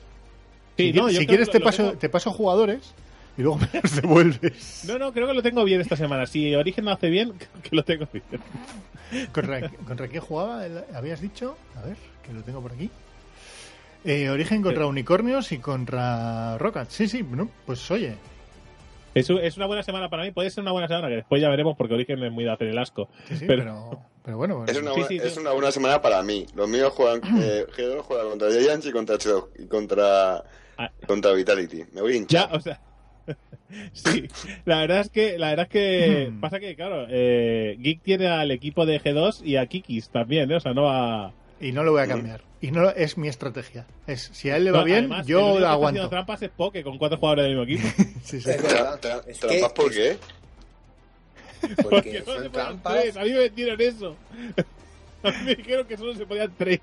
Sí, 0.77 0.91
si 0.91 0.97
no, 0.97 1.09
si 1.09 1.27
quieres 1.27 1.49
te 1.49 1.59
lo- 1.59 1.65
paso, 1.65 1.93
te 1.93 2.09
paso 2.09 2.31
jugadores 2.31 2.93
y 3.37 3.41
luego 3.41 3.57
me 3.57 3.67
los 3.81 3.95
devuelves. 3.95 4.85
No, 4.87 4.97
no, 4.99 5.11
creo 5.13 5.27
que 5.27 5.33
lo 5.33 5.41
tengo 5.43 5.63
bien 5.63 5.81
esta 5.81 5.95
semana. 5.95 6.25
Si 6.25 6.53
Origen 6.55 6.85
lo 6.85 6.91
hace 6.91 7.09
bien, 7.09 7.33
que 7.63 7.75
lo 7.75 7.83
tengo 7.83 8.07
bien. 8.11 8.23
¿Contra, 9.31 9.69
¿Contra 9.69 10.07
quién 10.07 10.21
jugaba? 10.21 10.63
¿Habías 10.93 11.21
dicho? 11.21 11.57
A 11.75 11.85
ver, 11.85 11.97
que 12.25 12.33
lo 12.33 12.41
tengo 12.43 12.61
por 12.61 12.71
aquí. 12.73 12.89
Eh, 14.05 14.29
origen 14.29 14.61
contra 14.61 14.85
Unicornios 14.85 15.51
y 15.53 15.59
contra 15.59 16.57
Rocket. 16.57 16.89
Sí, 16.89 17.07
sí, 17.07 17.21
bueno, 17.21 17.49
pues 17.65 17.89
oye. 17.91 18.15
Es, 19.13 19.29
es 19.29 19.57
una 19.57 19.67
buena 19.67 19.83
semana 19.83 20.09
para 20.09 20.23
mí, 20.23 20.31
puede 20.31 20.49
ser 20.49 20.63
una 20.63 20.71
buena 20.71 20.87
semana, 20.87 21.07
que 21.07 21.15
después 21.17 21.39
ya 21.41 21.47
veremos 21.47 21.77
porque 21.77 21.93
Origen 21.93 22.21
es 22.23 22.31
muy 22.31 22.43
de 22.43 22.51
hacer 22.51 22.67
el 22.67 22.77
asco. 22.79 23.09
Sí, 23.27 23.37
sí, 23.37 23.45
Pero- 23.47 23.63
pero, 23.63 24.01
pero 24.25 24.37
bueno, 24.37 24.55
bueno. 24.57 24.71
Es 24.71 24.77
una, 24.79 24.91
Sí, 24.93 24.99
buena, 25.01 25.07
sí, 25.07 25.17
es 25.27 25.33
sí. 25.35 25.39
una 25.39 25.51
buena 25.51 25.71
semana 25.71 26.01
para 26.01 26.21
mí. 26.23 26.47
Los 26.55 26.67
míos 26.67 26.91
juegan. 26.95 27.21
Eh, 27.41 27.65
G2 27.77 28.01
juega 28.01 28.23
contra 28.29 28.49
Giants 28.51 28.85
y 28.87 28.91
contra 28.91 29.15
H2 29.17 29.49
y 29.59 29.67
contra, 29.67 30.43
Ah. 30.77 30.89
contra 31.07 31.31
Vitality. 31.33 31.85
Me 31.93 32.01
voy 32.01 32.11
a 32.11 32.15
Ya, 32.15 32.17
hinchar. 32.19 32.49
o 32.55 32.59
sea. 32.59 32.81
sí, 33.93 34.27
la 34.65 34.79
verdad 34.79 34.99
es 35.01 35.09
que, 35.09 35.37
la 35.37 35.49
verdad 35.49 35.67
es 35.67 35.71
que 35.71 36.29
Hmm. 36.31 36.39
pasa 36.41 36.59
que, 36.59 36.75
claro, 36.75 37.05
eh, 37.09 37.75
Geek 37.79 38.01
tiene 38.01 38.27
al 38.27 38.51
equipo 38.51 38.85
de 38.85 38.99
G2 39.01 39.41
y 39.45 39.55
a 39.55 39.65
Kikis 39.65 40.09
también, 40.09 40.51
¿eh? 40.51 40.55
o 40.55 40.59
sea, 40.59 40.73
no 40.73 40.89
a. 40.89 41.33
Y 41.59 41.71
no 41.71 41.83
lo 41.83 41.91
voy 41.93 42.01
a 42.01 42.07
cambiar. 42.07 42.41
Y 42.61 42.71
no 42.71 42.89
es 42.89 43.17
mi 43.17 43.27
estrategia. 43.29 43.85
Es 44.07 44.29
si 44.33 44.49
a 44.49 44.57
él 44.57 44.65
le 44.65 44.71
va 44.71 44.79
No, 44.79 44.85
bien, 44.85 44.99
además, 44.99 45.27
yo 45.27 45.39
lo 45.39 45.55
está 45.55 45.71
aguanto. 45.71 45.99
haciendo 46.01 46.09
trampas 46.09 46.41
es 46.41 46.49
Poke 46.49 46.83
con 46.83 46.97
cuatro 46.97 47.17
jugadores 47.17 47.45
del 47.45 47.57
mismo 47.57 47.63
equipo. 47.63 47.87
Sí, 48.23 48.39
sí. 48.41 48.49
¿Trampas 49.39 49.71
por 49.73 49.91
qué? 49.91 50.17
Porque 51.61 51.81
Porque 51.83 52.21
solo 52.23 52.43
se 52.43 52.49
trampas. 52.49 53.01
tres. 53.01 53.17
A 53.17 53.23
mí 53.23 53.31
me 53.31 53.39
vendieron 53.39 53.79
eso. 53.81 54.15
A 55.23 55.31
mí 55.31 55.37
me 55.45 55.55
dijeron 55.55 55.87
que 55.87 55.95
solo 55.97 56.13
se 56.15 56.25
podían 56.25 56.53
tres. 56.57 56.79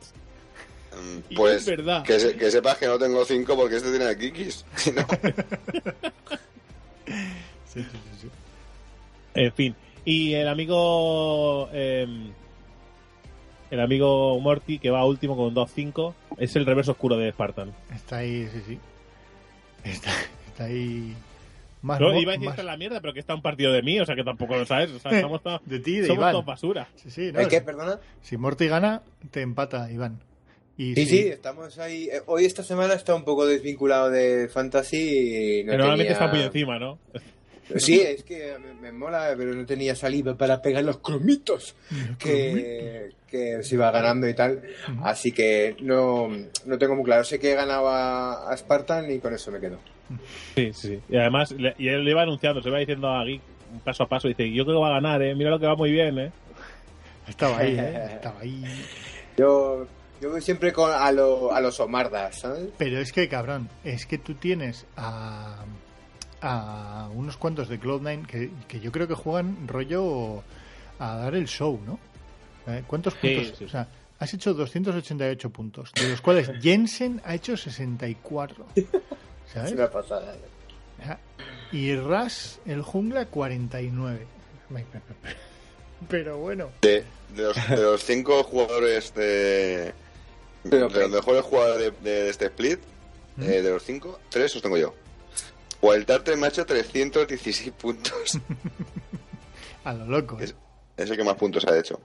Mm, 0.93 1.34
Pues 1.36 1.57
es 1.62 1.66
verdad. 1.66 2.03
Que, 2.05 2.18
se- 2.18 2.36
que 2.36 2.51
sepas 2.51 2.76
que 2.78 2.86
no 2.86 2.99
tengo 2.99 3.24
cinco 3.24 3.57
porque 3.57 3.76
este 3.76 3.91
tiene 3.97 4.16
Kikis. 4.16 4.64
Si 4.76 4.91
no, 4.93 5.07
Sí, 7.66 7.82
sí, 7.82 7.84
sí, 7.84 7.99
sí. 8.22 8.28
En 9.34 9.53
fin. 9.53 9.76
Y 10.05 10.34
el 10.34 10.49
amigo. 10.49 11.68
eh, 11.72 12.07
el 13.70 13.80
amigo 13.80 14.38
Morty, 14.41 14.80
que 14.80 14.91
va 14.91 15.05
último 15.05 15.36
con 15.36 15.55
2-5, 15.55 16.12
es 16.38 16.57
el 16.57 16.66
reverso 16.66 16.91
oscuro 16.93 17.16
de 17.16 17.30
Spartan. 17.30 17.72
Está 17.95 18.16
ahí, 18.18 18.49
sí, 18.53 18.62
sí. 18.66 18.78
Está, 19.84 20.11
está 20.49 20.64
ahí. 20.64 21.14
Más, 21.82 22.01
No, 22.01 22.09
iba 22.18 22.32
a 22.32 22.34
decir 22.34 22.47
más 22.47 22.55
está 22.55 22.62
en 22.62 22.66
la 22.66 22.76
mierda, 22.76 23.01
pero 23.01 23.14
que 23.14 23.20
está 23.20 23.32
un 23.34 23.43
partido 23.43 23.72
de 23.72 23.82
mí, 23.82 24.01
o 24.01 24.05
sea 24.05 24.16
que 24.16 24.24
tampoco 24.24 24.57
lo 24.57 24.66
sabes. 24.66 24.91
O 24.91 24.99
sea, 24.99 25.12
estamos 25.14 25.41
de 25.64 25.78
ti 25.78 25.99
de 26.01 26.09
somos 26.09 26.18
Iván. 26.20 26.32
todos 26.32 26.45
basura. 26.47 26.88
Sí, 26.97 27.11
sí, 27.12 27.30
no, 27.32 27.38
¿El 27.38 27.47
qué, 27.49 27.61
perdona? 27.61 28.01
Si 28.22 28.36
Morty 28.36 28.66
gana, 28.66 29.03
te 29.30 29.41
empata, 29.43 29.88
Iván. 29.93 30.18
Y 30.77 30.95
Sí, 30.95 31.05
si- 31.07 31.11
sí, 31.23 31.29
estamos 31.29 31.79
ahí. 31.79 32.09
Eh, 32.11 32.23
Hoy 32.27 32.45
esta 32.47 32.62
semana 32.62 32.95
está 32.95 33.14
un 33.14 33.25
poco 33.25 33.47
desvinculado 33.47 34.11
de 34.11 34.49
Fantasy 34.49 35.61
y 35.61 35.64
no 35.64 35.73
normalmente 35.73 36.12
tenía- 36.14 36.25
está 36.25 36.27
muy 36.29 36.41
encima, 36.45 36.79
¿no? 36.79 36.99
Sí, 37.77 38.01
es 38.01 38.25
que 38.25 38.57
me, 38.59 38.75
me 38.75 38.91
mola, 38.91 39.33
pero 39.37 39.55
no 39.55 39.64
tenía 39.64 39.95
saliva 39.95 40.35
para 40.37 40.61
pegar 40.61 40.83
los 40.83 40.99
cromitos 40.99 41.77
que, 42.18 43.11
que 43.29 43.62
se 43.62 43.77
iba 43.77 43.93
ganando 43.93 44.29
y 44.29 44.35
tal. 44.35 44.61
Así 45.05 45.31
que 45.31 45.77
no, 45.81 46.29
no 46.66 46.79
tengo 46.79 46.97
muy 46.97 47.05
claro. 47.05 47.23
Sé 47.23 47.39
que 47.39 47.53
he 47.53 47.55
ganado 47.55 47.89
a, 47.89 48.53
Spartan 48.57 49.09
y 49.12 49.21
con 49.21 49.35
eso 49.35 49.53
me 49.53 49.61
quedo. 49.61 49.79
Sí, 50.57 50.73
sí. 50.73 50.89
sí. 50.89 50.99
Y 51.11 51.16
además, 51.16 51.53
le- 51.53 51.77
y 51.79 51.87
él 51.87 52.05
le 52.05 52.11
iba 52.11 52.23
anunciando, 52.23 52.61
se 52.61 52.68
iba 52.71 52.79
diciendo 52.81 53.09
a 53.09 53.25
Geek 53.25 53.41
paso 53.85 54.03
a 54.03 54.09
paso, 54.09 54.27
dice, 54.27 54.51
yo 54.51 54.64
creo 54.64 54.79
que 54.79 54.83
va 54.83 54.89
a 54.89 55.01
ganar, 55.01 55.23
¿eh? 55.23 55.33
Mira 55.37 55.51
lo 55.51 55.61
que 55.61 55.66
va 55.66 55.77
muy 55.77 55.93
bien, 55.93 56.18
¿eh? 56.18 56.33
Estaba 57.29 57.59
ahí, 57.59 57.77
¿eh? 57.79 58.09
Estaba 58.14 58.41
ahí. 58.41 58.64
Yo, 59.37 59.87
yo 60.21 60.31
voy 60.31 60.41
siempre 60.43 60.73
con, 60.73 60.91
a, 60.93 61.11
lo- 61.12 61.53
a 61.53 61.61
los 61.61 61.79
Omardas, 61.81 62.41
¿sabes? 62.41 62.68
Pero 62.79 62.99
es 62.99 63.12
que, 63.12 63.29
cabrón, 63.29 63.68
es 63.85 64.07
que 64.07 64.18
tú 64.18 64.35
tienes 64.35 64.87
a, 64.97 65.64
a 66.43 67.09
unos 67.14 67.37
cuantos 67.37 67.68
de 67.68 67.81
Cloud9 67.81 68.27
que, 68.27 68.51
que 68.68 68.81
yo 68.81 68.93
creo 68.93 69.09
que 69.09 69.14
juegan 69.14 69.66
rollo 69.68 70.43
a 70.99 71.16
dar 71.16 71.35
el 71.35 71.47
show, 71.47 71.81
¿no? 71.87 71.99
Eh, 72.66 72.83
¿Cuántos 72.87 73.14
Sí, 73.21 73.35
puntos? 73.37 73.59
sí. 73.59 73.64
O 73.64 73.68
sea, 73.68 73.89
has 74.18 74.35
hecho 74.35 74.53
288 74.55 75.51
puntos, 75.51 75.91
de 75.95 76.09
los 76.09 76.21
cuales 76.21 76.51
Jensen 76.61 77.21
ha 77.25 77.35
hecho 77.35 77.57
64. 77.57 78.66
¿Sabes? 79.53 79.71
Es 79.71 79.77
una 79.77 79.91
pasada. 79.91 80.35
Ajá. 81.03 81.18
Y 81.73 81.95
Ras, 81.97 82.61
el 82.66 82.83
jungla, 82.83 83.27
49. 83.27 84.27
Pero 86.09 86.39
bueno. 86.39 86.68
de, 86.83 87.05
de 87.35 87.43
los, 87.43 87.68
de 87.68 87.77
los 87.77 88.03
cinco 88.05 88.43
jugadores 88.45 89.14
de. 89.14 89.93
De 90.64 90.70
Pero, 90.70 90.88
los 90.88 91.11
mejores 91.11 91.42
jugadores 91.42 91.92
de, 92.02 92.11
de 92.11 92.28
este 92.30 92.46
split, 92.46 92.80
¿Mm? 93.36 93.42
eh, 93.42 93.62
de 93.62 93.70
los 93.70 93.82
cinco, 93.82 94.18
tres 94.28 94.54
los 94.54 94.62
tengo 94.62 94.76
yo. 94.76 94.94
Wild 95.82 96.06
Tartar 96.06 96.36
me 96.36 96.46
ha 96.46 96.48
hecho 96.50 96.66
316 96.66 97.72
puntos. 97.72 98.38
A 99.84 99.94
lo 99.94 100.04
loco. 100.06 100.38
¿eh? 100.40 100.44
Es, 100.44 100.54
es 100.96 101.11
el 101.11 101.16
que 101.16 101.24
más 101.24 101.36
puntos 101.36 101.66
ha 101.66 101.78
hecho. 101.78 102.00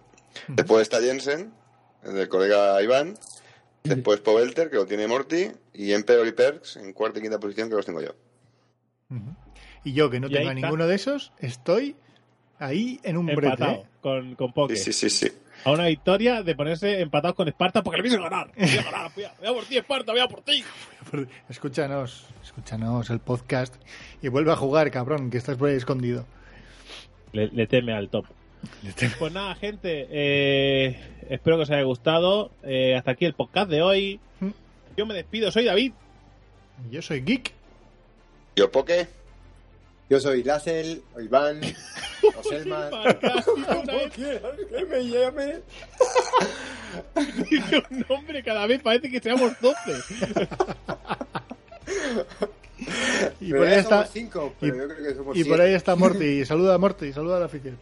Después 0.47 0.83
está 0.83 1.01
Jensen, 1.01 1.53
el 2.03 2.13
del 2.13 2.29
colega 2.29 2.81
Iván. 2.81 3.17
Después 3.83 4.19
Pobelter, 4.19 4.69
que 4.69 4.77
lo 4.77 4.85
tiene 4.85 5.07
Morty. 5.07 5.51
Y 5.73 5.91
Emperor 5.91 6.25
y 6.25 6.31
Perks 6.31 6.77
en 6.77 6.93
cuarta 6.93 7.19
y 7.19 7.21
quinta 7.21 7.39
posición, 7.39 7.69
que 7.69 7.75
los 7.75 7.85
tengo 7.85 8.01
yo. 8.01 8.15
Y 9.83 9.93
yo, 9.93 10.09
que 10.09 10.19
no 10.19 10.29
tengo 10.29 10.53
ninguno 10.53 10.87
de 10.87 10.95
esos, 10.95 11.31
estoy 11.39 11.95
ahí 12.57 12.99
en 13.03 13.17
un 13.17 13.27
brete. 13.27 13.47
Empatado 13.47 13.71
¿eh? 13.73 13.85
con, 14.01 14.35
con 14.35 14.53
Poke. 14.53 14.75
Sí, 14.75 14.93
sí, 14.93 15.09
sí, 15.09 15.27
sí. 15.27 15.35
A 15.65 15.71
una 15.71 15.87
victoria 15.87 16.43
de 16.43 16.55
ponerse 16.55 17.01
empatados 17.01 17.35
con 17.35 17.47
Esparta 17.47 17.81
porque 17.83 17.97
le 17.97 18.03
quise 18.03 18.19
ganar. 18.19 18.51
Voy 18.55 18.69
a 18.77 18.83
ganar, 18.83 19.11
voy 19.15 19.23
a, 19.25 19.33
voy 19.39 19.47
a 19.47 19.53
por 19.53 19.65
ti, 19.65 19.77
Esparta, 19.77 20.11
voy 20.11 20.21
a 20.21 20.27
por 20.27 20.41
ti. 20.41 20.63
Escúchanos, 21.49 22.27
escúchanos 22.43 23.09
el 23.09 23.19
podcast 23.19 23.75
y 24.21 24.27
vuelve 24.27 24.51
a 24.51 24.55
jugar, 24.55 24.91
cabrón, 24.91 25.29
que 25.31 25.37
estás 25.37 25.57
por 25.57 25.69
ahí 25.69 25.75
escondido. 25.75 26.25
Le, 27.33 27.47
le 27.47 27.67
teme 27.67 27.93
al 27.93 28.09
top. 28.09 28.25
Pues 29.19 29.33
nada, 29.33 29.55
gente, 29.55 30.07
eh, 30.09 30.99
espero 31.29 31.57
que 31.57 31.63
os 31.63 31.71
haya 31.71 31.83
gustado. 31.83 32.51
Eh, 32.63 32.95
hasta 32.95 33.11
aquí 33.11 33.25
el 33.25 33.33
podcast 33.33 33.69
de 33.69 33.81
hoy. 33.81 34.19
Yo 34.97 35.05
me 35.05 35.13
despido, 35.13 35.51
soy 35.51 35.65
David. 35.65 35.93
Yo 36.89 37.01
soy 37.01 37.21
geek. 37.21 37.51
Yo, 38.55 38.71
Poke. 38.71 39.07
Yo 40.09 40.19
soy 40.19 40.43
Lassel, 40.43 41.01
o 41.15 41.21
Iván, 41.21 41.61
o 42.37 42.43
Selman. 42.49 42.91
Que 44.15 44.85
me 44.87 45.03
llame. 45.07 45.61
Un 47.89 48.05
nombre 48.07 48.43
cada 48.43 48.67
vez 48.67 48.81
parece 48.81 49.09
que 49.09 49.19
seamos 49.19 49.51
12. 49.59 49.75
Y 53.39 53.51
Pero 53.51 53.61
por 53.63 53.67
ahí 53.67 53.79
está, 53.79 53.89
somos 53.97 54.09
cinco, 54.11 54.53
pero 54.59 54.75
y- 54.75 54.79
yo 54.79 54.87
creo 54.87 55.07
que 55.07 55.15
somos 55.15 55.37
y 55.37 55.43
por 55.45 55.61
ahí 55.61 55.73
está 55.73 55.95
Morty. 55.95 56.45
Saluda 56.45 56.75
a 56.75 56.77
Morty, 56.77 57.13
saluda 57.13 57.37
a 57.37 57.39
la 57.39 57.45
afición. 57.45 57.77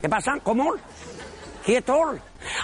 ¿Qué 0.00 0.08
pasa? 0.08 0.32
¿Cómo? 0.42 0.74
¿Quieto? 1.64 2.14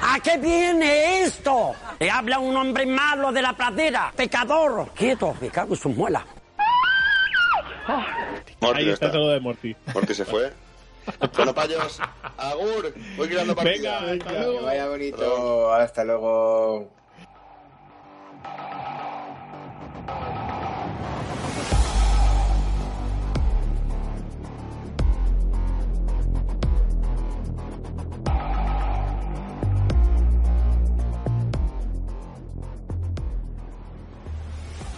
¿A 0.03 0.21
qué 0.21 0.37
viene 0.39 1.23
esto? 1.23 1.73
Le 1.99 2.11
habla 2.11 2.39
un 2.39 2.55
hombre 2.57 2.85
malo 2.87 3.33
de 3.33 3.41
la 3.43 3.57
pradera, 3.57 4.13
pecador. 4.15 4.91
Quieto, 4.95 5.35
me 5.41 5.49
cago 5.49 5.75
en 5.75 5.81
sus 5.81 5.97
muelas. 5.97 6.25
Morty 8.61 8.79
Ahí 8.83 8.89
está 8.91 9.07
está. 9.07 9.13
saludo 9.13 9.31
de 9.33 9.41
Morty. 9.41 9.77
Morty 9.95 10.15
se 10.15 10.25
fue. 10.25 10.53
Bueno, 11.37 11.55
payos. 11.55 12.01
Agur. 12.37 12.93
Voy 13.17 13.29
creando 13.29 13.55
partida. 13.55 14.01
Venga, 14.01 14.13
hasta 14.25 14.31
Que 14.33 14.39
luego. 14.45 14.63
vaya 14.67 14.89
bonito. 14.89 15.73
Hasta 15.73 16.05
luego. 16.05 16.91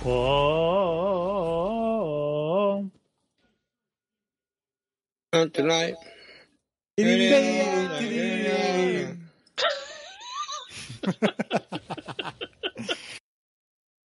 Oh. 0.04 1.27
not 5.38 5.54
tonight. 5.54 5.94